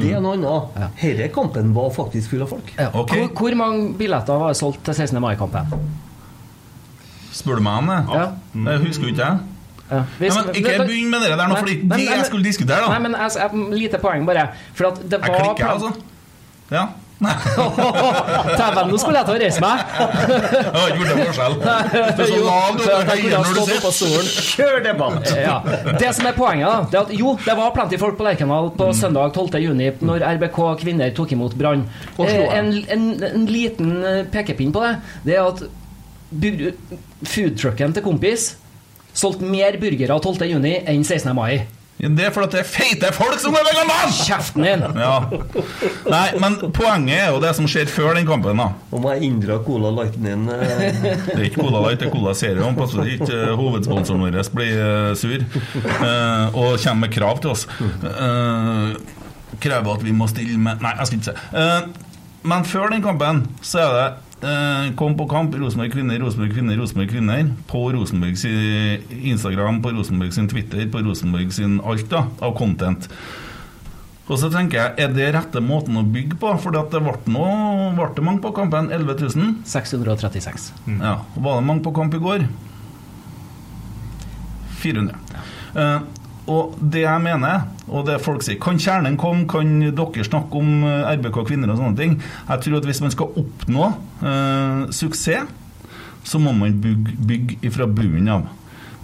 Det 0.04 0.14
er 0.18 0.22
noe 0.24 0.36
annet. 0.36 0.78
Denne 1.02 1.28
kampen 1.34 1.74
var 1.76 1.90
faktisk 1.94 2.34
full 2.34 2.44
av 2.44 2.52
folk. 2.54 2.72
Ja. 2.78 2.90
Okay. 2.92 3.24
Hvor, 3.24 3.34
hvor 3.40 3.58
mange 3.60 3.92
billetter 3.98 4.40
var 4.44 4.56
solgt 4.58 4.84
til 4.86 4.94
16. 4.94 5.20
mai-kampen? 5.24 5.74
Spør 7.34 7.58
du 7.58 7.64
meg 7.66 7.82
om 7.82 7.90
det? 7.90 8.00
Ja. 8.14 8.24
Det 8.68 8.78
husker 8.86 9.08
jo 9.08 9.14
ikke 9.14 9.26
jeg. 9.26 9.42
Ja. 9.90 10.00
Ja, 10.00 10.34
men 10.40 10.54
ikke 10.56 10.76
begynn 10.86 11.10
med 11.12 11.20
det 11.20 11.34
der 11.34 11.48
nå, 11.48 11.56
for 11.58 11.68
det 11.68 11.74
er 11.82 11.98
det 11.98 12.04
jeg 12.08 12.26
skulle 12.26 12.46
diskutere, 12.46 12.78
da 12.80 12.92
Nei, 12.94 13.00
men 13.04 13.16
jeg, 13.18 13.34
jeg, 13.36 13.64
Lite 13.82 13.98
poeng, 14.00 14.24
bare. 14.26 14.46
For 14.74 14.88
at 14.88 15.02
det 15.02 15.18
Jeg 15.20 15.34
klikker, 15.34 15.66
altså. 15.74 15.90
Ja. 16.72 16.86
Dæven, 17.24 18.88
nå 18.92 18.98
skulle 19.00 19.18
jeg 19.20 19.26
ta 19.28 19.34
og 19.34 19.40
reise 19.42 19.60
meg! 19.64 19.76
Jeg 20.64 20.72
har 20.74 20.88
ikke 20.88 21.00
blitt 21.00 21.20
forskjell. 21.28 21.54
Du 21.60 22.22
er 22.24 22.28
så 22.30 22.40
lav, 22.44 22.78
du 22.78 22.84
er 22.88 23.08
høyere 23.10 23.40
når 23.44 23.52
du 23.54 23.62
sitter. 23.68 24.30
Kjør 24.50 24.80
debatt! 24.88 25.32
Ja. 25.44 25.56
Det 26.00 26.10
som 26.16 26.26
er 26.30 26.36
poenget, 26.36 26.66
da, 26.68 26.76
det 26.90 26.98
er 26.98 27.04
at 27.08 27.14
jo, 27.18 27.34
det 27.44 27.54
var 27.58 27.72
plenty 27.76 27.98
folk 28.00 28.16
på 28.18 28.26
Lerkendal 28.28 28.70
på 28.78 28.84
Mm. 28.90 28.96
søndag 28.98 29.32
12. 29.34 29.58
juni, 29.64 29.90
når 30.04 30.22
RBK 30.36 30.58
kvinner 30.82 31.10
tok 31.16 31.32
imot 31.34 31.54
Brann. 31.58 31.86
Eh, 32.18 32.58
En, 32.58 32.68
en, 32.92 33.06
en 33.24 33.46
liten 33.48 33.94
eh, 34.04 34.20
pekepinn 34.30 34.72
på 34.74 34.82
det, 34.84 34.92
det 35.24 35.36
er 35.38 35.48
at 35.48 35.64
foodtrucken 37.24 37.94
til 37.94 38.04
kompis 38.04 38.48
solgte 39.14 39.46
mer 39.46 39.76
burgere 39.80 40.16
12. 40.20 40.44
juni 40.50 40.74
enn 40.90 41.04
16. 41.06 41.30
mai. 41.36 41.62
Det 41.98 42.24
er 42.26 42.32
fordi 42.34 42.46
at 42.48 42.52
det 42.52 42.60
er 42.60 42.66
feite 42.68 43.10
folk 43.14 43.38
som 43.40 43.54
er 43.56 43.64
veganere! 43.64 44.10
Kjeften 44.12 44.64
din! 44.66 44.82
Ja. 44.98 45.12
Nei, 46.10 46.24
men 46.42 46.56
poenget 46.74 47.14
er 47.22 47.28
jo 47.32 47.38
det 47.40 47.52
som 47.56 47.68
skjer 47.70 47.88
før 47.88 48.18
den 48.18 48.26
kampen, 48.28 48.58
da. 48.60 48.66
Om 48.92 49.04
må 49.06 49.12
jeg 49.14 49.28
inndra 49.30 49.60
Cola 49.64 49.92
Lighten 49.94 50.26
din. 50.26 50.42
eh. 50.52 50.98
Det 51.30 51.36
er 51.38 51.44
ikke 51.46 51.62
Cola 51.62 51.80
Light, 51.86 52.02
det 52.02 52.08
er 52.10 52.12
Cola 52.16 52.34
Zero. 52.36 52.72
Pass 52.76 52.92
på 52.98 53.06
ikke 53.14 53.38
eh, 53.38 53.54
hovedsponsoren 53.60 54.24
vår 54.26 54.50
blir 54.58 54.74
eh, 54.84 55.14
sur 55.16 55.36
eh, 55.38 56.58
og 56.58 56.76
kommer 56.82 57.00
med 57.06 57.14
krav 57.14 57.40
til 57.44 57.54
oss. 57.54 57.64
Eh, 57.78 58.98
krever 59.64 59.94
at 59.94 60.02
vi 60.04 60.12
må 60.12 60.26
stille 60.28 60.58
med 60.60 60.82
Nei, 60.82 60.96
jeg 60.98 61.06
skal 61.08 61.20
ikke 61.22 61.30
si 61.30 61.60
Eh, 61.62 62.10
Men 62.44 62.64
før 62.68 62.90
den 62.92 63.00
kampen 63.06 63.44
så 63.64 63.80
er 63.86 63.94
det 63.96 64.08
Kom 64.98 65.14
på 65.16 65.24
kamp, 65.30 65.54
Rosenborg 65.56 65.94
kvinner, 65.94 66.18
Rosenborg 66.20 66.52
kvinner, 66.52 66.76
Rosenborg 66.76 67.08
kvinner. 67.14 67.46
På 67.70 67.86
Rosenborg 67.94 68.36
sin 68.36 69.22
Instagram, 69.32 69.80
på 69.82 69.94
Rosenborg 69.96 70.34
sin 70.36 70.50
Twitter, 70.50 70.84
på 70.92 71.00
Rosenborg 71.06 71.52
sin 71.54 71.78
alt 71.80 72.10
da, 72.12 72.26
av 72.44 72.52
content. 72.58 73.08
Og 74.24 74.38
så 74.40 74.48
tenker 74.52 74.78
jeg, 74.78 74.92
Er 75.04 75.12
det 75.12 75.30
rette 75.36 75.60
måten 75.60 75.96
å 76.00 76.04
bygge 76.04 76.38
på? 76.40 76.52
For 76.62 76.72
det 76.72 76.84
ble, 76.92 77.14
noe, 77.32 77.90
ble 77.96 78.08
det 78.16 78.24
mange 78.24 78.40
på 78.44 78.54
kampen? 78.56 78.88
11 78.92 79.18
000? 79.36 79.50
636. 79.68 80.70
Ja. 80.96 81.18
Var 81.36 81.60
det 81.60 81.66
mange 81.68 81.84
på 81.84 81.92
kamp 81.96 82.16
i 82.16 82.22
går? 82.22 82.46
400. 84.80 85.20
Eh, 85.74 86.00
og 86.50 86.74
det 86.92 87.04
jeg 87.06 87.22
mener, 87.24 87.62
og 87.88 88.04
det 88.08 88.18
folk 88.24 88.42
sier 88.44 88.58
Kan 88.60 88.76
kjernen 88.80 89.16
komme? 89.20 89.46
Kan 89.48 89.78
dere 89.80 90.24
snakke 90.26 90.60
om 90.60 90.84
eh, 90.84 91.12
RBK 91.16 91.38
kvinner 91.48 91.72
og 91.72 91.78
sånne 91.80 91.96
ting? 92.00 92.18
Jeg 92.48 92.64
tror 92.66 92.80
at 92.80 92.88
hvis 92.90 93.00
man 93.04 93.14
skal 93.14 93.38
oppnå 93.44 93.86
eh, 94.24 94.82
suksess, 94.92 95.48
så 96.24 96.40
må 96.40 96.52
man 96.56 96.76
bygge, 96.80 97.16
bygge 97.28 97.56
ifra 97.68 97.84
bunnen 97.88 98.28
av. 98.32 98.46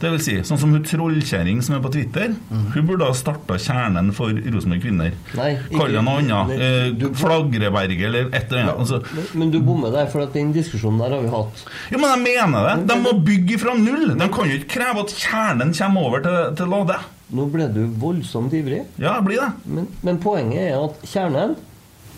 Det 0.00 0.08
vil 0.14 0.20
si, 0.24 0.34
sånn 0.48 0.56
som 0.56 0.70
hun 0.72 0.80
trollkjerring 0.88 1.58
som 1.60 1.74
er 1.76 1.82
på 1.84 1.90
Twitter, 1.92 2.30
hun 2.48 2.86
burde 2.88 3.04
ha 3.04 3.12
starta 3.12 3.58
kjernen 3.60 4.06
for 4.16 4.32
Rosenborg 4.32 4.80
kvinner. 4.80 5.12
Kall 5.34 5.92
det 5.92 6.00
noe 6.06 6.22
annet. 6.22 6.54
Eh, 6.56 7.04
Flagreberget 7.20 8.06
eller 8.08 8.30
et 8.32 8.46
eller 8.48 8.62
annet. 8.62 8.80
Altså, 8.80 9.02
Men, 9.12 9.28
men 9.42 9.52
du 9.52 9.58
bommer 9.60 9.92
der, 9.92 10.08
for 10.08 10.24
den 10.32 10.54
diskusjonen 10.56 11.02
der 11.04 11.12
har 11.18 11.20
vi 11.26 11.28
hatt. 11.34 11.64
ja, 11.92 12.00
men 12.00 12.08
jeg 12.14 12.22
mener 12.24 12.68
det. 12.70 12.76
De 12.88 12.96
må 13.04 13.12
bygge 13.28 13.60
fra 13.60 13.76
null. 13.76 14.14
De 14.16 14.30
kan 14.32 14.48
jo 14.48 14.56
ikke 14.62 14.72
kreve 14.78 15.04
at 15.04 15.12
kjernen 15.20 15.76
kommer 15.76 16.08
over 16.08 16.24
til, 16.24 16.38
til 16.62 16.72
Lade. 16.72 16.96
Nå 17.32 17.46
ble 17.52 17.68
du 17.72 17.84
voldsomt 18.02 18.52
ivrig. 18.52 18.82
Ja, 18.98 19.16
jeg 19.18 19.24
blir 19.28 19.40
det. 19.40 19.50
Men, 19.66 19.86
men 20.02 20.18
poenget 20.18 20.64
er 20.72 20.78
at 20.84 21.02
Kjernen 21.06 21.56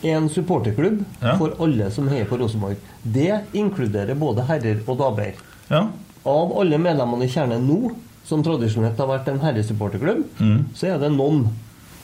er 0.02 0.16
en 0.18 0.28
supporterklubb 0.32 1.02
Ja. 1.22 1.36
for 1.38 1.52
alle 1.62 1.90
som 1.94 2.08
heier 2.08 2.24
på 2.30 2.38
Rosenborg. 2.40 2.76
Det 3.04 3.42
inkluderer 3.52 4.14
både 4.18 4.46
herrer 4.48 4.80
og 4.88 4.98
damer. 4.98 5.34
Ja. 5.70 5.84
Av 6.24 6.54
alle 6.58 6.78
medlemmene 6.78 7.26
i 7.26 7.28
Kjernen 7.30 7.66
nå, 7.68 7.92
som 8.24 8.42
tradisjonelt 8.42 8.96
har 8.98 9.06
vært 9.10 9.28
en 9.28 9.40
herresupporterklubb, 9.42 10.24
Mm. 10.40 10.64
så 10.74 10.86
er 10.94 10.98
det 10.98 11.10
noen 11.12 11.48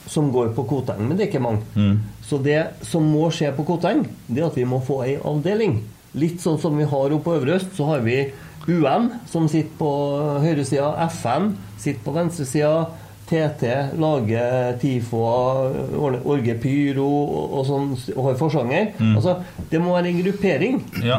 som 0.09 0.31
går 0.33 0.55
på 0.57 0.65
Koteng, 0.67 1.07
men 1.09 1.17
det 1.17 1.27
er 1.27 1.31
ikke 1.33 1.43
mange. 1.45 1.63
Mm. 1.77 1.99
Så 2.25 2.39
det 2.43 2.67
som 2.83 3.03
må 3.05 3.31
skje 3.31 3.53
på 3.57 3.65
Koteng, 3.67 4.07
det 4.29 4.43
er 4.43 4.47
at 4.47 4.55
vi 4.57 4.65
må 4.65 4.81
få 4.85 5.03
ei 5.05 5.17
avdeling. 5.21 5.83
Litt 6.15 6.41
sånn 6.41 6.59
som 6.61 6.77
vi 6.77 6.85
har 6.85 7.11
oppe 7.13 7.25
på 7.25 7.35
Øvre 7.41 7.57
Øst, 7.59 7.75
så 7.77 7.85
har 7.87 8.01
vi 8.01 8.33
UM, 8.69 9.11
som 9.27 9.49
sitter 9.49 9.75
på 9.81 9.91
høyresida, 10.45 10.93
FN 11.09 11.55
sitter 11.81 12.03
på 12.05 12.15
venstresida, 12.17 12.89
TT 13.29 13.65
lager 14.01 14.77
TIFO-er, 14.81 16.19
Orge 16.25 16.57
Pyro 16.63 17.09
og, 17.09 17.63
sånn, 17.69 17.91
og 18.15 18.29
har 18.31 18.37
forsanger. 18.41 18.93
Mm. 18.97 19.17
Altså, 19.19 19.39
det 19.69 19.81
må 19.85 19.97
være 19.97 20.13
en 20.13 20.21
gruppering 20.23 20.79
ja. 21.05 21.19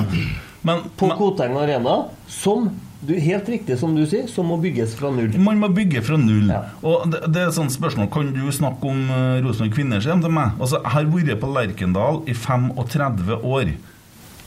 Men, 0.66 0.88
på 0.98 1.08
men 1.08 1.20
Koteng 1.20 1.58
Arena 1.60 2.02
som 2.28 2.72
du, 3.00 3.14
Helt 3.16 3.48
riktig 3.48 3.78
som 3.80 3.94
du 3.96 4.02
sier, 4.10 4.26
som 4.28 4.50
må 4.52 4.58
bygges 4.60 4.92
fra 5.00 5.08
null. 5.16 5.32
man 5.40 5.62
må 5.62 5.70
bygge 5.72 6.02
fra 6.04 6.18
null. 6.20 6.50
Ja. 6.52 6.66
Og 6.84 7.06
det, 7.08 7.22
det 7.32 7.46
er 7.46 7.54
et 7.54 7.72
spørsmål 7.72 8.10
Kan 8.12 8.34
du 8.36 8.42
snakke 8.52 8.92
om 8.92 9.06
uh, 9.08 9.38
Rosenborg 9.46 9.78
kvinner 9.78 10.04
sier 10.04 10.20
de 10.20 10.28
til 10.28 10.34
meg? 10.36 10.58
Altså, 10.60 10.82
Jeg 10.84 10.92
har 10.98 11.08
vært 11.14 11.40
på 11.40 11.54
Lerkendal 11.56 12.20
i 12.28 12.36
35 12.36 13.40
år 13.40 13.72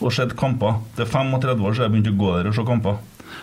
og 0.02 0.14
sett 0.14 0.36
kamper. 0.38 0.80
Det 0.96 1.06
er 1.06 1.12
35 1.12 1.64
år 1.66 1.76
siden 1.78 1.88
jeg 1.88 1.94
begynte 1.96 2.14
å 2.14 2.20
gå 2.22 2.36
der 2.36 2.50
og 2.52 2.58
se 2.58 2.66
kamper. 2.68 3.00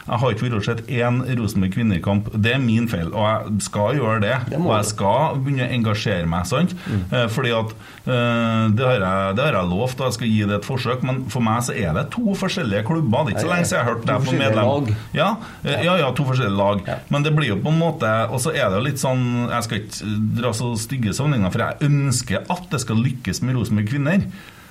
Jeg 0.09 0.21
har 0.21 0.33
ikke 0.33 0.45
vært 0.47 0.55
og 0.57 0.65
sett 0.65 0.79
én 0.89 1.19
Rosenborg 1.37 1.73
kvinnekamp. 1.75 2.29
Det 2.33 2.53
er 2.55 2.61
min 2.63 2.87
feil, 2.89 3.11
og 3.13 3.25
jeg 3.27 3.65
skal 3.67 3.97
gjøre 3.99 4.21
det. 4.23 4.35
Det 4.49 4.59
og 4.59 4.71
jeg 4.73 4.87
skal 4.89 5.39
begynne 5.43 5.67
å 5.67 5.75
engasjere 5.75 6.29
meg, 6.29 6.47
sant? 6.49 6.73
Eh, 6.89 7.27
fordi 7.29 7.51
at 7.53 7.73
eh, 7.75 8.63
det, 8.73 8.85
har 8.87 9.03
jeg, 9.03 9.35
det 9.37 9.45
har 9.45 9.57
jeg 9.59 9.69
lovt, 9.69 10.01
og 10.01 10.09
jeg 10.09 10.17
skal 10.17 10.31
gi 10.31 10.39
det 10.49 10.57
et 10.57 10.69
forsøk. 10.69 11.05
Men 11.05 11.21
for 11.33 11.45
meg 11.45 11.61
så 11.67 11.75
er 11.77 11.93
det 11.97 12.07
to 12.15 12.35
forskjellige 12.39 12.85
klubber. 12.89 13.27
Det 13.27 13.35
er 13.35 13.37
ikke 13.37 13.45
så 13.45 13.51
lenge 13.53 13.69
siden 13.69 13.79
jeg 13.79 13.85
har 13.85 13.91
hørt 13.91 14.07
deg 14.09 14.25
på 14.29 14.37
medlem. 14.39 14.71
lag. 14.71 14.93
Ja, 15.19 15.29
eh, 15.63 15.85
ja, 15.85 15.97
ja, 16.01 16.09
to 16.17 16.25
forskjellige 16.29 16.57
lag. 16.57 16.83
Ja. 16.89 16.97
Men 17.13 17.27
det 17.27 17.35
blir 17.37 17.53
jo 17.53 17.59
på 17.61 17.73
en 17.73 17.79
måte 17.79 18.09
Og 18.33 18.41
så 18.41 18.51
er 18.53 18.69
det 18.69 18.79
jo 18.79 18.85
litt 18.85 18.99
sånn 19.01 19.21
Jeg 19.49 19.65
skal 19.65 19.79
ikke 19.79 20.13
dra 20.39 20.51
så 20.55 20.71
stygge 20.79 21.13
sammenligninger, 21.15 21.53
for 21.53 21.65
jeg 21.65 21.89
ønsker 21.89 22.49
at 22.49 22.65
det 22.73 22.81
skal 22.81 23.01
lykkes 23.03 23.43
med 23.45 23.59
Rosenborg 23.59 23.91
kvinner. 23.91 24.25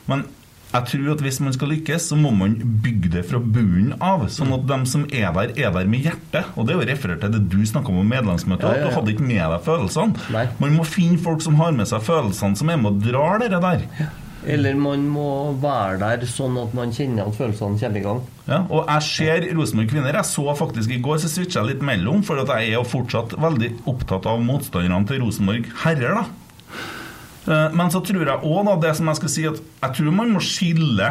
Men 0.09 0.24
jeg 0.68 0.84
tror 0.90 1.06
at 1.14 1.22
hvis 1.24 1.38
man 1.40 1.54
skal 1.56 1.70
lykkes, 1.72 2.10
så 2.10 2.16
må 2.18 2.30
man 2.36 2.58
bygge 2.84 3.08
det 3.14 3.24
fra 3.30 3.40
bunnen 3.40 3.94
av. 4.04 4.26
Sånn 4.32 4.52
at 4.52 4.66
de 4.68 4.78
som 4.90 5.06
er 5.08 5.32
der, 5.32 5.54
er 5.56 5.72
der 5.72 5.88
med 5.88 6.04
hjertet. 6.04 6.52
Og 6.60 6.68
det 6.68 6.74
er 6.74 6.82
jo 6.82 6.88
referert 6.90 7.24
til 7.24 7.32
det 7.32 7.42
du 7.48 7.58
snakka 7.64 7.88
om 7.94 8.12
medlemsmøtet. 8.12 8.68
Ja, 8.68 8.74
ja, 8.76 8.84
At 8.84 8.92
du 8.92 8.98
hadde 8.98 9.14
ikke 9.14 9.28
med 9.30 9.40
deg 9.40 9.64
følelsene. 9.64 10.28
Nei. 10.34 10.46
Man 10.60 10.76
må 10.76 10.84
finne 10.88 11.20
folk 11.24 11.40
som 11.44 11.56
har 11.62 11.72
med 11.76 11.88
seg 11.88 12.04
følelsene, 12.04 12.58
som 12.60 12.72
er 12.72 12.80
med 12.82 12.92
og 12.92 13.04
drar 13.06 13.40
det 13.40 13.52
der. 13.56 13.86
Eller 14.48 14.76
man 14.78 15.02
må 15.10 15.28
være 15.60 15.98
der 16.02 16.28
sånn 16.30 16.60
at 16.60 16.76
man 16.76 16.92
kjenner 16.94 17.26
at 17.26 17.36
følelsene 17.36 17.80
kommer 17.80 17.98
i 17.98 18.04
gang. 18.04 18.20
Ja, 18.48 18.60
og 18.68 18.84
jeg 18.92 19.06
ser 19.08 19.48
Rosenborg 19.56 19.90
kvinner. 19.90 20.20
Jeg 20.20 20.30
så 20.30 20.54
faktisk 20.60 20.92
i 20.94 21.00
går, 21.04 21.18
så 21.24 21.32
switcha 21.32 21.62
jeg 21.62 21.72
litt 21.72 21.88
mellom, 21.88 22.22
for 22.24 22.44
at 22.44 22.52
jeg 22.54 22.70
er 22.70 22.76
jo 22.76 22.84
fortsatt 22.88 23.34
veldig 23.40 23.72
opptatt 23.90 24.28
av 24.30 24.44
motstanderne 24.44 25.08
til 25.08 25.24
Rosenborg 25.24 25.72
herrer, 25.82 26.20
da. 26.20 26.84
Eh, 27.47 27.74
Men 27.74 27.91
så 27.91 28.01
tror 28.05 28.24
jeg 28.26 28.43
òg, 28.43 28.80
det 28.82 28.97
som 28.97 29.07
jeg 29.07 29.16
skal 29.16 29.28
si, 29.28 29.45
at 29.47 29.61
jeg 29.82 29.95
tror 29.99 30.12
man 30.12 30.32
må 30.34 30.41
skille 30.41 31.11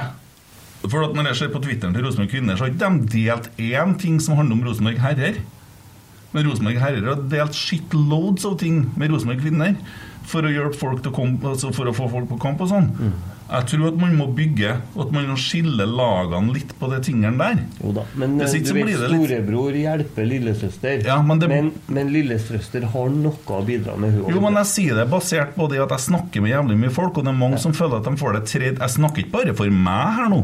For 0.88 1.14
når 1.14 1.32
jeg 1.32 1.36
ser 1.40 1.54
på 1.54 1.62
Twitteren 1.64 1.94
til 1.96 2.06
Rosenborg 2.06 2.30
kvinner, 2.30 2.56
så 2.56 2.66
har 2.68 2.72
ikke 2.72 2.90
de 3.10 3.24
delt 3.26 3.48
én 3.58 3.96
ting 4.00 4.20
som 4.22 4.38
handler 4.38 4.56
om 4.60 4.68
Rosenborg 4.68 5.00
herrer. 5.02 5.40
Men 6.32 6.46
Rosenborg 6.48 6.78
herrer 6.80 7.08
har 7.08 7.24
delt 7.32 7.56
shitloads 7.58 8.46
av 8.46 8.58
ting 8.62 8.84
med 8.96 9.12
Rosenborg 9.12 9.42
kvinner 9.42 9.74
for 10.28 10.46
å 10.46 10.52
hjelpe 10.52 10.78
folk 10.78 11.02
til 11.02 11.12
å 11.12 11.16
komme, 11.16 11.40
altså 11.50 11.74
for 11.74 11.90
å 11.90 11.96
få 11.98 12.08
folk 12.12 12.30
på 12.30 12.38
kamp 12.40 12.62
og 12.62 12.70
sånn. 12.70 12.92
Jeg 13.48 13.68
tror 13.72 13.88
at 13.88 13.98
man 14.02 14.16
må 14.18 14.26
bygge, 14.36 14.74
og 14.96 15.06
at 15.06 15.12
man 15.16 15.28
må 15.32 15.36
skille 15.40 15.86
lagene 15.88 16.54
litt 16.54 16.74
på 16.80 16.90
de 16.92 16.98
tingene 17.06 17.38
der. 17.40 17.62
Jo 17.84 17.94
da. 17.96 18.04
Men 18.20 18.36
eh, 18.42 18.52
du 18.52 18.74
vet, 18.76 18.90
litt- 18.90 18.98
storebror 19.08 19.78
hjelper 19.80 20.28
lillesøster. 20.28 21.06
Ja, 21.08 21.22
men 21.22 21.40
det- 21.40 21.48
men, 21.50 21.72
men 21.88 22.12
lillesøster 22.12 22.84
har 22.92 23.10
noe 23.10 23.38
å 23.48 23.62
bidra 23.66 23.96
med, 23.98 24.14
hun 24.18 24.34
Jo, 24.34 24.42
men 24.44 24.60
jeg 24.60 24.66
sier 24.74 24.96
det 25.00 25.08
basert 25.10 25.56
på 25.56 25.70
det 25.72 25.80
at 25.80 25.90
jeg 25.96 26.06
snakker 26.10 26.42
med 26.44 26.52
jævlig 26.52 26.78
mye 26.82 26.92
folk, 26.92 27.18
og 27.18 27.24
det 27.24 27.34
er 27.34 27.40
mange 27.40 27.60
som 27.64 27.72
føler 27.74 27.98
at 28.02 28.04
de 28.10 28.16
får 28.20 28.34
det 28.34 28.44
tredd. 28.52 28.80
Jeg 28.84 28.96
snakker 28.98 29.24
ikke 29.24 29.32
bare 29.38 29.56
for 29.56 29.70
meg 29.72 30.14
her 30.18 30.30
nå, 30.30 30.42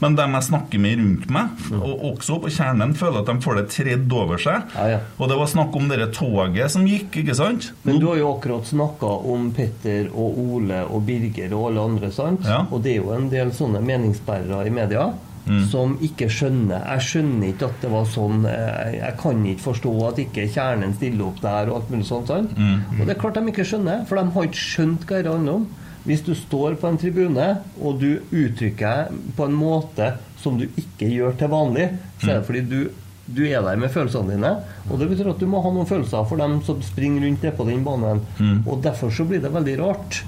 men 0.00 0.16
dem 0.16 0.32
jeg 0.40 0.48
snakker 0.50 0.80
med 0.80 0.98
rundt 0.98 1.30
meg, 1.30 1.48
og 1.78 2.04
også 2.14 2.40
på 2.42 2.50
kjernen, 2.50 2.94
føler 2.98 3.20
at 3.22 3.26
de 3.30 3.38
får 3.46 3.60
det 3.60 3.66
tredd 3.76 4.12
over 4.12 4.38
seg. 4.42 4.66
Ja, 4.74 4.86
ja. 4.96 5.00
Og 5.20 5.28
det 5.30 5.38
var 5.38 5.46
snakk 5.46 5.76
om 5.76 5.88
det 5.88 6.12
toget 6.18 6.70
som 6.74 6.86
gikk, 6.88 7.14
ikke 7.22 7.34
sant? 7.38 7.70
Men 7.84 8.00
du 8.00 8.08
har 8.10 8.16
jo 8.18 8.34
akkurat 8.34 8.66
snakka 8.66 9.06
om 9.30 9.50
Petter 9.54 10.08
og 10.10 10.38
Ole 10.38 10.82
og 10.90 11.06
Birger 11.06 11.54
og 11.54 11.70
alle 11.70 11.80
andre, 11.92 12.10
sant? 12.10 12.39
Ja. 12.44 12.66
Og 12.70 12.82
det 12.82 12.92
er 12.96 13.02
jo 13.02 13.12
en 13.12 13.28
del 13.30 13.50
sånne 13.52 13.80
meningsbærere 13.82 14.66
i 14.66 14.70
media 14.70 15.12
Mm. 15.48 15.62
som 15.70 15.94
ikke 16.04 16.26
skjønner 16.28 16.82
Jeg 16.84 17.00
skjønner 17.00 17.46
ikke 17.48 17.64
at 17.64 17.80
det 17.80 17.90
var 17.90 18.04
sånn. 18.04 18.42
Jeg, 18.44 18.98
jeg 19.00 19.14
kan 19.18 19.46
ikke 19.46 19.64
forstå 19.64 19.92
at 20.08 20.18
ikke 20.18 20.44
kjernen 20.52 20.92
stiller 20.94 21.24
opp 21.26 21.40
der 21.40 21.70
og 21.70 21.76
alt 21.76 21.90
mulig 21.90 22.04
sånt. 22.06 22.26
sant? 22.28 22.52
Mm. 22.58 23.00
Og 23.00 23.06
det 23.06 23.16
er 23.16 23.20
klart 23.20 23.34
de 23.34 23.46
ikke 23.48 23.64
skjønner, 23.64 24.04
for 24.06 24.16
de 24.20 24.30
har 24.30 24.42
ikke 24.44 24.60
skjønt 24.60 25.06
hva 25.08 25.22
det 25.22 25.32
handler 25.32 25.52
om. 25.54 25.66
Hvis 26.04 26.22
du 26.26 26.34
står 26.34 26.76
på 26.80 26.88
en 26.88 26.98
tribune 26.98 27.48
og 27.82 27.98
du 28.00 28.20
uttrykker 28.30 29.08
på 29.36 29.44
en 29.48 29.56
måte 29.56 30.12
som 30.40 30.58
du 30.60 30.66
ikke 30.76 31.08
gjør 31.08 31.36
til 31.40 31.48
vanlig, 31.48 31.88
så 32.20 32.26
Mm. 32.26 32.30
er 32.30 32.34
det 32.38 32.46
fordi 32.46 32.60
du 32.68 32.90
du 33.34 33.42
er 33.46 33.62
der 33.62 33.76
med 33.76 33.90
følelsene 33.94 34.34
dine, 34.34 34.50
og 34.90 34.98
det 34.98 35.08
betyr 35.10 35.30
at 35.30 35.38
du 35.38 35.46
må 35.46 35.60
ha 35.62 35.70
noen 35.70 35.86
følelser 35.86 36.24
for 36.28 36.36
dem 36.40 36.58
som 36.66 36.80
springer 36.82 37.22
rundt 37.26 37.42
det 37.44 37.52
på 37.56 37.66
den 37.68 37.84
banen. 37.86 38.20
Mm. 38.38 38.62
Og 38.66 38.80
Derfor 38.82 39.10
så 39.14 39.24
blir 39.28 39.40
det 39.42 39.52
veldig 39.54 39.76
rart 39.80 40.22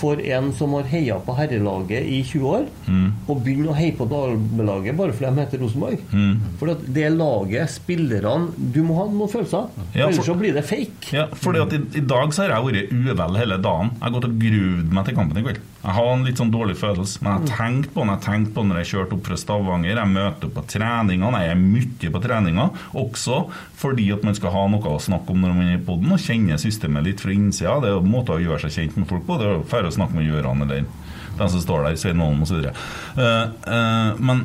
for 0.00 0.20
en 0.20 0.52
som 0.56 0.72
har 0.78 0.88
heia 0.90 1.18
på 1.22 1.34
herrelaget 1.38 2.06
i 2.10 2.22
20 2.24 2.46
år, 2.56 2.66
Mm. 2.90 3.12
å 3.28 3.34
begynne 3.44 3.70
å 3.70 3.76
heie 3.76 3.92
på 3.96 4.06
damelaget 4.10 4.96
bare 4.96 5.12
fordi 5.12 5.34
de 5.34 5.40
heter 5.44 5.58
Rosenborg. 5.62 5.98
Mm. 6.12 6.36
For 6.58 6.70
at 6.74 6.84
det 6.94 7.10
laget, 7.16 7.70
spillerne 7.70 8.48
Du 8.72 8.82
må 8.82 8.94
ha 8.96 9.04
noen 9.10 9.28
følelser, 9.30 9.68
Ja, 9.94 10.06
for- 10.06 10.10
ellers 10.10 10.26
så 10.26 10.34
blir 10.38 10.54
det 10.54 10.64
fake. 10.64 11.12
Ja, 11.12 11.26
fordi 11.32 11.60
at 11.62 11.72
i, 11.72 11.80
i 11.98 12.00
dag 12.00 12.32
så 12.32 12.42
har 12.48 12.56
jeg 12.56 12.64
vært 12.74 12.92
uvel 12.92 13.36
hele 13.38 13.58
dagen. 13.62 13.90
Jeg 13.94 14.02
har 14.02 14.10
gått 14.16 14.24
og 14.24 14.38
gruvd 14.40 14.92
meg 14.92 15.04
til 15.06 15.14
kampen 15.14 15.38
i 15.38 15.42
kveld. 15.46 15.60
Jeg 15.80 15.96
har 15.96 16.10
en 16.12 16.24
litt 16.26 16.36
sånn 16.36 16.50
dårlig 16.52 16.74
følelse, 16.76 17.22
men 17.24 17.46
jeg 17.46 17.54
tenkte 17.56 17.94
på 17.94 18.02
den 18.02 18.12
jeg 18.12 18.22
tenkte 18.26 18.52
på 18.56 18.64
når 18.68 18.80
jeg 18.82 18.88
kjørte 18.90 19.16
opp 19.16 19.28
fra 19.30 19.38
Stavanger. 19.40 19.94
Jeg 19.94 20.12
møter 20.12 20.48
opp 20.50 20.56
på 20.58 20.64
treningene, 20.74 21.40
jeg 21.40 21.54
er 21.54 21.62
mye 21.62 22.10
på 22.16 22.22
treninger. 22.26 22.82
Også 23.00 23.38
fordi 23.80 24.10
at 24.12 24.26
man 24.26 24.36
skal 24.36 24.52
ha 24.52 24.66
noe 24.68 24.92
å 24.92 25.00
snakke 25.00 25.32
om 25.32 25.40
når 25.40 25.56
man 25.56 25.70
er 25.70 25.78
i 25.78 25.82
poden, 25.86 26.12
og 26.12 26.20
kjenne 26.20 26.60
systemet 26.60 27.08
litt 27.08 27.24
fra 27.24 27.32
innsida. 27.32 27.78
Det 27.80 27.88
er 27.88 27.96
jo 27.96 28.04
måter 28.04 28.36
å 28.36 28.44
gjøre 28.44 28.66
seg 28.66 28.76
kjent 28.76 29.00
med 29.00 29.08
folk 29.08 29.24
på. 29.24 29.40
Det 29.40 29.48
er 29.48 29.66
færre 29.72 29.88
å 29.88 29.96
snakke 29.96 30.18
med 30.18 30.28
Gjøran 30.28 30.66
eller 30.66 30.84
den 31.40 31.52
som 31.56 31.64
står 31.64 31.88
der, 31.88 31.96
Svein 31.96 32.20
Holm 32.20 32.44
osv. 32.44 32.60
Uh, 33.16 33.24
uh, 33.64 34.20
men 34.20 34.44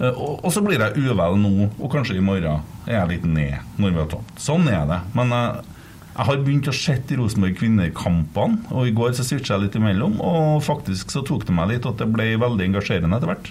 uh, 0.00 0.12
og, 0.14 0.48
så 0.54 0.64
blir 0.64 0.80
jeg 0.80 1.04
uvel 1.04 1.36
nå, 1.42 1.70
og 1.76 1.92
kanskje 1.92 2.16
i 2.16 2.24
morgen 2.24 2.64
er 2.86 3.02
jeg 3.02 3.12
litt 3.12 3.28
ned 3.28 3.76
når 3.76 3.92
vi 3.92 4.00
har 4.06 4.12
tapt. 4.16 4.38
Sånn 4.40 4.70
er 4.72 4.88
det. 4.88 5.02
Men 5.18 5.36
uh, 5.36 5.75
jeg 6.16 6.24
har 6.30 6.38
begynt 6.40 6.68
å 6.70 6.72
se 6.72 6.94
Rosenborg 7.18 7.58
kvinner-kampene, 7.58 8.62
og 8.72 8.88
i 8.88 8.94
går 8.96 9.12
så 9.18 9.24
switcha 9.26 9.54
jeg 9.54 9.66
litt 9.66 9.76
imellom, 9.76 10.16
og 10.24 10.62
faktisk 10.64 11.12
så 11.12 11.20
tok 11.26 11.44
det 11.44 11.56
meg 11.56 11.74
litt 11.74 11.88
at 11.88 12.00
det 12.00 12.08
ble 12.08 12.30
veldig 12.40 12.70
engasjerende 12.70 13.18
etter 13.18 13.32
hvert. 13.32 13.50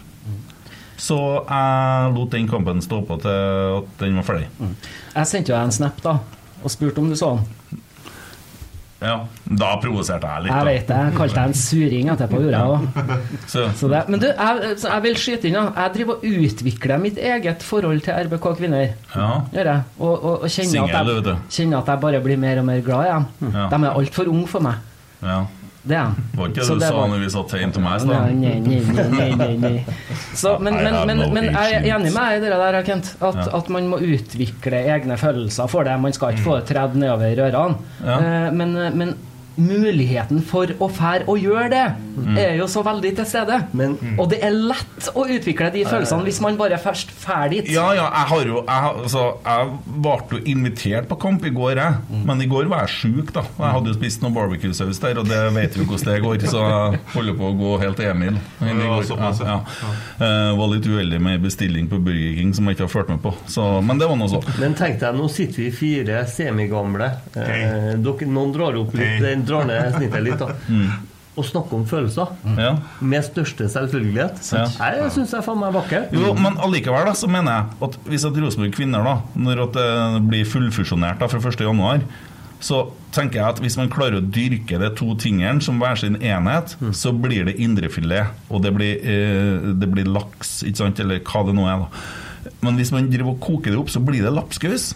Så 0.97 1.17
jeg 1.43 2.13
lot 2.15 2.31
den 2.33 2.47
kampen 2.49 2.81
stå 2.81 3.01
på 3.05 3.19
til 3.21 3.79
at 3.81 3.97
den 3.99 4.17
var 4.17 4.25
ferdig. 4.25 4.47
Jeg 5.13 5.29
sendte 5.29 5.51
jo 5.51 5.57
deg 5.57 5.67
en 5.67 5.75
snap 5.75 6.01
da 6.01 6.17
og 6.65 6.71
spurte 6.73 7.03
om 7.03 7.11
du 7.11 7.17
så 7.19 7.35
den. 7.35 7.81
Ja, 9.01 9.15
Da 9.59 9.73
provoserte 9.83 10.29
jeg 10.29 10.45
litt. 10.45 10.53
Jeg 10.55 10.65
vet 10.69 10.87
det. 10.87 10.99
Jeg 11.03 11.15
kalte 11.17 11.35
deg 11.35 11.49
en 11.51 11.57
suring 11.59 12.11
etterpå, 12.13 12.39
gjorde 12.45 12.61
jeg 12.61 12.75
òg. 12.75 13.17
Så, 13.53 13.65
Så 13.81 13.89
det, 13.91 13.99
men 14.09 14.21
du, 14.23 14.27
jeg, 14.29 14.77
jeg 14.85 15.03
vil 15.03 15.17
skyte 15.19 15.49
inn. 15.51 15.57
Jeg 15.59 15.93
driver 15.97 16.15
og 16.15 16.23
utvikler 16.45 17.03
mitt 17.03 17.19
eget 17.19 17.65
forhold 17.67 18.01
til 18.07 18.13
RBK 18.29 18.47
kvinner. 18.61 18.95
ja. 19.15 19.27
Gjør 19.51 19.69
jeg. 19.73 19.83
Og, 19.99 20.15
og, 20.15 20.31
og 20.39 20.47
kjenner, 20.47 20.71
Singel, 20.71 20.95
at 20.95 21.29
jeg, 21.33 21.37
kjenner 21.57 21.83
at 21.83 21.91
jeg 21.93 22.03
bare 22.07 22.23
blir 22.23 22.39
mer 22.41 22.63
og 22.63 22.65
mer 22.71 22.81
glad 22.87 23.05
igjen. 23.11 23.27
Ja. 23.51 23.67
De 23.75 23.81
er 23.83 23.91
altfor 23.99 24.31
unge 24.31 24.47
for 24.55 24.65
meg. 24.69 24.81
ja. 25.21 25.43
Det 25.85 25.95
er. 25.99 26.15
Var 26.33 26.47
ikke 26.49 26.63
det 26.65 26.75
du 26.79 26.81
sa 26.81 27.01
når 27.11 27.19
vi 27.21 27.27
satt 27.29 27.51
tegn 27.53 27.73
til 27.75 27.83
meg 27.85 27.95
i 27.95 27.99
stad? 28.01 28.31
nei, 28.41 28.53
nei, 28.57 28.79
nei, 29.13 29.27
nei, 29.37 29.49
nei. 29.61 29.73
Så, 30.33 30.55
men, 30.65 30.79
men, 30.81 30.95
men, 31.11 31.21
men 31.35 31.49
jeg 31.51 31.75
er 31.77 31.85
enig 31.93 32.09
med 32.15 32.17
deg 32.17 32.39
i 32.39 32.41
det 32.47 32.57
der, 32.63 32.77
Kent. 32.87 33.11
At, 33.21 33.37
Ja. 33.37 33.45
at 33.59 33.69
man 33.69 33.87
må 33.91 33.99
utvikle 34.01 34.81
egne 34.95 35.17
følelser 35.21 35.69
for 35.69 35.85
det. 35.85 35.93
Man 36.01 36.13
skal 36.17 36.33
ikke 36.33 36.45
få 36.47 36.57
det 36.57 36.65
tredd 36.73 36.97
nedover 36.97 37.37
rørene. 37.37 37.77
Ja. 38.01 38.17
Eh, 38.17 38.51
Men, 38.57 38.73
men 38.97 39.13
muligheten 39.57 40.41
for 40.45 40.67
å 40.79 40.89
fære 40.91 41.27
og 41.27 41.39
gjøre 41.39 41.69
det, 41.71 41.85
Mm. 42.15 42.37
er 42.39 42.53
jo 42.57 42.63
så 42.71 42.81
veldig 42.83 43.09
til 43.17 43.25
stede. 43.27 43.57
Men 43.73 43.97
Og 44.19 44.29
det 44.29 44.39
er 44.41 44.51
lett 44.51 45.09
å 45.15 45.25
utvikle 45.27 45.69
de 45.73 45.83
følelsene 45.83 46.23
hvis 46.23 46.39
man 46.41 46.55
bare 46.57 46.77
først 46.79 47.09
fær 47.11 47.49
dit. 47.49 47.67
Ja, 47.67 47.91
ja, 47.93 48.05
jeg 48.07 48.27
har 48.29 48.45
jo 48.45 48.55
Jeg, 48.65 48.83
altså, 49.03 49.23
jeg 49.45 49.67
ble 50.01 50.15
jo 50.31 50.37
invitert 50.45 51.07
på 51.09 51.17
kamp 51.19 51.43
i 51.45 51.49
går, 51.49 51.75
jeg. 51.75 51.93
Men 52.25 52.41
i 52.41 52.45
går 52.47 52.69
var 52.69 52.85
jeg 52.87 52.95
sjuk, 52.95 53.33
da. 53.33 53.41
Jeg 53.59 53.71
hadde 53.75 53.87
jo 53.91 53.93
spist 53.93 54.21
noe 54.23 54.31
barbecue-saus 54.31 54.99
der, 54.99 55.19
og 55.19 55.27
det 55.27 55.41
vet 55.53 55.75
vi 55.75 55.83
hvordan 55.85 56.05
det 56.13 56.21
går. 56.23 56.37
Så 56.47 56.61
jeg 56.63 56.99
holder 57.13 57.33
på 57.33 57.51
å 57.51 57.57
gå 57.59 57.79
helt 57.81 57.99
Emil. 57.99 58.39
inn 58.61 58.81
i 58.81 58.85
Ja, 58.85 59.01
ja, 59.01 59.31
ja. 59.31 59.45
ja. 59.45 59.59
Eh, 60.25 60.55
var 60.57 60.67
litt 60.71 60.85
uheldig 60.87 61.19
med 61.21 61.41
bestilling 61.43 61.87
på 61.89 61.99
Burger 62.03 62.35
King 62.39 62.53
som 62.53 62.65
jeg 62.67 62.77
ikke 62.77 62.87
har 62.87 62.93
fulgt 62.95 63.09
med 63.09 63.21
på. 63.21 63.33
Så, 63.47 63.81
men 63.83 63.97
det 63.99 64.07
var 64.07 64.15
nå 64.15 64.27
så. 64.29 64.41
Men 64.59 64.73
tenk 64.73 64.99
deg, 64.99 65.15
nå 65.15 65.27
sitter 65.29 65.63
vi 65.65 65.71
fire 65.71 66.23
semigamle. 66.31 67.11
Eh, 67.35 67.95
dere, 67.99 68.27
noen 68.31 68.53
drar 68.55 68.75
opp 68.79 68.93
litt, 68.95 69.19
Hei. 69.19 69.31
eh, 69.33 69.44
drar 69.47 69.67
ned 69.69 69.95
snittet 69.97 70.25
litt, 70.25 70.41
da. 70.41 70.51
Mm. 70.67 71.11
Å 71.35 71.43
snakke 71.43 71.75
om 71.75 71.81
følelser. 71.87 72.29
Ja. 72.55 72.69
Med 73.03 73.25
største 73.27 73.67
selvfølgelighet. 73.71 74.37
Ja. 74.55 74.67
Jeg 74.95 75.09
syns 75.17 75.33
jeg 75.33 75.41
er 75.41 75.47
faen 75.47 75.59
meg 75.59 75.73
vakker. 75.75 76.05
Jo, 76.15 76.31
men 76.39 76.55
allikevel 76.63 77.09
da, 77.09 77.15
så 77.17 77.27
mener 77.27 77.57
jeg 77.57 77.89
at 77.89 77.97
hvis 78.07 78.27
at 78.29 78.39
Rosenborg 78.39 78.77
kvinner 78.77 79.03
da, 79.03 79.17
når 79.35 79.65
at 79.65 79.75
det 79.75 80.23
blir 80.29 80.47
fullfusjonert 80.47 81.19
da 81.19 81.27
fra 81.31 81.41
1. 81.43 81.65
januar, 81.67 82.07
så 82.63 82.85
tenker 83.15 83.39
jeg 83.41 83.47
at 83.53 83.61
hvis 83.63 83.77
man 83.79 83.91
klarer 83.91 84.19
å 84.19 84.23
dyrke 84.23 84.79
de 84.81 84.89
to 84.97 85.13
tingene 85.19 85.63
som 85.63 85.79
hver 85.81 85.99
sin 85.99 86.17
enhet, 86.23 86.75
så 86.95 87.11
blir 87.11 87.47
det 87.49 87.57
indrefilet, 87.61 88.31
og 88.49 88.63
det 88.63 88.71
blir, 88.75 88.95
eh, 89.03 89.73
det 89.75 89.89
blir 89.91 90.07
laks, 90.07 90.61
ikke 90.63 90.81
sant, 90.85 91.01
eller 91.03 91.19
hva 91.19 91.43
det 91.47 91.55
nå 91.57 91.67
er 91.67 91.83
da. 91.83 92.51
Men 92.65 92.77
hvis 92.79 92.93
man 92.93 93.09
driver 93.11 93.35
og 93.35 93.41
koker 93.43 93.73
det 93.73 93.81
opp, 93.81 93.91
så 93.91 94.01
blir 94.03 94.23
det 94.25 94.33
lapskaus. 94.33 94.93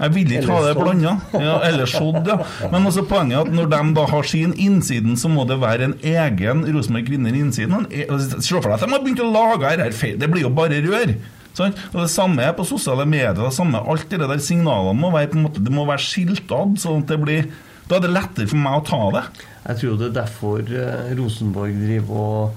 Jeg 0.00 0.12
vil 0.14 0.32
ikke 0.38 0.50
ha 0.50 0.60
det 0.66 0.74
blanda. 0.78 1.12
Ja, 1.32 1.54
eller 1.68 1.86
sådd, 1.90 2.26
ja. 2.28 2.36
Men 2.72 2.88
også 2.90 3.04
poenget 3.08 3.36
er 3.38 3.44
at 3.46 3.52
når 3.54 3.70
de 3.74 3.80
da 3.96 4.04
har 4.10 4.28
sin 4.30 4.52
innsiden, 4.60 5.16
så 5.20 5.30
må 5.32 5.44
det 5.48 5.60
være 5.62 5.88
en 5.90 5.94
egen 6.02 6.64
Rosenborg 6.74 7.06
Kvinner 7.08 7.36
innsiden. 7.38 7.86
E- 7.90 8.06
Se 8.40 8.54
for 8.58 8.68
deg 8.68 8.76
at 8.78 8.84
de 8.86 8.92
har 8.92 9.04
begynt 9.04 9.22
å 9.24 9.30
lage 9.34 9.70
her, 9.76 9.92
feil. 9.96 10.18
Det 10.20 10.30
blir 10.32 10.46
jo 10.46 10.52
bare 10.54 10.80
rør. 10.84 11.14
Sånn? 11.54 11.74
Og 11.92 12.00
Det 12.02 12.10
samme 12.10 12.42
er 12.42 12.52
på 12.58 12.66
sosiale 12.66 13.06
medier. 13.06 13.34
Det 13.38 13.52
samme, 13.54 13.78
alt 13.86 14.08
det 14.10 14.18
der 14.24 14.40
signalene 14.42 14.96
må 14.98 15.12
være 15.14 15.38
måte, 15.38 15.62
det 15.62 15.70
må 15.72 15.84
være 15.86 16.02
skiltad, 16.02 16.74
sånn 16.82 17.04
at 17.04 17.12
det 17.14 17.20
blir 17.22 17.46
Da 17.86 17.98
er 17.98 18.00
det 18.06 18.14
lettere 18.14 18.48
for 18.48 18.56
meg 18.56 18.78
å 18.80 18.84
ta 18.88 19.00
det. 19.12 19.24
Jeg 19.68 19.76
tror 19.82 19.96
det 20.00 20.06
er 20.08 20.14
derfor 20.22 20.60
eh, 20.72 21.10
Rosenborg 21.18 21.74
driver 21.82 22.16
og 22.16 22.54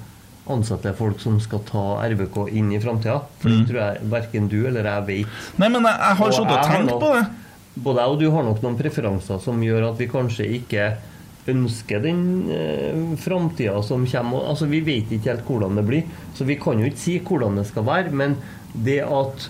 ansetter 0.54 0.94
folk 0.98 1.20
som 1.20 1.40
skal 1.44 1.60
ta 1.68 1.84
RBK 2.08 2.38
inn 2.58 2.72
i 2.72 2.80
framtida. 2.84 3.20
For 3.42 3.50
det 3.52 3.68
tror 3.70 3.80
jeg 3.84 4.10
verken 4.12 4.48
du 4.52 4.60
eller 4.68 4.84
jeg 4.88 5.06
vet. 5.08 5.36
Nei, 5.60 5.70
men 5.74 5.84
jeg, 5.84 6.00
jeg 6.00 6.18
har 6.22 6.32
sittet 6.38 6.56
og 6.58 6.72
tenkt 6.72 6.92
nok- 6.92 7.02
på 7.04 7.12
det. 7.18 7.26
Både 7.78 8.02
jeg 8.02 8.10
og 8.16 8.20
du 8.20 8.32
har 8.34 8.44
nok 8.48 8.62
noen 8.64 8.78
preferanser 8.80 9.40
som 9.44 9.60
gjør 9.62 9.92
at 9.92 10.00
vi 10.02 10.08
kanskje 10.10 10.48
ikke 10.58 10.88
ønsker 11.48 12.02
den 12.04 12.22
eh, 12.52 13.04
framtida 13.22 13.78
som 13.86 14.04
kommer. 14.10 14.48
Altså, 14.52 14.66
vi 14.68 14.82
vet 14.84 15.12
ikke 15.16 15.30
helt 15.32 15.46
hvordan 15.48 15.78
det 15.80 15.86
blir, 15.88 16.04
så 16.36 16.44
vi 16.48 16.58
kan 16.60 16.80
jo 16.82 16.90
ikke 16.90 17.00
si 17.04 17.20
hvordan 17.24 17.56
det 17.62 17.68
skal 17.70 17.86
være. 17.88 18.12
Men 18.12 18.36
det 18.74 18.98
at 19.06 19.46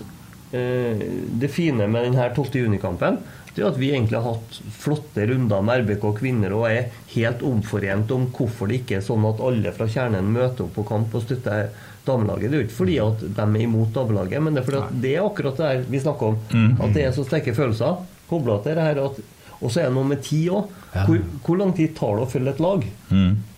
eh, 0.52 1.02
Det 1.40 1.50
fine 1.50 1.88
med 1.90 2.04
denne 2.10 2.28
12. 2.36 2.54
juni-kampen 2.62 3.18
det 3.58 3.66
er 3.66 3.72
at 3.72 3.80
vi 3.80 3.90
egentlig 3.92 4.18
har 4.18 4.36
hatt 4.36 4.58
flotte 4.78 5.26
runder 5.30 5.64
med 5.66 5.84
RBK 5.84 6.08
kvinner 6.20 6.54
og 6.56 6.66
er 6.70 6.90
helt 7.14 7.44
omforent 7.46 8.12
om 8.14 8.28
hvorfor 8.34 8.70
det 8.70 8.82
ikke 8.82 8.98
er 9.00 9.06
sånn 9.06 9.26
at 9.28 9.42
alle 9.44 9.72
fra 9.76 9.88
kjernen 9.90 10.30
møter 10.34 10.66
opp 10.66 10.76
på 10.78 10.86
kamp 10.88 11.14
og 11.18 11.24
støtter 11.26 11.72
damelaget. 12.08 12.48
Det 12.48 12.56
er 12.56 12.62
jo 12.62 12.66
ikke 12.68 12.78
fordi 12.78 13.00
at 13.04 13.24
de 13.26 13.44
er 13.44 13.64
imot 13.64 13.90
damelaget, 13.96 14.42
men 14.44 14.54
det 14.54 14.62
er 14.62 14.68
fordi 14.70 14.84
at 14.84 15.02
det 15.02 15.16
er 15.16 15.26
akkurat 15.26 15.58
det 15.58 15.72
her 15.72 15.82
vi 15.92 16.04
snakker 16.04 16.30
om. 16.32 16.38
At 16.78 16.94
det 16.96 17.04
er 17.04 17.16
så 17.16 17.26
sterke 17.26 17.56
følelser 17.56 17.98
kobla 18.28 18.58
til 18.64 18.78
det 18.78 18.86
her 18.90 19.02
at 19.08 19.20
Og 19.58 19.72
så 19.74 19.80
er 19.80 19.88
det 19.88 19.94
noe 19.96 20.06
med 20.06 20.20
tid 20.22 20.52
òg. 20.54 20.68
Hvor, 21.08 21.18
hvor 21.44 21.56
lang 21.58 21.72
tid 21.74 21.96
tar 21.98 22.14
det 22.14 22.22
å 22.22 22.30
følge 22.30 22.52
et 22.54 22.60
lag? 22.62 22.84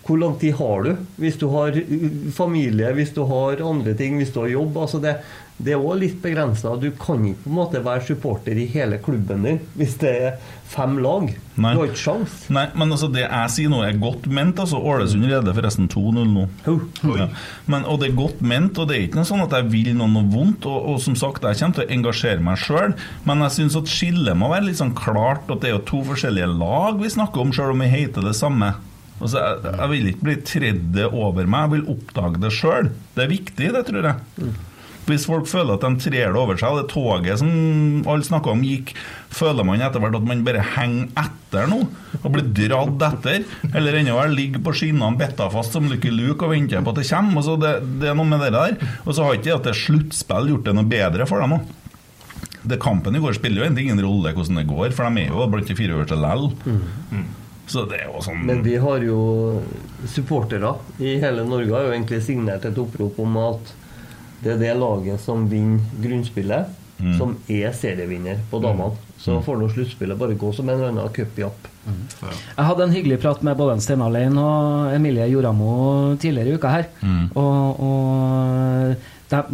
Hvor 0.07 0.17
lang 0.17 0.33
tid 0.41 0.55
har 0.57 0.81
du 0.87 0.95
hvis 1.21 1.37
du 1.37 1.45
har 1.53 1.77
familie, 2.33 2.89
hvis 2.97 3.13
du 3.13 3.21
har 3.29 3.61
andre 3.61 3.93
ting, 3.99 4.17
hvis 4.17 4.33
du 4.33 4.39
har 4.41 4.49
jobb? 4.49 4.79
Altså 4.81 4.97
det, 5.03 5.13
det 5.61 5.75
er 5.75 5.83
òg 5.83 5.99
litt 6.01 6.17
begrensa. 6.23 6.73
Du 6.79 6.89
kan 6.97 7.23
ikke 7.27 7.45
på 7.45 7.51
en 7.51 7.57
måte 7.59 7.83
være 7.85 8.05
supporter 8.07 8.57
i 8.57 8.67
hele 8.71 8.97
klubben 9.03 9.45
din 9.45 9.61
hvis 9.77 9.97
det 10.01 10.11
er 10.11 10.35
fem 10.71 10.97
lag. 11.03 11.27
Nei. 11.61 11.73
Du 11.75 11.81
har 11.81 11.89
ikke 11.91 11.99
sjans. 11.99 12.35
Nei, 12.53 12.63
men 12.79 12.95
altså 12.95 13.09
det 13.11 13.25
jeg 13.25 13.53
sier 13.53 13.71
nå 13.71 13.81
er 13.85 13.97
godt 14.01 14.27
ment. 14.31 14.59
altså 14.61 14.79
Ålesund 14.79 15.27
leder 15.27 15.55
forresten 15.57 15.89
2-0 15.91 16.29
nå. 16.31 16.45
Ja. 17.19 17.27
Men, 17.71 17.85
og 17.85 17.99
det 18.01 18.11
er 18.11 18.19
godt 18.19 18.43
ment, 18.45 18.79
og 18.79 18.87
det 18.89 18.97
er 18.97 19.07
ikke 19.07 19.19
noe 19.19 19.29
sånn 19.29 19.43
at 19.45 19.55
jeg 19.57 19.69
vil 19.73 19.91
noe, 19.97 20.09
noe 20.11 20.29
vondt. 20.31 20.67
Og, 20.69 20.93
og 20.93 21.01
som 21.03 21.17
sagt, 21.19 21.43
jeg 21.43 21.59
kommer 21.59 21.79
til 21.79 21.85
å 21.87 21.97
engasjere 21.97 22.45
meg 22.45 22.61
sjøl, 22.61 22.95
men 23.27 23.45
jeg 23.47 23.57
syns 23.59 23.77
at 23.81 23.91
skillet 23.91 24.39
må 24.39 24.51
være 24.53 24.69
litt 24.69 24.79
sånn 24.81 24.95
klart. 24.97 25.51
At 25.51 25.61
det 25.63 25.71
er 25.71 25.77
jo 25.77 25.83
to 25.91 26.01
forskjellige 26.13 26.49
lag 26.55 27.01
vi 27.01 27.11
snakker 27.11 27.43
om, 27.43 27.53
sjøl 27.55 27.75
om 27.75 27.83
vi 27.83 27.91
heter 27.91 28.25
det 28.31 28.37
samme. 28.39 28.73
Altså, 29.21 29.37
jeg, 29.37 29.75
jeg 29.75 29.91
vil 29.91 30.11
ikke 30.11 30.25
bli 30.25 30.35
tredje 30.49 31.07
over 31.11 31.45
meg, 31.45 31.67
jeg 31.67 31.73
vil 31.75 31.89
oppdage 31.93 32.41
det 32.41 32.53
sjøl. 32.55 32.93
Det 33.13 33.25
er 33.25 33.33
viktig, 33.35 33.73
det 33.75 33.83
tror 33.91 34.07
jeg. 34.07 34.53
Hvis 35.07 35.25
folk 35.25 35.47
føler 35.49 35.75
at 35.75 35.83
de 35.85 36.03
trer 36.03 36.29
det 36.31 36.37
over 36.39 36.59
seg, 36.59 36.75
og 36.75 36.81
det 36.81 36.91
toget 36.93 37.41
som 37.41 37.49
alle 38.09 38.25
snakka 38.27 38.53
om 38.53 38.61
gikk, 38.65 38.93
føler 39.33 39.65
man 39.65 39.81
etter 39.81 40.03
hvert 40.03 40.17
at 40.19 40.27
man 40.27 40.43
bare 40.45 40.63
henger 40.75 41.09
etter 41.17 41.69
nå 41.71 41.79
og 42.21 42.29
blir 42.35 42.47
dratt 42.53 43.05
etter. 43.09 43.45
Eller 43.71 43.97
ennå 43.99 44.15
verre 44.19 44.35
ligger 44.35 44.63
på 44.63 44.75
skinnene 44.77 45.17
betta 45.19 45.49
fast 45.53 45.75
som 45.75 45.89
Lucky 45.89 46.13
Luke 46.13 46.45
og 46.45 46.53
venter 46.53 46.83
på 46.85 46.93
at 46.93 47.01
det 47.01 47.09
kommer. 47.09 47.45
Så 47.45 47.57
det, 47.61 47.75
det 48.01 48.11
er 48.11 48.17
noe 48.17 48.29
med 48.29 48.43
det 48.45 48.53
der. 48.55 48.77
Og 49.05 49.13
så 49.17 49.25
har 49.25 49.37
ikke 49.37 49.49
det 49.49 49.57
at 49.57 49.69
det 49.71 49.77
sluttspill 49.81 50.53
gjort 50.53 50.67
det 50.69 50.77
noe 50.77 50.91
bedre 50.91 51.29
for 51.29 51.43
dem 51.43 51.57
òg. 51.57 51.77
Det 52.61 52.77
Kampen 52.77 53.15
i 53.17 53.19
går 53.23 53.33
spiller 53.33 53.63
jo 53.63 53.65
egentlig 53.65 53.87
ingen 53.87 54.03
rolle 54.05 54.35
hvordan 54.37 54.59
det 54.59 54.67
går, 54.69 54.91
for 54.93 55.09
de 55.09 55.23
er 55.23 55.31
jo 55.33 55.47
blant 55.49 55.69
de 55.71 55.75
fire 55.77 55.95
øverste 55.97 56.17
likevel. 56.21 57.23
Så 57.71 57.85
det 57.89 58.01
er 58.03 58.09
jo 58.09 58.21
sånn 58.21 58.41
Men 58.45 58.61
vi 58.65 58.75
har 58.81 59.03
jo 59.05 59.19
supportere 60.09 60.75
i 60.99 61.15
hele 61.21 61.45
Norge 61.47 61.71
har 61.73 61.87
jo 61.87 61.93
egentlig 61.95 62.19
signert 62.25 62.65
et 62.67 62.79
opprop 62.81 63.19
om 63.21 63.37
at 63.41 63.71
det 64.41 64.55
er 64.55 64.61
det 64.61 64.77
laget 64.79 65.21
som 65.21 65.47
vinner 65.49 65.83
grunnspillet, 66.01 66.77
som 67.17 67.33
er 67.49 67.71
serievinner 67.73 68.41
på 68.49 68.59
damene. 68.61 68.97
Så 69.21 69.39
får 69.45 69.57
nå 69.57 69.69
sluttspillet 69.69 70.17
bare 70.17 70.37
gå 70.37 70.49
som 70.53 70.69
en 70.69 70.75
eller 70.77 70.91
annen 70.91 71.13
cupjapp. 71.13 71.69
Jeg 72.21 72.65
hadde 72.67 72.85
en 72.85 72.93
hyggelig 72.93 73.17
prat 73.23 73.41
med 73.45 73.57
både 73.57 73.79
Steinar 73.81 74.11
Lein 74.13 74.37
og 74.37 74.93
Emilie 74.93 75.27
Joramo 75.31 75.71
tidligere 76.21 76.53
i 76.53 76.59
uka 76.61 76.73
her. 76.75 76.89
Og, 77.37 77.81
og 77.85 79.09
der, 79.31 79.49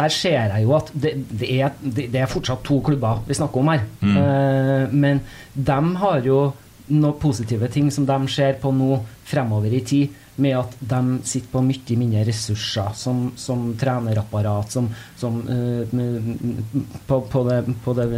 der 0.00 0.14
ser 0.14 0.38
jeg 0.52 0.64
jo 0.64 0.74
at 0.76 0.90
det, 0.94 1.14
det, 1.30 1.50
er, 1.60 1.76
det, 1.82 2.14
er 2.14 2.30
fortsatt 2.30 2.64
to 2.66 2.80
klubber 2.86 3.24
vi 3.26 3.36
snakker 3.36 3.62
om 3.62 3.72
her. 3.72 3.86
Eh, 4.04 4.92
men 4.92 5.22
de 5.54 5.78
har 6.02 6.24
jo 6.26 6.42
noen 6.90 7.18
positive 7.22 7.68
ting 7.70 7.90
som 7.94 8.06
de 8.06 8.18
ser 8.30 8.56
på 8.62 8.72
nå 8.74 9.00
fremover 9.30 9.74
i 9.74 9.82
tid, 9.86 10.16
med 10.42 10.56
at 10.58 10.76
de 10.80 11.18
sitter 11.26 11.52
på 11.52 11.62
mye 11.64 11.98
mindre 12.00 12.24
ressurser, 12.28 12.90
som, 12.98 13.22
som 13.40 13.68
trenerapparat, 13.80 14.72
som, 14.72 14.88
som 15.20 15.38
uh, 15.46 15.84
på, 17.06 17.20
på, 17.32 17.44
det, 17.48 17.60
på 17.84 17.94
det 17.98 18.08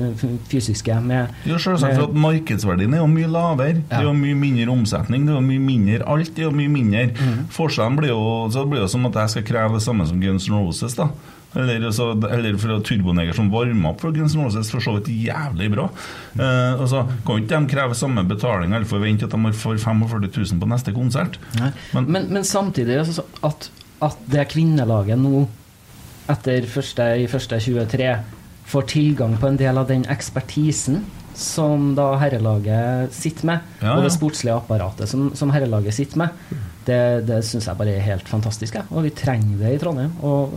fysiske 0.51 0.99
med, 1.03 1.35
Jo, 1.49 1.59
selvsagt, 1.59 1.99
for 1.99 2.11
at 2.11 2.23
Markedsverdien 2.27 2.97
er 2.97 3.03
jo 3.03 3.11
mye 3.11 3.31
lavere. 3.31 3.83
Det 3.83 4.01
er 4.01 4.09
jo 4.09 4.17
mye 4.17 4.39
mindre 4.39 4.71
omsetning, 4.73 5.27
det 5.27 5.35
er 5.35 5.41
jo 5.41 5.47
mye 5.51 5.67
mindre 5.67 6.09
alt. 6.09 6.35
det 6.37 6.47
er 6.47 6.51
jo 6.51 6.57
mye 6.57 6.73
mindre. 6.73 7.07
Forskjellen 7.53 8.01
blir 8.01 8.15
jo, 8.15 8.25
så 8.53 8.67
blir 8.69 8.85
jo 8.85 8.91
som 8.91 9.07
at 9.11 9.23
jeg 9.25 9.37
skal 9.37 9.49
kreve 9.53 9.79
det 9.79 9.85
samme 9.85 10.09
som 10.09 10.21
Guns 10.23 10.49
N' 10.51 10.59
Roses. 10.59 10.97
da 10.99 11.11
eller, 11.55 11.91
så, 11.95 12.11
eller 12.31 12.57
fra 12.61 12.79
Turboneger 12.85 13.37
som 13.37 13.51
varmer 13.53 13.93
opp 13.93 14.03
for 14.05 14.15
Guns 14.17 14.37
N' 14.37 14.45
Roses, 14.45 14.71
for 14.73 14.85
så 14.85 14.97
vidt 14.97 15.11
jævlig 15.13 15.71
bra. 15.75 15.89
Eh, 16.39 16.81
og 16.81 16.87
så 16.91 17.05
kan 17.27 17.43
ikke 17.43 17.53
de 17.53 17.73
kreve 17.75 17.97
samme 17.99 18.25
betaling 18.29 18.73
eller 18.73 18.89
forvente 18.89 19.29
at 19.29 19.37
de 19.37 19.55
får 19.63 19.81
45 19.83 20.29
000 20.29 20.63
på 20.63 20.71
neste 20.71 20.95
konsert. 20.97 21.41
Men, 21.93 22.29
men, 22.33 22.45
samtidig 22.49 23.01
altså, 23.03 23.27
at, 23.45 23.71
at 24.03 24.23
det 24.33 24.49
kvinnelaget 24.55 25.21
nå, 25.21 25.47
etter 26.33 26.69
første, 26.71 27.09
i 27.21 27.29
første 27.31 27.59
23, 27.61 28.13
får 28.73 28.89
tilgang 28.89 29.35
på 29.41 29.51
en 29.51 29.59
del 29.61 29.81
av 29.81 29.91
den 29.91 30.07
ekspertisen 30.11 31.03
som 31.37 31.93
da 31.97 32.13
herrelaget 32.21 33.13
sitter 33.17 33.49
med, 33.49 33.71
Ja, 33.81 33.97
og 33.97 34.05
det 34.05 34.13
sportslige 34.15 34.55
apparatet 34.55 35.09
som, 35.09 35.31
som 35.37 35.53
herrelaget 35.55 35.97
sitter 35.97 36.21
med, 36.25 36.59
det, 36.87 37.01
det 37.29 37.39
syns 37.47 37.69
jeg 37.69 37.79
bare 37.79 37.95
er 37.97 38.05
helt 38.07 38.29
fantastisk. 38.29 38.77
jeg. 38.79 38.89
Og 38.91 39.07
vi 39.07 39.15
trenger 39.17 39.61
det 39.61 39.75
i 39.75 39.81
Trondheim. 39.83 40.13
Og 40.27 40.55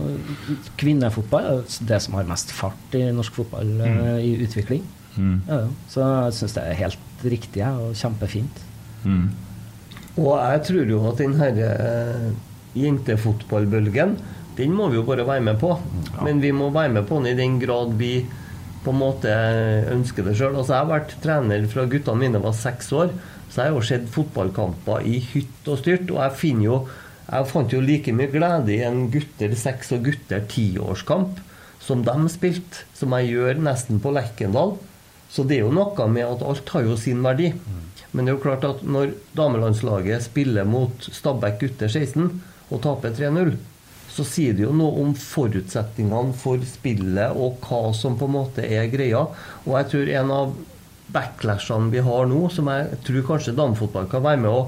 kvinnefotball 0.80 1.50
er 1.50 1.74
det 1.88 2.00
som 2.04 2.18
har 2.18 2.28
mest 2.28 2.52
fart 2.54 2.96
i 2.98 3.04
norsk 3.14 3.40
fotball 3.40 3.72
mm. 3.80 4.00
i 4.20 4.32
utvikling. 4.46 4.86
Mm. 5.16 5.36
Ja, 5.48 5.60
ja. 5.64 5.68
Så 5.92 6.04
jeg 6.04 6.38
syns 6.38 6.56
det 6.56 6.64
er 6.64 6.80
helt 6.82 7.26
riktig 7.26 7.62
ja, 7.62 7.72
og 7.80 7.96
kjempefint. 7.96 8.64
Mm. 9.06 9.28
Og 10.16 10.32
jeg 10.40 10.64
tror 10.70 10.90
jo 10.90 11.02
at 11.10 11.20
den 11.20 11.36
her 11.40 11.60
eh, 11.66 12.26
jentefotballbølgen, 12.76 14.16
den 14.56 14.72
må 14.72 14.88
vi 14.88 14.98
jo 14.98 15.04
bare 15.04 15.26
være 15.28 15.44
med 15.44 15.60
på. 15.60 15.74
Men 16.24 16.40
vi 16.40 16.52
må 16.56 16.70
være 16.72 16.94
med 16.96 17.08
på 17.08 17.20
den 17.20 17.32
i 17.32 17.38
den 17.38 17.58
grad 17.60 17.96
vi 18.00 18.18
på 18.86 18.92
en 18.94 19.00
måte 19.00 19.32
ønsker 19.92 20.24
det 20.24 20.36
sjøl. 20.38 20.54
Altså, 20.54 20.76
jeg 20.76 20.84
har 20.84 20.92
vært 20.92 21.16
trener 21.22 21.66
fra 21.70 21.86
guttene 21.90 22.22
mine 22.22 22.42
var 22.42 22.54
seks 22.56 22.92
år, 22.96 23.10
så 23.56 23.64
jeg 23.64 23.72
har 23.72 23.78
jo 23.78 23.88
sett 23.88 24.08
fotballkamper 24.12 25.06
i 25.08 25.16
hytt 25.30 25.68
og 25.72 25.78
styrt. 25.80 26.10
Og 26.12 26.18
jeg 26.20 26.36
finner 26.36 26.66
jo 26.66 26.74
jeg 27.26 27.48
fant 27.50 27.72
jo 27.72 27.80
like 27.82 28.12
mye 28.14 28.30
glede 28.30 28.74
i 28.74 28.82
en 28.86 29.06
gutter 29.10 29.54
seks- 29.58 29.94
og 29.96 30.04
gutter 30.06 30.44
tiårskamp 30.46 31.40
som 31.82 32.02
de 32.06 32.28
spilte, 32.30 32.84
som 32.94 33.14
jeg 33.16 33.32
gjør 33.32 33.62
nesten 33.64 34.02
på 34.02 34.12
Lerkendal. 34.12 34.76
Så 35.32 35.42
det 35.48 35.56
er 35.56 35.64
jo 35.64 35.72
noe 35.74 36.06
med 36.12 36.26
at 36.26 36.44
alt 36.44 36.68
har 36.74 36.84
jo 36.84 36.98
sin 37.00 37.24
verdi. 37.24 37.48
Men 38.12 38.26
det 38.26 38.32
er 38.32 38.36
jo 38.36 38.44
klart 38.44 38.68
at 38.68 38.84
når 38.86 39.16
damelandslaget 39.38 40.28
spiller 40.28 40.68
mot 40.68 41.08
Stabæk 41.12 41.58
gutter 41.64 41.88
16 41.88 42.28
og 42.70 42.82
taper 42.84 43.16
3-0, 43.16 43.56
så 44.12 44.24
sier 44.24 44.54
det 44.56 44.64
jo 44.64 44.76
noe 44.76 45.02
om 45.02 45.10
forutsetningene 45.18 46.36
for 46.40 46.62
spillet 46.68 47.34
og 47.36 47.58
hva 47.66 47.90
som 47.96 48.16
på 48.20 48.28
en 48.28 48.36
måte 48.38 48.64
er 48.64 48.86
greia. 48.92 49.26
Og 49.66 49.72
jeg 49.80 49.90
tror 49.92 50.14
en 50.20 50.32
av 50.36 50.54
backlashene 51.12 51.92
vi 51.92 52.02
har 52.02 52.26
nå, 52.30 52.40
som 52.52 52.68
jeg 52.72 52.98
tror 53.06 53.28
kanskje 53.30 53.54
damefotball 53.56 54.08
kan 54.10 54.24
være 54.24 54.42
med 54.42 54.50
å 54.50 54.64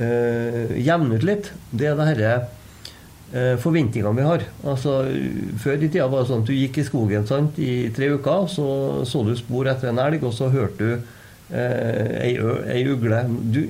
øh, 0.00 0.72
jevne 0.80 1.18
ut 1.18 1.26
litt, 1.26 1.52
det 1.70 1.90
er 1.90 1.98
det 1.98 2.08
herre 2.08 2.32
eh, 3.34 3.54
forventningene 3.60 4.16
vi 4.16 4.26
har. 4.26 4.46
Altså, 4.64 4.96
før 5.60 5.78
i 5.84 5.90
tida 5.90 6.08
var 6.08 6.24
det 6.24 6.32
sånn 6.32 6.44
at 6.44 6.50
du 6.50 6.56
gikk 6.56 6.80
i 6.80 6.86
skogen 6.88 7.28
sant, 7.28 7.60
i 7.60 7.90
tre 7.96 8.12
uker, 8.16 8.48
så 8.52 8.68
så 9.08 9.24
du 9.26 9.34
spor 9.38 9.70
etter 9.70 9.92
en 9.92 10.02
elg, 10.02 10.24
og 10.24 10.34
så 10.36 10.50
hørte 10.52 10.80
du 10.80 10.92
eh, 10.96 12.16
ei, 12.24 12.34
ei 12.78 12.82
ugle. 12.88 13.24
Du, 13.52 13.62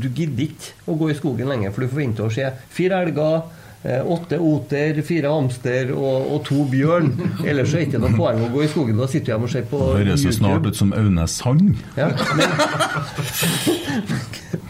du 0.00 0.08
gidder 0.08 0.46
ikke 0.48 0.90
å 0.90 0.98
gå 1.00 1.12
i 1.12 1.18
skogen 1.18 1.52
lenger, 1.52 1.74
for 1.74 1.84
du 1.84 1.92
forventer 1.92 2.26
å 2.26 2.32
se 2.32 2.48
fire 2.72 3.04
elger, 3.04 3.42
åtte 3.80 4.36
oter, 4.44 4.98
fire 5.02 5.30
hamster 5.32 5.92
og, 5.94 6.26
og 6.34 6.42
to 6.44 6.66
bjørn. 6.68 7.14
Ellers 7.48 7.70
så 7.72 7.78
er 7.78 7.86
det 7.86 7.88
ikke 7.88 8.02
noe 8.02 8.18
poeng 8.18 8.42
å 8.44 8.50
gå 8.52 8.64
i 8.66 8.68
skogen. 8.68 8.98
Da 9.00 9.08
sitter 9.08 9.32
hjemme 9.32 9.48
og 9.48 9.54
ser 9.54 9.64
på 9.70 9.80
Det 9.80 10.02
høres 10.02 10.24
jo 10.26 10.34
snart 10.36 10.68
ut 10.68 10.76
som 10.76 10.92
Aune 10.96 11.24
Sand. 11.32 11.78
Ja, 11.96 12.10
men, 12.36 12.48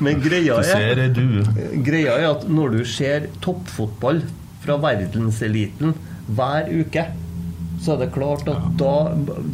men 0.07 0.23
greia 0.23 0.61
er. 0.62 1.03
Greia 1.87 2.20
er 2.20 2.28
at 2.31 2.47
når 2.51 2.78
du 2.78 2.85
ser 2.87 3.27
toppfotball 3.43 4.23
fra 4.62 4.78
verdenseliten 4.78 5.97
hver 6.31 6.70
uke, 6.70 7.09
så 7.81 7.95
er 7.95 8.05
det 8.05 8.12
klart 8.15 8.49
at 8.53 8.66
da 8.78 8.95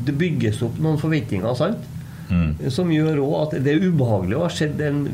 det 0.04 0.16
bygges 0.18 0.60
opp 0.66 0.80
noen 0.82 0.98
forventninger, 1.00 1.56
sant? 1.56 1.92
Mm. 2.26 2.56
Som 2.74 2.90
gjør 2.90 3.20
òg 3.22 3.34
at 3.38 3.52
det 3.62 3.76
er 3.76 3.84
ubehagelig 3.86 4.36
å 4.36 4.44
ha 4.48 4.50
sett 4.52 4.80
en 4.82 5.04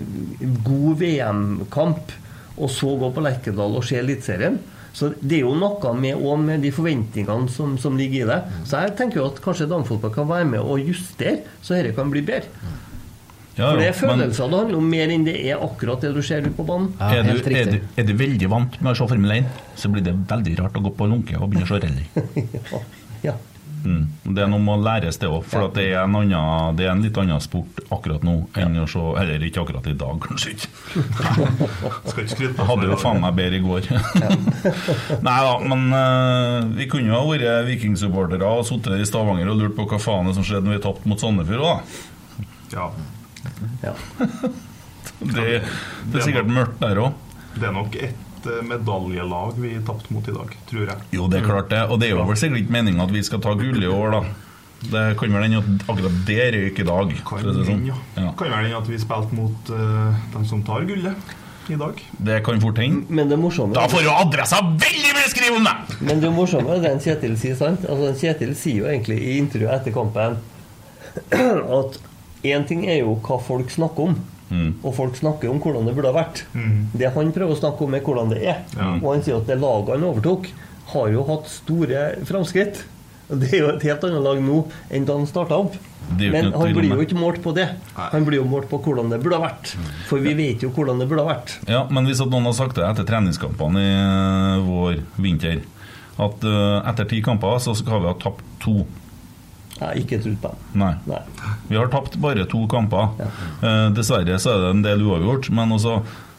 god 0.65 1.03
VM-kamp, 1.03 2.15
og 2.57 2.71
så 2.71 2.93
gå 3.01 3.11
på 3.15 3.25
Lerkendal 3.25 3.79
og 3.79 3.85
se 3.87 3.99
Eliteserien. 4.01 4.61
Så 4.93 5.09
det 5.21 5.39
er 5.39 5.47
jo 5.47 5.55
noe 5.57 5.93
med, 5.97 6.21
med 6.45 6.65
de 6.65 6.73
forventningene 6.75 7.49
som, 7.51 7.79
som 7.81 7.97
ligger 7.97 8.27
i 8.27 8.29
det. 8.29 8.41
Så 8.69 8.83
jeg 8.85 8.97
tenker 8.99 9.23
jo 9.23 9.29
at 9.31 9.41
kanskje 9.45 9.69
damefotball 9.71 10.13
kan 10.13 10.29
være 10.29 10.49
med 10.51 10.61
og 10.61 10.83
justere, 10.85 11.41
så 11.65 11.79
dette 11.79 11.95
kan 11.97 12.13
bli 12.13 12.25
bedre. 12.27 12.51
Ja, 13.53 13.67
For 13.69 13.81
det 13.83 13.89
er 13.91 13.97
følelser 13.97 14.49
det 14.49 14.59
handler 14.63 14.79
om 14.79 14.87
mer 14.89 15.11
enn 15.13 15.27
det 15.27 15.35
er 15.45 15.61
akkurat 15.61 16.01
det 16.01 16.15
du 16.17 16.23
ser 16.25 16.45
ute 16.45 16.55
på 16.57 16.65
banen. 16.65 16.89
er, 17.05 17.27
du, 17.27 17.51
er, 17.53 17.69
du, 17.69 17.91
er 18.01 18.07
du 18.09 18.15
veldig 18.17 18.49
vant 18.49 18.79
med 18.81 18.95
å 18.95 18.97
se 18.97 19.09
Formel 19.11 19.35
1, 19.35 19.51
så 19.77 19.91
blir 19.93 20.07
det 20.07 20.15
veldig 20.31 20.55
rart 20.63 20.79
å 20.81 20.85
gå 20.87 20.93
på 20.97 21.09
lunke 21.11 21.37
og 21.37 21.53
begynne 21.53 21.69
å 21.69 21.73
se 21.73 21.83
rally. 21.83 22.07
ja. 22.73 22.81
Mm. 23.83 24.03
Det 24.23 24.43
er 24.45 24.51
noe 24.51 24.63
med 24.63 24.77
å 24.77 24.83
læres, 24.85 25.19
det 25.19 25.29
òg. 25.31 25.43
For 25.51 25.67
at 25.67 25.75
det, 25.77 25.89
er 25.91 26.05
en 26.05 26.17
annen, 26.19 26.77
det 26.79 26.87
er 26.87 26.93
en 26.93 27.03
litt 27.03 27.19
annen 27.19 27.43
sport 27.43 27.83
akkurat 27.93 28.25
nå 28.27 28.37
enn 28.59 28.79
å 28.83 28.87
se 28.91 29.03
Eller 29.21 29.43
ikke 29.47 29.65
akkurat 29.65 29.89
i 29.91 29.97
dag, 29.99 30.21
kanskje 30.23 30.55
ikke. 30.55 30.71
Skal 32.09 32.23
ikke 32.23 32.35
skryte 32.35 32.55
på 32.59 32.69
hadde 32.71 32.91
jo 32.91 32.99
faen 33.01 33.23
meg 33.25 33.37
bedre 33.39 33.59
i 33.59 33.65
går. 33.65 33.91
Nei 35.27 35.39
da, 35.49 35.55
men 35.73 35.87
uh, 35.95 36.59
vi 36.79 36.89
kunne 36.91 37.11
jo 37.11 37.19
ha 37.19 37.23
vært 37.29 37.69
vikingsupportere 37.71 38.55
og 38.59 38.67
sittet 38.69 39.03
i 39.03 39.09
Stavanger 39.09 39.53
og 39.53 39.63
lurt 39.63 39.79
på 39.79 39.89
hva 39.91 40.01
faen 40.03 40.31
det 40.31 40.37
som 40.39 40.47
skjedde 40.47 40.69
når 40.69 40.79
vi 40.79 40.85
tapte 40.89 41.13
mot 41.13 41.23
Sandefjord 41.23 41.69
òg. 41.73 41.97
Ja. 42.77 42.91
Ja. 43.83 43.97
Det, 45.23 45.61
det 46.11 46.19
er 46.19 46.25
sikkert 46.25 46.49
mørkt 46.51 46.81
der 46.83 46.99
òg. 46.99 47.35
Det 47.55 47.69
er 47.69 47.75
nok 47.77 47.95
ett 47.95 48.32
eh, 48.51 48.63
medaljelag 48.67 49.59
vi 49.63 49.75
tapte 49.87 50.15
mot 50.15 50.29
i 50.29 50.35
dag, 50.35 50.57
tror 50.71 50.89
jeg. 50.89 51.11
Jo, 51.17 51.29
det 51.31 51.41
er 51.41 51.47
klart 51.47 51.71
det. 51.73 51.83
Og 51.91 52.01
det 52.01 52.09
er 52.09 52.17
jo 52.17 52.25
vel 52.29 52.41
sikkert 52.41 52.65
ikke 52.65 52.77
meninga 52.79 53.07
at 53.07 53.15
vi 53.15 53.23
skal 53.27 53.43
ta 53.45 53.55
gull 53.59 53.83
i 53.83 53.91
år, 53.91 54.17
da. 54.17 54.23
Det 54.83 55.03
kan 55.19 55.37
vel 55.37 55.45
hende 55.47 55.61
at 55.63 55.85
akkurat 55.93 56.17
det 56.27 56.49
røyk 56.57 56.81
i 56.83 56.87
dag. 56.89 57.15
Kan 57.29 57.47
det 57.47 57.67
sånn. 57.69 57.85
ja. 57.87 57.99
ja. 58.19 58.33
Kan 58.39 58.51
vel 58.51 58.67
hende 58.67 58.81
at 58.81 58.91
vi 58.91 58.99
spilte 58.99 59.39
mot 59.39 59.71
uh, 59.71 60.11
dem 60.35 60.47
som 60.49 60.65
tar 60.67 60.89
gullet 60.89 61.35
i 61.71 61.79
dag. 61.79 62.01
Det 62.19 62.41
kan 62.43 62.61
fort 62.61 62.81
hende. 62.83 63.07
Men 63.09 63.31
det 63.31 63.39
morsomme 63.39 63.77
Da 63.77 63.87
får 63.91 64.03
jo 64.03 64.15
adressa 64.25 64.59
veldig 64.67 65.13
mye 65.15 65.29
skrive 65.31 65.61
om 65.61 65.69
det! 65.69 65.99
Men 66.03 66.25
det 66.25 66.33
morsomme 66.35 66.75
er 66.75 66.83
det 66.83 66.91
en 66.97 67.05
Kjetil 67.05 67.37
sier, 67.39 67.55
sant? 67.59 67.87
Altså, 67.87 68.11
Kjetil 68.19 68.57
sier 68.59 68.83
jo 68.83 68.91
egentlig 68.91 69.21
i 69.23 69.37
intervjuet 69.39 69.77
etter 69.77 69.95
kampen 69.95 70.41
at 71.79 72.01
én 72.43 72.67
ting 72.67 72.87
er 72.89 73.03
jo 73.05 73.15
hva 73.23 73.39
folk 73.43 73.71
snakker 73.71 74.11
om. 74.11 74.19
Mm. 74.53 74.73
Og 74.85 74.93
folk 74.97 75.17
snakker 75.17 75.49
om 75.49 75.61
hvordan 75.63 75.89
det 75.89 75.97
burde 75.97 76.13
ha 76.13 76.19
vært. 76.21 76.45
Det 76.93 77.13
han 77.15 77.33
prøver 77.35 77.57
å 77.57 77.61
snakke 77.61 77.87
om, 77.87 77.97
er 77.97 78.05
hvordan 78.05 78.35
det 78.35 78.43
er. 78.45 78.59
Ja. 78.77 78.91
Og 79.01 79.09
han 79.15 79.25
sier 79.25 79.41
at 79.41 79.49
det 79.49 79.57
laget 79.63 79.97
han 79.97 80.09
overtok, 80.11 80.51
har 80.93 81.13
jo 81.15 81.25
hatt 81.31 81.49
store 81.49 82.03
framskritt. 82.29 82.83
Det 83.33 83.49
er 83.49 83.63
jo 83.63 83.71
et 83.73 83.87
helt 83.87 84.05
annet 84.05 84.25
lag 84.27 84.41
nå 84.45 84.59
enn 84.93 85.09
da 85.09 85.17
han 85.17 85.29
starta 85.31 85.57
opp. 85.65 85.79
Men 86.19 86.51
han 86.53 86.75
blir 86.77 86.91
jo 86.91 87.05
ikke 87.05 87.17
målt 87.17 87.41
på 87.45 87.55
det. 87.57 87.69
Han 87.97 88.27
blir 88.27 88.43
jo 88.43 88.49
målt 88.49 88.69
på 88.69 88.81
hvordan 88.85 89.13
det 89.13 89.23
burde 89.23 89.39
ha 89.39 89.47
vært. 89.47 89.75
For 90.09 90.23
vi 90.23 90.35
vet 90.37 90.65
jo 90.65 90.73
hvordan 90.75 91.01
det 91.01 91.09
burde 91.09 91.25
ha 91.25 91.33
vært. 91.33 91.55
Ja, 91.71 91.85
men 91.89 92.09
hvis 92.09 92.21
at 92.21 92.33
noen 92.33 92.49
har 92.51 92.57
sagt 92.59 92.77
det 92.77 92.85
etter 92.89 93.07
treningskampene 93.09 93.83
i 93.83 93.93
eh, 93.95 94.67
vår 94.67 94.99
vinter, 95.23 95.63
at 96.21 96.45
eh, 96.45 96.91
etter 96.91 97.09
ti 97.09 97.23
kamper 97.25 97.63
så 97.63 97.75
skal 97.79 98.03
vi 98.03 98.11
ha 98.11 98.17
tapt 98.21 98.45
to. 98.63 98.83
Jeg 99.83 99.89
har 99.89 99.99
ikke 100.03 100.19
trodd 100.23 100.37
på 100.43 100.51
dem. 100.53 100.67
Nei. 100.83 100.93
Nei. 101.11 101.23
Vi 101.69 101.79
har 101.81 101.89
tapt 101.91 102.15
bare 102.23 102.45
to 102.51 102.61
kamper. 102.71 103.09
Eh, 103.23 103.87
dessverre 103.97 104.39
så 104.43 104.53
er 104.55 104.61
det 104.63 104.71
en 104.77 104.85
del 104.85 105.03
uavgjort, 105.09 105.49
men 105.59 105.75
også 105.75 105.97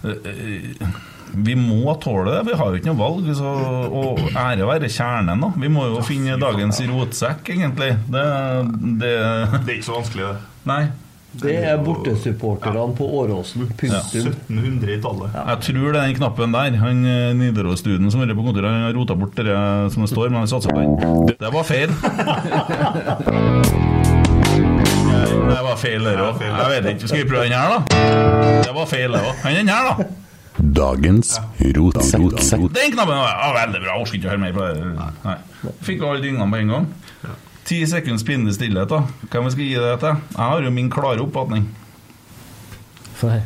eh, 0.07 0.29
eh, 0.31 1.01
Vi 1.33 1.55
må 1.57 1.95
tåle 1.99 2.29
det. 2.29 2.41
Vi 2.51 2.55
har 2.59 2.71
jo 2.71 2.79
ikke 2.79 2.91
noe 2.91 2.99
valg. 3.01 3.29
Så, 3.35 3.53
og 3.99 4.21
ære 4.31 4.67
være 4.69 4.89
kjernen, 4.93 5.43
da. 5.43 5.49
Vi 5.59 5.71
må 5.73 5.87
jo 5.89 6.03
finne 6.05 6.37
dagens 6.39 6.79
rotsekk, 6.87 7.49
egentlig. 7.55 7.95
Det, 8.13 8.25
det 9.01 9.13
Det 9.59 9.63
er 9.65 9.75
ikke 9.79 9.89
så 9.89 9.97
vanskelig, 9.99 10.29
det. 10.29 10.51
Nei. 10.69 10.83
Det 11.41 11.55
er 11.65 11.79
bortesupporterne 11.81 12.93
på 12.97 13.07
Åråsen. 13.21 13.65
Punktum. 13.79 14.27
1700 14.29 14.93
i 14.93 14.99
tallet. 15.01 15.33
Jeg 15.33 15.57
tror 15.67 15.87
det 15.87 15.99
er 15.99 16.05
den 16.05 16.17
knappen 16.19 16.53
der. 16.53 16.77
Han 16.83 17.05
eh, 17.09 17.33
Nidaros-duden 17.39 18.11
som 18.13 18.21
er 18.21 18.35
på 18.37 18.45
kontoret, 18.45 18.69
han 18.69 18.85
har 18.87 18.93
rota 18.97 19.17
bort 19.17 19.33
det 19.39 19.57
som 19.95 20.05
det 20.05 20.11
står, 20.13 20.29
men 20.29 20.43
han 20.43 20.51
satser 20.51 20.69
på 20.69 20.83
den. 20.83 20.93
Det, 21.29 21.39
det 21.41 21.53
var 21.53 21.65
feil. 21.65 21.89
Det 25.43 25.61
var 25.63 25.77
feil, 25.77 26.03
det 26.03 26.13
òg. 26.19 26.41
Jeg 26.43 26.69
vet 26.71 26.85
ikke. 26.93 27.07
Skal 27.07 27.19
vi 27.23 27.29
prøve 27.29 27.43
den 27.47 27.53
her, 27.55 27.71
da? 27.73 27.77
Det 28.65 28.73
var 28.75 28.85
feil, 28.89 29.13
det 29.13 29.21
òg. 29.21 29.39
Han 29.43 29.55
den 29.57 29.71
her, 29.71 29.89
da. 29.89 29.93
Dagens 30.77 31.33
rotsekk. 31.77 32.67
Den 32.75 32.93
knappen 32.93 33.17
var 33.17 33.31
ja, 33.31 33.49
veldig 33.57 33.81
bra. 33.81 33.89
Jeg 33.89 34.05
orker 34.05 34.17
ikke 34.19 34.29
å 34.29 34.33
høre 34.33 34.43
mer 34.43 34.53
på 34.55 34.67
det. 34.67 34.73
Nei. 35.23 35.37
Fikk 35.87 36.05
alle 36.07 36.23
dyngene 36.23 36.47
på 36.53 36.61
en 36.61 36.73
gang. 36.73 36.87
Ti 37.63 37.79
sekunds 37.87 38.25
pinlig 38.27 38.57
stillhet, 38.57 38.91
da. 38.91 39.05
Hvem 39.31 39.49
skal 39.53 39.63
gi 39.63 39.79
det 39.79 39.95
til? 40.01 40.21
Jeg 40.35 40.43
har 40.43 40.65
jo 40.65 40.71
min 40.75 40.91
klare 40.91 41.23
oppfatning. 41.23 41.69
For 43.15 43.39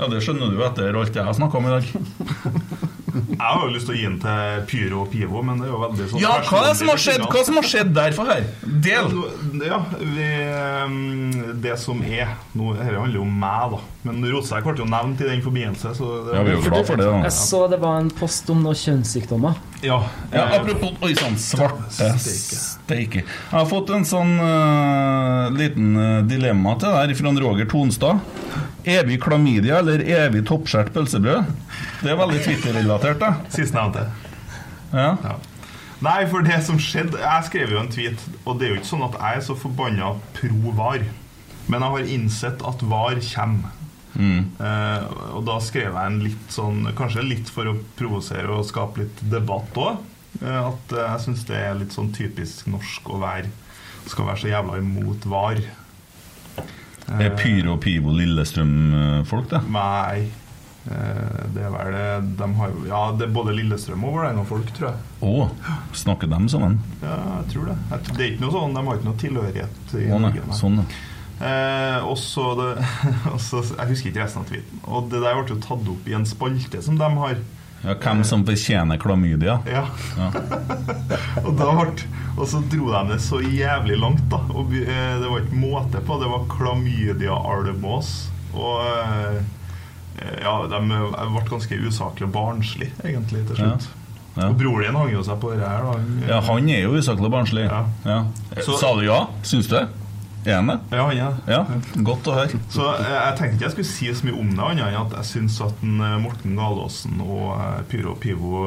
Ja, 0.00 0.08
Det 0.08 0.22
skjønner 0.24 0.48
du 0.48 0.62
etter 0.64 0.96
alt 0.96 1.16
jeg 1.18 1.26
har 1.26 1.36
snakka 1.36 1.60
om 1.60 1.68
i 1.68 1.76
dag. 1.76 1.90
Jeg 3.10 3.42
har 3.42 3.62
jo 3.64 3.70
lyst 3.72 3.88
til 3.88 3.94
å 3.94 3.98
gi 3.98 4.04
den 4.06 4.18
til 4.22 4.64
Pyro 4.70 4.98
og 5.04 5.08
Pivo, 5.10 5.40
men 5.42 5.60
det 5.60 5.66
er 5.66 5.72
jo 5.72 5.78
veldig 5.80 6.08
sånn 6.10 6.22
Ja, 6.22 6.32
hva 6.46 6.60
er 6.60 6.66
det 6.68 6.74
som 6.78 6.90
har 6.92 7.00
skjedd 7.00 7.24
Hva 7.24 7.42
som 7.48 7.58
har 7.58 7.66
skjedd 7.66 7.92
der 7.96 8.14
for 8.14 8.30
her? 8.30 8.44
Del! 8.84 9.14
Ja, 9.64 9.78
vi, 9.98 10.26
ehm, 10.44 11.54
det 11.64 11.76
som 11.80 12.02
er 12.04 12.34
Nå, 12.54 12.74
Dette 12.76 12.94
handler 12.94 13.16
jo 13.18 13.24
om 13.24 13.34
meg, 13.42 13.74
da. 13.74 13.80
Men 14.06 14.22
Rotsekk 14.32 14.68
ble 14.68 14.80
jo 14.80 14.88
nevnt 14.88 15.20
i 15.20 15.28
den 15.28 15.42
forbindelse. 15.44 15.92
Så 15.96 16.10
det, 16.26 16.36
Ja, 16.36 16.44
vi 16.46 16.52
er 16.52 16.56
jo 16.58 16.62
glad 16.68 16.86
for 16.88 17.00
det, 17.00 17.08
da. 17.08 17.18
Jeg 17.26 17.36
så 17.36 17.60
det 17.72 17.80
var 17.82 17.98
en 18.00 18.12
post 18.20 18.48
om 18.52 18.62
noen 18.64 18.78
kjønnssykdommer. 18.78 19.58
Ja, 19.84 19.98
Ja, 20.32 20.46
apropos 20.58 21.00
Oi 21.04 21.14
sann, 21.18 21.36
svarte 21.40 22.12
steike. 22.20 23.24
Jeg 23.24 23.56
har 23.56 23.68
fått 23.68 23.92
en 23.96 24.04
sånn 24.08 24.34
uh, 24.40 25.48
liten 25.56 25.94
eh, 25.96 26.18
dilemma 26.28 26.76
til 26.80 26.92
deg 26.92 27.16
fra 27.18 27.32
Roger 27.40 27.68
Tonstad. 27.70 28.20
Evig 28.88 29.20
klamydia 29.22 29.80
eller 29.82 30.02
evig 30.04 30.44
toppskjært 30.48 30.92
pølsebrød? 30.94 31.48
Det 32.00 32.12
er 32.12 32.18
veldig 32.20 32.42
Twitter-relatert, 32.46 33.20
da. 33.20 33.34
Sistnevnte. 33.52 34.06
Ja. 34.92 35.14
Ja. 35.24 35.36
Nei, 36.00 36.20
for 36.32 36.40
det 36.42 36.56
som 36.64 36.78
skjedde 36.80 37.20
Jeg 37.20 37.44
skrev 37.46 37.74
jo 37.74 37.80
en 37.82 37.90
tweet, 37.92 38.22
og 38.48 38.56
det 38.58 38.66
er 38.66 38.72
jo 38.72 38.78
ikke 38.80 38.88
sånn 38.88 39.04
at 39.04 39.18
jeg 39.20 39.40
er 39.40 39.44
så 39.44 39.56
forbanna 39.60 40.14
pro 40.38 40.72
VAR. 40.78 41.04
Men 41.70 41.84
jeg 41.84 41.94
har 41.94 42.14
innsett 42.16 42.64
at 42.66 42.82
VAR 42.88 43.20
kommer. 43.34 43.76
Eh, 44.20 45.04
og 45.36 45.44
da 45.46 45.58
skrev 45.62 45.94
jeg 45.94 46.10
en 46.10 46.16
litt 46.24 46.50
sånn 46.52 46.88
Kanskje 46.98 47.22
litt 47.22 47.50
for 47.54 47.70
å 47.70 47.76
provosere 47.96 48.50
og 48.50 48.66
skape 48.66 49.04
litt 49.04 49.20
debatt 49.30 49.76
òg. 49.78 50.00
Eh, 50.40 50.58
at 50.58 50.94
eh, 50.96 51.04
jeg 51.04 51.24
syns 51.26 51.44
det 51.48 51.60
er 51.60 51.78
litt 51.78 51.94
sånn 51.94 52.10
typisk 52.16 52.66
norsk 52.70 53.06
å 53.14 53.20
være 53.22 53.52
Skal 54.10 54.26
være 54.26 54.42
så 54.42 54.50
jævla 54.50 54.80
imot 54.82 55.28
VAR. 55.30 55.62
Er 57.18 57.30
Pyro 57.36 57.76
Pivo 57.82 58.12
Lillestrøm-folk, 58.14 59.48
det. 59.50 59.60
Nei. 59.74 60.28
Eh, 60.90 61.40
det 61.52 61.60
er 61.66 61.72
vel 61.74 61.96
De 62.38 62.46
har 62.56 62.70
Ja, 62.88 63.00
det 63.12 63.26
er 63.28 63.32
både 63.34 63.52
Lillestrøm 63.56 64.04
og 64.08 64.14
Vålerenga-folk, 64.16 64.70
tror 64.76 64.90
jeg. 64.92 64.98
Å, 65.22 65.50
snakker 65.92 66.30
de 66.30 66.38
sammen? 66.48 66.78
Ja, 67.02 67.16
jeg 67.42 67.52
tror 67.54 67.70
det. 67.72 67.76
Det 68.16 68.24
er 68.24 68.30
ikke 68.32 68.44
noe 68.46 68.54
sånn, 68.54 68.74
De 68.78 68.84
har 68.86 69.00
ikke 69.00 69.10
noe 69.10 69.20
tilhørighet. 69.20 69.94
i 69.98 70.06
Å 70.08 70.20
nei, 70.22 70.32
sånn. 70.56 70.80
Eh, 71.40 71.98
og 72.10 72.16
så- 72.20 73.76
Jeg 73.76 73.88
husker 73.88 74.10
ikke 74.10 74.24
resten 74.24 74.42
av 74.42 74.48
tweeten. 74.48 74.80
Og 74.86 75.10
det 75.10 75.20
der 75.22 75.34
ble 75.42 75.54
jo 75.54 75.60
tatt 75.60 75.88
opp 75.88 76.08
i 76.08 76.14
en 76.16 76.24
spalte 76.28 76.82
som 76.82 76.96
de 77.00 77.08
har. 77.16 77.36
Ja. 77.84 77.94
Hvem 77.94 78.24
som 78.28 78.42
fortjener 78.46 78.98
klamydia? 79.00 79.58
Ja. 79.68 79.84
Ja. 80.18 80.30
og, 81.46 81.54
ble, 81.56 81.86
og 82.36 82.44
så 82.50 82.60
dro 82.72 82.90
de 82.92 83.02
det 83.14 83.20
så 83.24 83.40
jævlig 83.44 83.96
langt, 84.00 84.26
da. 84.32 84.42
Og 84.52 84.74
eh, 84.76 85.14
det 85.22 85.30
var 85.30 85.40
ikke 85.44 85.60
måte 85.62 86.02
på. 86.04 86.18
Det 86.20 86.28
var 86.32 86.44
klamydia 86.52 87.36
almås. 87.54 88.12
Og 88.52 88.84
eh, 88.84 89.40
ja, 90.42 90.56
de 90.68 90.82
ble 90.90 91.46
ganske 91.48 91.78
usaklig 91.86 92.28
og 92.28 92.34
barnslig, 92.34 92.90
egentlig, 93.04 93.46
til 93.48 93.62
slutt. 93.62 93.88
Ja. 94.36 94.46
Og 94.46 94.54
broren 94.60 94.84
din 94.86 94.96
hang 94.96 95.08
jo 95.10 95.22
seg 95.26 95.40
på 95.42 95.50
det 95.56 95.64
her, 95.66 95.82
da. 95.86 95.94
Ja, 96.28 96.36
han 96.46 96.68
er 96.70 96.84
jo 96.84 96.92
usaklig 97.00 97.26
og 97.26 97.32
barnslig. 97.34 97.64
Ja. 97.66 97.80
Ja. 98.06 98.20
Så- 98.62 98.76
Sa 98.78 98.92
du 98.98 99.02
ja? 99.06 99.24
Syns 99.42 99.66
du 99.68 99.74
det? 99.78 99.88
Er 100.46 100.56
han 100.56 100.70
det? 100.70 100.78
Ja, 100.94 101.04
han 101.06 101.18
er 101.20 101.34
det. 101.36 101.52
Ja, 101.52 102.04
godt 102.06 102.28
å 102.30 102.36
høre. 102.38 102.60
Så 102.72 102.86
eh, 102.94 103.10
jeg 103.12 103.36
tenkte 103.38 103.56
ikke 103.58 103.66
jeg 103.66 103.74
skulle 103.74 103.90
si 103.90 104.08
så 104.16 104.28
mye 104.28 104.38
om 104.40 104.52
det, 104.54 104.64
annet 104.70 104.86
enn 104.86 104.98
at 105.02 105.16
jeg 105.18 105.28
syns 105.34 105.58
at 105.66 105.82
eh, 105.84 106.16
Morten 106.22 106.56
Galaasen 106.56 107.20
og 107.26 107.48
eh, 107.58 107.82
Pyro 107.90 108.14
Pivo 108.20 108.62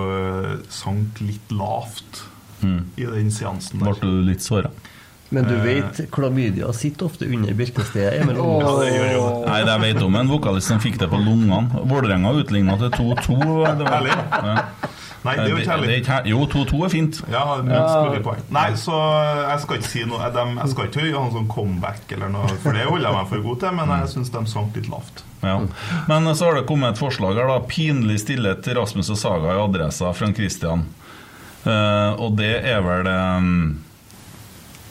sank 0.73 1.21
litt 1.25 1.53
lavt 1.53 2.23
i 2.63 3.03
den 3.03 3.31
seansen 3.33 3.81
Ble 3.81 3.91
der. 3.91 4.05
du 4.07 4.21
litt 4.29 4.43
såra? 4.45 4.69
Men 5.33 5.47
du 5.49 5.55
Eh. 5.57 5.63
vet, 5.65 6.01
klamydia 6.13 6.71
sitter 6.77 7.07
ofte 7.09 7.25
under 7.25 7.53
birkestedet. 7.57 8.21
Emil. 8.21 8.37
Nei, 8.37 9.61
det 9.63 9.71
jeg 9.73 9.81
vet 9.81 10.03
om 10.05 10.15
en 10.19 10.29
vokalist 10.29 10.67
som 10.69 10.79
fikk 10.83 10.99
det 11.01 11.09
på 11.09 11.17
lungene. 11.17 11.71
Vålerenga 11.89 12.33
utligna 12.37 12.77
til 12.77 12.91
2-2. 12.93 13.39
det 13.79 13.87
var- 13.87 13.93
Herlig. 13.97 14.17
Ja. 14.31 14.55
Nei, 15.23 15.35
det 15.37 15.43
er 15.45 15.49
jo 15.53 15.55
ikke 15.55 15.71
er 15.71 15.77
herlig. 16.11 16.27
Jo, 16.27 16.39
2-2 16.51 16.83
er 16.85 16.89
fint. 16.91 17.19
Ja, 17.31 17.43
poeng. 18.25 18.41
Nei, 18.51 18.71
så 18.75 18.97
jeg 19.49 19.59
skal 19.63 19.77
ikke 19.77 19.87
si 19.93 20.03
noe 20.03 20.19
Jeg 20.19 20.69
skal 20.73 20.85
ikke 20.89 21.05
gjøre 21.07 21.21
noe 21.23 21.31
sånn 21.37 21.47
comeback 21.47 22.11
eller 22.11 22.29
noe, 22.33 22.47
for 22.59 22.73
det 22.75 22.83
holder 22.89 23.07
jeg 23.09 23.15
meg 23.17 23.29
for 23.29 23.45
god 23.45 23.59
til, 23.63 23.71
men 23.77 23.87
jeg 23.99 24.09
syns 24.13 24.29
de 24.33 24.43
sank 24.51 24.75
litt 24.75 24.89
lavt. 24.91 25.23
Ja. 25.41 25.59
Men 26.09 26.27
så 26.35 26.45
har 26.51 26.55
det 26.59 26.67
kommet 26.67 26.93
et 26.93 26.99
forslag 26.99 27.35
her, 27.39 27.47
da. 27.47 27.59
Pinlig 27.67 28.19
stillhet 28.19 28.63
til 28.63 28.75
Rasmus 28.75 29.09
og 29.09 29.17
Saga 29.17 29.55
i 29.55 29.63
adressa 29.63 30.11
fra 30.13 30.27
Christian. 30.35 30.85
Uh, 31.65 32.11
og 32.19 32.35
det 32.35 32.57
er 32.67 32.81
vel 32.83 33.07
eh, 33.07 33.47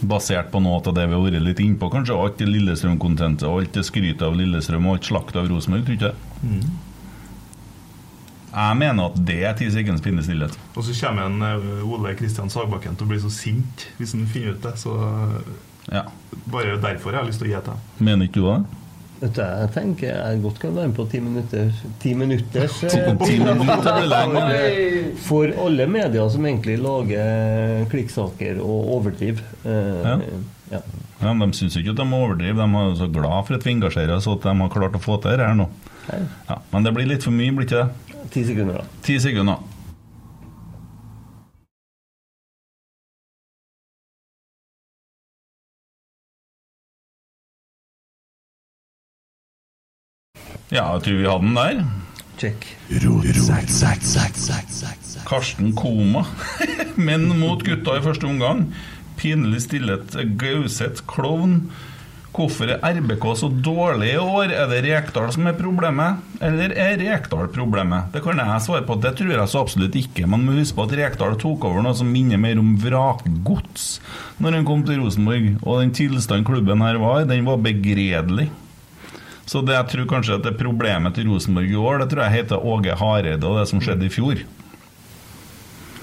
basert 0.03 0.51
på 0.53 0.61
noe 0.62 0.81
av 0.83 0.95
det 0.97 1.05
vi 1.09 1.15
har 1.16 1.23
vært 1.24 1.45
litt 1.47 1.61
innpå, 1.62 1.89
kanskje. 1.93 2.16
Alt 2.19 2.39
det 2.43 2.49
Lillestrøm-kontentet, 2.51 3.47
og 3.49 3.61
alt 3.62 3.73
det 3.77 3.85
skrytet 3.87 4.23
av 4.27 4.35
Lillestrøm 4.39 4.87
og 4.89 4.97
alt 4.99 5.09
slaktet 5.11 5.39
av 5.43 5.51
Rosenborg, 5.51 5.85
tror 5.87 5.95
du 5.95 5.99
ikke 5.99 6.12
jeg. 6.12 6.73
Jeg 8.53 8.77
mener 8.77 9.07
at 9.09 9.15
det 9.24 9.39
er 9.49 9.55
ti 9.57 9.70
sekunds 9.73 10.03
pinlig 10.05 10.27
stillhet. 10.27 10.57
Og 10.77 10.85
så 10.85 10.93
kommer 11.01 11.24
en 11.31 11.39
eh, 11.47 11.85
Ole 11.89 12.12
Kristian 12.19 12.51
Sagbakken 12.53 12.99
til 13.01 13.07
å 13.07 13.12
bli 13.15 13.20
så 13.23 13.31
sint 13.33 13.87
hvis 13.97 14.12
han 14.12 14.27
finner 14.29 14.59
ut 14.59 14.66
det. 14.66 14.74
Så 14.83 14.93
Ja. 15.91 16.05
bare 16.47 16.77
derfor 16.79 17.11
jeg 17.11 17.19
har 17.19 17.24
jeg 17.24 17.31
lyst 17.33 17.41
til 17.41 17.49
å 17.49 17.55
gi 17.55 17.61
til 17.65 17.73
ham. 17.73 17.81
Mener 17.99 18.29
ikke 18.29 18.41
du 18.43 18.47
det? 18.47 18.82
Vet 19.23 19.36
du, 19.36 19.43
jeg 19.43 19.70
tenker 19.77 20.09
jeg 20.11 20.40
godt 20.43 20.57
kan 20.59 20.73
være 20.74 20.90
med 20.90 20.97
på 20.97 21.05
ti 21.12 21.20
minutter 21.23 21.69
Ti 22.03 22.15
minutters 22.19 22.81
eh. 22.89 23.12
For 25.28 25.53
alle 25.62 25.86
medier 25.86 26.28
som 26.32 26.47
egentlig 26.49 26.78
lager 26.82 27.86
klikksaker 27.93 28.59
og 28.62 28.90
overdriver. 28.99 29.44
Eh, 29.62 30.03
Ja. 30.03 30.19
ja. 30.74 30.82
Ja, 31.23 31.31
men 31.39 31.53
De 31.53 31.55
syns 31.55 31.77
ikke 31.78 31.93
at 31.94 32.01
de 32.01 32.07
overdriver. 32.16 32.59
De 32.66 32.81
er 32.82 32.97
så 32.99 33.07
glad 33.15 33.47
for 33.47 33.55
at 33.55 33.66
vi 33.66 33.70
engasjerer 33.77 34.16
oss, 34.16 34.27
at 34.27 34.43
de 34.43 34.55
har 34.59 34.73
klart 34.74 34.97
å 34.99 35.03
få 35.03 35.20
til 35.23 35.39
det 35.39 35.47
her 35.47 35.55
nå. 35.55 35.69
Ja, 36.49 36.57
men 36.73 36.82
det 36.82 36.93
blir 36.97 37.07
litt 37.07 37.23
for 37.23 37.35
mye, 37.36 37.53
blir 37.55 37.69
ikke 37.69 37.85
det? 37.85 38.27
Ti 38.32 38.43
sekunder, 38.49 38.81
da. 38.81 39.03
Ti 39.07 39.19
sekunder. 39.23 39.62
Ja, 50.73 50.86
jeg 50.97 51.03
tror 51.05 51.19
vi 51.20 51.28
hadde 51.28 51.44
den 51.44 51.57
der. 51.59 51.81
Check. 52.40 52.65
Karsten 55.28 55.74
Koma. 55.77 56.24
Menn 57.07 57.28
mot 57.36 57.61
gutta 57.66 57.99
i 57.99 58.05
første 58.05 58.24
omgang. 58.24 58.70
Pinlig 59.20 59.66
stillhet. 59.66 60.16
Gauseth 60.40 61.05
klovn. 61.11 61.66
Hvorfor 62.32 62.70
er 62.73 62.81
RBK 62.97 63.27
så 63.36 63.51
dårlig 63.53 64.15
i 64.15 64.20
år? 64.23 64.55
Er 64.57 64.70
det 64.70 64.81
Rekdal 64.86 65.28
som 65.35 65.44
er 65.51 65.59
problemet, 65.59 66.23
eller 66.40 66.73
er 66.73 66.97
Rekdal 66.97 67.51
problemet? 67.53 68.09
Det 68.15 68.23
kan 68.24 68.40
jeg 68.40 68.65
svare 68.65 68.86
på. 68.89 68.97
Det 69.05 69.12
tror 69.19 69.35
jeg 69.35 69.53
så 69.53 69.61
absolutt 69.61 69.99
ikke. 70.01 70.24
Man 70.24 70.47
må 70.47 70.57
huske 70.57 70.78
på 70.78 70.89
at 70.89 70.97
Rekdal 71.03 71.36
tok 71.43 71.69
over 71.69 71.85
noe 71.85 71.93
som 71.99 72.09
minner 72.09 72.40
mer 72.40 72.57
om 72.62 72.73
vrakgods 72.81 73.99
når 74.40 74.57
han 74.57 74.73
kom 74.73 74.89
til 74.89 75.05
Rosenborg. 75.05 75.53
Og 75.61 75.85
den 75.85 75.93
tilstanden 76.01 76.49
klubben 76.49 76.81
her 76.81 76.97
var, 77.05 77.28
den 77.28 77.44
var 77.44 77.61
begredelig. 77.61 78.49
Så 79.53 79.61
det 79.66 79.77
jeg 79.77 79.91
tror 79.93 80.11
kanskje 80.15 80.39
at 80.39 80.47
det 80.47 80.57
problemet 80.57 81.12
til 81.19 81.29
Rosenborg 81.29 81.69
i 81.69 81.77
år, 81.77 82.01
det 82.01 82.11
tror 82.12 82.24
jeg 82.24 82.39
heter 82.39 82.66
Åge 82.73 82.97
Hareide 82.97 83.49
og 83.49 83.61
det 83.61 83.69
som 83.69 83.83
skjedde 83.85 84.09
i 84.09 84.12
fjor. 84.12 84.45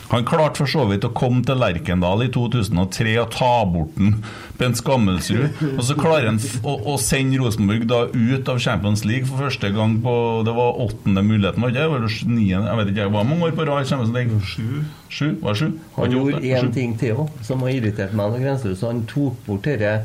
Han 0.09 0.25
klarte 0.25 0.57
for 0.57 0.69
så 0.69 0.87
vidt 0.89 1.05
å 1.05 1.11
komme 1.13 1.43
til 1.45 1.59
Lerkendal 1.61 2.23
i 2.25 2.29
2003 2.33 3.11
og 3.21 3.27
ta 3.35 3.49
bort 3.69 3.97
den 3.97 4.15
Bent 4.57 4.79
Skammelsrud. 4.79 5.59
Og 5.75 5.83
så 5.85 5.97
klarer 5.97 6.31
han 6.31 6.39
å, 6.65 6.73
å 6.93 6.95
sende 7.01 7.37
Rosenborg 7.37 7.85
da 7.89 7.99
ut 8.09 8.49
av 8.49 8.61
Champions 8.63 9.05
League 9.05 9.29
for 9.29 9.45
første 9.45 9.69
gang 9.75 9.99
på 10.01 10.13
Det 10.47 10.55
var 10.57 10.81
åttende 10.81 11.21
muligheten, 11.25 11.61
var 11.61 11.75
det 11.75 11.85
ikke? 11.85 12.39
Jeg 12.41 12.79
vet 12.81 12.89
ikke, 12.89 13.03
det 13.03 13.09
var 13.19 13.29
mange 13.29 13.49
år 13.49 13.57
på 13.57 13.67
rad 13.69 13.89
Champions 13.89 14.15
League? 14.17 14.41
Sju. 14.49 14.81
Sju? 15.13 15.27
Var 15.43 15.53
det 15.53 15.61
sju? 15.61 15.69
Han 15.99 16.17
gjorde 16.17 16.41
én 16.41 16.73
ting 16.73 16.97
til 16.97 17.25
òg, 17.25 17.35
som 17.45 17.61
har 17.65 17.77
irritert 17.77 18.17
meg 18.17 18.33
noe 18.33 18.41
grenseløst. 18.41 18.87
Han 18.89 19.05
tok 19.09 19.37
bort 19.45 19.69
denne 19.69 19.99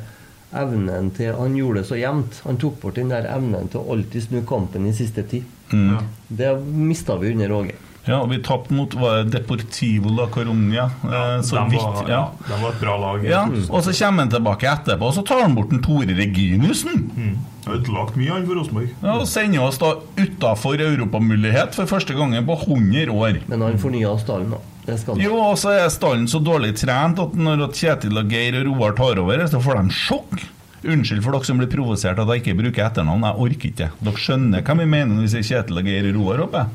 evnen 0.57 1.11
til 1.17 1.35
Han 1.39 1.57
gjorde 1.59 1.83
det 1.83 1.89
så 1.89 1.99
jevnt. 1.99 2.41
Han 2.45 2.57
tok 2.63 2.81
bort 2.83 2.95
den 3.01 3.11
der 3.13 3.27
evnen 3.31 3.69
til 3.73 3.81
å 3.83 3.95
alltid 3.97 4.29
snu 4.29 4.43
kampen 4.49 4.87
i 4.87 4.93
siste 4.97 5.23
tid. 5.31 5.45
Mm. 5.73 5.99
Det 6.29 6.53
mista 6.65 7.17
vi 7.19 7.33
under 7.33 7.53
Åge. 7.53 7.75
Ja, 8.05 8.19
og 8.21 8.29
vi 8.35 8.37
tapte 8.45 8.75
mot 8.77 8.93
var 9.01 9.23
Deportivo 9.25 10.11
la 10.13 10.27
Coruña. 10.29 10.91
Ja, 11.09 11.21
så 11.43 11.57
de, 11.57 11.71
vidt. 11.73 11.83
var, 11.83 12.05
Ja. 12.09 12.19
ja, 12.37 12.49
de 12.51 12.59
var 12.63 12.75
et 12.75 12.81
bra 12.83 12.97
lag. 13.01 13.25
Ja, 13.25 13.47
og 13.71 13.81
så 13.87 13.95
kommer 13.97 14.27
han 14.27 14.31
tilbake 14.35 14.69
etterpå, 14.69 15.09
og 15.09 15.15
så 15.17 15.25
tar 15.25 15.41
han 15.41 15.55
bort 15.57 15.71
den 15.73 15.81
Tore 15.83 16.13
Reginussen. 16.19 17.07
Mm. 17.17 17.39
Ødelagt 17.65 18.19
mye, 18.21 18.29
han 18.35 18.45
for 18.45 18.61
Rosenborg. 18.61 18.91
Ja, 19.01 19.15
og 19.17 19.25
sender 19.31 19.65
oss 19.65 19.79
da 19.81 19.95
utafor 20.21 20.77
europamulighet 20.85 21.75
for 21.79 21.89
første 21.89 22.13
gangen 22.13 22.45
på 22.45 22.59
100 22.67 23.09
år. 23.09 23.41
Men 23.49 23.65
han 23.65 23.81
fornya 23.81 24.13
stallen, 24.21 24.53
da. 24.53 24.61
Det. 24.85 24.99
Jo, 25.23 25.39
og 25.41 25.57
så 25.57 25.71
er 25.73 25.89
stallen 25.89 26.27
så 26.29 26.41
dårlig 26.45 26.75
trent 26.77 27.21
at 27.23 27.33
når 27.39 27.63
Kjetil 27.73 28.21
og 28.21 28.29
Geir 28.29 28.59
og 28.61 28.67
Roar 28.69 28.93
tar 28.99 29.21
over, 29.23 29.47
så 29.49 29.61
får 29.65 29.81
de 29.81 29.97
sjokk. 29.97 30.45
Unnskyld 30.85 31.23
for 31.25 31.33
dere 31.33 31.49
som 31.49 31.61
blir 31.63 31.71
provosert 31.73 32.19
at 32.21 32.29
jeg 32.29 32.43
ikke 32.43 32.59
bruker 32.59 32.85
etternavn. 32.85 33.25
Jeg 33.25 33.41
orker 33.47 33.71
ikke. 33.71 33.89
Dere 34.05 34.21
skjønner 34.21 34.65
hva 34.67 34.77
vi 34.83 34.85
mener 34.85 35.15
når 35.15 35.25
vi 35.25 35.31
sier 35.33 35.47
Kjetil 35.49 35.81
og 35.81 35.89
Geir 35.89 36.11
og 36.11 36.19
Roar 36.19 36.45
oppe? 36.45 36.67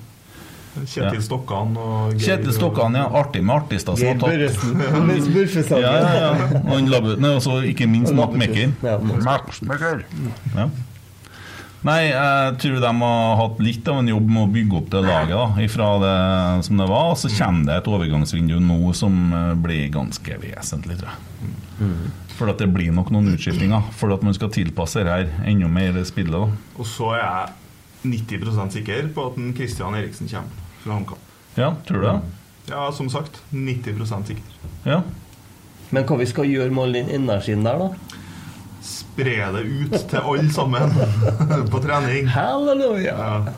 Kjetil. 0.80 1.22
Stokkan 1.26 1.78
og 1.78 2.16
Geir 2.16 2.26
Kjetil 2.26 2.54
Stokkan, 2.56 2.98
ja. 2.98 3.06
Artig 3.22 3.44
med 3.46 3.56
artister 3.60 3.94
som 3.94 4.02
Geir 4.02 4.16
har 4.16 4.22
tatt 4.24 4.30
Børresen. 4.34 5.78
Ja, 5.78 5.94
ja, 5.94 6.12
ja. 6.18 6.34
Og 6.66 7.36
også 7.36 7.60
ikke 7.70 7.86
minst 7.90 8.18
Matt 8.18 8.34
Mekker. 8.34 8.74
Ja, 8.82 10.70
Nei, 11.88 12.10
jeg 12.10 12.56
tror 12.60 12.82
de 12.84 12.90
har 13.00 13.38
hatt 13.40 13.60
litt 13.64 13.88
av 13.88 14.02
en 14.02 14.10
jobb 14.12 14.26
med 14.28 14.42
å 14.42 14.52
bygge 14.52 14.80
opp 14.82 14.90
det 14.92 15.04
laget 15.06 15.32
da, 15.32 15.46
ifra 15.64 15.92
det 16.02 16.16
som 16.68 16.82
det 16.82 16.88
var. 16.90 17.14
Og 17.14 17.20
så 17.22 17.32
kommer 17.32 17.70
det 17.70 17.78
et 17.80 17.88
overgangsvindu 17.88 18.58
nå 18.60 18.80
som 18.98 19.16
eh, 19.32 19.54
blir 19.64 19.86
ganske 19.94 20.40
vesentlig, 20.42 21.00
tror 21.00 21.14
jeg. 21.14 21.54
For 22.36 22.52
at 22.52 22.60
det 22.60 22.68
blir 22.72 22.92
nok 22.96 23.14
noen 23.16 23.32
utskiftinger. 23.32 23.88
For 23.96 24.12
at 24.16 24.26
man 24.28 24.36
skal 24.36 24.52
tilpasse 24.52 25.06
det 25.08 25.14
her 25.14 25.32
enda 25.48 25.72
mer 25.72 25.96
i 26.00 26.04
spillet. 26.08 26.36
da. 26.36 26.76
Og 26.80 26.88
så 26.88 27.14
er 27.16 27.24
jeg 27.24 27.56
90% 28.44 28.76
sikker 28.76 29.10
på 29.16 29.30
at 29.30 29.40
Kristian 29.40 29.56
Christian 29.60 29.96
Eriksen 30.00 30.32
kommer 30.32 30.68
fra 30.84 30.94
HamKam. 31.00 31.26
Ja, 31.56 31.74
tror 31.88 32.04
du 32.04 32.08
det? 32.08 32.20
Ja, 32.70 32.92
som 32.96 33.10
sagt. 33.12 33.42
90% 33.56 34.28
sikker. 34.34 34.44
Ja. 34.84 35.02
Men 35.90 36.06
hva 36.06 36.20
vi 36.20 36.28
skal 36.30 36.48
gjøre 36.48 36.72
med 36.72 36.84
all 36.84 37.00
den 37.00 37.10
energien 37.24 37.64
der, 37.66 37.80
da? 37.82 38.19
Spre 39.10 39.36
det 39.52 39.62
ut 39.68 39.96
til 40.10 40.20
alle 40.22 40.50
sammen 40.54 40.94
på 41.74 41.80
trening. 41.84 42.28
Halleluja! 42.32 43.16
Ja. 43.18 43.54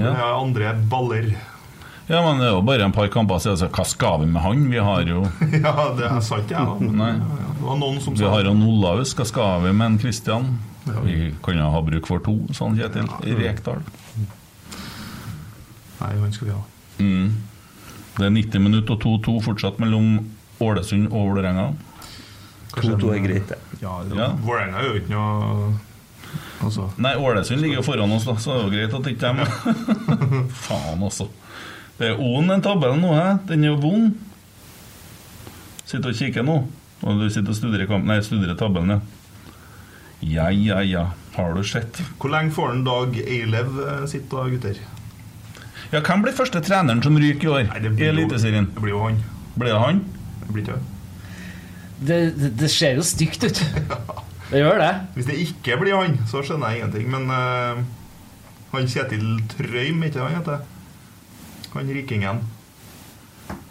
Ja. 0.00 0.12
Ja, 0.16 0.28
andre 0.40 0.70
baller. 0.88 1.26
ja, 2.08 2.20
men 2.24 2.38
det 2.40 2.46
er 2.48 2.54
jo 2.54 2.62
bare 2.64 2.86
en 2.86 2.92
par 2.96 3.10
kamper 3.12 3.38
siden, 3.44 3.58
så 3.60 3.68
hva 3.68 3.84
skal 3.86 4.22
vi 4.22 4.26
med 4.32 4.40
han? 4.42 4.62
Vi 4.72 4.80
har 4.80 5.02
jo 5.04 5.20
Ja, 5.66 5.74
det 5.98 6.08
er 6.08 6.20
sant, 6.24 6.48
jeg 6.50 6.56
da. 6.56 6.76
Ja, 6.80 7.10
ja. 7.12 7.40
Det 7.58 7.66
var 7.68 7.76
noen 7.78 8.00
som 8.00 8.16
Vi 8.16 8.24
sa 8.24 8.30
har 8.32 8.48
jo 8.48 8.54
Olaus, 8.72 9.12
hva 9.18 9.26
skal 9.28 9.60
vi 9.66 9.72
med 9.76 9.86
en 9.92 9.98
Kristian? 10.00 10.48
Vi 11.04 11.28
kan 11.44 11.60
jo 11.60 11.68
ha 11.76 11.82
bruk 11.86 12.08
for 12.08 12.24
to, 12.24 12.38
sånn 12.56 12.74
Kjetil. 12.80 13.06
I 13.28 13.36
Rekdal. 13.38 13.84
Nei, 16.00 16.12
han 16.18 16.32
skal 16.34 16.48
vi 16.48 16.54
ha. 16.56 16.62
Mm. 16.98 17.28
Det 18.16 18.26
er 18.26 18.32
90 18.34 18.64
minutter 18.64 18.96
og 18.96 19.04
2-2 19.28 19.36
fortsatt 19.44 19.78
mellom 19.80 20.08
Ålesund 20.62 21.12
og 21.12 21.28
Vålerenga. 21.34 21.68
2-2 22.72 23.14
er 23.14 23.24
greit, 23.26 23.48
det. 23.48 23.58
Ja, 23.82 23.98
det 24.08 24.16
Ja. 24.18 24.28
Vålerenga 24.40 24.80
er 24.80 24.88
jo 24.88 25.00
ikke 25.00 25.12
noe 25.12 25.72
Altså 26.62 26.86
Nei, 27.02 27.12
Ålesund 27.18 27.60
ligger 27.60 27.80
jo 27.80 27.84
foran 27.84 28.12
oss, 28.14 28.24
da, 28.24 28.36
så 28.40 28.54
det 28.54 28.58
er 28.58 28.62
jo 28.62 28.74
greit 28.76 28.94
at 28.98 29.08
ikke 29.10 29.32
de 29.34 30.50
Faen, 30.66 31.02
altså. 31.02 31.26
Det 31.98 32.12
er 32.12 32.20
O-en 32.22 32.48
den 32.48 32.62
tabellen 32.64 33.02
nå, 33.02 33.10
hæ? 33.16 33.26
Den 33.48 33.64
er 33.66 33.72
jo 33.74 33.80
vond. 33.82 34.14
Sitter 35.84 36.12
og 36.12 36.16
kikker 36.16 36.46
nå. 36.46 36.56
Og 37.02 37.18
du 37.20 37.26
sitter 37.28 37.50
og 37.52 37.58
studerer 37.58 37.90
kamp 37.90 38.06
Nei, 38.08 38.20
studerer 38.24 38.56
tabellen, 38.58 38.94
ja. 38.94 39.00
Ja, 40.22 40.48
ja, 40.54 40.78
ja. 40.86 41.04
Har 41.34 41.54
du 41.56 41.64
sett? 41.66 41.98
Hvor 42.22 42.30
lenge 42.30 42.54
får 42.54 42.76
en 42.76 42.84
Dag 42.86 43.16
Eilev 43.26 43.74
sitt 44.06 44.12
sitte 44.14 44.38
da, 44.38 44.46
gutter? 44.52 44.78
Ja, 45.92 46.00
hvem 46.00 46.22
blir 46.24 46.36
første 46.36 46.62
treneren 46.64 47.02
som 47.04 47.18
ryker 47.20 47.48
i 47.48 47.52
år 47.52 47.64
Nei, 47.68 47.80
det 47.84 47.92
i 47.98 48.08
Eliteserien? 48.08 48.70
Det 48.72 48.84
blir 48.84 48.94
jo 48.94 49.02
han. 49.02 49.18
Blir 49.58 49.74
det 49.74 49.80
han? 49.82 49.98
Det 50.46 50.54
blir 50.54 50.64
ikke 50.64 50.78
det. 52.08 52.20
Det, 52.60 52.70
ser 52.72 52.98
jo 52.98 53.06
stygt 53.06 53.44
ut. 53.46 53.62
Det 54.52 54.60
gjør 54.60 54.80
det. 54.82 54.92
Hvis 55.16 55.28
det 55.28 55.38
ikke 55.46 55.78
blir 55.80 55.96
han, 55.96 56.18
så 56.28 56.42
skjønner 56.44 56.72
jeg 56.72 56.82
ingenting. 56.82 57.08
Men 57.12 57.30
uh, 57.32 57.82
han 58.74 58.90
Kjetil 58.90 59.28
Trøim, 59.52 60.02
ikke 60.06 60.24
han 60.24 60.36
heter? 60.36 60.66
Han 61.72 61.94
rikingen. 61.96 62.42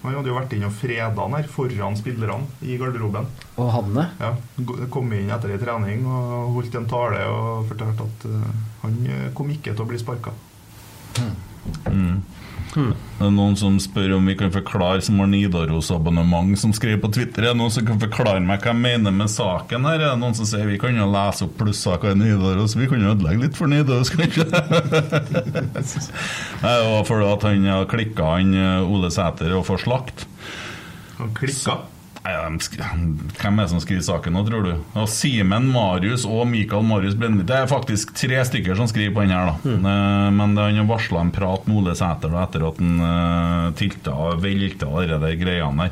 Han 0.01 0.15
hadde 0.17 0.31
jo 0.31 0.35
vært 0.35 0.53
inn 0.57 0.65
og 0.65 0.73
freda 0.73 1.13
han 1.13 1.35
her 1.37 1.47
foran 1.49 1.97
spillerne 1.97 2.65
i 2.65 2.77
garderoben. 2.81 3.27
Og 3.61 3.69
han 3.75 3.93
det. 3.93 4.07
Ja, 4.21 4.31
Kom 4.93 5.13
inn 5.13 5.29
etter 5.33 5.53
ei 5.53 5.61
trening 5.61 6.07
og 6.09 6.55
holdt 6.57 6.77
en 6.79 6.89
tale 6.89 7.21
og 7.29 7.69
fortalte 7.69 8.07
at 8.09 8.27
uh, 8.29 8.67
han 8.81 8.97
eh, 9.05 9.27
kom 9.37 9.51
ikke 9.53 9.75
til 9.75 9.85
å 9.85 9.89
bli 9.89 9.99
sparka. 10.01 10.33
Mm. 11.21 12.15
Det 12.71 13.25
er 13.25 13.31
noen 13.35 13.57
som 13.59 13.75
spør 13.83 14.13
om 14.15 14.27
vi 14.29 14.35
kan 14.39 14.51
forklare 14.53 15.03
som 15.03 15.19
har 15.19 15.27
Nidaros-abonnement, 15.31 16.53
som 16.59 16.71
skriver 16.75 17.01
på 17.03 17.11
Twitter. 17.11 17.43
Er 17.43 17.51
det 17.51 17.59
noen 17.59 17.73
som 17.73 17.85
kan 17.87 17.99
forklare 17.99 18.39
meg 18.39 18.63
hva 18.63 18.71
jeg 18.71 18.79
mener 18.79 19.15
med 19.15 19.31
saken 19.31 19.87
her? 19.89 19.99
Er 19.99 20.13
det 20.13 20.21
noen 20.21 20.37
som 20.37 20.47
sier 20.47 20.69
vi 20.69 20.79
kan 20.81 20.95
jo 20.95 21.09
lese 21.11 21.45
opp 21.47 21.57
plussaker 21.59 22.15
i 22.15 22.19
Nidaros? 22.21 22.77
Vi 22.79 22.87
kan 22.91 23.03
jo 23.03 23.11
ødelegge 23.11 23.43
litt 23.45 23.59
for 23.59 23.71
Nidaros, 23.71 24.13
kanskje? 24.15 24.47
det? 24.47 24.61
Var 26.63 27.07
fordi 27.07 27.31
at 27.31 27.47
han 27.49 27.71
klikka 27.91 28.35
han 28.37 28.55
eh, 28.55 28.87
Ole 28.87 29.11
Sæter 29.11 29.57
og 29.57 29.67
får 29.67 29.83
slakt. 29.85 30.27
Han 31.19 31.35
klikka. 31.37 31.81
Hvem 32.23 33.57
er 33.57 33.63
det 33.65 33.69
som 33.71 33.81
skriver 33.81 34.03
saken 34.05 34.35
nå, 34.37 34.43
tror 34.45 34.65
du? 34.67 34.71
Ja, 34.93 35.05
Simen 35.09 35.67
Marius 35.73 36.25
og 36.29 36.43
Mikael 36.51 36.83
Marius 36.85 37.15
Brennevik. 37.17 37.47
Det 37.49 37.57
er 37.63 37.69
faktisk 37.71 38.13
tre 38.17 38.43
stykker 38.45 38.77
som 38.77 38.89
skriver 38.91 39.15
på 39.15 39.23
den 39.25 39.33
her, 39.33 39.53
da. 39.53 39.55
Mm. 39.65 40.35
Men 40.37 40.55
det- 40.55 40.67
han 40.69 40.75
har 40.83 40.89
varsla 40.97 41.21
en 41.21 41.31
prat 41.31 41.65
med 41.67 41.77
Ole 41.81 41.95
Sæter 41.95 42.29
etter 42.43 42.67
at 42.67 42.77
han 42.77 42.99
uh, 43.01 43.71
tilta 43.73 44.13
og 44.13 44.41
velta 44.43 44.85
alle 44.85 45.17
de 45.19 45.35
greiene 45.41 45.89
der. 45.89 45.91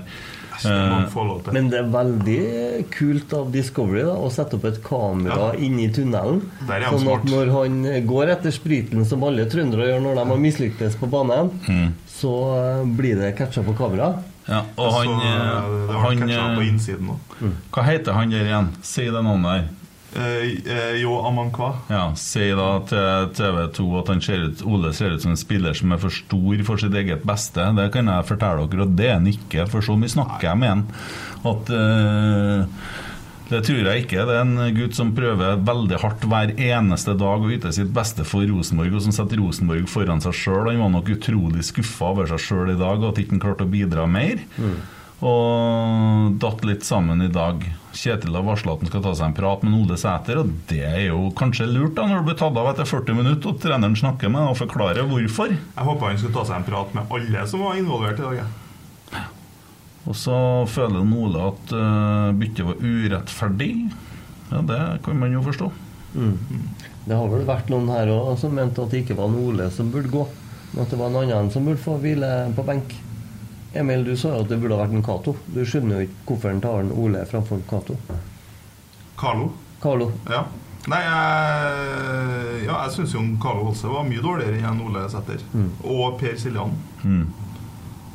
Eh. 0.59 1.51
Men 1.55 1.69
det 1.71 1.77
er 1.79 1.87
veldig 1.87 2.89
kult 2.91 3.31
av 3.33 3.49
Discovery 3.53 4.01
da, 4.03 4.11
å 4.19 4.29
sette 4.29 4.57
opp 4.57 4.65
et 4.65 4.81
kamera 4.83 5.53
Ja. 5.53 5.57
inni 5.57 5.87
tunnelen. 5.89 6.41
Sånn 6.67 7.07
at 7.15 7.23
når 7.31 7.51
han 7.53 8.05
går 8.05 8.27
etter 8.35 8.51
spriten, 8.51 9.05
som 9.05 9.23
alle 9.23 9.45
trøndere 9.49 9.87
gjør 9.87 10.01
når 10.03 10.15
de 10.19 10.25
har 10.29 10.37
mislyktes 10.37 10.95
på 10.99 11.07
banen, 11.09 11.49
Mm. 11.65 11.93
så 12.11 12.33
eh, 12.81 12.83
blir 12.85 13.15
det 13.15 13.37
catcha 13.37 13.63
på 13.63 13.73
kamera. 13.77 14.21
Ja, 14.49 14.63
og 14.75 14.93
han, 14.95 15.05
så, 15.05 15.17
eh, 15.23 15.33
eh, 15.33 15.73
det 15.87 15.95
var 15.95 16.05
han 16.07 16.23
catcha 16.23 16.45
på 16.55 16.61
eh, 16.63 16.69
innsiden 16.71 17.11
òg. 17.15 17.35
Hva 17.75 17.83
heter 17.85 18.17
han 18.17 18.33
der 18.33 18.49
igjen? 18.49 18.71
Si 18.81 19.05
det 19.05 19.21
navnet 19.23 19.51
der. 19.53 19.67
Eh, 20.15 20.45
eh, 20.65 20.95
jo 21.03 21.19
Amankwa. 21.21 21.73
Ja, 21.89 22.07
Si 22.17 22.47
da 22.57 22.69
til 22.89 23.27
TV 23.37 23.59
2 23.77 23.89
at 23.99 24.07
han 24.09 24.21
ser 24.25 24.47
ut, 24.47 24.63
Ole 24.65 24.93
ser 24.97 25.13
ut 25.13 25.21
som 25.21 25.35
en 25.35 25.37
spiller 25.37 25.77
som 25.77 25.93
er 25.93 26.01
for 26.01 26.09
stor 26.13 26.63
for 26.65 26.81
sitt 26.81 26.97
eget 26.97 27.21
beste. 27.29 27.67
Det 27.77 27.91
kan 27.93 28.09
jeg 28.09 28.25
fortelle 28.25 28.65
dere, 28.71 28.87
og 28.87 28.95
det 28.97 29.05
er 29.11 29.19
han 29.19 29.29
ikke. 29.29 29.67
For 29.69 29.85
så 29.85 29.97
mye 29.99 30.09
snakker 30.09 30.49
jeg 30.49 30.61
med 30.63 30.73
han. 30.73 30.83
At 31.53 31.69
eh, 31.77 32.81
Det 33.49 33.63
tror 33.65 33.79
jeg 33.81 34.03
ikke. 34.03 34.27
Det 34.29 34.35
er 34.35 34.43
en 34.43 34.75
gutt 34.75 34.97
som 34.97 35.09
prøver 35.17 35.57
veldig 35.65 35.97
hardt 36.03 36.25
hver 36.29 36.51
eneste 36.53 37.15
dag 37.17 37.41
å 37.41 37.49
yte 37.49 37.71
sitt 37.73 37.89
beste 37.95 38.25
for 38.27 38.45
Rosenborg, 38.45 38.93
og 38.99 39.07
som 39.07 39.15
setter 39.15 39.41
Rosenborg 39.41 39.89
foran 39.89 40.21
seg 40.21 40.37
sjøl. 40.37 40.69
Han 40.69 40.83
var 40.83 40.93
nok 40.99 41.09
utrolig 41.15 41.65
skuffa 41.65 42.11
over 42.13 42.29
seg 42.29 42.43
sjøl 42.45 42.75
i 42.75 42.79
dag, 42.79 43.01
og 43.01 43.09
at 43.09 43.21
ikke 43.23 43.37
han 43.37 43.43
klarte 43.47 43.65
å 43.65 43.73
bidra 43.73 44.05
mer. 44.09 44.45
Og 45.19 46.37
datt 46.39 46.61
litt 46.63 46.85
sammen 46.87 47.25
i 47.25 47.31
dag. 47.33 47.65
Kjetil 47.89 48.37
har 48.37 48.45
varsla 48.45 48.77
at 48.77 48.85
han 48.85 48.91
skal 48.93 49.03
ta 49.03 49.15
seg 49.17 49.31
en 49.31 49.35
prat 49.41 49.65
med 49.65 49.75
Ole 49.81 49.97
Sæter, 49.99 50.43
og 50.43 50.53
det 50.69 50.83
er 50.85 51.03
jo 51.09 51.25
kanskje 51.35 51.67
lurt 51.67 51.97
da 51.97 52.05
når 52.07 52.21
du 52.21 52.29
blir 52.29 52.39
tatt 52.39 52.61
av 52.61 52.69
etter 52.71 52.87
40 52.87 53.17
minutter, 53.17 53.49
og 53.49 53.59
treneren 53.65 53.97
snakker 53.99 54.31
med 54.31 54.45
deg 54.45 54.53
og 54.53 54.61
forklarer 54.61 55.09
hvorfor. 55.09 55.57
Jeg 55.57 55.89
håper 55.89 56.13
han 56.13 56.21
skal 56.21 56.35
ta 56.37 56.47
seg 56.51 56.61
en 56.61 56.69
prat 56.69 56.95
med 56.95 57.17
alle 57.17 57.47
som 57.49 57.65
var 57.65 57.81
involvert 57.81 58.21
i 58.21 58.27
dag. 58.29 58.43
jeg. 58.43 58.68
Og 60.07 60.15
så 60.15 60.35
føler 60.71 61.03
Ole 61.03 61.41
at 61.51 61.73
uh, 61.75 62.29
byttet 62.39 62.65
var 62.65 62.79
urettferdig. 62.79 63.73
Ja, 64.49 64.61
det 64.65 64.79
kan 65.05 65.19
man 65.19 65.33
jo 65.35 65.43
forstå. 65.45 65.69
Det 67.05 67.17
har 67.17 67.27
vel 67.29 67.45
vært 67.45 67.69
noen 67.69 67.89
her 67.93 68.09
òg 68.13 68.31
som 68.41 68.55
mente 68.57 68.81
at 68.81 68.93
det 68.93 69.03
ikke 69.03 69.17
var 69.19 69.29
en 69.29 69.41
Ole 69.43 69.67
som 69.73 69.91
burde 69.93 70.09
gå, 70.13 70.23
men 70.71 70.81
at 70.83 70.89
det 70.89 70.97
var 70.99 71.11
en 71.11 71.19
annen 71.21 71.51
som 71.53 71.67
burde 71.67 71.81
få 71.81 71.99
hvile 72.01 72.31
på 72.57 72.65
benk. 72.65 72.95
Emil, 73.77 74.01
du 74.07 74.15
sa 74.17 74.33
jo 74.33 74.45
at 74.45 74.49
det 74.49 74.57
burde 74.61 74.77
ha 74.77 74.81
vært 74.81 74.95
en 74.97 75.05
Cato. 75.05 75.35
Du 75.53 75.61
skjønner 75.61 75.99
jo 75.99 76.07
ikke 76.07 76.25
hvorfor 76.31 76.53
han 76.53 76.63
tar 76.63 76.81
en 76.81 76.95
Ole 76.97 77.21
framfor 77.29 77.61
Cato. 77.69 77.99
Carlo. 79.19 79.51
Carlo. 79.83 80.09
Ja. 80.31 80.47
Nei, 80.89 80.99
jeg, 81.03 82.63
ja, 82.65 82.79
jeg 82.85 82.93
syns 82.95 83.13
jo 83.13 83.21
Carlo 83.43 83.67
Holse 83.67 83.91
var 83.91 84.07
mye 84.07 84.23
dårligere 84.23 84.63
enn 84.71 84.81
Ole 84.87 85.03
Sæter. 85.11 85.43
Og 85.83 86.17
Per 86.21 86.37
Siljan. 86.39 86.73
Mm. 87.03 87.27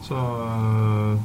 Så 0.05 0.19
øh, 0.19 1.20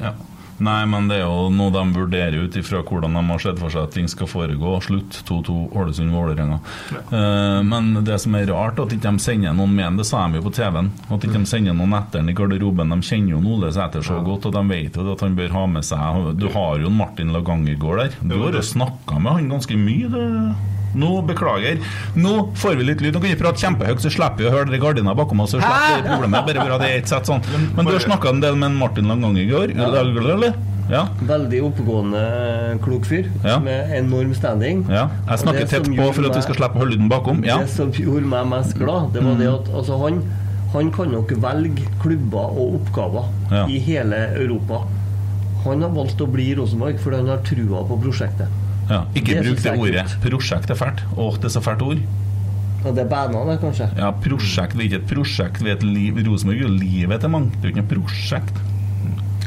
Ja. 0.00 0.14
Nei, 0.62 0.84
men 0.86 1.08
det 1.10 1.16
er 1.18 1.24
jo 1.24 1.48
noe 1.50 1.72
de 1.74 1.82
vurderer 1.96 2.44
ut 2.44 2.56
ifra 2.58 2.82
hvordan 2.86 3.16
de 3.16 3.22
har 3.26 3.40
sett 3.42 3.58
for 3.58 3.72
seg 3.72 3.88
at 3.88 3.94
ting 3.96 4.08
skal 4.10 4.28
foregå. 4.30 4.76
Slutt 4.84 5.16
2-2 5.26 5.56
Ålesund-Vålerenga. 5.80 6.58
Eh, 6.92 7.58
men 7.66 7.88
det 8.06 8.20
som 8.22 8.36
er 8.38 8.46
rart, 8.52 8.78
at 8.78 8.94
ikke 8.94 9.10
de 9.10 9.24
sender 9.24 9.56
noen 9.58 9.74
med 9.74 9.98
det 9.98 10.06
sa 10.06 10.22
de 10.28 10.38
jo 10.38 10.44
på 10.46 10.54
TV-en. 10.54 10.92
At 11.08 11.26
ikke 11.26 11.40
de 11.40 11.50
sender 11.50 11.74
noen 11.74 11.96
etter 11.98 12.22
ham 12.22 12.30
i 12.30 12.36
garderoben. 12.38 12.94
De 12.94 13.08
kjenner 13.08 13.34
jo 13.34 13.42
Ole 13.56 13.72
Sæter 13.74 14.06
så 14.06 14.20
godt, 14.22 14.46
og 14.50 14.54
de 14.54 14.62
vet 14.70 14.98
jo 15.00 15.08
at 15.16 15.24
han 15.26 15.38
bør 15.38 15.56
ha 15.56 15.64
med 15.72 15.88
seg 15.88 16.30
Du 16.38 16.46
har 16.54 16.78
jo 16.78 16.92
en 16.92 17.00
Martin 17.00 17.34
Lagangergård 17.34 18.04
der. 18.04 18.20
Du 18.22 18.36
har 18.44 18.54
jo 18.54 18.62
snakka 18.62 19.18
med 19.18 19.40
han 19.40 19.50
ganske 19.56 19.80
mye. 19.80 20.12
Det 20.12 20.26
nå, 20.94 21.22
beklager. 21.26 21.78
Nå 22.16 22.50
får 22.54 22.76
vi 22.76 22.84
litt 22.84 23.00
lyd. 23.00 23.14
Nå 23.14 23.20
kan 23.22 23.30
vi 23.30 23.36
prate 23.40 23.60
kjempehøyt, 23.62 24.00
så 24.04 24.10
slipper 24.12 24.44
vi 24.44 24.50
å 24.50 24.52
høre 24.54 24.70
de 24.70 24.78
gardina 24.82 25.14
bakom 25.14 25.40
oss. 25.40 25.50
Så 25.54 25.60
slipper 25.62 26.02
vi 26.02 26.08
problemet. 26.10 26.46
Bare 26.46 26.66
bra 26.68 26.78
det 26.78 26.90
er 26.90 26.98
ett 27.00 27.08
sett 27.08 27.26
sånn. 27.26 27.42
Men 27.76 27.86
du 27.88 27.92
har 27.92 28.00
snakka 28.04 28.28
en 28.34 28.40
del 28.40 28.56
med 28.56 28.76
Martin 28.76 29.08
Langang 29.08 29.36
i 29.38 29.46
går. 29.48 29.72
Ja. 30.90 31.06
Veldig 31.24 31.60
oppegående, 31.64 32.22
klok 32.82 33.06
fyr 33.08 33.28
Ja. 33.44 33.58
med 33.60 33.90
enorm 33.96 34.34
standing. 34.34 34.84
ja. 34.90 35.08
Jeg 35.28 35.38
snakker 35.38 35.66
tett 35.68 35.84
på 35.96 36.12
for 36.12 36.26
at 36.28 36.36
vi 36.36 36.42
skal 36.42 36.54
slippe 36.58 36.76
å 36.76 36.78
holde 36.82 36.96
lyden 36.96 37.08
bakom. 37.08 37.44
Ja. 37.44 37.58
Det 37.62 37.70
som 37.70 37.92
gjorde 37.92 38.26
meg 38.26 38.46
mest 38.50 38.76
glad, 38.78 39.12
det 39.14 39.22
var 39.24 39.34
det 39.38 39.48
at 39.48 39.70
altså, 39.72 39.96
han, 40.02 40.22
han 40.74 40.90
kan 40.92 41.08
nok 41.12 41.30
velge 41.40 41.86
klubber 42.02 42.50
og 42.58 42.74
oppgaver 42.82 43.24
Ja. 43.50 43.64
i 43.66 43.78
hele 43.78 44.16
Europa. 44.36 44.82
Han 45.64 45.80
har 45.82 45.90
valgt 45.94 46.20
å 46.20 46.26
bli 46.26 46.50
i 46.50 46.54
Rosenborg 46.58 46.98
fordi 46.98 47.16
han 47.16 47.28
har 47.28 47.38
trua 47.46 47.84
på 47.86 48.00
prosjektet. 48.02 48.48
Ja. 48.92 49.00
Ikke 49.16 49.38
Det 49.38 49.46
bruk 49.46 49.62
det 49.64 49.70
er 49.72 49.78
ordet. 49.86 50.16
Prosjekt 50.24 50.70
er 50.74 50.78
fælt. 50.78 51.02
Åh, 51.16 51.38
det 51.40 51.48
er 51.50 51.54
så 51.56 51.62
fælt 51.64 51.82
ord. 51.86 52.02
Og 52.82 52.96
det 52.96 53.04
er 53.04 53.08
bæna, 53.10 53.44
det, 53.50 53.60
kanskje. 53.62 53.86
Ja, 53.96 54.10
prosjekt. 54.24 54.74
Vi 54.76 54.84
er 54.84 54.90
ikke 54.90 55.00
et 55.04 55.10
prosjekt. 55.14 55.62
vi 55.62 55.70
er 55.70 55.78
et 55.78 55.84
liv. 55.86 56.18
Rosenborg 56.26 56.58
er 56.58 56.66
jo 56.66 56.72
livet 56.74 57.20
til 57.22 57.30
mange. 57.30 57.52
Det 57.54 57.62
er 57.62 57.70
jo 57.70 57.74
ikke 57.76 57.82
noe 57.84 57.92
prosjekt. 57.94 58.62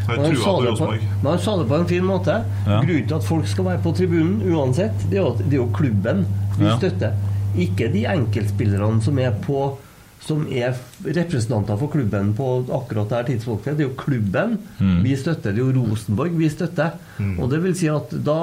Men 0.07 0.19
han, 0.22 0.35
på 0.38 0.88
men 0.93 1.31
han 1.31 1.39
sa 1.41 1.55
det 1.57 1.65
på 1.67 1.77
en 1.80 1.88
fin 1.89 2.03
måte. 2.05 2.35
Ja. 2.67 2.80
Grunnen 2.85 3.07
til 3.09 3.15
at 3.17 3.26
folk 3.26 3.47
skal 3.49 3.65
være 3.72 3.81
på 3.81 3.93
tribunen 3.97 4.35
uansett, 4.53 5.07
det 5.09 5.17
er 5.17 5.23
jo, 5.23 5.31
det 5.39 5.53
er 5.53 5.61
jo 5.63 5.69
klubben 5.73 6.26
vi 6.59 6.65
Ja. 6.67 6.76
støtter. 6.77 7.15
Ikke 7.57 7.88
de 7.91 8.05
enkeltspillerne 8.11 9.01
som 9.01 9.17
er 9.19 9.31
på 9.45 9.77
som 10.26 10.47
er 10.49 10.73
representanter 11.06 11.77
for 11.77 11.91
klubben 11.93 12.31
på 12.38 12.47
akkurat 12.73 13.10
det 13.11 13.18
her 13.19 13.27
tidspunktet. 13.30 13.77
Det 13.77 13.85
er 13.85 13.89
jo 13.91 13.97
klubben 13.99 14.57
Mm. 14.80 15.03
vi 15.03 15.15
støtter. 15.15 15.53
Det 15.53 15.61
er 15.61 15.72
jo 15.72 15.84
Rosenborg 15.85 16.31
vi 16.38 16.49
støtter. 16.49 16.91
Mm. 17.19 17.39
Og 17.39 17.49
det 17.52 17.61
vil 17.64 17.76
si 17.76 17.88
at 17.88 18.10
da, 18.26 18.39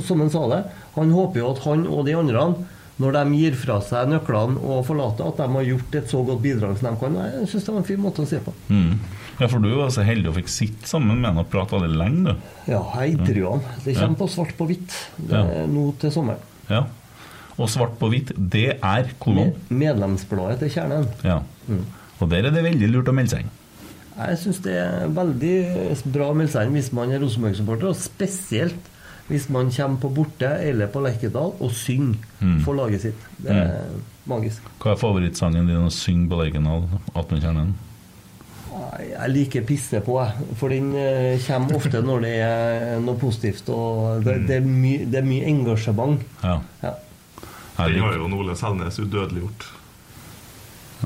som 0.00 0.20
han 0.20 0.30
sa 0.30 0.46
det, 0.48 0.62
han 0.96 1.10
håper 1.12 1.38
jo 1.42 1.50
at 1.52 1.58
han 1.66 1.86
og 1.86 2.06
de 2.06 2.14
andre 2.16 2.54
når 2.98 3.12
de 3.12 3.36
gir 3.36 3.52
fra 3.60 3.74
seg 3.84 4.08
nøklene 4.08 4.56
og 4.64 4.86
forlater, 4.86 5.26
at 5.28 5.36
de 5.36 5.46
har 5.52 5.66
gjort 5.68 5.94
et 5.98 6.08
så 6.08 6.22
godt 6.24 6.40
bidrag 6.40 6.78
som 6.78 6.88
de 6.94 7.00
kan. 7.02 7.14
Jeg 7.20 7.48
syns 7.50 7.64
det 7.66 7.74
var 7.74 7.82
en 7.82 7.84
fin 7.90 8.00
måte 8.00 8.22
å 8.24 8.26
se 8.26 8.38
på. 8.40 8.54
Mm. 8.72 8.94
Ja, 9.38 9.46
for 9.52 9.58
du 9.60 9.68
var 9.76 9.90
så 9.92 10.00
heldig 10.02 10.28
og 10.30 10.38
fikk 10.38 10.48
sitte 10.48 10.88
sammen 10.88 11.20
med 11.20 11.28
han 11.28 11.42
og 11.44 11.50
prate 11.52 11.76
veldig 11.76 11.98
lenge, 12.00 12.24
du. 12.24 12.72
Ja, 12.72 12.80
jeg 13.02 13.18
intervjua 13.18 13.50
han. 13.58 13.60
Det 13.84 13.96
kommer 13.98 14.16
på 14.16 14.30
svart 14.32 14.56
på 14.56 14.66
hvitt 14.70 14.96
Ja. 15.28 15.42
er 15.44 15.66
nå 15.68 15.90
til 16.00 16.10
sommeren. 16.10 16.40
Ja. 16.70 16.86
Og 17.56 17.70
svart 17.72 17.94
på 18.00 18.10
hvitt, 18.12 18.32
det 18.36 18.66
er 18.84 19.12
kolon. 19.22 19.54
Med, 19.68 19.78
medlemsbladet 19.84 20.58
til 20.64 20.74
Kjernen. 20.74 21.06
Ja. 21.24 21.38
Og 22.20 22.28
der 22.30 22.44
er 22.48 22.52
det 22.52 22.64
veldig 22.66 22.90
lurt 22.92 23.08
å 23.08 23.14
melde 23.16 23.32
seg 23.36 23.46
inn. 23.46 23.54
Jeg 24.16 24.38
syns 24.40 24.58
det 24.64 24.74
er 24.80 25.08
veldig 25.12 25.54
bra 26.12 26.30
å 26.32 26.36
melde 26.36 26.52
seg 26.54 26.68
inn 26.68 26.76
hvis 26.78 26.92
man 26.96 27.10
er 27.12 27.20
Rosenborg-supporter, 27.24 27.90
og 27.92 27.96
spesielt 28.00 28.92
hvis 29.26 29.48
man 29.50 29.72
kommer 29.74 29.98
på 30.04 30.08
borte 30.20 30.48
eller 30.62 30.86
på 30.92 31.00
Lerkendal 31.02 31.56
og 31.58 31.72
synger 31.74 32.14
Mm. 32.40 32.60
for 32.62 32.76
laget 32.76 33.00
sitt. 33.00 33.22
Det 33.42 33.50
er 33.50 33.86
magisk. 34.28 34.62
Hva 34.82 34.92
er 34.92 35.00
favorittsangen 35.00 35.66
din 35.66 35.86
å 35.86 35.90
synge 35.90 36.28
på 36.28 36.36
Lerkendal? 36.42 36.84
Atmen 37.16 37.40
Kjernen? 37.40 37.74
Jeg 39.00 39.30
liker 39.32 39.64
pisse 39.66 40.00
på, 40.04 40.18
jeg. 40.20 40.46
For 40.60 40.68
den 40.72 40.90
eh, 40.94 41.40
kommer 41.46 41.76
ofte 41.78 42.02
når 42.04 42.20
det 42.26 42.32
er 42.44 43.00
noe 43.00 43.16
positivt. 43.20 43.68
Og 43.72 44.22
det, 44.24 44.36
det, 44.48 44.58
er, 44.60 44.68
my, 44.68 44.92
det 45.10 45.20
er 45.22 45.26
mye 45.26 45.48
engasjement. 45.48 46.20
Ja. 46.44 46.58
Ja. 46.84 46.92
Den 47.76 48.00
har 48.00 48.16
jo 48.16 48.28
Ole 48.40 48.56
Selnes 48.56 48.98
udødeliggjort. 48.98 49.66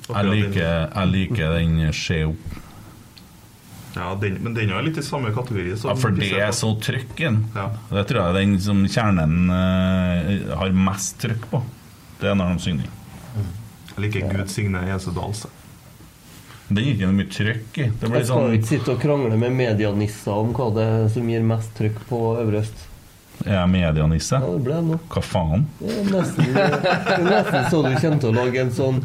jeg 0.09 0.27
liker, 0.31 0.67
jeg 0.95 1.07
liker 1.11 1.55
den 1.59 1.93
skje 1.93 2.25
opp. 2.31 2.59
Ja, 3.97 4.13
den, 4.15 4.37
men 4.45 4.55
den 4.55 4.71
er 4.71 4.85
litt 4.87 4.99
i 4.99 5.03
samme 5.03 5.33
kategori. 5.35 5.75
som 5.77 5.91
Ja, 5.91 5.97
for 5.99 6.15
det 6.15 6.31
er 6.31 6.47
er 6.47 6.53
trykk 6.55 7.11
så 7.11 7.19
den. 7.19 7.41
Ja. 7.57 7.71
Det 7.91 8.07
tror 8.07 8.21
jeg 8.23 8.35
den 8.39 8.61
som 8.63 8.85
kjernen 8.87 9.51
uh, 9.51 10.59
har 10.61 10.77
mest 10.87 11.19
trykk 11.23 11.49
på. 11.51 11.63
Det 12.21 12.31
er 12.31 12.39
når 12.39 12.55
de 12.55 12.67
synger. 12.69 12.93
Jeg 13.91 14.05
liker 14.07 14.31
Gud 14.31 14.53
signe 14.53 14.85
Esedal. 14.95 15.17
Dahls. 15.19 15.47
Den 16.71 16.79
er 16.79 16.93
ikke 16.93 17.09
noe 17.09 17.17
mye 17.19 17.33
trykk 17.35 17.81
i. 17.83 17.89
Det 17.91 18.07
blir 18.07 18.21
Jeg 18.21 18.29
skal 18.29 18.45
sånn 18.45 18.55
ikke 18.55 18.71
sitte 18.71 18.95
og 18.95 19.03
krangle 19.03 19.39
med 19.41 19.57
medianisser 19.59 20.39
om 20.39 20.53
hva 20.55 20.69
det 20.77 20.87
er 20.87 21.09
som 21.11 21.27
gir 21.33 21.43
mest 21.43 21.75
trykk 21.75 21.99
på 22.07 22.21
Øvre 22.39 22.63
Øst. 22.63 22.87
Er 23.47 23.55
jeg 23.55 23.69
medianisse? 23.73 24.37
Ja, 24.37 24.49
det 24.53 24.61
ble 24.67 24.75
jeg 24.77 24.85
nå. 24.85 24.97
Hva 25.15 25.21
faen? 25.25 25.63
Det 25.79 25.95
er 25.95 26.11
nesten, 26.11 26.51
er 26.61 27.23
nesten 27.25 27.69
så 27.73 27.81
du 27.87 27.95
kommer 27.95 28.19
til 28.21 28.29
å 28.29 28.35
lage 28.37 28.61
en 28.61 28.73
sånn 28.77 28.99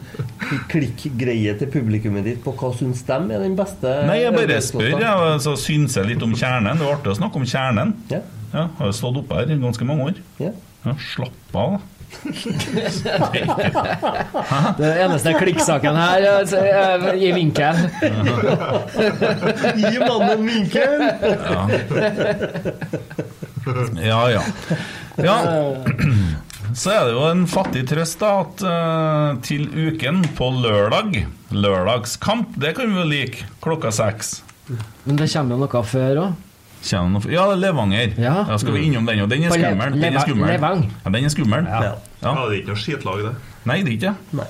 klikk-greie 0.72 1.54
til 1.62 1.70
publikummet 1.72 2.24
ditt 2.28 2.42
på 2.44 2.52
hva 2.60 2.74
syns 2.76 3.06
de 3.08 3.16
er 3.16 3.40
den 3.46 3.56
beste 3.58 3.94
Nei, 4.10 4.20
jeg 4.26 4.36
bare 4.36 4.60
spør. 4.66 5.00
Jeg 5.00 5.40
så 5.46 5.54
syns 5.60 5.96
jeg 5.96 6.06
litt 6.12 6.24
om 6.26 6.36
kjernen. 6.36 6.76
Det 6.76 6.84
er 6.88 6.94
artig 6.98 7.12
å 7.16 7.20
snakke 7.22 7.36
om 7.40 7.46
kjernen. 7.48 7.96
Ja. 8.12 8.20
Ja, 8.52 8.68
har 8.78 8.86
jo 8.92 8.96
stått 8.96 9.18
oppe 9.24 9.36
her 9.40 9.48
i 9.52 9.58
ganske 9.60 9.86
mange 9.88 10.04
år. 10.12 10.16
Ja. 10.40 10.52
Ja, 10.86 10.94
slapp 11.16 11.56
av, 11.56 11.72
da. 11.78 11.82
Det 14.78 14.90
eneste 15.04 15.34
klikksaken 15.40 15.96
her 16.00 16.26
altså, 16.30 16.58
er 16.64 17.14
i 17.18 17.32
vinkel. 17.36 17.76
Gi 19.82 19.98
mannen 20.00 20.48
vinkel! 20.48 21.02
Ja, 21.34 21.68
ja. 24.12 24.20
ja. 24.32 25.38
Så 26.76 26.92
er 26.92 27.06
det 27.06 27.14
jo 27.14 27.26
en 27.30 27.46
fattig 27.48 27.86
trøst 27.88 28.20
da 28.20 28.32
at 28.42 28.64
uh, 28.66 29.42
til 29.46 29.68
uken 29.70 30.24
på 30.36 30.50
lørdag 30.64 31.22
Lørdagskamp, 31.56 32.58
det 32.60 32.74
kan 32.76 32.90
vi 32.90 33.00
jo 33.00 33.06
like. 33.08 33.46
Klokka 33.64 33.94
seks. 33.96 34.40
Men 35.06 35.20
det 35.22 35.30
kommer 35.32 35.56
jo 35.56 35.62
noe 35.62 35.84
før 35.86 36.22
òg. 36.24 36.42
Ja, 36.86 37.02
det 37.22 37.38
er 37.40 37.56
Levanger. 37.58 38.14
Ja. 38.22 38.36
skal 38.62 38.76
vi 38.76 38.84
innom 38.90 39.08
den, 39.08 39.24
og 39.24 39.30
den 39.32 39.48
er 39.48 39.56
skummel. 39.56 39.96
Den 40.02 40.18
er 40.18 40.26
skummel. 40.26 40.52
Ja, 40.52 41.14
den 41.16 41.24
er 41.24 41.34
skummel. 41.34 41.70
Ja. 41.70 41.82
Ja. 41.88 41.96
Ja, 42.22 42.36
det 42.36 42.46
er 42.46 42.60
ikke 42.60 42.74
noe 42.74 42.82
skitlag, 42.82 43.26
det. 43.26 43.34
Nei, 43.66 43.82
det 43.86 43.94
er 43.94 43.98
ikke 43.98 44.14
det. 44.36 44.48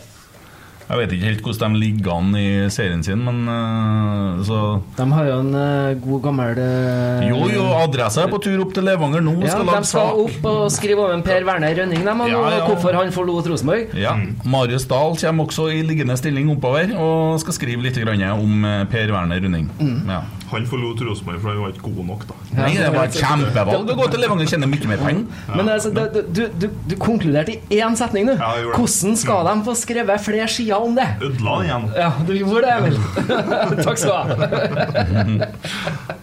Jeg 0.86 1.00
vet 1.00 1.14
ikke 1.16 1.26
helt 1.26 1.48
hvordan 1.48 1.76
de 1.76 1.80
ligger 1.82 2.12
an 2.14 2.36
i 2.38 2.48
serien 2.74 3.02
sin, 3.06 3.24
men 3.26 3.48
uh, 3.50 4.44
så 4.46 4.60
De 4.98 5.08
har 5.16 5.30
jo 5.32 5.38
en 5.42 5.50
uh, 5.58 5.96
god 6.04 6.22
gammel 6.28 6.62
uh, 6.62 7.26
Jo, 7.26 7.40
jo, 7.50 7.64
adressa 7.80 8.26
er 8.26 8.30
på 8.30 8.38
tur 8.46 8.62
opp 8.62 8.76
til 8.76 8.86
Levanger 8.86 9.26
nå. 9.26 9.34
Ja, 9.42 9.56
skal 9.56 9.66
de 9.66 9.74
skal 9.90 9.90
sak. 9.90 10.22
opp 10.28 10.48
og 10.52 10.62
skrive 10.76 11.02
over 11.08 11.18
en 11.18 11.26
Per 11.26 11.48
Werner 11.48 11.74
Rønning, 11.82 12.06
dem, 12.06 12.24
Ja, 12.30 12.44
ja. 12.54 12.62
hvorfor 12.70 13.00
han 13.00 13.14
forlot 13.16 13.50
Rosenborg. 13.50 13.98
Ja, 13.98 14.14
Marius 14.46 14.86
Dahl 14.92 15.18
kommer 15.18 15.50
også 15.50 15.72
i 15.74 15.82
liggende 15.86 16.18
stilling 16.22 16.54
oppover 16.54 16.94
og 16.94 17.42
skal 17.42 17.58
skrive 17.58 17.86
litt 17.86 17.98
grann 18.06 18.22
om 18.36 18.70
Per 18.92 19.14
Werner 19.16 19.42
Runding. 19.42 19.72
Ja. 20.06 20.22
Han 20.52 20.66
forlot 20.70 21.02
Rosenborg 21.02 21.40
for 21.42 21.50
han 21.52 21.62
var 21.64 21.72
ikke 21.74 21.88
god 21.90 22.06
nok, 22.10 22.26
da. 22.30 22.36
Nei, 22.60 22.72
det 22.78 22.90
var 22.94 23.08
kjempevalg 23.14 23.88
Du 23.88 23.94
går 23.98 24.12
til 24.14 24.22
Levanger, 24.22 24.50
tjene 24.52 24.70
mye 24.70 24.90
mer 24.92 25.02
penger. 25.02 25.24
Men 25.56 25.72
altså, 25.74 25.90
du, 25.96 26.20
du, 26.38 26.44
du, 26.62 26.68
du 26.92 26.96
konkluderte 27.02 27.56
i 27.74 27.80
én 27.82 27.98
setning, 27.98 28.30
du. 28.30 28.36
Ja. 28.38 28.52
Hvordan 28.76 29.18
skal 29.20 29.50
de 29.50 29.56
få 29.66 29.78
skrevet 29.80 30.22
flere 30.26 30.48
sider 30.52 30.86
om 30.86 30.94
det? 30.98 31.08
Ødela 31.26 31.58
igjen. 31.66 31.90
Ja, 31.98 32.12
du 32.28 32.36
gjorde 32.38 32.62
det, 32.68 32.76
Emil. 32.78 33.02
Takk 33.86 33.98
skal 34.04 34.14
du 34.14 34.16
ha. 34.20 36.16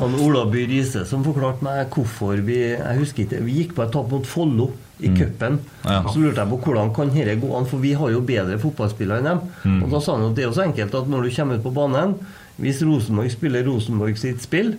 Han 0.00 0.14
Ola 0.24 0.46
By 0.48 0.62
Riise 0.70 1.02
som 1.08 1.24
forklarte 1.24 1.64
meg 1.64 1.90
hvorfor 1.92 2.40
vi 2.46 2.60
Jeg 2.70 2.96
husker 2.96 3.26
ikke, 3.26 3.42
vi 3.44 3.58
gikk 3.58 3.74
på 3.76 3.84
et 3.84 3.92
tap 3.92 4.08
mot 4.08 4.24
Follo 4.26 4.70
i 5.00 5.08
cupen. 5.16 5.58
Ja. 5.84 6.02
Så 6.12 6.20
lurte 6.20 6.42
jeg 6.42 6.50
på 6.50 6.58
hvordan 6.60 6.90
kan 6.96 7.08
dette 7.12 7.38
gå 7.40 7.48
an, 7.56 7.64
for 7.68 7.80
vi 7.80 7.94
har 7.96 8.10
jo 8.12 8.20
bedre 8.24 8.58
fotballspillere 8.60 9.22
enn 9.22 9.28
dem. 9.30 9.78
Og 9.84 9.94
da 9.94 10.00
sa 10.04 10.16
han 10.16 10.26
jo 10.26 10.34
det 10.36 10.44
er 10.44 10.50
jo 10.50 10.56
så 10.58 10.66
enkelt 10.66 10.96
at 10.98 11.08
når 11.08 11.24
du 11.24 11.30
kommer 11.36 11.56
ut 11.56 11.64
på 11.64 11.72
banen 11.76 12.18
Hvis 12.60 12.82
Rosenborg 12.84 13.32
spiller 13.32 13.64
Rosenborg 13.66 14.18
sitt 14.20 14.42
spill, 14.44 14.74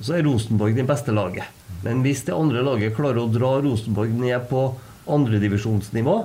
så 0.00 0.18
er 0.18 0.24
Rosenborg 0.26 0.76
det 0.76 0.86
beste 0.88 1.14
laget. 1.14 1.50
Men 1.84 2.00
hvis 2.04 2.24
det 2.26 2.34
andre 2.34 2.62
laget 2.64 2.94
klarer 2.96 3.24
å 3.24 3.30
dra 3.30 3.56
Rosenborg 3.64 4.14
ned 4.16 4.48
på 4.50 4.68
andredivisjonsnivå, 5.10 6.16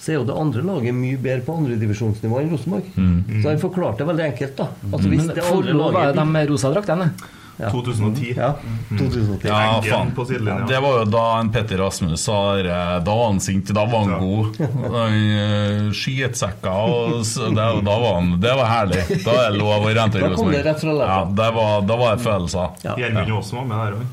så 0.00 0.12
er 0.12 0.16
jo 0.20 0.28
det 0.28 0.36
andre 0.40 0.62
laget 0.64 0.96
mye 0.96 1.18
bedre 1.20 1.44
på 1.44 1.56
andredivisjonsnivå 1.60 2.38
enn 2.40 2.54
Rosenborg. 2.54 2.86
Så 3.42 3.50
han 3.50 3.60
forklarte 3.60 4.00
det 4.00 4.08
veldig 4.12 4.26
enkelt, 4.30 4.54
da. 4.56 4.68
Altså, 4.92 5.10
hvis 5.12 5.26
Men 5.26 5.34
det 5.34 5.44
andre 5.44 5.50
Follo 5.50 5.82
var 5.82 5.92
jo 5.92 5.98
laget 5.98 6.20
de 6.20 6.24
med 6.30 6.48
rosa 6.52 6.70
draktene. 6.72 7.10
2010. 7.68 8.34
Ja, 8.36 8.54
2010. 8.88 9.48
Ja, 9.48 9.82
faen. 9.84 10.12
på 10.16 10.24
sidelinja. 10.24 10.66
Det 10.66 10.80
var 10.80 10.98
jo 10.98 11.04
da 11.04 11.24
en 11.40 11.52
Petter 11.52 11.78
Rasmus 11.78 12.22
sa 12.22 12.54
det, 12.56 12.78
Da 13.04 13.14
var 13.14 13.26
han 13.26 13.40
sint, 13.40 13.68
da 13.74 13.84
var 13.84 14.06
han 14.06 14.20
god. 14.20 14.60
Han 14.94 15.18
uh, 15.34 15.92
Skitsekka 15.92 16.72
og 16.72 17.20
det, 17.20 17.66
Da 17.84 17.98
var 17.98 18.14
han 18.14 18.32
Det 18.40 18.54
var 18.62 18.70
herlig. 18.70 19.04
Da 19.24 19.36
er 19.44 19.50
det 19.50 19.58
lov 19.60 19.84
å 19.84 19.92
rente 20.00 20.22
Da 20.22 20.32
kom 20.36 20.52
det 20.52 20.64
rett 20.66 20.80
fra 20.80 20.96
Ja, 21.00 21.20
det 21.42 21.50
var, 21.58 21.76
da 21.86 22.00
var 22.00 22.16
det 22.16 22.24
følelser. 22.24 22.80
Ja. 22.86 22.96
Gjermund 22.98 23.36
Aasen 23.38 23.62
var 23.62 23.70
med 23.70 23.84
der 23.84 24.00
òg. 24.00 24.08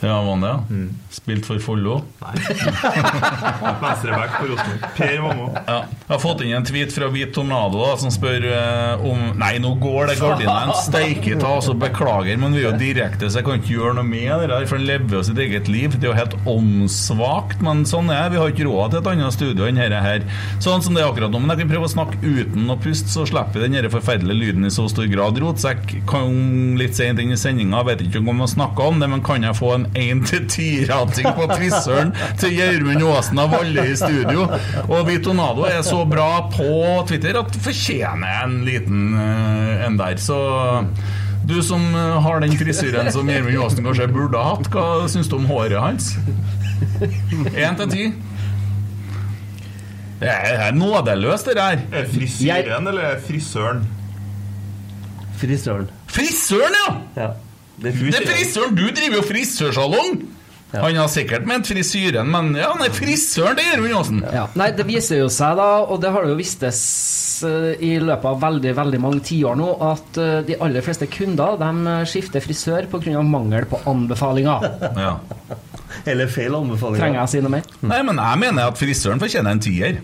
Ja, 0.00 0.22
var 0.22 0.36
det? 0.40 0.46
ja? 0.46 0.86
Spilt 1.10 1.46
for 1.46 1.58
Follo? 1.62 1.98
Venstreback 3.82 4.30
for 4.38 4.48
Rosenborg. 4.48 4.86
Per 4.96 5.18
Vammo. 5.22 5.48
Ja. 5.66 5.76
Jeg 5.84 6.08
har 6.14 6.22
fått 6.22 6.42
inn 6.44 6.54
en 6.56 6.66
tweet 6.66 6.94
fra 6.94 7.08
Hvit 7.12 7.34
Tornado 7.36 7.82
da, 7.82 7.92
som 8.00 8.12
spør 8.12 8.46
eh, 8.48 9.04
om 9.08 9.20
Nei, 9.38 9.52
nå 9.62 9.74
går 9.82 10.12
det 10.12 10.16
gardinene 10.20 10.74
steike 10.82 11.36
ta, 11.40 11.52
altså 11.58 11.74
beklager, 11.78 12.38
men 12.40 12.56
vi 12.56 12.62
er 12.62 12.70
jo 12.70 12.80
direkte, 12.80 13.28
så 13.28 13.40
jeg 13.40 13.46
kan 13.48 13.60
ikke 13.60 13.74
gjøre 13.76 13.94
noe 13.98 14.08
med 14.08 14.32
det 14.42 14.48
der, 14.52 14.66
for 14.70 14.80
han 14.80 14.88
lever 14.88 15.18
jo 15.18 15.22
sitt 15.28 15.40
eget 15.44 15.70
liv. 15.72 15.94
Det 15.96 16.08
er 16.08 16.12
jo 16.12 16.18
helt 16.18 16.36
åndssvakt, 16.48 17.62
men 17.64 17.84
sånn 17.88 18.10
er 18.12 18.26
det. 18.26 18.34
Vi 18.36 18.42
har 18.42 18.54
ikke 18.54 18.68
råd 18.68 18.94
til 18.94 19.02
et 19.02 19.10
annet 19.12 19.36
studio 19.36 19.68
enn 19.68 19.80
dette 19.80 20.02
her. 20.04 20.26
Sånn 20.62 20.84
som 20.84 20.96
det 20.96 21.04
er 21.04 21.10
akkurat 21.10 21.32
nå. 21.32 21.42
Men 21.42 21.54
jeg 21.54 21.64
kan 21.64 21.72
prøve 21.74 21.88
å 21.90 21.94
snakke 21.94 22.20
uten 22.22 22.72
å 22.72 22.78
puste, 22.80 23.10
så 23.12 23.26
slipper 23.28 23.64
vi 23.64 23.70
den 23.72 23.90
forferdelige 23.92 24.38
lyden 24.40 24.68
i 24.68 24.72
så 24.72 24.88
stor 24.90 25.08
grad. 25.12 25.40
Rotsekk 25.42 25.96
kom 26.10 26.76
litt 26.80 26.96
sent 26.98 27.20
inn 27.22 27.34
i 27.34 27.40
sendinga, 27.40 27.82
vet 27.86 28.04
ikke 28.06 28.22
om 28.22 28.44
jeg 28.44 28.54
snakker 28.56 28.92
om 28.92 29.02
det, 29.02 29.10
men 29.12 29.24
kan 29.24 29.44
jeg 29.44 29.58
få 29.58 29.74
en 29.76 29.81
1-10-rating 29.92 31.28
på 31.36 31.46
Twisseren 31.52 32.12
til 32.40 32.54
Gjermund 32.58 33.04
Aasen 33.08 33.40
av 33.42 33.54
alle 33.58 33.86
i 33.90 33.96
studio? 33.98 34.46
Og 34.88 35.06
Vitonado 35.08 35.66
er 35.68 35.82
så 35.86 36.02
bra 36.08 36.46
på 36.52 36.68
Twitter 37.10 37.38
at 37.42 37.56
fortjener 37.64 38.42
en 38.44 38.60
liten 38.66 39.12
eh, 39.18 39.86
en 39.86 39.98
der. 40.00 40.18
Så 40.22 40.38
du 41.48 41.58
som 41.64 41.82
eh, 41.94 42.18
har 42.24 42.42
den 42.44 42.56
frisyren 42.58 43.12
som 43.14 43.30
Gjermund 43.30 43.62
Aasen 43.64 43.86
kanskje 43.86 44.10
burde 44.12 44.42
hatt, 44.42 44.68
hva 44.72 45.06
syns 45.12 45.30
du 45.30 45.38
om 45.40 45.48
håret 45.50 45.80
hans? 45.82 46.12
Én 47.54 47.78
til 47.80 47.90
ti? 47.92 48.10
Det 50.22 50.30
er 50.30 50.60
det 50.68 50.74
nådeløst, 50.78 51.48
det 51.50 51.56
der. 51.58 51.80
Er 51.90 52.04
det 52.04 52.10
frisyren 52.14 52.86
eller 52.86 53.16
frisøren? 53.26 53.82
Frisøren. 55.40 55.88
Frisøren, 56.06 56.76
ja! 56.78 56.92
Ja. 57.18 57.30
Det 57.82 57.90
er 57.90 57.98
Det 58.14 58.22
er 58.22 58.30
frisøren! 58.30 58.78
Du 58.78 58.86
driver 58.94 59.20
jo 59.20 59.26
frisørsalong! 59.26 60.22
Han 60.72 60.96
har 60.96 61.08
sikkert 61.12 61.44
ment 61.44 61.68
frisyren, 61.68 62.30
men 62.32 62.54
ja, 62.56 62.70
nei, 62.80 62.88
frisøren, 62.96 63.56
det 63.58 63.66
gjør 63.66 63.74
Gjermund 63.74 63.96
Aasen. 63.98 64.20
Ja. 64.32 64.44
Nei, 64.56 64.70
det 64.76 64.86
viser 64.88 65.20
jo 65.20 65.26
seg 65.32 65.58
da, 65.58 65.66
og 65.84 66.00
det 66.00 66.12
har 66.14 66.24
det 66.24 66.32
jo 66.32 66.38
vistes 66.38 66.78
eh, 67.44 67.74
i 67.84 67.90
løpet 68.00 68.28
av 68.30 68.40
veldig 68.40 68.72
veldig 68.78 69.00
mange 69.02 69.20
tiår 69.28 69.58
nå, 69.60 69.68
at 69.90 70.20
eh, 70.22 70.38
de 70.48 70.56
aller 70.64 70.84
fleste 70.86 71.10
kunder 71.12 71.58
de 71.60 71.68
eh, 71.92 72.06
skifter 72.08 72.44
frisør 72.44 72.88
pga. 72.94 73.20
mangel 73.20 73.68
på 73.68 73.82
anbefalinger. 73.92 74.68
Ja. 75.02 75.12
Eller 76.08 76.32
feil 76.32 76.56
anbefalinger. 76.56 77.04
Trenger 77.04 77.20
jeg 77.20 77.28
å 77.28 77.32
si 77.34 77.44
noe 77.44 77.54
mer? 77.58 77.68
Nei, 77.84 78.00
men 78.08 78.22
jeg 78.22 78.40
mener 78.46 78.72
at 78.72 78.80
frisøren 78.80 79.20
fortjener 79.20 79.52
en 79.52 79.62
tier. 79.62 80.00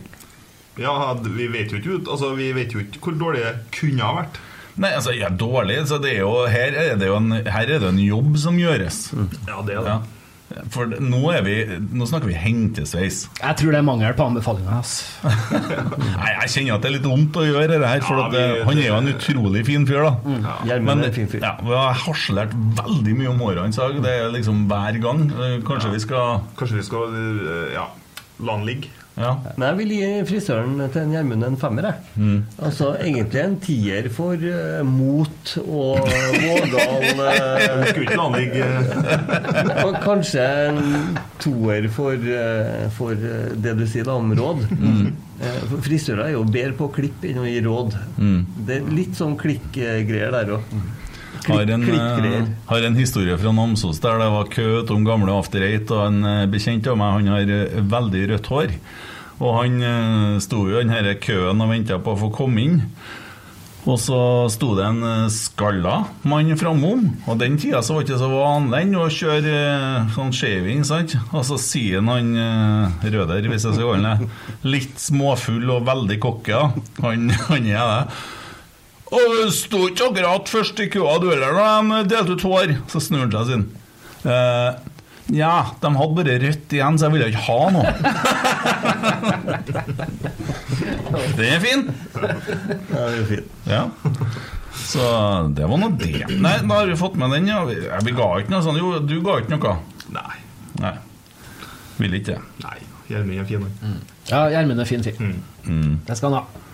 Ja, 0.78 1.14
vi 1.24 1.48
vet 1.50 1.72
jo 1.72 1.80
ikke, 1.80 2.02
altså, 2.04 2.34
vi 2.36 2.52
vet 2.54 2.76
jo 2.76 2.84
ikke 2.84 3.00
hvor 3.08 3.16
dårlig 3.24 3.40
det 3.46 3.54
kunne 3.74 4.04
ha 4.04 4.20
vært. 4.20 4.36
Nei, 4.78 4.92
altså, 4.94 5.10
jeg 5.16 5.26
er 5.26 5.34
dårlig, 5.40 5.80
så 5.90 5.98
det 6.02 6.12
er 6.16 6.22
jo, 6.22 6.34
her 6.50 6.76
er 6.78 6.94
det 7.00 7.08
jo 7.10 7.16
en, 7.18 7.32
her 7.42 7.66
er 7.74 7.82
det 7.82 7.88
en 7.90 7.98
jobb 8.02 8.36
som 8.38 8.58
gjøres. 8.60 9.08
Ja, 9.48 9.58
det 9.66 9.74
er 9.78 9.82
det. 9.82 9.96
Ja. 9.96 9.98
For 10.72 10.88
nå, 10.88 11.18
er 11.36 11.42
vi, 11.44 11.54
nå 11.92 12.06
snakker 12.08 12.30
vi 12.30 12.36
hentesveis. 12.40 13.18
Jeg 13.36 13.56
tror 13.60 13.74
det 13.74 13.80
er 13.82 13.84
mangel 13.84 14.14
på 14.16 14.24
anbefalinger. 14.30 14.78
altså. 14.78 15.04
Nei, 16.22 16.30
jeg 16.38 16.52
kjenner 16.54 16.78
at 16.78 16.86
det 16.86 16.88
er 16.88 16.94
litt 16.94 17.08
vondt 17.10 17.36
å 17.36 17.44
gjøre 17.44 17.66
det 17.74 17.90
her, 17.90 18.00
for 18.06 18.22
Ja, 18.22 18.28
at, 18.30 18.32
det, 18.32 18.44
han 18.64 18.80
er 18.80 18.86
jo 18.88 18.96
en 18.96 19.10
utrolig 19.12 19.64
fin 19.68 19.84
fyr, 19.90 20.06
da. 20.06 20.38
ja. 20.70 20.78
Men 20.80 21.04
er 21.04 21.12
fin 21.12 21.28
fyr. 21.28 21.44
ja, 21.44 21.52
vi 21.60 21.74
har 21.76 22.00
harselert 22.06 22.54
veldig 22.80 23.16
mye 23.20 23.32
om 23.34 23.44
håret 23.44 23.60
hans. 23.66 23.80
Det 24.00 24.14
er 24.22 24.32
liksom 24.32 24.64
hver 24.72 25.00
gang. 25.04 25.26
Eh, 25.36 25.58
Kanskje 25.68 25.92
vi 25.92 26.00
skal 26.06 26.40
Kanskje 26.56 26.80
vi 26.80 26.86
skal 26.88 27.18
øh, 27.20 27.68
ja, 27.76 27.84
la 28.40 28.56
han 28.56 28.64
ligge. 28.68 28.88
Ja. 29.18 29.32
Men 29.56 29.64
jeg 29.66 29.78
vil 29.80 29.94
gi 29.96 30.08
frisøren 30.28 30.76
til 30.92 31.02
en 31.02 31.14
Gjermund 31.16 31.46
en 31.46 31.58
femmer. 31.60 31.88
Jeg. 31.88 32.40
Altså 32.62 32.92
egentlig 32.96 33.42
en 33.42 33.56
tier 33.62 34.08
for 34.14 34.38
uh, 34.38 34.82
mot 34.86 35.54
og 35.64 36.10
vågal 36.38 37.06
ligge. 38.38 38.68
Og 39.86 39.98
kanskje 40.04 40.44
en 40.68 40.82
toer 41.42 41.88
for, 41.94 42.14
uh, 42.14 42.86
for 42.94 43.18
det 43.18 43.74
du 43.78 43.86
sier 43.88 44.06
da 44.08 44.18
om 44.18 44.30
råd. 44.38 44.64
Mm. 44.78 45.08
For 45.38 45.82
frisører 45.86 46.24
er 46.28 46.32
jo 46.34 46.46
bedre 46.46 46.74
på 46.78 46.88
å 46.88 46.94
klippe 46.94 47.28
enn 47.30 47.42
å 47.42 47.46
gi 47.46 47.60
råd. 47.62 47.98
Det 48.66 48.80
er 48.80 48.88
litt 48.94 49.18
sånn 49.18 49.36
klikkgreier 49.38 50.34
der 50.34 50.56
òg. 50.56 50.78
Har 51.46 51.70
en, 51.70 51.82
eh, 51.88 52.48
har 52.66 52.82
en 52.82 52.96
historie 52.96 53.36
fra 53.38 53.52
Namsos 53.52 54.00
der 54.00 54.18
det 54.18 54.32
var 54.32 54.50
kø 54.52 54.66
utom 54.82 55.04
gamle 55.06 55.32
After 55.32 55.62
Eight, 55.62 55.90
og 55.90 56.08
en 56.08 56.24
eh, 56.24 56.48
bekjent 56.50 56.88
av 56.90 56.98
meg 56.98 57.14
han 57.18 57.30
har 57.32 57.54
eh, 57.54 57.78
veldig 57.94 58.24
rødt 58.32 58.50
hår. 58.52 58.74
Og 59.38 59.54
han 59.54 60.40
sto 60.42 60.64
jo 60.66 60.80
i 60.80 60.82
den 60.82 60.90
her 60.90 61.12
køen 61.22 61.60
og 61.62 61.70
venta 61.70 62.00
på 62.02 62.10
å 62.10 62.18
få 62.24 62.28
komme 62.34 62.58
inn. 62.58 62.80
Og 63.86 63.94
så 64.02 64.18
sto 64.50 64.72
det 64.74 64.82
en 64.82 65.28
skalla 65.30 66.00
mann 66.26 66.50
framom, 66.58 67.04
og 67.30 67.38
den 67.38 67.54
tida 67.56 67.78
så 67.86 67.94
var 67.94 68.02
det 68.02 68.10
ikke 68.10 68.18
så 68.24 68.30
vanlig 68.32 68.98
å 68.98 69.06
kjøre 69.14 69.60
sånn 70.16 70.34
shaving, 70.34 70.82
sant? 70.84 71.14
Og 71.30 71.46
så 71.46 71.60
sier 71.62 72.02
han 72.02 72.34
Røder, 72.98 73.46
hvis 73.46 73.68
jeg 73.68 73.78
skal 73.78 73.94
kalle 73.94 74.16
han 74.16 74.26
det, 74.26 74.42
litt 74.74 74.98
småfull 74.98 75.70
og 75.70 75.86
veldig 75.86 76.18
cocky. 76.26 76.58
Han, 77.06 77.30
han 77.52 77.70
er 77.70 77.94
det. 77.94 78.18
Og 79.08 79.34
det 79.38 79.48
sto 79.56 79.86
ikke 79.88 80.10
akkurat 80.10 80.50
først 80.52 80.80
i 80.84 80.88
køa 80.92 81.16
du 81.22 81.30
heller 81.30 81.56
da 81.56 81.68
de 81.80 82.02
delte 82.12 82.36
ut 82.36 82.44
hår. 82.44 82.76
Så 82.92 83.00
snur 83.02 83.24
han 83.24 83.32
seg 83.32 83.50
sin. 83.52 83.64
Eh, 84.28 84.70
ja, 85.38 85.52
de 85.80 85.90
hadde 85.92 86.16
bare 86.16 86.36
rødt 86.40 86.72
igjen, 86.72 86.98
så 86.98 87.08
jeg 87.08 87.14
ville 87.14 87.28
ikke 87.28 87.46
ha 87.48 87.58
noe. 87.74 87.90
Den 91.36 91.44
er 91.44 91.60
fin. 91.60 91.82
Ja, 92.16 92.30
det 92.92 93.02
er 93.02 93.18
jo 93.18 93.26
fint. 93.28 93.58
Ja. 93.68 93.82
Så 94.78 95.04
det 95.56 95.68
var 95.68 95.80
nå 95.82 95.90
det. 96.00 96.14
Nei, 96.32 96.54
da 96.62 96.80
har 96.80 96.88
vi 96.88 96.96
fått 96.96 97.18
med 97.20 97.34
den, 97.36 97.48
ja. 97.50 97.60
Vi, 97.66 98.14
ga 98.16 98.28
ikke 98.40 98.54
noe 98.54 98.64
sånn. 98.64 98.80
Jo, 98.80 98.94
du 99.04 99.18
ga 99.24 99.40
ikke 99.42 99.56
noe. 99.56 99.74
Nei. 100.16 100.38
Nei. 100.80 100.94
Vil 101.98 102.16
ikke. 102.20 102.38
Nei. 102.64 102.78
Gjermund 103.08 103.40
er 103.40 103.48
fin, 103.48 103.64
han. 103.64 104.00
Ja, 104.28 104.40
Gjermund 104.52 104.80
er 104.84 104.88
fin 104.88 105.04
fyr. 105.04 105.20
Mm. 105.20 106.00
Det 106.08 106.16
skal 106.16 106.32
han 106.32 106.40
ha. 106.40 106.64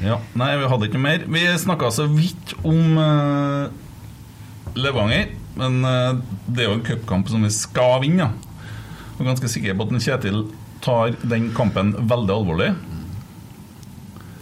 Ja, 0.00 0.18
Nei, 0.38 0.54
vi 0.56 0.70
hadde 0.70 0.88
ikke 0.88 0.98
noe 0.98 1.04
mer. 1.04 1.26
Vi 1.28 1.42
snakka 1.60 1.90
så 1.92 2.06
vidt 2.10 2.54
om 2.64 2.96
uh, 2.96 3.68
Levanger. 4.78 5.34
Men 5.58 5.82
uh, 5.84 6.16
det 6.48 6.64
er 6.64 6.70
jo 6.70 6.78
en 6.78 6.86
cupkamp 6.86 7.28
som 7.28 7.44
vi 7.44 7.52
skal 7.52 8.00
vinne. 8.06 8.30
Ja. 8.30 8.68
Jeg 9.12 9.26
er 9.26 9.28
ganske 9.28 9.50
sikker 9.52 9.76
på 9.76 9.86
at 9.86 10.02
Kjetil 10.02 10.44
tar 10.82 11.12
den 11.28 11.50
kampen 11.54 11.92
veldig 12.10 12.34
alvorlig. 12.34 12.72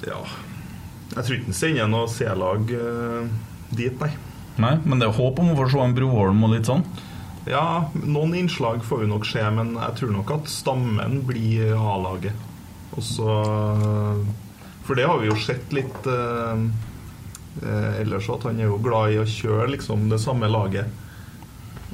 Ja. 0.06 0.22
Jeg 1.10 1.24
tror 1.27 1.36
ikke 1.36 1.51
han 1.51 1.59
sender 1.59 1.90
noe 1.90 2.09
C-lag 2.09 2.70
uh, 2.70 3.27
dit, 3.74 3.97
nei. 4.01 4.12
Nei, 4.60 4.74
Men 4.85 5.01
det 5.01 5.09
er 5.09 5.16
håp 5.16 5.40
om 5.40 5.52
å 5.52 5.56
få 5.59 5.66
se 5.72 5.81
en 5.82 5.97
Broholm 5.97 6.44
og 6.47 6.55
litt 6.55 6.68
sånn. 6.70 6.85
Ja, 7.48 7.90
noen 7.97 8.35
innslag 8.36 8.85
får 8.85 9.02
vi 9.02 9.10
nok 9.10 9.27
se, 9.27 9.43
men 9.56 9.72
jeg 9.78 9.97
tror 9.98 10.12
nok 10.14 10.32
at 10.36 10.51
stammen 10.52 11.22
blir 11.27 11.72
A-laget. 11.74 12.36
Og 12.94 13.05
så 13.06 13.36
For 14.90 14.98
det 14.98 15.04
har 15.06 15.20
vi 15.22 15.28
jo 15.28 15.36
sett 15.38 15.70
litt 15.70 16.06
eh, 16.10 16.62
eh, 17.62 18.00
ellers, 18.02 18.26
at 18.34 18.42
han 18.48 18.58
er 18.58 18.66
jo 18.66 18.78
glad 18.82 19.12
i 19.14 19.20
å 19.22 19.26
kjøre 19.30 19.68
liksom 19.76 20.08
det 20.10 20.18
samme 20.18 20.48
laget. 20.50 20.90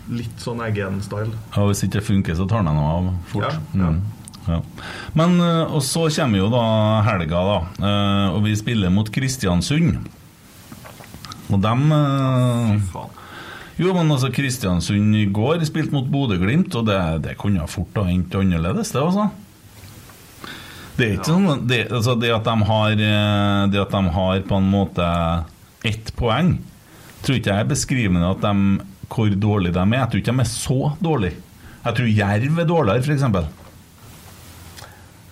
Litt 0.08 0.40
sånn 0.40 0.62
Eggen-style. 0.64 1.34
Ja, 1.52 1.66
Hvis 1.68 1.82
ikke 1.84 1.98
det 1.98 2.06
funker, 2.06 2.38
så 2.38 2.46
tar 2.48 2.62
han 2.64 2.72
noe 2.72 2.94
av 2.94 3.10
fort. 3.28 3.44
Ja, 3.50 3.60
ja. 3.76 3.90
Mm. 3.92 4.00
Ja. 4.46 4.60
Men 5.18 5.36
eh, 5.44 5.74
Og 5.76 5.84
så 5.84 6.06
kommer 6.16 6.40
jo 6.40 6.48
da 6.56 6.64
helga, 7.04 7.44
da. 7.50 7.58
eh, 7.84 8.34
Og 8.38 8.44
vi 8.48 8.56
spiller 8.56 8.94
mot 8.94 9.12
Kristiansund. 9.12 9.98
Og 11.52 11.60
dem. 11.62 11.82
Jo, 13.76 13.92
men 13.92 14.08
altså 14.08 14.32
Kristiansund 14.32 15.20
i 15.20 15.26
går 15.28 15.60
spilte 15.68 15.92
mot 15.92 16.08
Bodø-Glimt, 16.08 16.72
og 16.80 16.88
det, 16.88 16.96
det 17.28 17.36
kunne 17.36 17.68
fort 17.68 18.00
ha 18.00 18.08
endt 18.08 18.32
annerledes, 18.40 18.94
det, 18.96 19.02
altså. 19.04 19.28
Det 20.96 21.06
er 21.06 21.14
ikke 21.18 21.28
sånn 21.28 21.66
det, 21.68 21.80
altså 21.92 22.14
det, 22.20 22.30
at 22.32 22.44
de 22.48 22.54
har, 22.70 22.92
eh, 22.92 23.66
det 23.72 23.80
at 23.82 23.92
de 23.92 24.14
har 24.16 24.40
på 24.48 24.56
en 24.60 24.70
måte 24.72 25.08
ett 25.84 26.12
poeng, 26.16 26.54
tror 27.22 27.36
ikke 27.36 27.52
jeg 27.52 27.64
er 27.66 27.68
beskrivende 27.74 28.30
at 28.32 28.40
de, 28.46 28.80
hvor 29.12 29.28
dårlige 29.36 29.76
de 29.76 29.84
er. 29.84 29.98
Jeg 30.00 30.10
tror 30.14 30.22
ikke 30.22 30.32
de 30.36 30.44
er 30.46 30.50
så 30.54 30.80
dårlige. 31.04 31.42
Jeg 31.86 31.94
tror 32.00 32.08
Jerv 32.22 32.58
er 32.58 32.68
dårligere, 32.72 33.04
f.eks. 33.04 33.62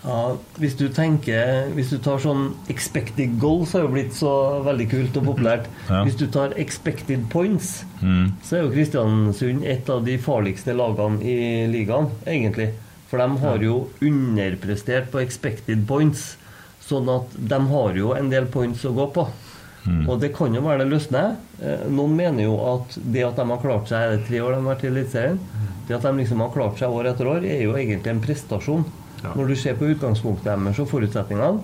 Ja, 0.05 0.35
hvis 0.61 0.75
du 0.77 0.85
tenker 0.93 1.71
Hvis 1.73 1.89
du 1.95 1.97
tar 2.05 2.19
sånn 2.21 2.51
expected 2.69 3.39
goals, 3.41 3.73
har 3.73 3.87
jo 3.87 3.93
blitt 3.95 4.13
så 4.13 4.33
veldig 4.67 4.87
kult 4.91 5.17
og 5.21 5.25
populært. 5.31 5.71
Ja. 5.89 6.03
Hvis 6.05 6.19
du 6.21 6.27
tar 6.33 6.53
expected 6.61 7.27
points, 7.33 7.85
Mm. 8.05 8.35
så 8.45 8.59
er 8.59 8.63
jo 8.67 8.73
Kristiansund 8.75 9.63
et 9.65 9.89
av 9.89 10.03
de 10.05 10.19
farligste 10.21 10.75
lagene 10.77 11.23
i 11.25 11.65
ligaen, 11.73 12.11
egentlig. 12.29 12.67
For 13.15 13.23
de 13.23 13.39
har 13.45 13.63
jo 13.63 13.75
underprestert 14.03 15.13
på 15.13 15.21
expected 15.23 15.85
points. 15.87 16.33
Sånn 16.83 17.07
at 17.13 17.31
de 17.39 17.59
har 17.71 17.95
jo 17.95 18.11
en 18.19 18.27
del 18.33 18.49
points 18.51 18.83
å 18.85 18.91
gå 18.97 19.07
på. 19.15 19.29
Og 20.09 20.19
det 20.19 20.33
kan 20.35 20.55
jo 20.57 20.63
være 20.65 20.83
det 20.83 20.91
løsner. 20.91 21.37
Eh, 21.61 21.85
Noen 21.93 22.17
mener 22.17 22.47
jo 22.47 22.57
at 22.73 22.97
det 23.05 23.23
at 23.27 23.37
de 23.39 23.45
har 23.51 23.61
klart 23.61 23.91
seg 23.93 24.01
er 24.01 24.15
det 24.15 24.27
tre 24.27 24.41
år 24.41 24.55
de 24.55 24.61
har 24.63 24.71
vært 24.73 24.85
i 24.87 24.91
Eliteserien, 24.91 25.39
det 25.87 25.97
at 25.99 26.07
de 26.07 26.13
liksom 26.23 26.41
har 26.41 26.53
klart 26.55 26.81
seg 26.81 26.97
år 26.97 27.11
etter 27.13 27.29
år, 27.29 27.45
er 27.45 27.63
jo 27.67 27.77
egentlig 27.77 28.15
en 28.15 28.23
prestasjon. 28.25 28.87
Ja. 29.21 29.35
Når 29.37 29.53
du 29.53 29.57
ser 29.61 29.77
på 29.79 29.91
utgangspunktet 29.93 30.49
deres 30.49 30.81
og 30.81 30.89
forutsetningene, 30.89 31.61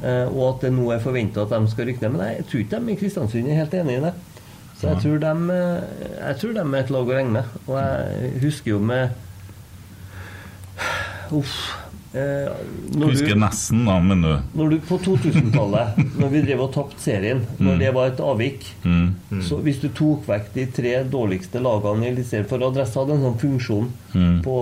eh, 0.00 0.32
og 0.32 0.46
at 0.48 0.66
det 0.66 0.72
nå 0.74 0.88
er 0.96 1.04
forventa 1.04 1.44
at 1.44 1.52
de 1.52 1.72
skal 1.74 1.90
rykke 1.90 2.06
ned. 2.08 2.16
Men 2.16 2.32
jeg 2.32 2.48
tror 2.48 2.64
ikke 2.64 2.80
de 2.80 2.94
i 2.96 3.00
Kristiansund 3.04 3.52
er 3.52 3.60
helt 3.60 3.76
enig 3.82 3.98
i 4.00 4.04
det. 4.08 4.14
Så 4.80 4.88
jeg 4.88 5.04
tror, 5.04 5.20
de, 5.22 5.34
eh, 5.54 6.06
jeg 6.16 6.40
tror 6.40 6.56
de 6.56 6.64
er 6.64 6.80
et 6.80 6.96
lag 6.96 7.12
å 7.12 7.18
regne 7.20 7.36
med. 7.36 7.60
Og 7.68 7.76
jeg 7.78 8.32
husker 8.48 8.74
jo 8.74 8.80
med 8.82 9.21
Uff. 11.32 11.54
Eh, 12.12 12.48
når 12.92 13.08
Husker 13.14 13.32
du- 13.32 13.40
nesten, 13.40 13.86
da, 13.88 13.94
men 14.04 14.20
du 14.20 14.32
når 14.58 14.70
du 14.74 14.80
på 14.84 14.98
2000-tallet, 15.00 15.96
når 16.20 16.28
vi 16.34 16.42
drev 16.44 16.60
og 16.66 16.72
tapte 16.74 17.00
serien, 17.00 17.40
når 17.58 17.78
det 17.80 17.94
var 17.96 18.10
et 18.10 18.20
avvik 18.20 18.66
mm. 18.84 19.40
Så 19.48 19.56
hvis 19.64 19.80
du 19.80 19.88
tok 19.96 20.26
vekk 20.28 20.50
de 20.52 20.66
tre 20.76 20.92
dårligste 21.08 21.62
lagene 21.64 22.04
i 22.04 22.10
Eliteserien 22.12 22.48
For 22.50 22.60
Adressa 22.68 23.00
hadde 23.00 23.16
en 23.16 23.24
sånn 23.30 23.40
funksjon 23.40 23.88
Mm. 24.12 24.42
på 24.44 24.54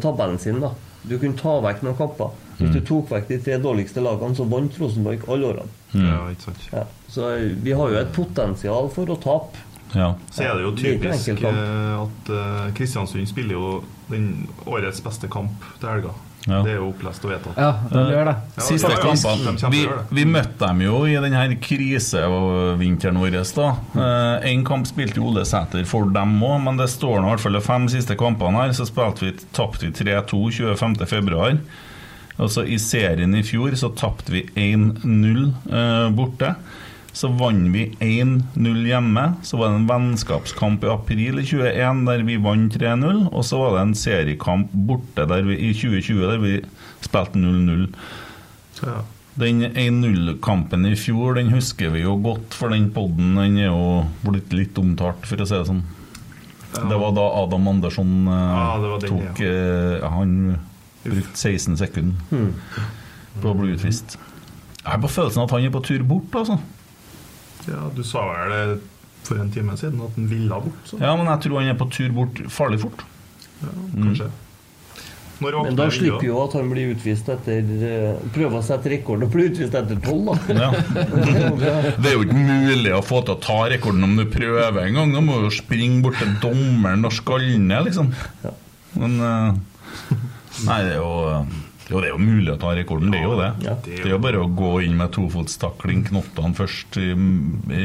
tabellen 0.00 0.38
sin. 0.40 0.58
da 0.62 0.70
Du 1.04 1.18
kunne 1.18 1.36
ta 1.36 1.60
vekk 1.60 1.82
noen 1.84 1.96
kamper. 1.98 2.30
Hvis 2.56 2.72
du 2.72 2.80
tok 2.80 3.10
vekk 3.12 3.28
de 3.28 3.36
tre 3.44 3.58
dårligste 3.60 4.00
lagene, 4.00 4.34
så 4.34 4.46
vant 4.48 4.72
Rosenborg 4.80 5.28
alle 5.28 5.50
årene. 5.52 5.68
Ja, 5.92 6.22
ikke 6.32 6.46
sant. 6.48 6.64
Ja. 6.72 6.84
Så 7.12 7.28
eh, 7.36 7.52
vi 7.62 7.72
har 7.76 7.92
jo 7.92 7.98
et 8.00 8.10
potensial 8.16 8.88
for 8.88 9.04
å 9.12 9.18
tape. 9.20 9.60
Ja. 9.94 10.14
Så 10.30 10.42
er 10.42 10.54
det 10.56 10.64
jo 10.66 10.70
Det 10.74 10.82
typisk 10.82 11.40
det 11.40 11.50
eh, 11.50 11.96
at 12.02 12.30
eh, 12.32 12.62
Kristiansund 12.76 13.28
spiller 13.30 13.54
jo 13.56 13.72
den 14.10 14.46
årets 14.66 15.02
beste 15.04 15.30
kamp 15.30 15.62
til 15.80 15.88
helga. 15.90 16.14
Ja. 16.46 16.60
Det 16.62 16.76
er 16.76 16.76
jo 16.78 16.92
opplest 16.92 17.24
og 17.26 17.32
vedtatt. 17.32 17.56
Ja, 17.58 17.72
de 17.90 18.02
gjør 18.12 18.28
det. 18.28 18.34
Siste 18.62 18.90
ja, 18.92 18.98
kampene 19.02 19.70
vi, 19.72 19.80
vi 20.14 20.26
møtte 20.30 20.68
dem 20.68 20.84
jo 20.84 21.00
i 21.10 21.16
denne 21.18 21.56
krisevinteren 21.58 23.18
vår. 23.18 23.40
da 23.56 23.72
Én 24.46 24.62
kamp 24.66 24.86
spilte 24.86 25.18
Ole 25.26 25.42
Sæter 25.48 25.82
for 25.90 26.06
dem 26.14 26.36
òg, 26.38 26.60
men 26.68 26.78
det 26.78 26.86
står 26.92 27.18
nå 27.18 27.26
i 27.26 27.34
hvert 27.34 27.42
fall 27.42 27.58
de 27.58 27.64
fem 27.66 27.88
siste 27.90 28.14
kampene 28.20 28.62
her. 28.62 28.76
Så 28.78 28.86
spilte 28.86 29.26
vi, 29.26 29.34
tapte 29.58 29.88
vi 29.88 29.92
3-2 30.06 30.76
25.2. 30.78 31.58
Og 32.36 32.50
så 32.52 32.66
I 32.68 32.78
serien 32.78 33.34
i 33.34 33.44
fjor 33.46 33.74
så 33.80 33.90
tapte 33.96 34.34
vi 34.34 34.44
1-0 34.54 35.46
eh, 35.72 36.08
borte. 36.14 36.54
Så 37.16 37.30
vant 37.32 37.70
vi 37.72 37.86
1-0 38.04 38.82
hjemme. 38.90 39.22
Så 39.46 39.56
var 39.56 39.70
det 39.72 39.78
en 39.80 39.88
vennskapskamp 39.88 40.82
i 40.84 40.90
april 40.92 41.40
i 41.40 41.46
21 41.48 42.02
der 42.10 42.24
vi 42.28 42.36
vant 42.44 42.76
3-0. 42.76 43.22
Og 43.32 43.44
så 43.48 43.60
var 43.62 43.76
det 43.78 43.84
en 43.86 43.94
seriekamp 43.96 44.74
borte 44.88 45.24
der 45.30 45.46
vi, 45.48 45.56
i 45.70 45.72
2020 45.72 46.20
der 46.28 46.42
vi 46.42 46.54
spilte 47.06 47.40
0-0. 47.40 47.86
Ja. 48.84 48.98
Den 49.40 49.64
1-0-kampen 49.68 50.86
i 50.88 50.94
fjor 50.96 51.36
den 51.36 51.50
husker 51.52 51.90
vi 51.92 52.04
jo 52.04 52.14
godt, 52.24 52.54
for 52.56 52.72
den 52.72 52.86
podden 52.94 53.34
den 53.36 53.58
er 53.60 53.66
jo 53.68 54.04
blitt 54.24 54.52
litt 54.56 54.78
omtalt, 54.80 55.24
for 55.28 55.40
å 55.40 55.48
si 55.48 55.56
det 55.58 55.66
sånn. 55.68 55.82
Det 56.76 56.96
var 57.00 57.12
da 57.16 57.24
Adam 57.42 57.68
Andersson 57.70 58.14
eh, 58.28 58.54
Ja, 58.56 58.70
det 58.82 58.88
den, 59.06 59.12
tok 59.12 59.38
eh, 59.46 60.02
Han 60.12 60.32
brukte 61.06 61.38
16 61.38 61.76
sekunder 61.80 62.16
Hmm. 62.28 62.50
på 63.40 63.52
å 63.52 63.56
bli 63.56 63.72
utvist. 63.76 64.16
Jeg 64.82 64.90
har 64.90 65.00
på 65.04 65.08
følelsen 65.12 65.44
at 65.46 65.52
han 65.56 65.64
er 65.68 65.72
på 65.72 65.84
tur 65.86 66.02
bort, 66.08 66.32
altså. 66.36 66.58
Ja, 67.66 67.84
du 67.96 68.02
sa 68.06 68.24
vel 68.30 68.52
det 68.54 68.80
for 69.26 69.42
en 69.42 69.50
time 69.50 69.74
siden 69.78 70.00
at 70.06 70.14
han 70.14 70.26
ville 70.30 70.58
bort, 70.62 70.82
så 70.86 70.98
Ja, 71.02 71.16
men 71.18 71.26
jeg 71.26 71.40
tror 71.46 71.58
han 71.60 71.70
er 71.72 71.78
på 71.80 71.88
tur 71.90 72.12
bort 72.14 72.42
farlig 72.54 72.80
fort. 72.84 73.02
ja, 73.62 73.72
kanskje. 73.96 74.28
Når 75.36 75.56
Men 75.66 75.74
da 75.76 75.90
slipper 75.92 76.24
jo 76.24 76.36
at 76.46 76.54
han 76.56 76.70
blir 76.72 76.94
utvist 76.94 77.26
etter 77.28 77.66
eh, 77.84 78.20
Prøver 78.32 78.56
å 78.56 78.62
sette 78.64 78.88
rekord 78.88 79.20
og 79.26 79.34
blir 79.34 79.50
utvist 79.50 79.74
etter 79.76 79.98
tolv, 80.00 80.30
da. 80.30 80.36
Ja. 80.62 80.70
Det 82.00 82.08
er 82.08 82.14
jo 82.14 82.22
ikke 82.24 82.38
mulig 82.40 82.94
å 82.96 83.02
få 83.04 83.20
til 83.26 83.34
å 83.34 83.40
ta 83.44 83.58
rekorden 83.68 84.06
om 84.06 84.14
du 84.16 84.24
prøver 84.32 84.80
en 84.86 84.96
gang. 84.96 85.12
Da 85.12 85.20
må 85.20 85.36
du 85.42 85.50
jo 85.50 85.52
springe 85.58 86.00
bort 86.06 86.16
til 86.22 86.32
dommeren 86.40 87.04
og 87.04 87.12
skalle 87.12 87.58
ned, 87.60 87.90
liksom. 87.90 88.08
Men 88.96 89.18
eh, 89.20 89.60
Nei, 90.64 90.78
det 90.86 90.94
er 90.94 91.02
jo 91.02 91.44
jo, 91.90 92.00
det 92.02 92.08
er 92.08 92.12
jo 92.14 92.18
mulig 92.18 92.50
å 92.50 92.56
ta 92.58 92.72
rekorden, 92.74 93.12
det 93.14 93.20
er 93.20 93.26
jo 93.28 93.36
det. 93.38 93.48
Ja. 93.62 93.74
Det 93.84 93.98
er 94.02 94.12
jo 94.14 94.18
bare 94.22 94.40
å 94.42 94.48
gå 94.58 94.70
inn 94.82 94.96
med 94.98 95.12
tofotstakling, 95.14 96.02
knottene 96.08 96.56
først, 96.58 96.98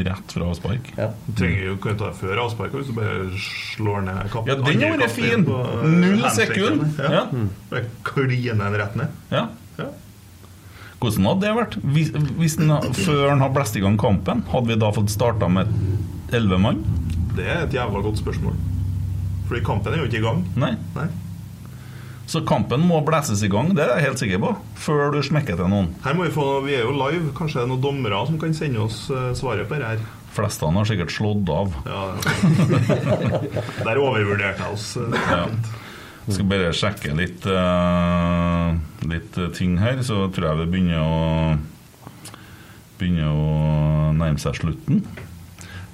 rett 0.08 0.34
fra 0.34 0.48
avspark. 0.50 0.90
Ja. 0.98 1.08
Du 1.28 1.32
trenger 1.38 1.68
jo 1.68 1.76
kan 1.84 1.98
ta 2.00 2.10
det 2.10 2.18
før 2.18 2.40
avspark 2.46 2.74
hvis 2.78 2.90
du 2.90 2.96
bare 2.98 3.28
slår 3.76 4.02
ned 4.08 4.22
kappen. 4.32 4.50
Ja, 4.50 4.58
den 4.58 4.82
har 4.82 4.98
vært 5.04 5.14
fin. 5.16 5.44
på, 5.46 5.58
eh, 5.62 5.88
Null 6.02 6.22
sekund. 6.34 6.86
Ja. 6.98 7.12
Ja. 7.12 7.24
Bare 7.70 7.84
kline 8.10 8.58
den 8.58 8.78
rett 8.82 8.96
ned. 8.98 9.08
Ja. 9.30 9.46
Ja. 9.78 9.88
Hvordan 11.02 11.24
hadde 11.26 11.40
det 11.46 11.54
vært? 11.56 11.78
Hvis, 11.94 12.10
hvis 12.38 12.56
den, 12.60 12.70
før 12.94 13.28
han 13.32 13.40
har 13.42 13.50
blåst 13.54 13.76
i 13.78 13.80
gang 13.82 13.96
kampen, 13.98 14.44
hadde 14.52 14.66
vi 14.70 14.76
da 14.78 14.90
fått 14.94 15.10
starta 15.10 15.48
med 15.50 15.70
elleve 16.32 16.58
mann? 16.62 16.82
Det 17.36 17.46
er 17.46 17.64
et 17.64 17.74
jævla 17.74 18.02
godt 18.04 18.20
spørsmål. 18.20 18.54
Fordi 19.48 19.62
kampen 19.66 19.94
er 19.94 20.02
jo 20.02 20.10
ikke 20.10 20.20
i 20.20 20.26
gang. 20.26 20.44
Nei. 20.56 20.74
Nei. 20.94 21.08
Så 22.32 22.40
kampen 22.48 22.80
må 22.88 23.02
blæses 23.04 23.42
i 23.44 23.48
gang, 23.52 23.74
det 23.76 23.82
er 23.84 23.98
jeg 23.98 24.06
helt 24.06 24.20
sikker 24.22 24.38
på, 24.40 24.50
før 24.80 25.10
du 25.12 25.18
smekker 25.26 25.58
til 25.58 25.68
noen. 25.68 25.90
Her 26.04 26.14
må 26.16 26.24
Vi 26.24 26.32
få, 26.32 26.46
vi 26.64 26.78
er 26.78 26.86
jo 26.86 26.94
live. 26.96 27.32
Kanskje 27.36 27.58
det 27.60 27.64
er 27.66 27.70
noen 27.74 27.82
dommere 27.84 28.22
som 28.30 28.38
kan 28.40 28.54
sende 28.56 28.80
oss 28.86 29.02
eh, 29.12 29.32
svaret 29.36 29.68
på 29.68 29.76
det 29.82 29.90
her. 29.90 30.00
Flestene 30.32 30.80
har 30.80 30.88
sikkert 30.88 31.12
slått 31.12 31.50
av. 31.52 31.74
Ja. 31.84 32.06
Der 33.86 34.00
overvurderte 34.00 34.64
jeg 34.64 34.72
oss. 34.78 34.86
eh, 34.96 35.18
Ja. 35.28 35.44
Jeg 36.22 36.36
skal 36.36 36.46
bare 36.52 36.70
sjekke 36.78 37.12
litt, 37.18 37.44
uh, 37.50 38.68
litt 39.10 39.34
ting 39.58 39.72
her, 39.82 39.98
så 40.06 40.28
tror 40.30 40.52
jeg 40.52 40.60
vi 40.62 40.66
begynner 40.76 41.02
å 41.02 41.58
Begynner 43.00 43.32
å 43.34 44.12
nærme 44.14 44.38
seg 44.38 44.54
slutten. 44.60 45.00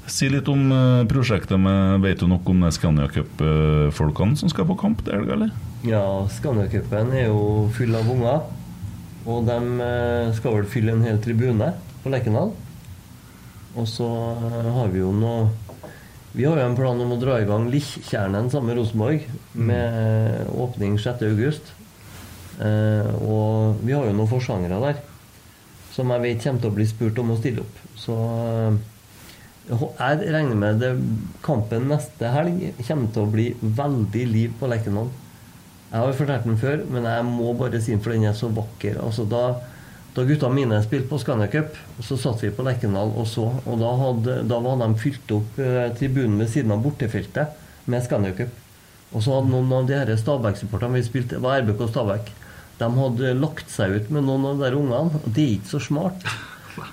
Si 0.08 0.28
litt 0.32 0.48
om 0.48 0.70
eh, 0.72 1.06
prosjektet 1.08 1.60
med 1.60 2.00
Vet 2.00 2.22
du 2.22 2.28
nok 2.30 2.48
om 2.48 2.62
det 2.64 2.72
Scania 2.76 3.08
Cup-folkene 3.12 4.38
som 4.40 4.48
skal 4.48 4.68
på 4.68 4.78
kamp 4.80 5.02
til 5.04 5.18
helga, 5.18 5.36
eller? 5.36 5.52
Ja, 5.84 6.02
Scania-cupen 6.32 7.12
er 7.12 7.28
jo 7.28 7.68
full 7.76 7.92
av 7.94 8.08
unger. 8.08 8.46
Og 9.28 9.44
de 9.44 9.58
eh, 9.84 10.32
skal 10.38 10.56
vel 10.56 10.70
fylle 10.70 10.94
en 10.96 11.04
hel 11.04 11.20
tribune 11.20 11.74
på 12.02 12.12
Lekendal. 12.12 12.54
Og 13.76 13.88
så 13.90 14.08
eh, 14.48 14.70
har 14.78 14.88
vi 14.94 15.02
jo 15.02 15.12
noe 15.12 15.50
Vi 16.32 16.46
har 16.46 16.56
jo 16.56 16.64
en 16.64 16.76
plan 16.78 17.00
om 17.00 17.12
å 17.12 17.20
dra 17.20 17.38
i 17.40 17.46
gang 17.48 17.68
Likkjernen 17.72 18.48
sammen 18.52 18.72
med 18.72 18.80
Rosenborg 18.80 19.28
med 19.52 20.48
åpning 20.56 20.96
6.8. 21.00 21.76
Eh, 22.64 23.12
og 23.22 23.84
vi 23.84 23.92
har 23.92 24.08
jo 24.08 24.16
noen 24.16 24.30
forsangere 24.30 24.80
der 24.88 25.04
som 25.92 26.12
jeg 26.14 26.22
vet 26.22 26.44
kommer 26.44 26.62
til 26.62 26.70
å 26.70 26.76
bli 26.76 26.86
spurt 26.86 27.18
om 27.18 27.32
å 27.34 27.38
stille 27.38 27.64
opp. 27.64 27.82
Så 27.98 28.14
eh, 28.14 28.78
jeg 29.68 30.28
regner 30.32 30.56
med 30.56 30.78
det, 30.80 30.92
kampen 31.44 31.88
neste 31.90 32.30
helg 32.32 32.62
kommer 32.86 33.10
til 33.12 33.24
å 33.24 33.32
bli 33.32 33.48
veldig 33.60 34.22
liv 34.30 34.54
på 34.58 34.68
Lerkendal. 34.70 35.10
Jeg 35.88 35.96
har 35.96 36.08
jo 36.10 36.16
fortalt 36.18 36.46
den 36.48 36.60
før, 36.60 36.84
men 36.92 37.08
jeg 37.08 37.26
må 37.28 37.52
bare 37.56 37.80
si 37.80 37.92
den, 37.94 38.00
for 38.04 38.12
den 38.12 38.26
er 38.28 38.36
så 38.36 38.50
vakker. 38.52 38.98
Altså, 39.04 39.24
da, 39.28 39.42
da 40.16 40.24
gutta 40.28 40.50
mine 40.52 40.80
spilte 40.84 41.08
på 41.08 41.20
Scania 41.20 41.48
Cup, 41.52 41.76
så 42.04 42.16
satt 42.20 42.44
vi 42.44 42.52
på 42.52 42.64
Lerkendal 42.64 43.12
og 43.16 43.28
så. 43.28 43.46
Og 43.64 43.80
da, 43.80 43.92
hadde, 44.02 44.38
da 44.48 44.60
var 44.64 44.80
de 44.82 44.88
fylt 45.00 45.36
opp 45.36 45.60
eh, 45.64 45.86
tribunen 45.96 46.40
ved 46.40 46.52
siden 46.52 46.74
av 46.76 46.84
bortefeltet 46.84 47.88
med 47.88 48.04
Scania 48.04 48.36
Cup. 48.36 48.52
Og 49.12 49.24
så 49.24 49.38
hadde 49.38 49.52
noen 49.52 49.72
av 49.72 49.88
de 49.88 49.96
her 49.96 50.12
Stabæk-supporterne 50.20 51.00
vi 51.00 51.06
spilte, 51.06 51.38
det 51.38 51.44
var 51.44 51.62
RBK 51.64 51.86
Stabæk, 51.88 52.32
de 52.78 52.88
hadde 52.94 53.34
lagt 53.40 53.72
seg 53.72 53.96
ut 53.96 54.12
med 54.14 54.28
noen 54.28 54.44
av 54.48 54.58
de 54.58 54.68
der 54.68 54.76
ungene. 54.78 55.20
Og 55.24 55.32
det 55.32 55.44
er 55.44 55.54
ikke 55.56 55.72
så 55.72 55.80
smart. 55.88 56.28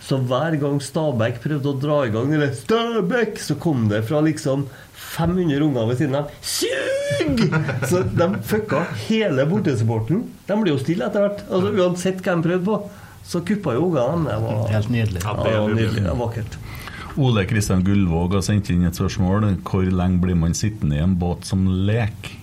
Så 0.05 0.17
hver 0.29 0.57
gang 0.61 0.79
Stabæk 0.83 1.39
prøvde 1.43 1.71
å 1.71 1.77
dra 1.81 1.99
i 2.07 2.11
gang 2.13 2.33
eller 2.35 2.51
Stabæk, 2.57 3.39
så 3.41 3.55
kom 3.61 3.87
det 3.91 4.03
fra 4.09 4.21
liksom 4.25 4.67
500 5.15 5.61
unger 5.63 5.87
ved 5.89 5.97
siden 6.01 6.15
av. 6.19 6.31
Sug! 6.41 7.41
Så 7.89 8.03
de 8.17 8.27
fucka 8.49 8.83
hele 9.07 9.45
bortesupporten. 9.49 10.23
De 10.49 10.57
ble 10.61 10.73
jo 10.73 10.79
stille 10.81 11.07
etter 11.07 11.25
hvert. 11.27 11.43
Altså, 11.49 11.73
uansett 11.79 12.21
hva 12.25 12.35
de 12.39 12.47
prøvde 12.49 12.65
på, 12.67 12.79
så 13.25 13.41
kuppa 13.47 13.73
jo 13.77 13.87
ungene. 13.89 14.29
Det 14.29 14.39
var 14.43 14.71
Helt 14.75 14.91
nydelig. 14.93 15.21
ja, 15.23 15.35
det 15.41 15.53
var 15.57 15.69
nydelig. 15.73 16.03
Det 16.03 16.09
var 16.11 16.21
vakkert. 16.27 16.57
Ole 17.15 17.45
Kristian 17.47 17.83
Gullvåg 17.87 18.33
har 18.35 18.41
sendt 18.43 18.69
inn 18.73 18.83
et 18.89 18.97
spørsmål. 18.99 19.45
Hvor 19.63 19.85
lenge 19.87 20.19
blir 20.23 20.35
man 20.35 20.53
sittende 20.57 20.97
i 20.97 21.03
en 21.03 21.15
båt 21.21 21.47
som 21.47 21.63
lek? 21.87 22.33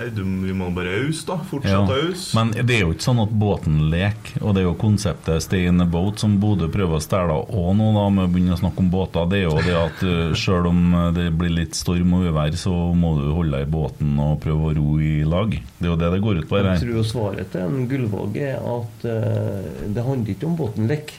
Nei, 0.00 0.08
du, 0.16 0.22
vi 0.24 0.54
må 0.56 0.70
bare 0.72 0.94
ause, 1.02 1.26
da. 1.28 1.34
Ja. 1.36 1.46
Fortsette 1.50 1.92
å 1.92 1.96
ause. 2.08 2.30
Men 2.38 2.54
det 2.56 2.76
er 2.78 2.86
jo 2.86 2.94
ikke 2.94 3.04
sånn 3.04 3.18
at 3.20 3.32
båten 3.42 3.74
leker, 3.92 4.38
og 4.40 4.54
det 4.56 4.62
er 4.62 4.68
jo 4.70 4.76
konseptet 4.80 5.44
'stay 5.44 5.66
in 5.68 5.84
a 5.84 5.84
boat' 5.84 6.22
som 6.24 6.38
Bodø 6.40 6.70
prøver 6.72 6.96
å 6.96 7.02
stjele 7.04 7.36
òg 7.36 7.74
nå, 7.76 7.90
da, 7.98 8.06
med 8.08 8.24
å 8.24 8.30
begynne 8.32 8.56
å 8.56 8.60
snakke 8.62 8.80
om 8.80 8.88
båter. 8.94 9.28
Det 9.28 9.42
er 9.42 9.44
jo 9.44 9.58
det 9.66 9.76
at 9.76 10.04
uh, 10.08 10.32
sjøl 10.32 10.70
om 10.70 10.80
uh, 10.96 11.02
det 11.12 11.26
blir 11.36 11.52
litt 11.52 11.76
storm 11.76 12.16
og 12.16 12.30
uvær, 12.30 12.56
så 12.56 12.72
må 12.96 13.12
du 13.18 13.26
holde 13.36 13.58
deg 13.58 13.68
i 13.68 13.72
båten 13.76 14.16
og 14.24 14.40
prøve 14.40 14.70
å 14.70 14.76
ro 14.80 14.96
i 15.04 15.20
lag. 15.28 15.52
Det 15.52 15.84
er 15.84 15.92
jo 15.92 16.00
det 16.00 16.12
det 16.16 16.24
går 16.24 16.40
ut 16.40 16.48
på. 16.48 16.62
Jeg 16.64 16.84
tror 16.86 17.10
svaret 17.10 17.52
til 17.52 17.66
en 17.66 17.84
Gullvåg 17.90 18.40
er 18.40 18.56
at 18.56 19.04
uh, 19.04 19.84
det 19.84 20.06
handler 20.08 20.32
ikke 20.32 20.48
om 20.48 20.56
båten 20.64 20.88
lekk. 20.88 21.12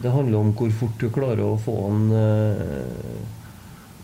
Det 0.00 0.10
handler 0.10 0.40
om 0.40 0.52
hvor 0.56 0.72
fort 0.80 0.96
du 0.98 1.10
klarer 1.12 1.44
å 1.44 1.58
få 1.60 1.74
den 1.84 2.08
eh, 2.18 3.43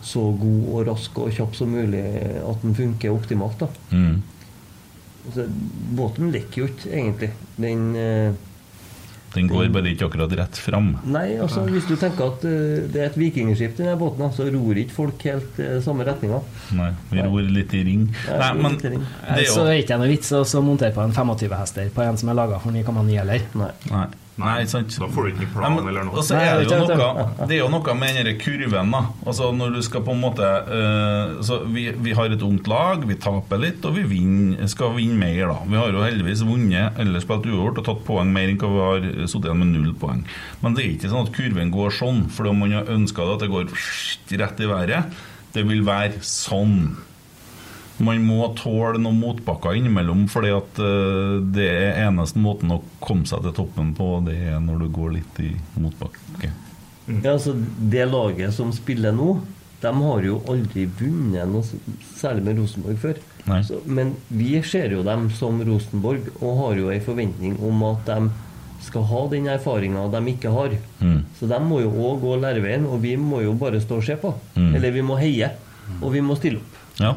så 0.02 0.26
god 0.40 0.68
og 0.72 0.84
rask 0.88 1.18
og 1.20 1.32
kjapp 1.36 1.56
som 1.58 1.72
mulig 1.74 2.02
at 2.40 2.62
den 2.64 2.76
funker 2.76 3.14
optimalt. 3.14 3.60
da. 3.60 3.68
Mm. 3.92 4.20
Altså, 5.26 5.48
båten 5.96 6.30
lekker 6.32 6.62
jo 6.62 6.68
ikke, 6.70 6.92
egentlig. 6.96 7.28
Den 7.60 7.90
eh, 7.98 8.38
Den 9.34 9.46
går 9.46 9.68
bare 9.70 9.92
ikke 9.92 10.08
akkurat 10.08 10.32
rett 10.34 10.56
fram. 10.58 10.88
Nei, 11.06 11.36
altså 11.38 11.62
hvis 11.68 11.84
du 11.86 11.92
tenker 11.94 12.32
at 12.32 12.46
uh, 12.48 12.80
det 12.90 12.98
er 12.98 13.12
et 13.12 13.18
vikingskip, 13.20 13.76
denne 13.78 13.92
båten, 14.00 14.24
så 14.34 14.48
ror 14.50 14.80
ikke 14.80 14.96
folk 14.96 15.22
helt 15.28 15.60
uh, 15.62 15.76
samme 15.84 16.02
retninga. 16.08 16.40
Nei, 16.74 16.88
vi 17.12 17.22
ror 17.22 17.52
litt 17.58 17.76
i 17.78 17.84
ring. 17.86 18.08
Nei, 18.10 18.40
Nei, 18.40 18.48
men 18.58 18.80
ring. 18.82 19.04
det 19.04 19.44
er 19.44 19.52
Så 19.52 19.62
er 19.62 19.70
det 19.76 19.84
ikke 19.84 20.00
noe 20.02 20.10
vits 20.10 20.32
å 20.34 20.42
så 20.42 20.64
montere 20.66 20.96
på 20.96 21.04
en 21.04 21.14
25 21.14 21.54
hester 21.60 21.92
på 21.94 22.02
en 22.02 22.18
som 22.18 22.32
er 22.32 22.40
laga 22.40 22.58
for 22.64 22.74
9,9 22.74 23.20
heller. 23.20 23.46
Nei. 23.60 23.70
Nei, 23.92 24.08
Nei 24.40 24.60
ikke 24.62 24.70
sant? 24.72 24.94
Da 25.02 25.06
får 25.10 25.26
du 25.26 25.30
ikke 25.32 25.42
Nei, 25.44 25.52
plan 25.52 25.74
men- 25.74 25.88
eller 25.90 26.04
noe. 26.06 26.14
Og 26.16 26.24
så 26.24 26.36
Nei, 26.36 26.44
er 26.48 26.60
det 26.62 26.70
jo 26.70 26.78
noe 26.86 27.46
Det 27.48 27.56
er 27.56 27.58
jo 27.60 27.68
noe 27.68 27.94
med 27.98 28.14
den 28.24 28.38
kurven, 28.40 28.90
da. 28.94 29.00
Altså 29.26 29.50
når 29.52 29.74
du 29.74 29.80
skal 29.82 30.04
på 30.06 30.14
en 30.14 30.20
måte 30.22 30.46
uh, 30.46 31.42
Så 31.42 31.58
vi, 31.66 31.90
vi 31.92 32.14
har 32.16 32.30
et 32.32 32.42
ungt 32.46 32.70
lag, 32.70 33.04
vi 33.06 33.18
taper 33.20 33.60
litt, 33.60 33.84
og 33.84 33.96
vi 33.98 34.02
vinner, 34.14 34.66
skal 34.70 34.94
vinne 34.96 35.18
mer, 35.20 35.50
da. 35.52 35.58
Vi 35.66 35.76
har 35.76 35.92
jo 35.92 36.04
heldigvis 36.06 36.44
vunnet 36.46 36.96
eller 37.02 37.20
spilt 37.20 37.50
uavgjort 37.50 37.82
og 37.82 37.88
tatt 37.90 38.04
poeng 38.06 38.32
mer 38.32 38.48
enn 38.48 38.58
hva 38.60 38.70
vi 38.70 38.80
har 38.86 39.28
sittet 39.28 39.50
igjen 39.50 39.60
med 39.64 39.74
null 39.74 39.92
poeng. 40.00 40.24
Men 40.62 40.74
det 40.78 40.84
er 40.86 40.94
ikke 40.94 41.10
sånn 41.12 41.26
at 41.26 41.34
kurven 41.36 41.74
går 41.74 41.90
sånn, 41.98 42.24
for 42.32 42.48
om 42.48 42.62
man 42.64 42.72
har 42.78 42.88
ønska 42.96 43.26
at 43.34 43.44
det 43.44 43.50
går 43.52 43.68
rett 44.40 44.60
i 44.64 44.70
været. 44.70 45.20
Det 45.52 45.66
vil 45.66 45.82
være 45.84 46.20
sånn. 46.24 46.96
Man 48.00 48.22
må 48.24 48.48
tåle 48.56 49.00
noen 49.00 49.18
motbakker 49.20 49.76
innimellom, 49.76 50.24
fordi 50.32 50.50
at 50.56 50.80
eh, 50.80 51.36
det 51.52 51.68
er 51.68 52.02
eneste 52.06 52.40
måten 52.40 52.72
å 52.72 52.80
komme 53.02 53.28
seg 53.28 53.44
til 53.44 53.56
toppen 53.60 53.92
på, 53.96 54.12
det 54.26 54.38
er 54.50 54.60
når 54.64 54.84
du 54.84 54.90
går 54.94 55.14
litt 55.18 55.40
i 55.44 55.52
motbakke. 55.76 56.20
Ja, 57.10 57.32
altså 57.34 57.56
Det 57.56 58.06
laget 58.08 58.54
som 58.56 58.72
spiller 58.72 59.12
nå, 59.16 59.34
de 59.80 59.90
har 59.96 60.24
jo 60.24 60.40
aldri 60.52 60.84
vunnet 60.98 61.48
noe 61.48 61.64
særlig 62.16 62.44
med 62.46 62.60
Rosenborg 62.60 63.00
før. 63.00 63.20
Så, 63.64 63.80
men 63.88 64.12
vi 64.28 64.52
ser 64.66 64.92
jo 64.92 65.02
dem 65.06 65.30
som 65.32 65.60
Rosenborg 65.64 66.28
og 66.40 66.58
har 66.60 66.80
jo 66.80 66.90
en 66.92 67.04
forventning 67.04 67.56
om 67.64 67.84
at 67.88 68.04
de 68.08 68.18
skal 68.84 69.04
ha 69.08 69.22
den 69.32 69.48
erfaringa 69.52 70.06
de 70.12 70.20
ikke 70.34 70.52
har. 70.52 70.76
Mm. 71.00 71.22
Så 71.38 71.48
de 71.48 71.60
må 71.64 71.80
jo 71.84 71.92
òg 71.92 72.20
gå 72.24 72.36
læreveien, 72.40 72.86
og 72.88 73.00
vi 73.04 73.16
må 73.20 73.42
jo 73.44 73.56
bare 73.60 73.80
stå 73.82 74.00
og 74.00 74.06
se 74.06 74.16
på. 74.20 74.32
Mm. 74.56 74.70
Eller 74.76 74.94
vi 74.94 75.04
må 75.04 75.18
heie, 75.20 75.50
og 76.00 76.12
vi 76.14 76.22
må 76.24 76.36
stille 76.38 76.60
opp. 76.60 76.79
Ja, 77.00 77.14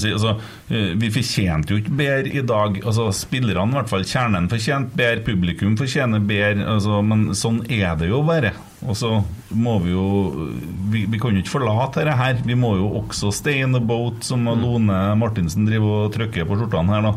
si, 0.00 0.10
altså, 0.12 0.34
eh, 0.70 0.94
Vi 0.96 1.10
fortjente 1.12 1.74
jo 1.74 1.80
ikke 1.82 1.96
bedre 1.98 2.32
i 2.32 2.40
dag. 2.42 2.78
altså 2.84 3.10
Spillerne, 3.12 3.74
i 3.74 3.76
hvert 3.76 3.90
fall 3.90 4.06
kjernen, 4.08 4.48
fortjente 4.48 4.96
bedre. 4.96 5.24
Publikum 5.26 5.76
fortjener 5.76 6.24
bedre. 6.24 6.64
altså, 6.66 7.02
Men 7.04 7.28
sånn 7.36 7.60
er 7.70 7.96
det 8.00 8.08
jo 8.08 8.22
bare. 8.22 8.54
Og 8.86 8.96
så 8.96 9.24
må 9.50 9.78
vi 9.82 9.90
jo 9.90 10.48
Vi, 10.90 11.04
vi 11.06 11.18
kan 11.18 11.34
jo 11.34 11.42
ikke 11.42 11.58
forlate 11.58 12.00
dette 12.04 12.16
her. 12.16 12.42
Vi 12.44 12.54
må 12.54 12.76
jo 12.78 12.88
også 13.02 13.32
stay 13.34 13.62
in 13.62 13.72
the 13.76 13.80
boat, 13.80 14.24
som 14.24 14.44
Lone 14.44 15.16
Martinsen 15.18 15.66
driver 15.68 16.06
og 16.06 16.12
trykker 16.16 16.48
på 16.48 16.56
skjortene 16.56 16.94
her. 16.94 17.02
da. 17.02 17.14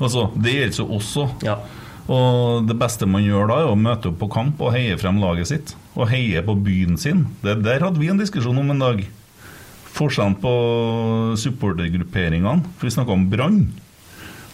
Altså, 0.00 0.30
Det 0.36 0.52
gjelder 0.54 0.78
jo 0.84 0.90
også. 0.98 1.30
Ja. 1.42 1.58
Og 2.10 2.66
det 2.66 2.76
beste 2.78 3.06
man 3.06 3.22
gjør 3.22 3.48
da, 3.48 3.56
er 3.62 3.70
å 3.70 3.78
møte 3.78 4.10
opp 4.10 4.18
på 4.18 4.30
kamp 4.32 4.60
og 4.60 4.72
heie 4.74 4.96
frem 4.98 5.20
laget 5.22 5.50
sitt. 5.52 5.74
Og 5.94 6.08
heie 6.10 6.42
på 6.42 6.56
byen 6.58 6.98
sin. 6.98 7.26
Det 7.42 7.60
der 7.62 7.84
hadde 7.84 8.00
vi 8.00 8.10
en 8.10 8.18
diskusjon 8.18 8.58
om 8.58 8.70
en 8.74 8.82
dag. 8.82 9.04
Forskjellen 9.92 10.36
på 10.42 10.52
supportergrupperingene. 11.38 12.60
For 12.78 12.88
vi 12.88 12.94
snakka 12.96 13.12
om 13.14 13.30
Brann. 13.30 13.64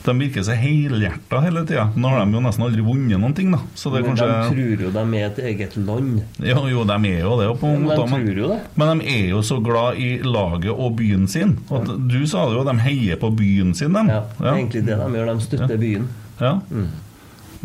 De 0.05 0.19
virker 0.19 0.43
så 0.47 0.55
helhjerta 0.56 1.40
hele 1.44 1.65
tida. 1.66 1.89
Nå 1.97 2.09
har 2.09 2.23
de 2.23 2.32
jo 2.32 2.40
nesten 2.40 2.65
aldri 2.65 2.85
vunnet 2.86 3.20
noen 3.20 3.35
ting, 3.36 3.51
da. 3.52 3.59
Så 3.77 3.90
det 3.93 4.05
Men 4.05 4.15
kanskje 4.15 4.28
de 4.28 4.52
tror 4.52 4.85
jo 4.85 4.93
de 4.94 5.19
er 5.19 5.27
et 5.27 5.40
eget 5.51 5.74
land. 5.77 6.23
Jo, 6.39 6.62
jo, 6.70 6.85
de 6.89 6.97
er 7.10 7.19
jo 7.27 7.35
det, 7.40 7.48
på 7.60 7.73
en 7.73 7.82
Men 7.82 7.82
de 7.82 7.89
måte. 7.90 8.06
Men, 8.12 8.23
tror 8.24 8.40
jo 8.43 8.52
det. 8.52 8.60
men 8.74 8.93
de 9.02 9.10
er 9.16 9.27
jo 9.35 9.43
så 9.43 9.59
glad 9.65 9.98
i 9.98 10.09
laget 10.24 10.70
og 10.73 10.97
byen 10.97 11.28
sin. 11.28 11.59
Og 11.69 11.90
du 12.09 12.23
sa 12.31 12.47
det 12.48 12.56
jo, 12.56 12.65
de 12.70 12.78
heier 12.86 13.20
på 13.20 13.32
byen 13.36 13.74
sin, 13.74 13.93
de. 13.93 14.06
Ja, 14.15 14.23
det 14.39 14.47
er 14.47 14.55
egentlig 14.55 14.86
det 14.86 14.97
de 15.02 15.20
gjør. 15.20 15.35
De 15.35 15.47
støtter 15.51 15.85
byen. 15.85 16.09
Ja. 16.40 16.55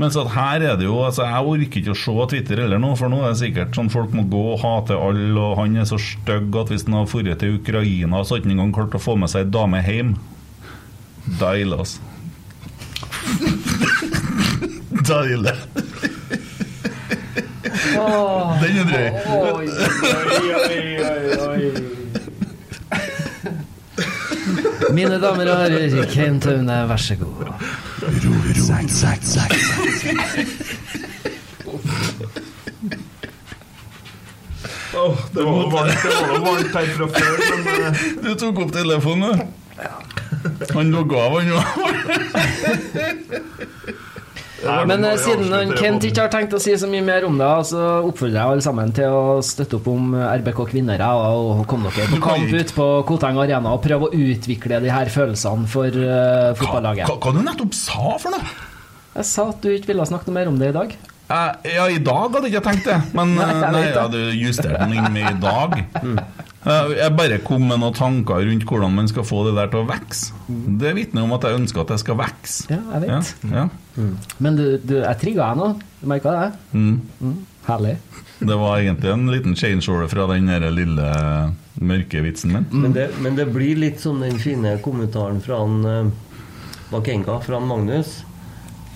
Mens 0.02 0.16
at 0.18 0.32
her 0.34 0.64
er 0.66 0.78
det 0.80 0.88
jo 0.88 0.96
altså 1.06 1.22
Jeg 1.28 1.50
orker 1.52 1.80
ikke 1.82 1.94
å 1.94 1.98
se 2.02 2.14
Twitter 2.32 2.64
heller 2.64 2.80
nå, 2.82 2.96
for 2.98 3.12
nå 3.14 3.20
er 3.22 3.34
det 3.34 3.42
sikkert 3.44 3.78
sånn 3.78 3.92
folk 3.94 4.16
må 4.18 4.26
gå 4.32 4.42
og 4.56 4.64
hate 4.64 4.98
alle, 4.98 5.38
og 5.38 5.58
han 5.60 5.78
er 5.78 5.86
så 5.90 6.00
stygg 6.02 6.56
at 6.58 6.74
hvis 6.74 6.88
han 6.88 6.98
har 6.98 7.06
dratt 7.28 7.44
til 7.44 7.60
Ukraina, 7.60 8.24
så 8.24 8.36
hadde 8.36 8.48
han 8.48 8.56
ikke 8.56 8.58
engang 8.58 8.74
klart 8.80 8.98
å 8.98 9.04
få 9.04 9.14
med 9.22 9.30
seg 9.34 9.46
ei 9.46 9.54
dame 9.54 9.84
hjem. 9.86 10.16
Deilig, 11.40 11.78
altså. 11.78 12.00
Deilig. 15.10 15.58
Den 18.64 18.78
er 18.80 18.86
drøy. 18.90 19.08
Oi, 19.30 19.68
oi, 20.58 20.80
oi, 21.04 21.22
oi. 21.48 22.03
Mine 24.94 25.18
damer 25.22 25.50
og 25.54 25.58
herrer, 25.64 26.06
Kent 26.12 26.44
Taune, 26.48 26.78
vær 26.90 27.00
så 27.02 27.16
god. 27.20 27.54
Åh, 34.94 35.18
det 35.34 35.44
var 35.44 35.72
varmt, 35.74 36.04
det 36.04 36.16
var 36.30 36.40
varmt 36.46 36.76
her 36.76 36.88
fra 36.98 37.08
før, 37.16 37.36
men 37.58 37.68
eh, 37.88 37.94
Du 38.24 38.32
tok 38.40 38.60
opp 38.66 38.72
telefonen, 38.76 39.30
du. 39.34 39.38
Han 40.76 40.92
logga 40.94 41.18
av, 41.24 41.34
han 41.40 41.50
òg. 41.58 41.64
Men 44.90 45.06
eh, 45.08 45.18
siden 45.20 45.52
han 45.54 45.74
Kent 45.78 46.06
ikke 46.08 46.26
har 46.26 46.34
tenkt 46.34 46.56
å 46.56 46.62
si 46.62 46.74
så 46.80 46.88
mye 46.90 47.04
mer 47.06 47.28
om 47.28 47.38
det, 47.40 47.52
så 47.70 47.82
oppfordrer 48.08 48.40
jeg 48.40 48.56
alle 48.56 48.66
sammen 48.66 48.94
til 48.96 49.14
å 49.14 49.38
støtte 49.46 49.80
opp 49.80 49.90
om 49.92 50.14
RBK 50.16 50.64
Kvinner 50.74 51.04
og 51.10 51.64
komme 51.70 51.92
dere 51.94 52.12
på 52.14 52.22
kamp 52.24 52.54
ut 52.54 52.76
på 52.78 52.90
Koteng 53.10 53.40
Arena 53.44 53.76
og 53.76 53.82
prøve 53.84 54.10
å 54.10 54.22
utvikle 54.26 54.82
de 54.84 54.92
her 54.94 55.12
følelsene 55.14 55.70
for 55.70 55.88
uh, 55.88 56.54
fotballaget. 56.60 57.10
hva, 57.10 57.18
hva 57.20 57.36
du 57.36 57.42
nettopp 57.44 57.76
sa 57.78 58.16
for 58.22 58.36
noe? 58.36 58.54
Jeg 59.14 59.30
sa 59.30 59.50
at 59.52 59.60
du 59.62 59.70
ikke 59.74 59.92
ville 59.92 60.06
snakke 60.10 60.34
mer 60.34 60.50
om 60.50 60.56
det 60.62 60.72
i 60.72 60.78
dag. 60.78 60.96
Uh, 61.30 61.54
ja, 61.66 61.86
i 61.90 62.00
dag 62.04 62.34
hadde 62.34 62.48
jeg 62.50 62.56
ikke 62.56 62.66
tenkt 62.70 62.88
det. 62.90 62.98
Men 63.16 63.36
Nei, 63.40 63.52
nei, 63.62 63.84
jeg 63.88 64.00
hadde 64.00 64.24
justert 64.38 64.80
den 64.80 64.98
inn 64.98 65.14
med 65.14 65.30
i 65.30 65.38
dag. 65.44 65.78
Eh, 66.02 66.50
jeg 66.64 67.12
bare 67.18 67.40
kom 67.44 67.66
med 67.68 67.82
noen 67.82 67.96
tanker 67.98 68.44
rundt 68.48 68.66
hvordan 68.70 68.94
man 68.96 69.10
skal 69.12 69.26
få 69.28 69.44
det 69.50 69.56
der 69.58 69.72
til 69.72 69.82
å 69.82 69.88
vokse. 69.90 70.34
Det 70.80 70.94
vitner 70.96 71.26
om 71.26 71.36
at 71.36 71.48
jeg 71.48 71.60
ønsker 71.60 71.84
at 71.84 71.94
det 71.94 72.00
skal 72.04 72.20
vokse. 72.22 72.68
Ja, 72.72 72.80
jeg 72.96 73.06
vet. 73.06 73.34
Ja, 73.52 73.66
ja. 73.98 74.06
Men 74.44 74.60
du, 74.60 74.66
du 74.80 74.96
jeg 75.02 75.20
trigga 75.22 75.52
deg 75.52 75.60
nå. 75.60 75.70
Du 76.00 76.08
merka 76.10 76.36
det? 76.38 76.48
Mm. 76.72 76.96
Mm, 77.20 77.40
herlig. 77.68 77.98
Det 78.44 78.56
var 78.60 78.80
egentlig 78.80 79.12
en 79.12 79.30
liten 79.32 79.56
changeover 79.56 80.10
fra 80.12 80.28
den 80.34 80.50
der 80.52 80.68
lille 80.74 81.10
mørke 81.84 82.24
vitsen 82.26 82.54
min. 82.56 82.68
Men, 82.72 82.94
det, 82.96 83.10
men 83.24 83.38
det 83.40 83.48
blir 83.54 83.80
litt 83.80 84.02
som 84.04 84.20
den 84.24 84.40
fine 84.42 84.76
kommentaren 84.84 85.42
fra 85.44 85.62
han 85.62 85.88
eh, 85.88 86.12
Bakenga, 86.92 87.40
fra 87.44 87.60
han 87.60 87.70
Magnus, 87.70 88.22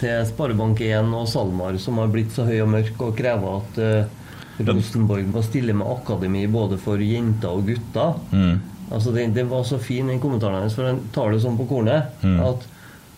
til 0.01 0.27
Sparebank1 0.29 1.13
og 1.17 1.27
SalMar, 1.29 1.77
som 1.81 1.99
har 2.01 2.11
blitt 2.13 2.35
så 2.35 2.45
høy 2.47 2.59
og 2.61 2.71
mørk 2.75 3.01
og 3.01 3.15
krever 3.17 3.61
at 3.61 3.79
eh, 3.81 4.26
Rosenborg 4.59 5.29
må 5.33 5.43
stille 5.45 5.75
med 5.77 5.87
akademi 5.91 6.45
både 6.49 6.79
for 6.81 7.01
jenter 7.01 7.53
og 7.53 7.67
gutter. 7.69 8.17
Mm. 8.31 8.57
Altså 8.91 9.11
det, 9.11 9.27
den, 9.35 9.49
var 9.51 9.65
så 9.67 9.77
fin 9.83 10.07
den 10.07 10.21
kommentaren 10.23 10.61
hennes, 10.61 10.75
for 10.77 10.87
den 10.87 11.01
tar 11.13 11.33
det 11.33 11.41
sånn 11.43 11.57
på 11.59 11.67
kornet 11.69 12.23
Mm. 12.23 12.39
at 12.45 12.67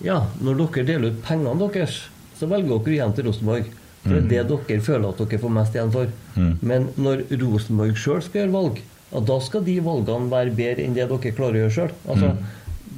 ja, 0.04 0.22
når 0.42 0.62
dere 0.62 0.86
deler 0.88 1.12
ut 1.12 1.24
pengene 1.24 1.70
deres, 1.74 2.06
så 2.40 2.48
velger 2.48 2.80
dere 2.80 2.96
igjen 2.96 3.16
til 3.16 3.28
Rosenborg. 3.28 3.66
For 4.04 4.16
det 4.16 4.38
er 4.40 4.48
det 4.48 4.60
dere 4.68 4.84
føler 4.84 5.10
at 5.10 5.20
dere 5.20 5.42
får 5.42 5.52
mest 5.52 5.76
igjen 5.76 5.92
for. 5.92 6.14
Mm. 6.36 6.54
Men 6.62 6.88
når 6.96 7.26
Rosenborg 7.42 8.00
sjøl 8.00 8.22
skal 8.24 8.46
gjøre 8.46 8.56
valg, 8.56 8.80
ja, 9.10 9.20
da 9.20 9.40
skal 9.44 9.66
de 9.66 9.76
valgene 9.84 10.32
være 10.32 10.56
bedre 10.56 10.86
enn 10.86 10.96
det 10.96 11.10
dere 11.10 11.36
klarer 11.36 11.60
å 11.60 11.64
gjøre 11.66 11.76
sjøl. 11.76 11.94
Altså, 12.08 12.32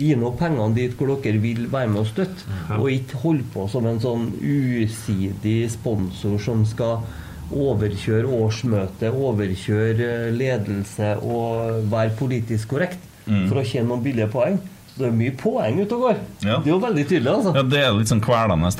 Gi 0.01 0.13
nå 0.17 0.31
pengene 0.39 0.73
dit 0.73 0.93
hvor 0.97 1.11
dere 1.21 1.37
vil 1.43 1.65
være 1.69 1.89
med 1.91 1.99
og 2.01 2.07
støtte, 2.09 2.45
og 2.77 2.87
ikke 2.89 3.19
holde 3.21 3.43
på 3.53 3.67
som 3.69 3.85
en 3.85 3.99
sånn 4.01 4.29
usidig 4.39 5.67
sponsor 5.69 6.39
som 6.41 6.63
skal 6.65 7.03
overkjøre 7.51 8.25
årsmøte, 8.27 9.11
overkjøre 9.11 10.09
eh, 10.27 10.31
ledelse 10.35 11.15
og 11.23 11.87
være 11.91 12.15
politisk 12.19 12.69
korrekt 12.75 13.07
Mm. 13.27 13.43
for 13.51 13.59
å 13.61 13.63
tjene 13.63 13.85
noen 13.85 14.01
billige 14.03 14.25
poeng. 14.33 14.55
Så 14.91 14.97
det 15.03 15.07
er 15.07 15.11
mye 15.15 15.31
poeng 15.37 15.77
ute 15.79 15.93
og 15.93 16.01
går. 16.07 16.15
Ja. 16.41 16.55
Det 16.57 16.67
er 16.67 16.73
jo 16.73 16.79
veldig 16.81 17.03
tydelig, 17.07 17.29
altså. 17.31 17.51
Ja, 17.55 17.61
Det 17.63 17.79
er 17.79 17.91
litt 17.93 18.09
sånn 18.09 18.19
kvelende 18.25 18.71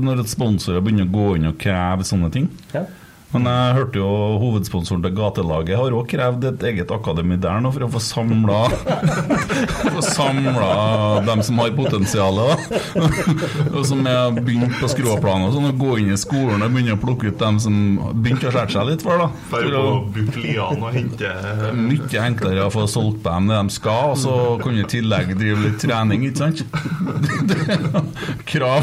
når 0.00 0.22
sponsorer 0.26 0.80
begynner 0.80 1.04
å 1.04 1.12
gå 1.12 1.36
inn 1.36 1.46
og 1.50 1.58
kreve 1.60 2.02
sånne 2.08 2.30
ting. 2.32 2.48
Ja. 2.72 2.86
Men 3.30 3.44
jeg 3.46 3.74
hørte 3.76 4.00
jo 4.00 4.06
hovedsponsoren 4.42 5.02
til 5.04 5.12
gatelaget 5.14 5.76
har 5.78 5.94
også 5.94 6.08
krevd 6.10 6.46
et 6.48 6.64
eget 6.70 6.90
akademi 6.90 7.36
der 7.38 7.60
nå 7.62 7.70
for 7.74 7.86
å 7.86 7.90
få 7.92 8.00
samla 8.02 8.56
Få 9.94 10.02
samla 10.02 10.70
dem 11.28 11.42
som 11.46 11.60
har 11.62 11.70
potensial, 11.76 12.34
da. 12.40 12.56
og 13.76 13.84
som 13.86 14.02
er 14.10 14.34
begynt 14.40 14.74
på 14.80 14.90
skråplanet 14.90 15.46
og 15.50 15.54
sånn, 15.56 15.68
og 15.70 15.78
gå 15.80 15.92
inn 16.02 16.10
i 16.14 16.18
skolen 16.20 16.64
og 16.66 16.74
begynne 16.74 16.96
å 16.96 17.00
plukke 17.02 17.30
ut 17.30 17.38
dem 17.40 17.60
som 17.62 17.78
begynte 18.18 18.50
å 18.50 18.54
skjære 18.54 18.74
seg 18.74 18.90
litt 18.90 19.04
for, 19.06 19.22
da. 19.22 19.28
For 19.52 19.62
å 19.78 19.84
å- 19.84 20.02
lian 20.40 20.82
og 20.82 20.90
hente 20.94 21.30
mye 21.76 22.24
enklere 22.26 22.66
å 22.66 22.72
få 22.74 22.86
solgt 22.90 23.22
på 23.24 23.30
dem 23.30 23.50
det 23.50 23.60
de 23.60 23.76
skal, 23.76 24.04
og 24.14 24.18
så 24.20 24.34
kan 24.62 24.74
du 24.74 24.82
i 24.82 24.88
tillegg 24.90 25.34
drive 25.38 25.60
litt 25.68 25.78
trening, 25.82 26.26
ikke 26.28 26.42
sant? 26.42 26.58
Det 27.46 27.58
er 27.76 27.78
Krav. 28.50 28.82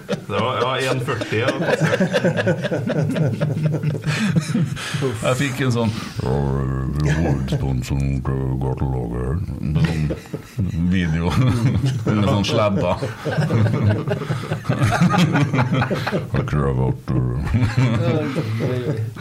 Det 0.31 0.39
var 0.39 0.79
ja, 0.79 0.93
1,40. 0.93 1.35
Ja, 1.39 1.47
passert. 1.59 2.01
Jeg 5.21 5.35
fikk 5.41 5.61
en 5.65 5.73
sånn 5.75 5.91
sånn 7.81 8.21
video 10.91 11.31
med 12.05 12.25
sånn 12.29 12.45
sladda. 12.47 12.93
Jeg 16.31 16.45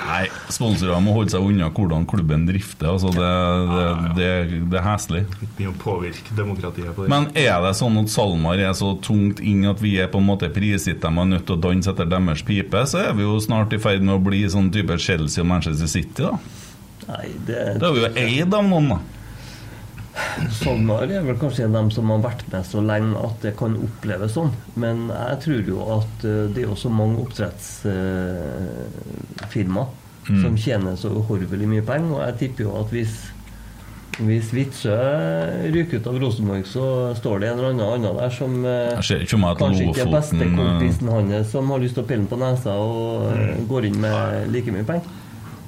Nei, 0.01 0.25
sponsorer 0.51 1.01
må 1.03 1.15
holde 1.17 1.33
seg 1.35 1.45
unna 1.47 1.71
hvordan 1.75 2.07
klubben 2.11 2.47
drifter. 2.49 2.89
Altså 2.95 3.11
det, 3.15 3.33
det, 3.71 3.87
det, 4.19 4.31
det 4.73 4.79
er 4.81 4.87
heslig. 4.87 5.23
Mye 5.59 5.71
å 5.71 5.77
påvirke 5.81 6.37
demokratiet 6.37 6.95
på 6.95 7.05
det. 7.05 7.11
Men 7.13 7.29
er 7.35 7.59
det 7.65 7.75
sånn 7.79 7.99
at 8.03 8.13
SalMar 8.13 8.61
er 8.61 8.73
så 8.79 8.95
tungt 9.05 9.43
inn 9.43 9.67
at 9.71 9.83
vi 9.83 9.97
er 10.03 10.11
på 10.13 10.19
en 10.21 10.29
måte 10.31 10.51
prisgitt 10.53 11.00
og 11.09 11.19
er 11.23 11.27
nødt 11.33 11.47
til 11.47 11.57
å 11.57 11.61
danse 11.65 11.91
etter 11.91 12.07
deres 12.11 12.43
pipe, 12.47 12.81
så 12.87 12.99
er 13.07 13.13
vi 13.17 13.23
jo 13.23 13.41
snart 13.41 13.73
i 13.73 13.79
ferd 13.81 14.03
med 14.03 14.15
å 14.19 14.25
bli 14.25 14.41
sånn 14.51 14.71
type 14.75 14.99
Chelsea 15.01 15.43
og 15.43 15.49
Manchester 15.49 15.87
City, 15.89 16.23
da. 16.27 16.33
Nei, 17.09 17.29
det, 17.47 17.79
Da 17.81 17.87
er 17.89 17.95
vi 17.97 18.01
jo 18.05 18.11
eid 18.27 18.55
av 18.55 18.65
noen, 18.69 18.89
da. 18.93 18.99
Sogndal 20.53 21.11
er 21.15 21.23
vel 21.25 21.39
kanskje 21.41 21.73
dem 21.73 21.91
som 21.95 22.11
har 22.13 22.21
vært 22.25 22.45
med 22.53 22.65
så 22.67 22.81
lenge 22.85 23.17
at 23.25 23.41
det 23.47 23.53
kan 23.57 23.77
oppleves 23.79 24.33
sånn. 24.37 24.53
Men 24.77 24.97
jeg 25.09 25.37
tror 25.47 25.63
jo 25.71 25.79
at 25.97 26.25
eh, 26.27 26.47
det 26.53 26.61
er 26.65 26.69
jo 26.69 26.77
så 26.77 26.91
mange 26.93 27.19
oppdrettsfirma 27.25 29.85
Mm. 30.31 30.43
som 30.43 30.57
tjener 30.61 30.97
så 31.01 31.09
uhorvelig 31.17 31.67
mye 31.67 31.83
penger. 31.83 32.13
Og 32.13 32.21
jeg 32.27 32.35
tipper 32.43 32.63
jo 32.67 32.73
at 32.83 32.91
hvis 32.93 33.15
hvis 34.19 34.51
Witzøe 34.53 35.71
ryker 35.73 36.01
ut 36.01 36.09
av 36.11 36.19
Rosenborg, 36.21 36.67
så 36.69 36.85
står 37.17 37.41
det 37.41 37.51
en 37.51 37.61
eller 37.61 37.73
annen 37.73 37.87
annen 37.87 38.19
der 38.19 38.35
som 38.35 38.59
eh, 38.67 38.91
kanskje 38.99 39.21
ikke 39.23 39.39
er 39.39 40.05
eh, 40.05 40.13
bestekompisen 40.17 41.13
hans, 41.15 41.51
som 41.53 41.71
har 41.73 41.83
lyst 41.83 41.97
til 41.97 42.05
å 42.05 42.09
pille 42.11 42.25
den 42.25 42.31
på 42.31 42.41
nesa 42.41 42.75
og 42.77 43.31
mm. 43.31 43.67
går 43.71 43.89
inn 43.89 44.01
med 44.03 44.51
like 44.53 44.75
mye 44.75 44.87
penger. 44.89 45.17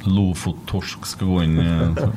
Lofot-torsk 0.02 1.06
skal 1.06 1.28
gå 1.30 1.44
inn 1.44 1.60
i 1.62 1.68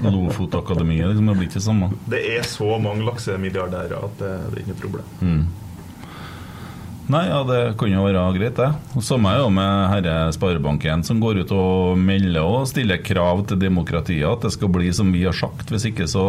Lofotakademiet. 0.10 1.11
Liksom, 1.11 1.27
det 1.30 1.35
blir 1.38 1.49
ikke 1.52 1.60
det 1.60 1.68
samme. 1.68 1.91
Det 2.10 2.22
er 2.34 2.47
så 2.49 2.80
mange 2.81 3.06
laksemilliardærer 3.06 3.99
at 3.99 4.18
det, 4.23 4.31
det 4.49 4.57
er 4.57 4.64
ikke 4.64 4.73
noe 4.73 4.81
problem. 4.81 5.14
Mm. 5.22 5.43
Nei, 7.06 7.27
ja, 7.30 7.41
det 7.45 7.60
kan 7.77 7.91
jo 7.91 8.03
være 8.07 8.22
greit, 8.34 8.57
det. 8.57 8.68
Og 8.98 9.03
Samme 9.06 9.30
er 9.30 9.44
jo 9.44 9.49
med 9.53 9.90
herre 9.91 10.14
Sparebank1, 10.34 11.03
som 11.06 11.19
går 11.22 11.44
ut 11.44 11.52
og 11.53 11.99
melder 12.02 12.41
og 12.41 12.65
stiller 12.69 12.98
krav 13.06 13.44
til 13.49 13.60
demokratiet. 13.61 14.26
At 14.26 14.48
det 14.48 14.53
skal 14.56 14.72
bli 14.73 14.90
som 14.95 15.11
vi 15.14 15.22
har 15.27 15.36
sagt. 15.38 15.69
Hvis 15.69 15.86
ikke, 15.91 16.07
så 16.10 16.23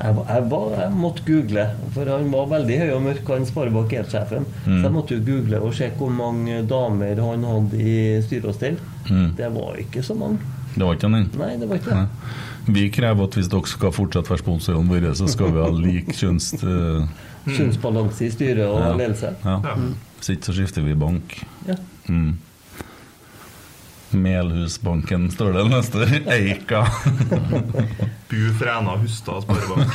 Jeg, 0.00 0.16
jeg, 0.16 0.46
var, 0.52 0.70
jeg 0.80 0.94
måtte 0.96 1.26
google, 1.28 1.66
for 1.96 2.08
han 2.08 2.30
var 2.32 2.48
veldig 2.54 2.78
høy 2.80 2.94
og 2.94 3.04
mørk, 3.10 3.28
han 3.34 3.44
Sparebank 3.50 3.92
1-sjefen. 4.00 4.48
Mm. 4.64 4.78
Så 4.78 4.80
jeg 4.80 4.94
måtte 4.96 5.18
jo 5.18 5.26
google 5.28 5.60
og 5.60 5.76
se 5.76 5.90
hvor 5.98 6.16
mange 6.16 6.62
damer 6.72 7.20
han 7.20 7.44
hadde 7.50 7.84
i 7.84 7.98
styre 8.24 8.54
og 8.54 8.56
stell. 8.56 8.80
Mm. 9.10 9.28
Det 9.36 9.52
var 9.58 9.76
ikke 9.84 10.06
så 10.06 10.16
mange. 10.16 10.40
Det 10.74 10.82
var 10.82 10.96
ikke 10.96 11.12
den. 11.12 11.28
Nei, 11.38 11.52
det 11.60 11.68
var 11.68 11.82
ikke 11.82 11.92
det. 11.92 12.00
Nei. 12.00 12.40
Vi 12.64 12.86
krever 12.88 13.28
at 13.28 13.36
hvis 13.36 13.52
dere 13.52 13.68
skal 13.68 13.92
fortsette 13.92 14.32
være 14.32 14.40
sponsorene 14.40 14.88
våre, 14.88 15.12
så 15.12 15.28
skal 15.28 15.52
vi 15.52 15.60
ha 15.60 15.68
lik 15.84 16.16
kjønns... 16.16 16.54
Uh... 16.64 17.04
Kjønnsbalanse 17.44 18.24
i 18.24 18.32
styre 18.32 18.64
og 18.72 18.78
ja. 18.80 18.90
ledelse. 18.96 19.34
Ja. 19.44 19.58
Mm. 19.76 19.90
Ikke 20.32 20.46
så 20.46 20.52
skifter 20.56 20.82
vi 20.82 20.94
bank. 20.94 21.46
Ja. 21.68 21.74
Mm. 22.08 22.38
Melhusbanken 24.14 25.28
står 25.32 25.52
det 25.56 25.64
neste. 25.70 26.06
Eika. 26.30 26.84
Bu 28.30 28.40
Fræna 28.58 28.96
Hustad 28.98 29.42
Sparebank. 29.44 29.90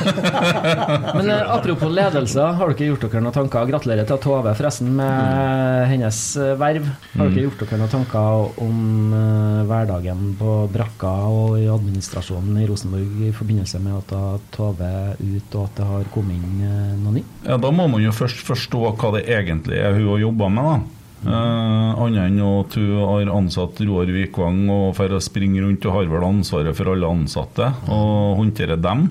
Men 1.16 1.30
eh, 1.30 1.50
apropos 1.54 1.90
ledelse, 1.92 2.40
har 2.56 2.72
dere 2.72 2.88
gjort 2.92 3.04
dere 3.08 3.22
noen 3.24 3.34
tanker? 3.34 3.66
Gratulerer 3.68 4.06
til 4.08 4.20
Tove 4.22 4.52
forresten 4.56 4.92
med 4.96 5.88
hennes 5.90 6.20
eh, 6.40 6.54
verv. 6.60 6.86
Har 7.16 7.26
dere 7.26 7.30
Mm. 7.30 7.42
gjort 7.44 7.60
dere 7.64 7.78
noen 7.80 7.92
tanker 7.92 8.62
om 8.64 8.78
eh, 9.16 9.60
hverdagen 9.68 10.22
på 10.40 10.54
brakka 10.72 11.12
og 11.30 11.58
i 11.60 11.66
administrasjonen 11.70 12.62
i 12.62 12.66
Rosenborg 12.70 13.20
i 13.28 13.32
forbindelse 13.36 13.80
med 13.84 13.98
at 14.00 14.46
Tove 14.54 14.88
er 14.88 15.20
ut 15.20 15.58
og 15.60 15.66
at 15.68 15.76
det 15.82 15.88
har 15.90 16.08
kommet 16.14 16.38
inn 16.38 16.64
noe 17.04 17.16
nytt? 17.18 17.34
Ja, 17.46 17.58
Da 17.60 17.70
må 17.74 17.86
man 17.92 18.02
jo 18.02 18.12
først 18.14 18.40
forstå 18.46 18.86
hva 18.96 19.12
det 19.18 19.26
egentlig 19.28 19.78
er 19.82 19.94
hun 19.98 20.08
har 20.14 20.24
jobba 20.24 20.48
med. 20.48 20.64
da. 20.70 20.78
Eh, 21.20 21.90
Annet 22.00 22.30
enn 22.30 22.38
at 22.40 22.76
hun 22.78 22.92
har 23.04 23.32
ansatt 23.34 23.80
Roar 23.84 24.08
Vikvang 24.08 24.62
og 24.72 24.94
for 24.96 25.12
å 25.12 25.20
springe 25.20 25.60
rundt 25.60 25.84
og 25.84 25.98
har 25.98 26.08
vel 26.08 26.24
ansvaret 26.24 26.76
for 26.76 26.92
alle 26.94 27.10
ansatte 27.10 27.66
og 27.92 28.40
håndtere 28.40 28.78
dem. 28.80 29.08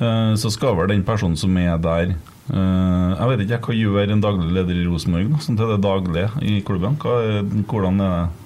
Uh, 0.00 0.32
så 0.40 0.48
skal 0.48 0.78
vel 0.78 0.88
den 0.88 1.02
personen 1.04 1.36
som 1.36 1.52
er 1.60 1.74
der 1.76 2.14
uh, 2.54 3.10
Jeg 3.18 3.26
vet 3.28 3.42
ikke 3.44 3.58
hva 3.66 3.74
gjør 3.76 4.12
en 4.14 4.22
daglig 4.24 4.54
leder 4.56 4.78
i 4.80 4.86
Rosenborg 4.86 5.34
sånn 5.44 5.58
til 5.60 5.74
det 5.74 5.82
daglige 5.84 6.30
i 6.40 6.54
klubben? 6.64 6.96
Hva 6.96 7.42
hvordan 7.68 8.00
er 8.00 8.14
det? 8.14 8.39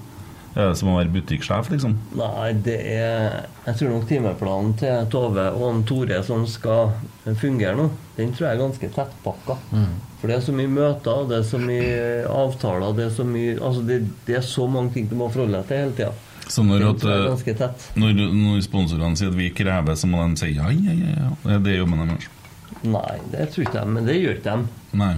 Er 0.54 0.70
det 0.70 0.78
som 0.78 0.92
å 0.92 0.98
være 1.00 1.10
butikksjef, 1.10 1.68
liksom? 1.72 1.96
Nei, 2.14 2.52
det 2.62 2.76
er 2.86 3.46
Jeg 3.64 3.78
tror 3.80 3.90
nok 3.90 4.04
timeplanen 4.06 4.74
til 4.78 5.08
Tove 5.10 5.48
og 5.58 5.80
Tore 5.88 6.20
som 6.26 6.44
skal 6.46 6.92
fungere 7.40 7.74
nå, 7.78 7.88
den 8.18 8.34
tror 8.34 8.46
jeg 8.46 8.58
er 8.58 8.60
ganske 8.62 8.90
tettpakka. 8.94 9.56
For 10.20 10.30
det 10.30 10.36
er 10.36 10.44
så 10.46 10.54
mye 10.56 10.70
møter, 10.70 11.24
det 11.28 11.40
er 11.40 11.48
så 11.48 11.58
mye 11.60 11.96
avtaler, 12.30 12.94
det 12.96 13.08
er 13.08 13.16
så 13.16 13.26
mye 13.28 13.56
Altså, 13.58 13.82
det, 13.88 13.98
det 14.28 14.38
er 14.38 14.46
så 14.46 14.68
mange 14.70 14.94
ting 14.94 15.10
du 15.10 15.18
må 15.18 15.28
forholde 15.32 15.58
deg 15.58 15.68
til 15.68 15.82
hele 15.82 15.98
tida. 15.98 16.12
Så 16.46 16.62
når, 16.62 16.86
at, 16.92 17.04
eh, 17.08 17.84
når, 17.96 18.16
når 18.36 18.62
sponsorene 18.64 19.16
sier 19.16 19.32
at 19.32 19.36
vi 19.38 19.50
krever, 19.56 19.96
så 19.96 20.08
må 20.10 20.22
de 20.28 20.38
si 20.40 20.52
ja, 20.52 20.68
ja, 20.70 20.92
ja. 20.92 21.28
ja. 21.44 21.58
Det 21.58 21.72
er 21.72 21.80
jobben 21.80 22.04
deres. 22.04 22.28
Nei, 22.84 23.14
det 23.32 23.48
tror 23.54 23.64
ikke 23.64 23.78
de, 23.80 23.92
men 23.96 24.08
det 24.08 24.18
gjør 24.20 24.36
ikke 24.38 24.56
de. 24.58 24.82
Nei. 25.00 25.14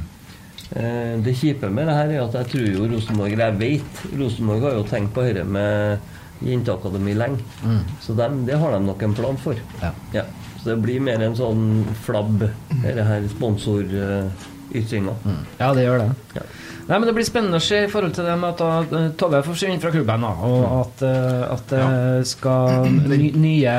Eh, 0.74 1.16
Det 1.22 1.34
kjipe 1.38 1.70
med 1.70 1.86
det 1.86 1.94
her 1.94 2.10
er 2.16 2.24
at 2.24 2.32
jeg 2.34 2.46
tror 2.52 2.66
jo 2.74 2.88
Rosenborg 2.90 3.32
eller 3.32 3.52
Jeg 3.52 3.58
vet 3.60 4.18
Rosenborg 4.18 4.62
har 4.66 4.72
jo 4.80 4.84
tenkt 4.90 5.14
på 5.14 5.22
dette 5.22 5.44
med 5.44 5.98
jenteakademi 6.42 7.14
lenge. 7.16 7.38
Mm. 7.64 7.80
Så 8.02 8.14
dem, 8.18 8.44
det 8.46 8.58
har 8.58 8.72
de 8.74 8.80
nok 8.84 9.02
en 9.02 9.14
plan 9.14 9.36
for. 9.40 9.54
Ja. 9.80 10.24
Så 10.60 10.74
det 10.74 10.82
blir 10.82 11.00
mer 11.00 11.22
en 11.22 11.36
sånn 11.38 11.84
flabb, 12.04 12.42
dette 12.82 13.04
her 13.06 13.22
sponsorytringa. 13.30 15.14
Ja, 15.60 15.72
det 15.74 15.84
gjør 15.86 15.98
det. 16.02 16.10
Ja. 16.34 16.42
Nei, 16.86 16.98
men 17.00 17.08
Det 17.08 17.14
blir 17.16 17.26
spennende 17.26 17.58
å 17.58 17.62
se 17.64 17.80
i 17.82 17.88
forhold 17.90 18.14
til 18.14 18.26
det 18.28 18.34
med 18.38 18.52
at 18.52 18.60
da, 18.62 18.98
eh, 18.98 19.08
Tove 19.18 19.40
forsvinner 19.42 19.80
fra 19.82 19.90
klubben, 19.90 20.22
da, 20.22 20.28
og 20.46 20.66
at, 20.76 21.00
eh, 21.02 21.40
at 21.50 21.72
det 21.72 22.26
skal 22.30 22.86
ny, 23.10 23.32
nye 23.34 23.72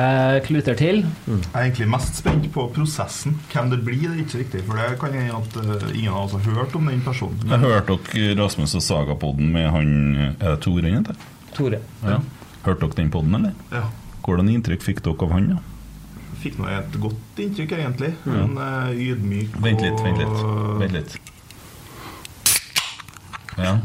kluter 0.44 0.76
til. 0.76 1.00
Jeg 1.24 1.46
er 1.54 1.62
egentlig 1.62 1.88
mest 1.88 2.20
spent 2.20 2.50
på 2.52 2.66
prosessen. 2.74 3.38
Hvem 3.52 3.70
det 3.72 3.78
blir, 3.86 4.02
det 4.04 4.12
er 4.12 4.20
ikke 4.26 4.42
riktig. 4.42 4.64
For 4.66 4.76
det 4.76 4.98
kan 5.00 5.16
hende 5.16 5.40
at 5.40 5.56
eh, 5.62 5.86
ingen 5.96 6.12
av 6.12 6.26
oss 6.26 6.36
har 6.36 6.58
hørt 6.58 6.76
om 6.76 6.90
den 6.92 7.00
personen. 7.06 7.40
Jeg 7.48 7.62
hørte 7.64 7.96
dere 8.12 8.36
Rasmus 8.42 8.76
og 8.76 8.84
Saga-podden 8.84 9.54
med 9.56 9.70
han 9.72 9.88
Er 10.36 10.52
det 10.52 10.60
Tore 10.66 10.84
han 10.84 11.00
heter? 11.00 11.24
Tore. 11.56 11.80
Ja. 12.04 12.20
Hørte 12.66 12.84
dere 12.84 12.98
den 13.00 13.10
podden, 13.14 13.34
eller? 13.40 13.56
Ja. 13.72 13.86
Hvordan 14.26 14.52
inntrykk 14.52 14.84
fikk 14.84 15.00
dere 15.06 15.24
av 15.24 15.32
han? 15.32 15.48
da? 15.54 15.62
Fikk 16.44 16.60
nå 16.60 16.68
et 16.70 17.00
godt 17.00 17.40
inntrykk, 17.40 17.72
egentlig. 17.80 18.12
Men 18.28 18.52
eh, 18.60 19.00
ydmyk 19.08 19.56
Vent 19.64 19.80
litt, 19.82 20.04
vent 20.04 20.20
litt. 20.20 20.46
Vent 20.84 20.96
litt. 21.00 21.18
Ja. 23.58 23.78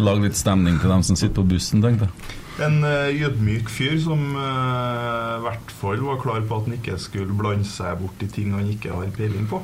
Lag 0.00 0.22
litt 0.24 0.36
stemning 0.38 0.78
til 0.80 0.92
dem 0.92 1.02
som 1.04 1.18
sitter 1.18 1.36
på 1.40 1.48
bussen, 1.52 1.82
tenkte 1.84 2.08
jeg. 2.08 2.36
En 2.66 2.78
eh, 2.88 3.12
ydmyk 3.26 3.68
fyr 3.68 3.98
som 4.00 4.22
eh, 4.32 5.32
i 5.36 5.42
hvert 5.44 5.72
fall 5.76 6.00
var 6.06 6.22
klar 6.22 6.44
på 6.48 6.60
at 6.60 6.70
han 6.70 6.78
ikke 6.78 6.96
skulle 7.00 7.36
blande 7.36 7.68
seg 7.68 7.98
bort 8.00 8.22
i 8.24 8.30
ting 8.32 8.54
han 8.56 8.70
ikke 8.72 8.94
har 8.96 9.10
peiling 9.16 9.44
på. 9.50 9.60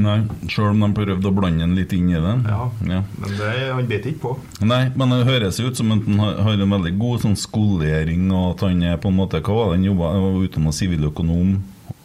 Nei, 0.00 0.22
Sjøl 0.48 0.70
om 0.72 0.80
de 0.80 0.88
prøvde 0.96 1.28
å 1.28 1.34
blande 1.36 1.66
den 1.66 1.74
litt 1.76 1.92
inn 1.92 2.08
i 2.10 2.16
den. 2.16 2.46
Ja. 2.48 2.64
Ja. 2.88 3.02
Men 3.20 3.34
det, 3.36 3.50
han 3.76 3.90
bet 3.90 4.08
ikke 4.08 4.22
på. 4.24 4.32
Nei, 4.64 4.86
men 4.96 5.12
det 5.12 5.26
høres 5.28 5.60
ut 5.60 5.78
som 5.78 5.92
at 5.92 6.08
han 6.08 6.22
har 6.48 6.56
en 6.56 6.74
veldig 6.78 6.94
god 6.98 7.26
sånn 7.26 7.36
skolering, 7.38 8.30
og 8.32 8.54
at 8.54 8.64
han 8.70 8.80
er 8.88 8.96
på 9.02 9.12
en 9.12 9.18
måte 9.20 9.42
Hva 9.44 9.58
var 9.58 9.70
det 9.70 9.78
han 9.78 9.90
jobba 9.90 10.14
utdanna 10.46 10.72
siviløkonom 10.74 11.52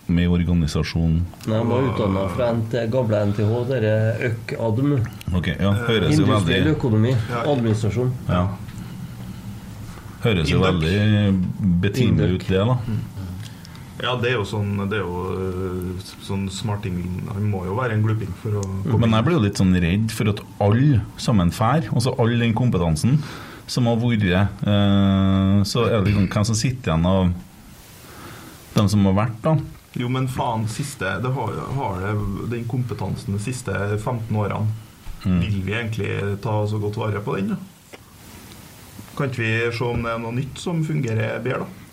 med 0.08 0.30
organisasjonen 0.32 1.20
Nei, 1.48 1.58
Han 1.58 1.68
var 1.72 1.90
utdanna 1.90 2.24
fra 2.32 2.52
NT, 2.56 2.78
gamle 2.94 3.20
NTH, 3.32 3.52
dette 3.70 3.92
ØK-ADM. 4.30 4.94
Ok, 5.36 5.52
ja, 5.52 5.74
høres 5.90 6.18
jo 6.20 6.30
veldig 6.30 6.74
økonomi. 6.76 7.14
Ja. 7.32 7.44
Administrasjon. 7.52 8.14
ja. 8.30 8.46
Høres 10.24 10.50
jo 10.50 10.64
veldig 10.64 10.96
betimelig 11.84 12.40
ut, 12.40 12.48
det, 12.50 12.64
da. 12.66 12.78
Ja, 13.98 14.14
det 14.22 14.30
er 14.30 14.36
jo 14.36 14.44
sånn 14.46 14.76
Det 14.90 15.00
er 15.00 15.02
jo 15.02 15.22
eh, 15.34 16.10
sånn 16.26 16.44
smarting 16.54 17.00
Han 17.32 17.48
må 17.50 17.64
jo 17.66 17.78
være 17.80 17.96
en 17.98 18.04
gluping 18.06 18.30
for 18.44 18.60
å 18.60 18.98
Men 19.02 19.16
jeg 19.16 19.26
blir 19.26 19.38
jo 19.40 19.44
litt 19.48 19.62
sånn 19.62 19.74
redd 19.74 20.14
for 20.14 20.30
at 20.30 20.42
alle 20.62 21.00
sammen 21.22 21.50
fær, 21.56 21.88
altså 21.90 22.14
all 22.22 22.34
den 22.38 22.54
kompetansen 22.58 23.18
som 23.68 23.90
har 23.90 23.98
vært 24.00 24.28
eh, 24.32 25.56
Så 25.68 25.88
er 25.88 25.98
det 25.98 26.12
liksom 26.12 26.30
hvem 26.32 26.48
som 26.52 26.60
sitter 26.60 26.94
igjen 26.94 27.10
av 27.10 27.34
dem 28.78 28.90
som 28.92 29.06
har 29.10 29.16
vært, 29.18 29.40
da. 29.42 29.56
Jo, 29.98 30.10
men 30.14 30.28
faen, 30.30 30.68
siste 30.70 31.16
Det 31.24 31.32
har, 31.34 31.56
har 31.78 32.04
det 32.04 32.52
den 32.52 32.68
kompetansen 32.70 33.34
de 33.34 33.42
siste 33.42 33.74
15 33.98 34.36
årene. 34.36 34.68
Mm. 35.26 35.40
Vil 35.42 35.62
vi 35.66 35.74
egentlig 35.74 36.12
ta 36.44 36.60
så 36.70 36.78
godt 36.80 37.00
vare 37.02 37.22
på 37.26 37.36
den, 37.40 37.56
da? 37.56 37.58
Kan 39.18 39.32
ikke 39.32 39.42
vi 39.42 39.54
se 39.74 39.84
om 39.88 40.04
det 40.06 40.14
er 40.14 40.22
noe 40.22 40.36
nytt 40.36 40.62
som 40.62 40.84
fungerer 40.86 41.40
bedre, 41.42 41.66
da? 41.66 41.86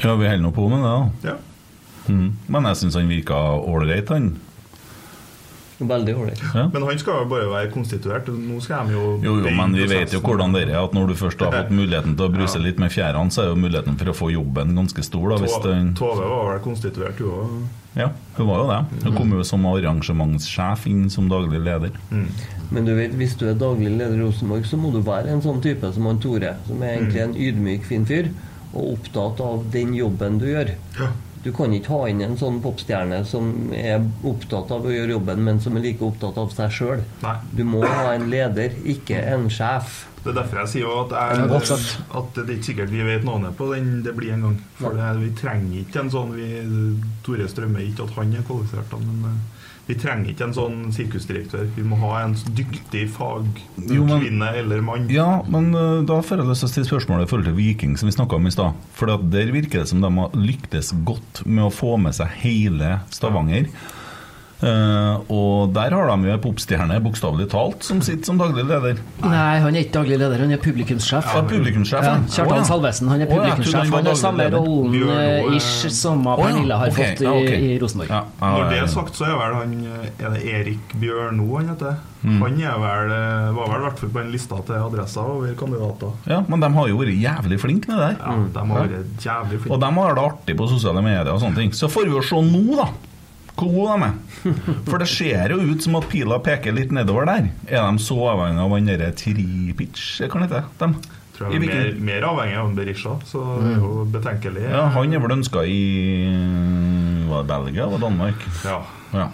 Ja, 0.00 0.14
vi 0.16 0.28
holder 0.30 0.44
nå 0.44 0.52
på 0.54 0.68
med 0.70 0.84
det, 0.84 0.92
da. 0.92 1.32
Ja. 1.32 1.36
Mm. 2.06 2.28
Men 2.46 2.68
jeg 2.70 2.78
syns 2.80 2.96
han 2.96 3.10
virka 3.10 3.40
ålreit, 3.58 4.08
han. 4.14 4.30
Veldig 5.80 6.12
ålreit. 6.16 6.40
Ja. 6.54 6.66
Men 6.72 6.82
han 6.84 6.98
skal 7.00 7.22
jo 7.22 7.28
bare 7.30 7.46
være 7.48 7.70
konstituert. 7.72 8.26
Nå 8.28 8.60
skal 8.60 8.86
de 8.90 8.92
jo 8.98 9.04
Jo, 9.24 9.36
jo, 9.40 9.52
men 9.56 9.72
vi 9.72 9.86
vet 9.88 10.12
jo 10.12 10.20
hvordan 10.20 10.52
det 10.52 10.66
er. 10.68 10.74
At 10.82 10.92
når 10.96 11.08
du 11.08 11.14
først 11.16 11.40
har 11.40 11.54
fått 11.54 11.72
muligheten 11.72 12.16
til 12.18 12.26
å 12.28 12.32
bruse 12.34 12.60
litt 12.60 12.78
med 12.82 12.92
fjærene, 12.92 13.32
så 13.32 13.46
er 13.46 13.52
jo 13.54 13.58
muligheten 13.62 13.96
for 13.96 14.12
å 14.12 14.16
få 14.16 14.30
jobben 14.34 14.74
ganske 14.76 15.04
stor. 15.06 15.28
da 15.32 15.38
hvis 15.40 15.56
Tove, 15.56 15.72
den, 15.72 15.94
Tove 15.96 16.26
var 16.28 16.50
vel 16.52 16.60
konstituert, 16.64 17.18
hun 17.18 17.30
òg. 17.30 17.54
Ja, 17.98 18.10
hun 18.36 18.46
var 18.46 18.60
jo 18.60 18.66
det. 18.70 19.04
Hun 19.06 19.16
kom 19.16 19.32
jo 19.34 19.42
som 19.46 19.64
arrangementssjef 19.66 20.84
inn 20.86 21.08
som 21.10 21.28
daglig 21.32 21.62
leder. 21.64 21.96
Men 22.70 22.84
du 22.86 22.92
vet, 22.94 23.16
hvis 23.18 23.34
du 23.40 23.48
er 23.50 23.56
daglig 23.58 23.90
leder 23.90 24.14
i 24.14 24.20
Rosenborg, 24.22 24.68
så 24.68 24.78
må 24.78 24.92
du 24.94 25.00
være 25.02 25.32
en 25.32 25.42
sånn 25.42 25.58
type 25.64 25.90
som 25.96 26.06
han 26.06 26.20
Tore, 26.22 26.54
som 26.68 26.82
er 26.86 26.98
egentlig 27.00 27.24
en 27.24 27.34
ydmyk, 27.34 27.88
fin 27.88 28.06
fyr, 28.06 28.30
og 28.70 28.92
opptatt 28.92 29.40
av 29.42 29.64
den 29.74 29.96
jobben 29.96 30.38
du 30.38 30.46
gjør. 30.52 30.76
Ja. 31.00 31.08
Du 31.44 31.48
kan 31.56 31.72
ikke 31.72 31.94
ha 31.94 32.08
inn 32.10 32.20
en 32.24 32.36
sånn 32.36 32.58
popstjerne 32.60 33.22
som 33.28 33.70
er 33.72 34.02
opptatt 34.28 34.72
av 34.76 34.84
å 34.84 34.92
gjøre 34.92 35.14
jobben, 35.16 35.40
men 35.46 35.60
som 35.64 35.78
er 35.78 35.86
like 35.86 36.04
opptatt 36.04 36.36
av 36.40 36.52
seg 36.52 36.74
sjøl. 36.76 37.04
Du 37.56 37.62
må 37.64 37.80
ha 37.86 38.12
en 38.12 38.28
leder, 38.32 38.76
ikke 38.84 39.22
en 39.32 39.48
sjef. 39.52 40.02
Det 40.20 40.34
er 40.34 40.36
derfor 40.36 40.60
jeg 40.60 40.72
sier 40.74 40.90
at, 41.00 41.14
jeg, 41.16 41.76
at 42.20 42.34
det 42.36 42.42
er 42.44 42.52
ikke 42.58 42.66
sikkert 42.66 42.92
vi 42.92 43.06
vet 43.06 43.24
navnet 43.24 43.56
på 43.56 43.70
den 43.72 44.02
det 44.04 44.12
blir 44.18 44.34
en 44.34 44.44
gang. 44.44 44.58
For 44.76 44.98
det, 44.98 45.14
vi 45.22 45.30
trenger 45.38 45.78
ikke 45.80 46.02
en 46.02 46.12
sånn 46.12 46.34
vi, 46.36 46.50
Tore 47.24 47.48
Strømme, 47.48 47.86
ikke 47.88 48.04
at 48.04 48.12
han 48.18 48.36
er 48.36 48.44
kvalifisert, 48.44 48.92
men 49.00 49.24
eh, 49.30 49.59
vi 49.90 49.96
trenger 49.98 50.30
ikke 50.30 50.46
en 50.46 50.56
sånn 50.56 50.78
sirkusdirektør. 50.94 51.66
Vi 51.74 51.84
må 51.86 51.98
ha 52.04 52.22
en 52.22 52.36
dyktig 52.56 53.06
fagkvinne 53.16 54.50
eller 54.60 54.84
mann. 54.86 55.08
Ja, 55.12 55.40
men 55.50 55.72
uh, 55.74 56.02
da 56.06 56.20
får 56.22 56.42
jeg 56.42 56.50
lyst 56.50 56.64
til 56.64 56.70
å 56.70 56.72
stille 56.74 56.90
spørsmålet 56.92 57.26
i 57.26 57.30
forhold 57.32 57.50
til 57.50 57.58
Viking, 57.58 57.96
som 57.98 58.10
vi 58.10 58.14
snakka 58.14 58.38
om 58.38 58.46
i 58.46 58.54
stad. 58.54 58.78
For 58.96 59.10
der 59.34 59.54
virker 59.54 59.82
det 59.82 59.90
som 59.90 60.04
de 60.04 60.12
har 60.14 60.36
lyktes 60.38 60.92
godt 61.08 61.42
med 61.46 61.66
å 61.66 61.72
få 61.74 61.96
med 62.00 62.14
seg 62.16 62.30
hele 62.44 63.00
Stavanger. 63.14 63.66
Eh, 64.60 65.32
og 65.32 65.72
der 65.72 65.94
har 65.96 66.10
de 66.10 66.28
jo 66.28 66.34
en 66.34 66.42
popstjerne, 66.42 66.98
bokstavelig 67.00 67.46
talt, 67.52 67.84
som 67.86 68.02
sitter 68.04 68.28
som 68.28 68.40
daglig 68.40 68.66
leder. 68.68 69.00
Nei, 69.24 69.54
han 69.64 69.72
er 69.72 69.86
ikke 69.86 69.94
daglig 70.02 70.18
leder, 70.20 70.42
han 70.44 70.52
er 70.52 70.60
publikumssjef. 70.60 71.30
Ja, 71.32 71.44
publikumssjef, 71.48 72.04
Ja, 72.04 72.12
ja. 72.18 72.34
Kjartan 72.34 72.52
oh, 72.52 72.60
ja. 72.60 72.66
Salvesen, 72.68 73.08
han 73.08 73.24
er 73.24 73.30
publikumssjef. 73.30 73.78
han 73.80 73.94
var 73.94 74.04
Han 74.04 74.10
har 74.10 74.20
samme 74.20 74.48
rollen 74.52 75.16
eh, 75.16 75.56
ish 75.56 75.88
som 75.96 76.26
oh, 76.26 76.36
ja, 76.36 76.44
Pernille 76.44 76.80
har 76.82 76.92
okay. 76.92 77.08
fått 77.08 77.24
i, 77.24 77.28
ja, 77.28 77.34
ok. 77.40 77.56
i 77.56 77.80
Rosenborg. 77.80 78.12
Ja, 78.12 78.22
ja, 78.28 78.52
Når 78.52 78.70
det 78.74 78.84
er 78.84 78.92
sagt, 78.92 79.16
så 79.16 79.30
er 79.30 79.36
vel 79.40 79.58
han 79.62 79.74
eh, 79.88 80.06
Er 80.20 80.36
det 80.36 80.54
Erik 80.58 80.94
Bjørno 81.00 81.50
han 81.56 81.74
heter? 81.74 82.00
Mm. 82.20 82.40
Han 82.42 82.58
er 82.60 82.80
vel, 82.82 83.12
var 83.56 83.70
vel 83.72 83.78
i 83.78 83.84
hvert 83.86 84.00
fall 84.02 84.10
på 84.12 84.20
en 84.20 84.32
lista 84.34 84.58
til 84.68 84.76
adresser 84.76 85.24
over 85.24 85.54
kandidater. 85.56 86.18
Ja, 86.28 86.42
men 86.44 86.60
de 86.60 86.68
har 86.74 86.90
jo 86.90 86.98
vært 87.00 87.16
jævlig 87.16 87.60
flinke 87.62 87.88
med 87.88 87.96
det 87.96 88.10
der. 88.10 88.18
Ja, 88.20 88.34
De 88.58 88.64
har 88.74 88.90
vært 88.90 89.24
jævlig 89.24 89.60
Og 89.70 89.80
de 89.80 89.94
har 89.96 90.18
det 90.18 90.26
artig 90.26 90.56
på 90.58 90.68
sosiale 90.68 91.00
medier 91.06 91.32
og 91.32 91.40
sånne 91.40 91.62
ting. 91.62 91.72
Så 91.72 91.88
får 91.88 92.10
vi 92.10 92.18
jo 92.18 92.26
se 92.28 92.42
nå, 92.44 92.66
da. 92.76 92.90
Gode 93.60 93.94
de 93.94 94.08
er. 94.08 94.58
For 94.88 95.02
det 95.02 95.08
ser 95.12 95.52
jo 95.54 95.60
ut 95.70 95.84
som 95.84 95.96
at 95.98 96.06
pila 96.10 96.38
peker 96.44 96.74
litt 96.76 96.92
nedover 96.96 97.28
der. 97.28 97.50
Er 97.68 97.84
de 97.84 98.02
så 98.02 98.16
avhengig 98.32 98.62
av 98.64 98.72
han 98.76 98.88
derre 98.88 99.10
Tripic, 99.20 100.04
kan 100.32 100.46
det 100.46 100.50
hete? 100.50 100.62
Dem? 100.80 100.94
Tror 101.36 101.52
jeg 101.54 101.60
er 101.60 101.66
mer, 101.68 101.92
mer 102.04 102.26
avhengig 102.28 102.56
av 102.60 102.72
Berisha, 102.76 103.14
så 103.28 103.42
det 103.60 103.74
er 103.74 103.84
jo 103.84 103.92
betenkelig. 104.12 104.64
Ja, 104.68 104.86
han 104.96 105.14
er 105.16 105.22
vel 105.24 105.36
ønska 105.38 105.62
i 105.64 105.78
Var 107.30 107.46
det 107.46 107.48
Belgia 107.52 107.86
eller 107.86 108.02
Danmark? 108.02 108.48
Ja. 108.64 108.80
Ja. 109.14 109.30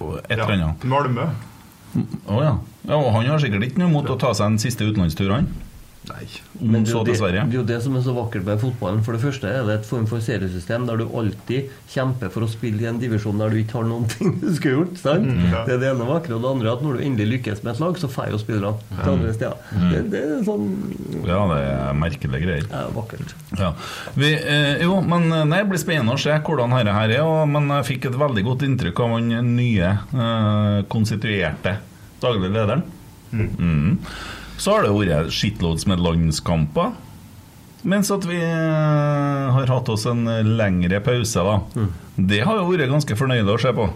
Et 0.00 0.36
eller 0.36 0.54
annet. 0.56 0.84
Malmö. 0.88 1.26
Å 2.30 2.42
ja. 2.44 2.52
ja. 2.86 2.96
Og 3.00 3.10
han 3.16 3.26
har 3.26 3.42
sikkert 3.42 3.66
ikke 3.66 3.82
noe 3.82 3.90
imot 3.90 4.12
å 4.14 4.18
ta 4.20 4.30
seg 4.36 4.52
en 4.52 4.60
siste 4.62 4.86
utenlandstur, 4.86 5.32
han. 5.34 5.50
Nei. 6.10 6.26
Men 6.60 6.82
det, 6.84 6.90
er 6.90 6.92
så 6.92 7.00
dessverre. 7.04 7.04
til 7.04 7.12
det, 7.12 7.18
Sverige. 7.20 7.44
det 7.46 7.56
er 7.56 7.60
jo 7.60 7.66
det 7.68 7.78
som 7.84 7.96
er 7.96 8.02
så 8.04 8.14
vakkert 8.16 8.46
med 8.48 8.60
fotballen. 8.62 9.02
For 9.06 9.16
det 9.16 9.22
første 9.22 9.50
er 9.50 9.66
det 9.68 9.76
et 9.78 9.86
form 9.88 10.06
for 10.10 10.24
seriesystem 10.24 10.86
der 10.88 11.00
du 11.00 11.04
alltid 11.20 11.70
kjemper 11.92 12.32
for 12.34 12.46
å 12.46 12.50
spille 12.50 12.82
i 12.84 12.88
en 12.90 13.00
divisjon 13.02 13.40
der 13.40 13.52
du 13.54 13.60
ikke 13.60 13.78
har 13.78 13.86
noen 13.88 14.08
ting 14.14 14.34
du 14.40 14.48
skulle 14.56 14.74
gjort. 14.80 14.96
sant? 15.02 15.28
Mm, 15.28 15.44
ja. 15.52 15.64
Det 15.68 15.76
er 15.76 15.82
det 15.84 15.90
ene 15.92 16.08
vakre. 16.08 16.36
Og 16.36 16.44
det 16.44 16.50
andre 16.54 16.70
er 16.70 16.72
at 16.74 16.84
når 16.86 16.98
du 16.98 17.04
endelig 17.06 17.28
lykkes 17.36 17.62
med 17.64 17.72
et 17.74 17.82
lag, 17.84 18.00
så 18.02 18.10
får 18.10 18.32
jo 18.34 18.40
spillerne 18.42 19.00
til 19.00 19.12
andre 19.14 19.34
steder. 19.36 19.68
Mm. 19.70 19.90
Det, 19.92 20.02
det 20.14 20.24
er 20.24 20.42
sånn 20.48 20.66
Ja, 21.28 21.40
det 21.52 21.60
er 21.68 22.00
merkelige 22.00 22.42
greier. 22.46 22.66
ja, 22.70 22.82
vakkert. 22.96 23.36
Ja. 23.60 23.70
Vi, 24.18 24.32
eh, 24.34 24.82
jo, 24.86 24.98
men 25.04 25.28
eh, 25.30 25.46
nei, 25.48 25.62
det 25.62 25.70
blir 25.72 25.82
spennende 25.82 26.16
å 26.16 26.20
se 26.20 26.34
hvordan 26.34 26.74
dette 26.76 26.96
her 26.96 27.14
er. 27.20 27.24
Og, 27.26 27.44
men 27.50 27.70
jeg 27.78 27.88
fikk 27.94 28.10
et 28.10 28.18
veldig 28.20 28.46
godt 28.46 28.66
inntrykk 28.66 29.04
av 29.06 29.16
den 29.20 29.54
nye 29.56 29.94
eh, 29.94 30.80
konstituerte 30.90 31.78
daglig 32.20 32.50
lederen. 32.52 32.82
Mm. 33.30 33.98
Så 34.60 34.74
har 34.74 34.84
det 34.84 34.92
vært 34.92 35.32
shitloads 35.32 35.86
med 35.88 36.02
landskamper. 36.04 36.92
Mens 37.88 38.10
at 38.12 38.26
vi 38.28 38.36
eh, 38.36 39.46
har 39.56 39.70
hatt 39.72 39.88
oss 39.88 40.04
en 40.10 40.26
lengre 40.58 41.00
pause, 41.00 41.40
da. 41.46 41.86
Det 42.20 42.42
har 42.44 42.58
jo 42.60 42.68
vært 42.68 42.90
ganske 42.92 43.16
fornøyelig 43.16 43.54
å 43.54 43.60
se 43.62 43.72
på. 43.78 43.86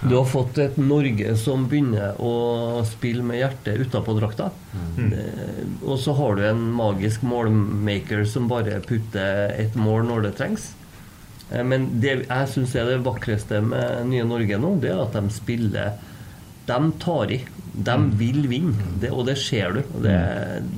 Du 0.00 0.14
har 0.16 0.24
fått 0.24 0.56
et 0.58 0.78
Norge 0.80 1.34
som 1.36 1.66
begynner 1.68 2.16
å 2.24 2.80
spille 2.88 3.22
med 3.22 3.36
hjertet 3.42 3.82
utapå 3.84 4.14
drakta. 4.16 4.48
Mm. 4.96 5.10
Og 5.84 5.98
så 6.00 6.14
har 6.16 6.38
du 6.38 6.44
en 6.48 6.62
magisk 6.72 7.22
målmaker 7.28 8.24
som 8.26 8.48
bare 8.50 8.80
putter 8.86 9.52
et 9.60 9.76
mål 9.76 10.08
når 10.08 10.24
det 10.26 10.34
trengs. 10.40 10.70
Eh, 11.52 11.62
Men 11.62 12.00
det 12.00 12.16
jeg 12.24 12.50
syns 12.54 12.74
er 12.80 12.88
det 12.90 13.02
vakreste 13.06 13.60
med 13.62 14.08
nye 14.10 14.24
Norge 14.26 14.58
nå, 14.58 14.74
det 14.82 14.94
er 14.94 15.04
at 15.04 15.14
de 15.20 15.36
spiller 15.36 16.00
De 16.66 16.80
tar 17.02 17.36
i. 17.36 17.42
De 17.74 17.94
vil 18.18 18.48
vinne, 18.50 18.74
det, 19.00 19.10
og 19.14 19.26
det 19.26 19.36
ser 19.38 19.72
du. 19.72 19.82
Det, 20.02 20.16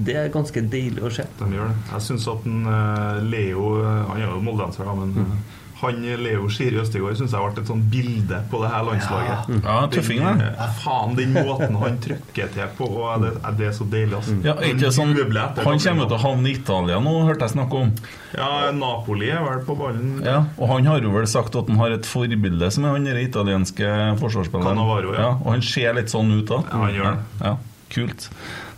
det 0.07 0.17
er 0.17 0.29
ganske 0.35 0.61
deilig 0.71 1.03
å 1.03 1.11
se. 1.11 1.25
De 1.39 1.49
gjør 1.55 1.69
det. 1.73 1.77
Jeg 1.93 2.05
syns 2.09 2.29
at 2.29 2.47
en, 2.47 2.67
eh, 2.67 3.23
Leo 3.33 3.65
eh, 3.81 4.05
Han 4.11 4.21
er 4.21 4.27
jo 4.29 4.41
moldenser, 4.45 4.85
men 4.99 5.15
Mm. 5.23 5.37
Han 5.83 6.03
Leo 6.23 6.49
Skiri 6.53 6.79
Østegård 6.83 7.17
syns 7.19 7.33
jeg 7.35 7.39
har 7.41 7.49
vært 7.51 7.59
et 7.63 7.71
sånn 7.73 7.83
bilde 7.93 8.39
på 8.51 8.61
det 8.63 8.71
her 8.73 8.85
landslaget. 8.87 9.51
Ja, 9.65 9.77
tøffing, 9.93 10.23
Den, 10.25 10.39
det. 10.43 10.49
eh, 10.59 10.73
Faen, 10.83 11.15
den 11.19 11.33
måten 11.37 11.77
han 11.83 11.99
trykker 12.05 12.51
til 12.55 12.71
på, 12.79 12.89
og 13.03 13.23
det, 13.25 13.33
er- 13.43 13.57
det 13.59 13.67
er 13.69 13.77
så 13.77 13.87
deilig, 13.93 14.15
altså. 14.21 14.37
Ja, 14.47 14.55
ikke 14.71 14.93
sånn, 14.95 15.13
han 15.13 15.83
kommer 15.83 16.09
til 16.09 16.17
å 16.19 16.23
havne 16.23 16.49
i 16.49 16.57
Italia 16.57 17.01
nå, 17.03 17.15
hørte 17.29 17.47
jeg 17.49 17.55
snakke 17.57 17.83
om. 17.83 17.93
Ja, 18.33 18.71
Napoli 18.73 19.29
er 19.35 19.43
vel 19.45 19.61
på 19.67 19.77
ballen. 19.77 20.23
Ja, 20.25 20.39
og 20.57 20.69
han 20.73 20.87
har 20.89 21.01
jo 21.05 21.11
vel 21.13 21.27
sagt 21.29 21.55
at 21.59 21.69
han 21.69 21.77
har 21.83 21.93
et 21.93 22.07
forbilde 22.09 22.71
som 22.73 22.87
er 22.89 22.97
han 22.97 23.05
der 23.05 23.21
italienske 23.21 23.93
forsvarsspilleren. 24.23 24.73
Canavaro, 24.79 25.13
ja. 25.15 25.21
ja. 25.21 25.31
Og 25.43 25.53
han 25.53 25.63
ser 25.67 25.93
litt 25.99 26.09
sånn 26.13 26.33
ut 26.39 26.47
da. 26.49 26.63
Ja, 26.71 26.83
han 26.87 26.95
gjør 26.97 27.11
det. 27.11 27.47
Ja, 27.47 27.57
kult. 27.93 28.29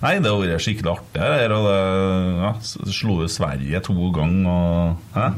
Nei, 0.05 0.19
det 0.21 0.29
har 0.29 0.41
vært 0.43 0.61
skikkelig 0.61 0.91
artig 0.91 1.23
det 1.23 1.49
det 1.49 1.77
ja, 2.43 2.51
slo 2.93 3.21
jo 3.23 3.29
Sverige 3.31 3.81
to 3.87 3.95
ganger, 4.13 4.51
og 4.51 5.15
hæ? 5.15 5.29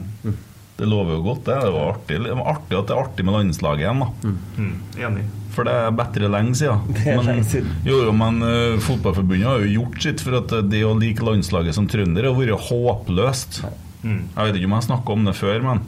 Det 0.77 0.87
lover 0.89 1.17
jo 1.17 1.25
godt, 1.25 1.47
det. 1.47 1.57
Det 1.65 1.73
var 1.73 1.91
artig, 1.95 2.21
det 2.27 2.37
var 2.37 2.53
artig 2.53 2.77
at 2.77 2.89
det 2.89 2.95
er 2.95 3.03
artig 3.03 3.25
med 3.25 3.37
landslaget 3.39 3.85
igjen, 3.87 4.03
da. 4.05 4.33
Mm, 4.61 4.75
enig. 5.09 5.25
For 5.57 5.65
det 5.65 5.73
er 5.73 5.95
bedre 5.97 6.29
lenge 6.35 6.53
siden. 6.59 6.83
Det 6.93 7.07
er 7.07 7.17
men, 7.17 7.29
lenge 7.31 7.49
siden. 7.49 7.75
Jo, 7.89 8.03
jo, 8.05 8.13
men 8.13 8.45
uh, 8.45 8.77
Fotballforbundet 8.85 9.49
har 9.49 9.65
jo 9.65 9.73
gjort 9.79 10.01
sitt 10.05 10.25
for 10.25 10.37
at 10.43 10.53
det 10.69 10.83
å 10.85 10.93
like 11.01 11.25
landslaget 11.25 11.79
som 11.79 11.89
trønder 11.89 12.29
har 12.29 12.37
vært 12.37 12.69
håpløst. 12.69 13.63
Mm. 14.05 14.21
Jeg 14.35 14.43
vet 14.43 14.59
ikke 14.61 14.69
om 14.69 14.77
jeg 14.77 14.89
snakka 14.91 15.17
om 15.17 15.31
det 15.31 15.39
før, 15.41 15.63
men 15.65 15.87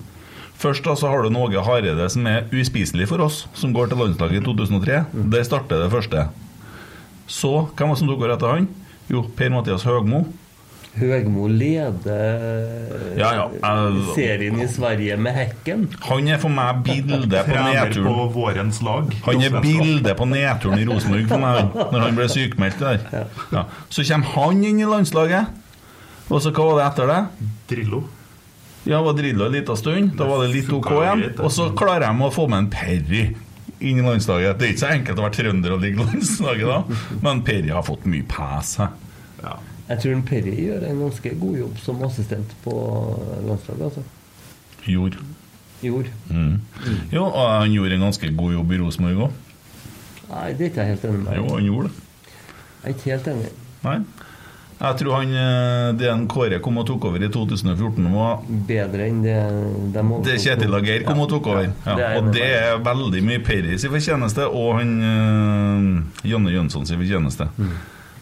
Først 0.58 0.82
da 0.82 0.96
så 0.98 1.06
har 1.06 1.22
du 1.22 1.36
Åge 1.38 1.62
Hareide 1.62 2.08
som 2.10 2.24
er 2.26 2.48
uspiselig 2.50 3.06
for 3.06 3.22
oss, 3.22 3.44
som 3.54 3.70
går 3.70 3.92
til 3.92 4.00
landslaget 4.02 4.40
i 4.40 4.42
2003. 4.42 5.04
Mm. 5.12 5.28
Der 5.30 5.44
starter 5.46 5.84
det 5.84 5.92
første. 5.92 6.24
Så, 7.30 7.52
hvem 7.76 7.92
var 7.92 7.94
det 7.94 8.00
som 8.00 8.10
tok 8.10 8.18
over 8.18 8.32
etter 8.34 8.54
han? 8.56 8.66
Jo, 9.06 9.22
Per-Mathias 9.38 9.86
Høgmo. 9.86 10.24
Høgmo 10.98 11.46
leder 11.50 13.16
Ja, 13.18 13.30
ja, 13.36 13.46
eh, 13.54 13.98
serien 14.16 14.60
i 14.60 14.66
Sverige 14.70 15.16
med 15.20 15.34
Hekken. 15.36 15.86
Han 16.08 16.28
er 16.28 16.38
for 16.42 16.52
meg 16.52 16.82
bildet 16.86 17.46
på 17.48 17.56
nedturen. 17.56 18.08
på 18.08 18.26
vårens 18.34 18.82
lag. 18.82 19.14
Han 19.24 19.42
er 19.42 19.58
bildet 19.62 20.16
på 20.18 20.28
nedturen 20.28 20.78
i 20.82 20.86
Rosenborg 20.88 21.26
for 21.30 21.42
meg, 21.42 21.72
når 21.94 22.06
han 22.06 22.18
ble 22.18 22.28
sykemeldt 22.32 22.78
der. 22.84 23.26
Ja. 23.52 23.64
Så 23.88 24.04
kommer 24.08 24.34
han 24.36 24.62
inn 24.64 24.80
i 24.80 24.88
landslaget, 24.88 25.46
og 26.28 26.42
så 26.44 26.52
hva 26.52 26.70
var 26.70 26.78
det 26.80 26.86
etter 26.92 27.12
det? 27.14 27.20
Drillo. 27.72 28.04
Ja, 28.88 29.02
var 29.04 29.12
Drillo 29.18 29.46
en 29.48 29.52
liten 29.52 29.76
stund. 29.76 30.14
Da 30.16 30.24
var 30.28 30.46
det 30.46 30.54
litt 30.54 30.70
OK 30.72 30.90
igjen. 30.96 31.26
Og 31.42 31.50
så 31.52 31.70
klarer 31.76 32.06
de 32.08 32.24
å 32.24 32.32
få 32.32 32.46
med 32.48 32.66
en 32.66 32.70
Perry 32.72 33.26
inn 33.80 34.00
i 34.00 34.04
landslaget. 34.04 34.58
Det 34.58 34.66
er 34.66 34.72
ikke 34.74 34.84
så 34.84 34.92
enkelt 34.94 35.20
å 35.20 35.26
være 35.26 35.36
trønder 35.38 35.74
og 35.76 35.82
ligge 35.84 36.02
i 36.02 36.06
landslaget 36.12 36.66
da, 36.66 36.78
men 37.22 37.42
Perry 37.46 37.70
har 37.74 37.84
fått 37.86 38.06
mye 38.10 38.24
pes. 38.28 38.76
hæ? 38.80 38.88
Jeg 39.88 40.02
tror 40.02 40.12
en 40.14 40.22
Perry 40.28 40.54
gjør 40.66 40.84
en 40.90 41.02
ganske 41.06 41.34
god 41.40 41.58
jobb 41.62 41.78
som 41.80 42.02
assistent 42.04 42.54
på 42.64 42.74
landslaget. 43.48 43.82
altså. 43.88 44.02
Jord. 44.88 45.16
Jord. 45.82 46.10
Mm. 46.30 46.60
Jo, 47.12 47.24
og 47.24 47.60
han 47.60 47.72
gjorde 47.72 47.94
en 47.96 48.06
ganske 48.08 48.32
god 48.36 48.52
jobb 48.52 48.72
i 48.72 48.80
Rosenborg 48.82 49.28
òg. 49.28 49.44
Nei, 50.28 50.46
det 50.52 50.66
er 50.66 50.70
ikke 50.72 50.84
jeg 50.84 50.94
helt 50.94 51.04
enig 51.08 51.20
med. 51.24 51.36
Jo, 51.38 51.48
han 51.54 51.68
gjorde 51.68 51.88
det. 51.88 52.06
Jeg 52.78 52.90
er 52.90 52.96
ikke 52.96 53.10
helt 53.14 53.30
enig. 53.32 53.52
Nei. 53.84 53.98
Jeg 54.78 54.94
tror 55.00 55.14
han 55.16 55.32
eh, 55.34 55.88
det 55.98 56.06
en 56.12 56.26
Kåre 56.30 56.60
kom 56.62 56.76
og 56.78 56.84
tok 56.86 57.08
over 57.08 57.22
i 57.26 57.28
2014, 57.34 58.04
var 58.14 58.44
Bedre 58.68 59.08
enn 59.10 59.24
det 59.24 59.34
de 59.96 60.04
Det 60.28 60.36
Kjetil 60.38 60.76
Ageir 60.78 61.02
kom 61.02 61.16
kom 61.16 61.24
og 61.24 61.32
tok 61.32 61.48
over. 61.50 61.66
Ja, 61.86 61.96
Ja, 61.98 62.10
og 62.20 62.28
det 62.36 62.46
er 62.46 62.78
veldig 62.86 63.22
mye 63.26 63.42
Perry 63.42 63.74
sin 63.74 63.90
fortjeneste, 63.90 64.46
og 64.46 64.78
han 64.78 64.92
eh, 65.02 66.28
Janne 66.30 66.54
Jønsson 66.54 66.86
sin 66.86 67.00
fortjeneste. 67.00 67.48
Mm. 67.56 67.72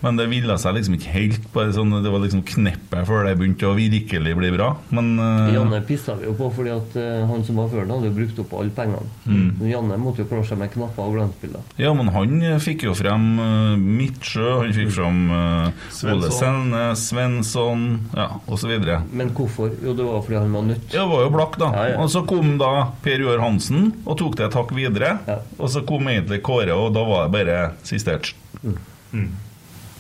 Men 0.05 0.19
det 0.21 0.29
ville 0.31 0.57
seg 0.61 0.77
liksom 0.77 0.97
ikke 0.99 1.13
helt. 1.15 1.47
Bare 1.55 1.73
sånn, 1.75 1.95
det 2.05 2.13
var 2.13 2.23
liksom 2.23 2.45
kneppet 2.47 3.07
før 3.09 3.27
det 3.27 3.37
begynte 3.41 3.69
å 3.69 3.77
virkelig 3.77 4.35
bli 4.39 4.51
bra. 4.55 4.73
Men 4.95 5.15
uh... 5.21 5.53
Janne 5.55 5.81
pissa 5.87 6.17
vi 6.19 6.29
jo 6.29 6.35
på, 6.39 6.51
fordi 6.57 6.73
at 6.75 6.97
uh, 6.99 7.25
han 7.31 7.45
som 7.47 7.61
var 7.61 7.71
før, 7.73 7.85
han 7.85 7.95
hadde 7.97 8.11
jo 8.11 8.17
brukt 8.19 8.43
opp 8.43 8.55
alle 8.61 8.75
pengene. 8.77 9.11
Mm. 9.25 9.49
Men 9.61 9.71
Janne 9.71 10.01
måtte 10.03 10.25
jo 10.25 10.31
klare 10.31 10.49
seg 10.49 10.61
med 10.61 10.73
knapper 10.75 11.07
og 11.07 11.17
glansbilder. 11.17 11.65
Ja, 11.81 11.93
men 11.97 12.13
han 12.15 12.45
fikk 12.63 12.87
jo 12.89 12.97
frem 12.99 13.27
uh, 13.41 13.77
Midtsjø, 13.81 14.47
han 14.63 14.75
fikk 14.77 14.93
frem 14.97 15.23
uh, 15.33 15.71
Ole 16.13 16.31
Svensson. 16.31 16.37
Selnes, 16.37 17.07
Svensson, 17.11 17.87
ja, 18.17 18.29
osv. 18.53 18.75
Men 19.17 19.33
hvorfor? 19.37 19.73
Jo, 19.83 19.97
det 19.97 20.07
var 20.07 20.23
fordi 20.27 20.41
han 20.41 20.55
var 20.57 20.69
nødt. 20.73 20.87
Ja, 20.93 21.05
det 21.05 21.09
var 21.15 21.25
jo 21.27 21.33
blakk, 21.39 21.59
da. 21.63 21.73
Ja, 21.77 21.89
ja. 21.95 22.03
Og 22.03 22.13
så 22.13 22.25
kom 22.29 22.57
da 22.61 22.73
Per 23.05 23.23
Joar 23.23 23.43
Hansen 23.45 23.91
og 24.05 24.19
tok 24.21 24.37
det 24.39 24.49
et 24.51 24.59
hakk 24.59 24.77
videre. 24.77 25.17
Og 25.57 25.71
så 25.73 25.83
kom 25.87 26.09
egentlig 26.11 26.43
Kåre, 26.47 26.77
og 26.77 26.93
da 26.97 27.03
var 27.07 27.27
det 27.27 27.35
bare 27.37 27.59
siste 27.87 28.17
etch. 28.17 28.35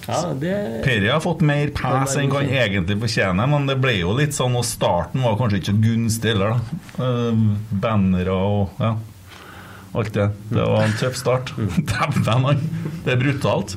Ja, 0.07 0.21
det 0.39 0.55
Perry 0.85 1.09
har 1.11 1.23
fått 1.23 1.43
mer 1.47 1.73
pass 1.75 2.15
enn 2.19 2.31
han 2.31 2.47
egentlig 2.47 2.99
fortjener, 3.03 3.49
men 3.51 3.67
det 3.67 3.79
ble 3.83 3.97
jo 3.99 4.15
litt 4.15 4.37
sånn, 4.37 4.55
og 4.59 4.67
starten 4.67 5.25
var 5.27 5.35
kanskje 5.41 5.61
ikke 5.61 5.73
så 5.73 5.83
gunstig 5.83 6.33
heller, 6.33 6.55
da. 6.55 6.79
Uh, 7.01 7.43
bannere 7.83 8.37
og 8.37 8.83
ja. 8.83 8.95
Alt 9.97 10.13
det. 10.13 10.27
Det 10.53 10.61
var 10.61 10.83
en 10.85 10.97
tøff 11.01 11.17
start. 11.17 11.55
Dæven, 11.91 12.45
han. 12.45 12.65
Det 13.07 13.15
er 13.15 13.21
brutalt. 13.21 13.77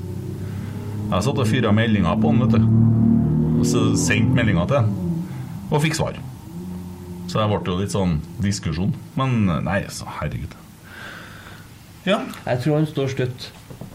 Jeg 1.09 1.25
satt 1.25 1.39
og 1.39 1.47
fyra 1.47 1.71
meldinger 1.73 2.19
på 2.19 2.33
han, 2.33 2.41
vet 2.43 2.57
du. 2.57 3.59
Og 3.61 3.67
så 3.67 3.85
sendte 3.97 4.35
meldinger 4.35 4.67
til 4.67 4.81
han. 4.81 4.91
Og 5.69 5.79
fikk 5.85 5.95
svar. 5.95 6.19
Så 7.29 7.39
det 7.39 7.47
ble 7.47 7.61
jo 7.71 7.77
litt 7.79 7.95
sånn 7.95 8.17
diskusjon. 8.43 8.91
Men 9.15 9.45
nei, 9.63 9.83
så 9.93 10.09
herregud. 10.19 10.57
Ja. 12.07 12.19
Jeg 12.45 12.63
tror 12.65 12.79
han 12.81 12.89
står 12.89 13.13
støtt. 13.15 13.49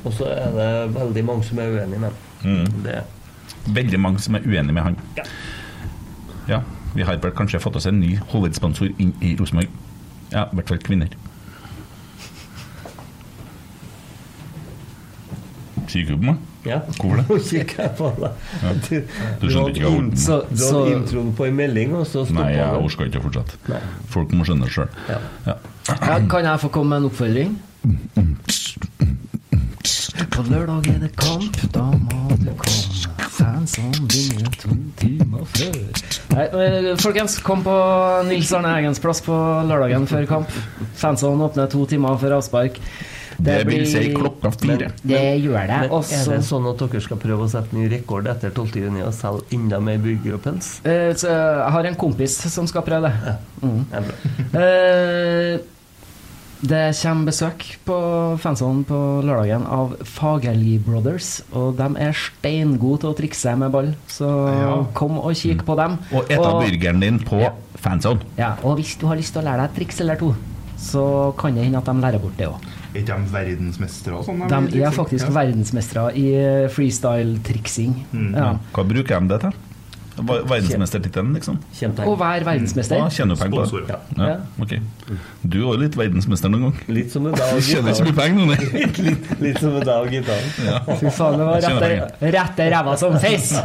Og 0.05 0.13
så 0.13 0.27
er 0.29 0.51
det 0.55 0.71
veldig 0.95 1.25
mange 1.25 1.45
som 1.49 1.59
er 1.63 1.73
uenig 1.73 1.99
med 2.01 2.11
ham. 2.11 2.17
Mm. 2.45 3.75
Veldig 3.75 4.01
mange 4.01 4.21
som 4.21 4.35
er 4.37 4.45
uenig 4.45 4.75
med 4.77 4.83
han. 4.85 4.97
Ja. 6.49 6.61
Vi 6.95 7.03
har 7.03 7.17
vel 7.19 7.33
kanskje 7.35 7.59
fått 7.59 7.75
oss 7.81 7.89
en 7.91 7.97
ny 7.99 8.13
hovedsponsor 8.31 8.93
inn 9.03 9.15
i 9.25 9.33
Rosenborg. 9.41 9.69
Ja, 10.31 10.45
i 10.53 10.55
hvert 10.61 10.69
fall 10.71 10.79
kvinner. 10.85 11.09
Kikker 15.89 16.15
du 16.15 16.19
på 16.21 16.29
meg? 16.29 16.37
Ja. 16.65 16.79
Hvorfor 16.97 17.19
det? 17.21 17.25
Nå 17.29 17.37
kikker 17.45 17.83
jeg 17.85 17.93
på 17.99 18.11
deg. 18.21 18.45
Ja. 18.63 18.71
Du, 18.87 18.95
Du 19.41 19.49
du 19.49 19.57
hadde 19.59 20.95
introen 20.95 21.35
på 21.37 21.49
en 21.49 21.59
melding, 21.59 21.93
og 21.99 22.07
så 22.09 22.23
stoppa 22.25 22.47
Nei, 22.47 22.55
jeg 22.57 22.71
du. 22.73 22.87
orker 22.89 23.11
ikke 23.11 23.21
å 23.21 23.27
fortsette. 23.27 23.59
Nei. 23.73 23.81
Folk 24.15 24.33
må 24.39 24.47
skjønne 24.49 24.69
det 24.69 24.73
sjøl. 24.77 24.89
Ja. 25.11 25.19
Ja. 25.51 25.57
Ja, 25.91 26.17
kan 26.33 26.47
jeg 26.49 26.63
få 26.63 26.71
komme 26.73 26.95
med 26.95 27.05
en 27.05 27.11
oppfordring? 27.11 27.59
På 30.35 30.43
lørdag 30.47 30.87
er 30.95 30.99
det 31.03 31.11
kamp, 31.19 31.57
da 31.75 31.85
må 31.91 32.37
du 32.39 32.51
komme. 32.59 32.83
Fansene 33.35 34.05
begynner 34.07 34.53
to 34.61 34.75
timer 35.01 35.49
før. 35.57 35.81
Nei, 36.35 36.45
eh, 36.47 36.91
folkens, 37.03 37.39
kom 37.43 37.65
på 37.67 37.75
Nils 38.29 38.53
Arne 38.55 38.77
Eggens 38.79 39.03
plass 39.03 39.21
på 39.27 39.35
lørdagen 39.69 40.07
før 40.11 40.27
kamp. 40.31 40.55
Fansene 41.01 41.49
åpner 41.49 41.71
to 41.73 41.83
timer 41.91 42.17
før 42.23 42.39
avspark. 42.39 42.79
Det 43.45 43.57
blir 43.67 43.83
si 43.91 44.13
klokka 44.15 44.53
fire. 44.55 44.93
Det 45.03 45.21
gjør 45.43 45.67
det. 45.67 45.79
Men 45.83 45.91
Og 45.91 46.05
er 46.15 46.25
det 46.31 46.45
sånn 46.47 46.69
at 46.71 46.79
dere 46.79 47.01
skal 47.03 47.19
prøve 47.19 47.49
å 47.49 47.51
sette 47.51 47.75
ny 47.75 47.89
rekord 47.91 48.29
etter 48.31 48.55
12. 48.55 48.79
juni 48.85 49.03
og 49.03 49.13
selge 49.17 49.43
enda 49.57 49.81
mer 49.83 49.99
burger 49.99 50.37
og 50.39 50.43
pels? 50.47 50.69
Eh, 50.87 51.11
Jeg 51.11 51.73
har 51.75 51.85
en 51.91 51.97
kompis 51.99 52.37
som 52.55 52.67
skal 52.71 52.83
prøve 52.87 53.11
det. 53.11 53.37
Mm. 53.63 53.85
Det. 53.91 54.15
Eh, 54.63 55.59
Det 56.61 56.95
kommer 56.97 57.29
besøk 57.29 57.65
på 57.85 57.97
fansonen 58.41 58.85
på 58.89 58.99
lørdagen 59.27 59.67
av 59.67 59.97
Fagerli 60.07 60.79
Brothers. 60.81 61.43
Og 61.53 61.75
de 61.77 61.89
er 62.01 62.17
steingode 62.17 63.03
til 63.03 63.11
å 63.11 63.17
trikse 63.19 63.57
med 63.61 63.75
ball, 63.75 63.93
så 64.09 64.31
kom 64.97 65.19
og 65.21 65.35
kikk 65.37 65.67
på 65.67 65.77
dem. 65.81 65.99
Og 66.15 66.31
et 66.31 66.41
av 66.41 66.61
burgeren 66.63 67.03
din 67.03 67.21
på 67.21 67.43
fanzone. 67.85 68.25
Ja, 68.41 68.55
og 68.63 68.79
hvis 68.81 68.95
du 69.01 69.07
har 69.11 69.21
lyst 69.21 69.35
til 69.37 69.43
å 69.43 69.47
lære 69.51 69.65
deg 69.65 69.73
et 69.73 69.79
triks 69.83 70.01
eller 70.05 70.21
to, 70.21 70.33
så 70.81 71.05
kan 71.41 71.55
det 71.57 71.67
hende 71.67 71.81
at 71.81 71.91
de 71.91 71.95
lærer 72.01 72.23
bort 72.23 72.39
det 72.41 72.49
òg. 72.49 72.73
Er 72.95 73.03
ikke 73.03 73.19
de 73.19 73.33
verdensmestere 73.35 74.25
sånn? 74.25 74.43
De 74.51 74.83
er 74.87 74.95
faktisk 74.95 75.31
verdensmestere 75.35 76.11
i 76.19 76.27
freestyle-triksing. 76.73 77.95
Ja. 78.35 78.53
Hva 78.75 78.85
bruker 78.87 79.19
de 79.21 79.33
det 79.35 79.41
til? 79.47 79.63
Ver- 80.17 80.45
Verdensmestertittelen, 80.47 81.33
liksom? 81.35 81.57
Og 82.07 82.17
hver 82.21 82.45
verdensmester. 82.47 82.97
Ja, 83.01 83.09
tjener 83.11 83.35
du 83.35 83.41
penger 83.43 83.67
på 83.71 83.81
det? 83.81 83.89
Ja. 83.91 84.27
Ja. 84.29 84.37
Okay. 84.63 84.79
Du 85.43 85.57
er 85.59 85.65
jo 85.65 85.73
litt 85.81 85.97
verdensmester 85.99 86.49
noen 86.53 86.69
gang. 86.69 86.77
Litt 86.95 87.11
som 87.13 87.27
en 87.27 87.35
dag. 87.35 87.55
Du 87.57 87.61
tjener 87.67 87.91
ikke 87.91 88.07
mye 88.07 88.19
penger 88.21 88.37
nå, 88.39 88.45
nei. 88.53 88.59
litt, 89.09 89.27
litt, 89.43 89.59
som 89.59 89.75
en 89.81 89.87
dag, 89.89 90.07
gitaren. 90.15 90.49
Ja. 90.69 90.79
Fy 91.03 91.11
faen, 91.19 91.39
det 91.41 91.47
var 91.51 91.59
rette, 91.67 92.33
rette 92.39 92.69
ræva 92.77 92.95
som 93.01 93.19
feis! 93.19 93.51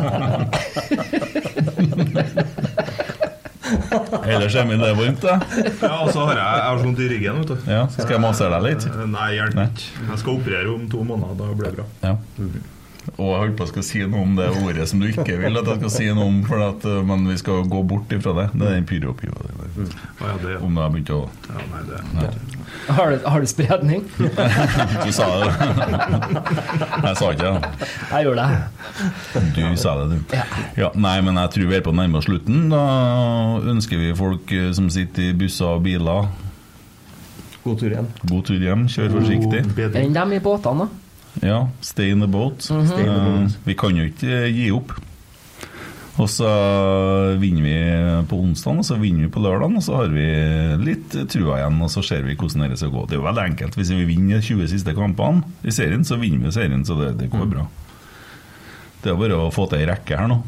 Ellers 4.29 4.55
er 4.57 4.65
min 4.69 4.81
det 4.81 4.89
varmt, 4.97 5.21
da. 5.23 5.35
Ja, 5.81 5.91
og 6.03 6.09
så 6.13 6.23
har 6.25 6.35
jeg, 6.37 6.45
jeg 6.45 6.65
har 6.65 6.81
vondt 6.83 6.99
i 7.03 7.07
ryggen. 7.11 7.39
vet 7.43 7.49
du 7.53 7.69
Ja, 7.71 7.83
skal 7.93 8.15
jeg 8.15 8.21
massere 8.23 8.49
deg 8.57 8.65
litt? 8.71 8.85
Eh, 8.89 9.05
Nei, 9.09 9.29
hjelper 9.37 9.69
ikke. 9.69 9.87
Jeg 10.09 10.19
skal 10.23 10.35
operere 10.39 10.73
om 10.73 10.83
to 10.91 11.05
måneder. 11.05 11.37
Da 11.39 11.53
blir 11.53 11.69
det 11.69 11.75
bra. 11.79 11.87
Ja. 12.05 12.15
Og 13.19 13.33
jeg 13.33 13.39
holdt 13.43 13.57
på 13.59 13.65
å 13.65 13.69
skal 13.73 13.83
si 13.83 14.01
noe 14.07 14.21
om 14.23 14.37
det 14.37 14.47
ordet 14.61 14.85
som 14.87 15.01
du 15.01 15.09
ikke 15.09 15.35
vil 15.41 15.59
at 15.59 15.67
jeg 15.67 15.81
skal 15.81 15.91
si 15.91 16.05
noe 16.15 16.27
om, 16.29 16.37
for 16.47 16.63
at, 16.63 16.85
uh, 16.87 17.01
men 17.05 17.27
vi 17.27 17.35
skal 17.41 17.65
gå 17.67 17.81
bort 17.87 18.13
ifra 18.15 18.35
det. 18.37 18.45
Det 18.53 18.69
er 18.69 18.77
den 18.77 18.87
pyropio. 18.87 19.35
ja, 19.35 20.57
Om 20.59 20.79
det 20.79 20.85
har 20.85 20.93
begynt 20.95 21.11
å 21.15 21.19
Ja, 21.49 21.65
nei, 21.73 21.83
det 21.89 22.01
Nei. 22.15 22.29
Har 22.87 23.11
du, 23.11 23.25
har 23.25 23.41
du 23.43 23.47
spredning? 23.49 24.03
Du 25.05 25.11
sa 25.13 25.25
det. 25.41 25.49
Jeg 27.03 27.15
sa 27.17 27.31
ikke 27.33 27.49
det. 27.49 27.71
Jeg 28.11 28.27
gjorde 28.27 28.45
det. 28.45 29.47
Du 29.55 29.63
sa 29.79 29.95
det, 29.99 30.05
du. 30.13 30.35
Ja, 30.79 30.91
nei, 30.95 31.15
men 31.25 31.39
jeg 31.41 31.53
tror 31.55 31.71
vi 31.71 31.77
er 31.79 31.85
på 31.85 31.93
nærmere 31.95 32.25
slutten. 32.25 32.67
Da 32.71 32.83
ønsker 33.73 34.01
vi 34.01 34.13
folk 34.17 34.53
eh, 34.55 34.69
som 34.77 34.89
sitter 34.93 35.31
i 35.31 35.35
busser 35.37 35.75
og 35.75 35.83
biler 35.85 36.29
God 37.63 37.81
tur 37.81 37.91
hjem. 37.91 38.07
God 38.23 38.47
tur 38.47 38.63
hjem. 38.63 38.87
Kjør 38.89 39.13
forsiktig. 39.19 39.63
Enn 39.99 40.15
dem 40.15 40.35
i 40.37 40.41
båtene, 40.43 40.87
da? 40.87 41.08
Ja, 41.41 41.69
stay 41.81 42.09
in 42.11 42.19
the 42.23 42.27
boat. 42.27 42.65
Mhm. 42.69 42.87
Stay 42.87 43.05
in 43.05 43.13
the 43.13 43.21
boat. 43.25 43.51
Eh, 43.51 43.59
Vi 43.65 43.75
kan 43.79 43.95
jo 43.95 44.03
ikke 44.09 44.31
eh, 44.45 44.49
gi 44.53 44.71
opp. 44.75 44.91
Og 46.19 46.27
så 46.27 46.49
vinner 47.39 47.63
vi 47.63 47.75
på 48.27 48.35
onsdag, 48.43 48.79
og 48.81 48.83
så 48.83 48.97
vinner 48.99 49.23
vi 49.23 49.29
på 49.31 49.39
lørdag, 49.39 49.71
og 49.79 49.83
så 49.85 49.95
har 50.01 50.09
vi 50.11 50.25
litt 50.83 51.13
trua 51.31 51.61
igjen, 51.61 51.77
og 51.81 51.87
så 51.93 52.03
ser 52.03 52.25
vi 52.27 52.35
hvordan 52.35 52.67
det 52.73 52.77
skal 52.81 52.91
gå. 52.91 53.05
Det 53.07 53.15
er 53.15 53.21
jo 53.21 53.27
veldig 53.29 53.45
enkelt. 53.53 53.77
Hvis 53.79 53.91
vi 53.95 54.03
vinner 54.09 54.41
de 54.41 54.43
20 54.43 54.67
siste 54.67 54.91
kampene 54.97 55.45
i 55.63 55.71
serien, 55.71 56.03
så 56.03 56.17
vinner 56.19 56.43
vi 56.49 56.51
serien, 56.51 56.83
så 56.83 56.97
det, 56.99 57.13
det 57.21 57.29
går 57.31 57.47
bra. 57.53 57.63
Det 58.99 59.13
er 59.13 59.15
bare 59.21 59.37
å 59.39 59.47
få 59.55 59.69
til 59.71 59.79
ei 59.79 59.87
rekke 59.87 60.17
her 60.19 60.27
nå. 60.27 60.41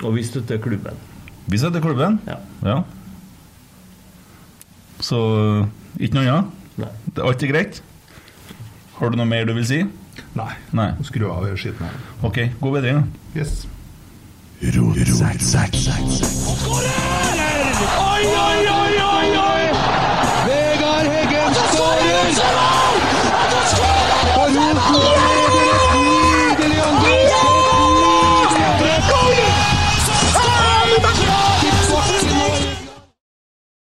Og 0.00 0.14
vi 0.16 0.22
støtter 0.24 0.56
klubben. 0.62 0.96
Vi 1.52 1.58
støtter 1.60 1.84
klubben. 1.84 2.16
Ja. 2.64 2.78
Så 5.04 5.20
ikke 6.00 6.16
noe 6.16 6.32
annet? 6.32 6.56
Ja. 6.80 6.88
Det 7.12 7.44
er 7.44 7.52
greit? 7.52 7.82
Har 8.98 9.10
du 9.10 9.16
noe 9.18 9.28
mer 9.30 9.44
du 9.46 9.52
vil 9.54 9.66
si? 9.66 9.76
Nei. 10.34 10.52
Nei. 10.74 10.88
Skru 11.06 11.28
av 11.30 11.44
og 11.46 11.58
skitten 11.60 11.86
her. 11.86 11.98
Ok. 12.26 12.40
God 12.60 12.78
bedring, 12.80 12.98
da. 12.98 13.38
Yes. 13.38 13.60
Ro, 14.74 14.88
ro, 14.90 15.14
sack, 15.14 15.38
sack, 15.38 15.76
sack, 15.78 16.02
Skårer! 16.58 16.88
Oi, 18.02 18.24
oi, 18.26 18.64
oi, 18.74 18.96
oi, 19.06 19.28
oi! 19.44 19.68
Vegard 20.48 21.12
Heggen 21.14 21.60
skårer! 21.60 22.87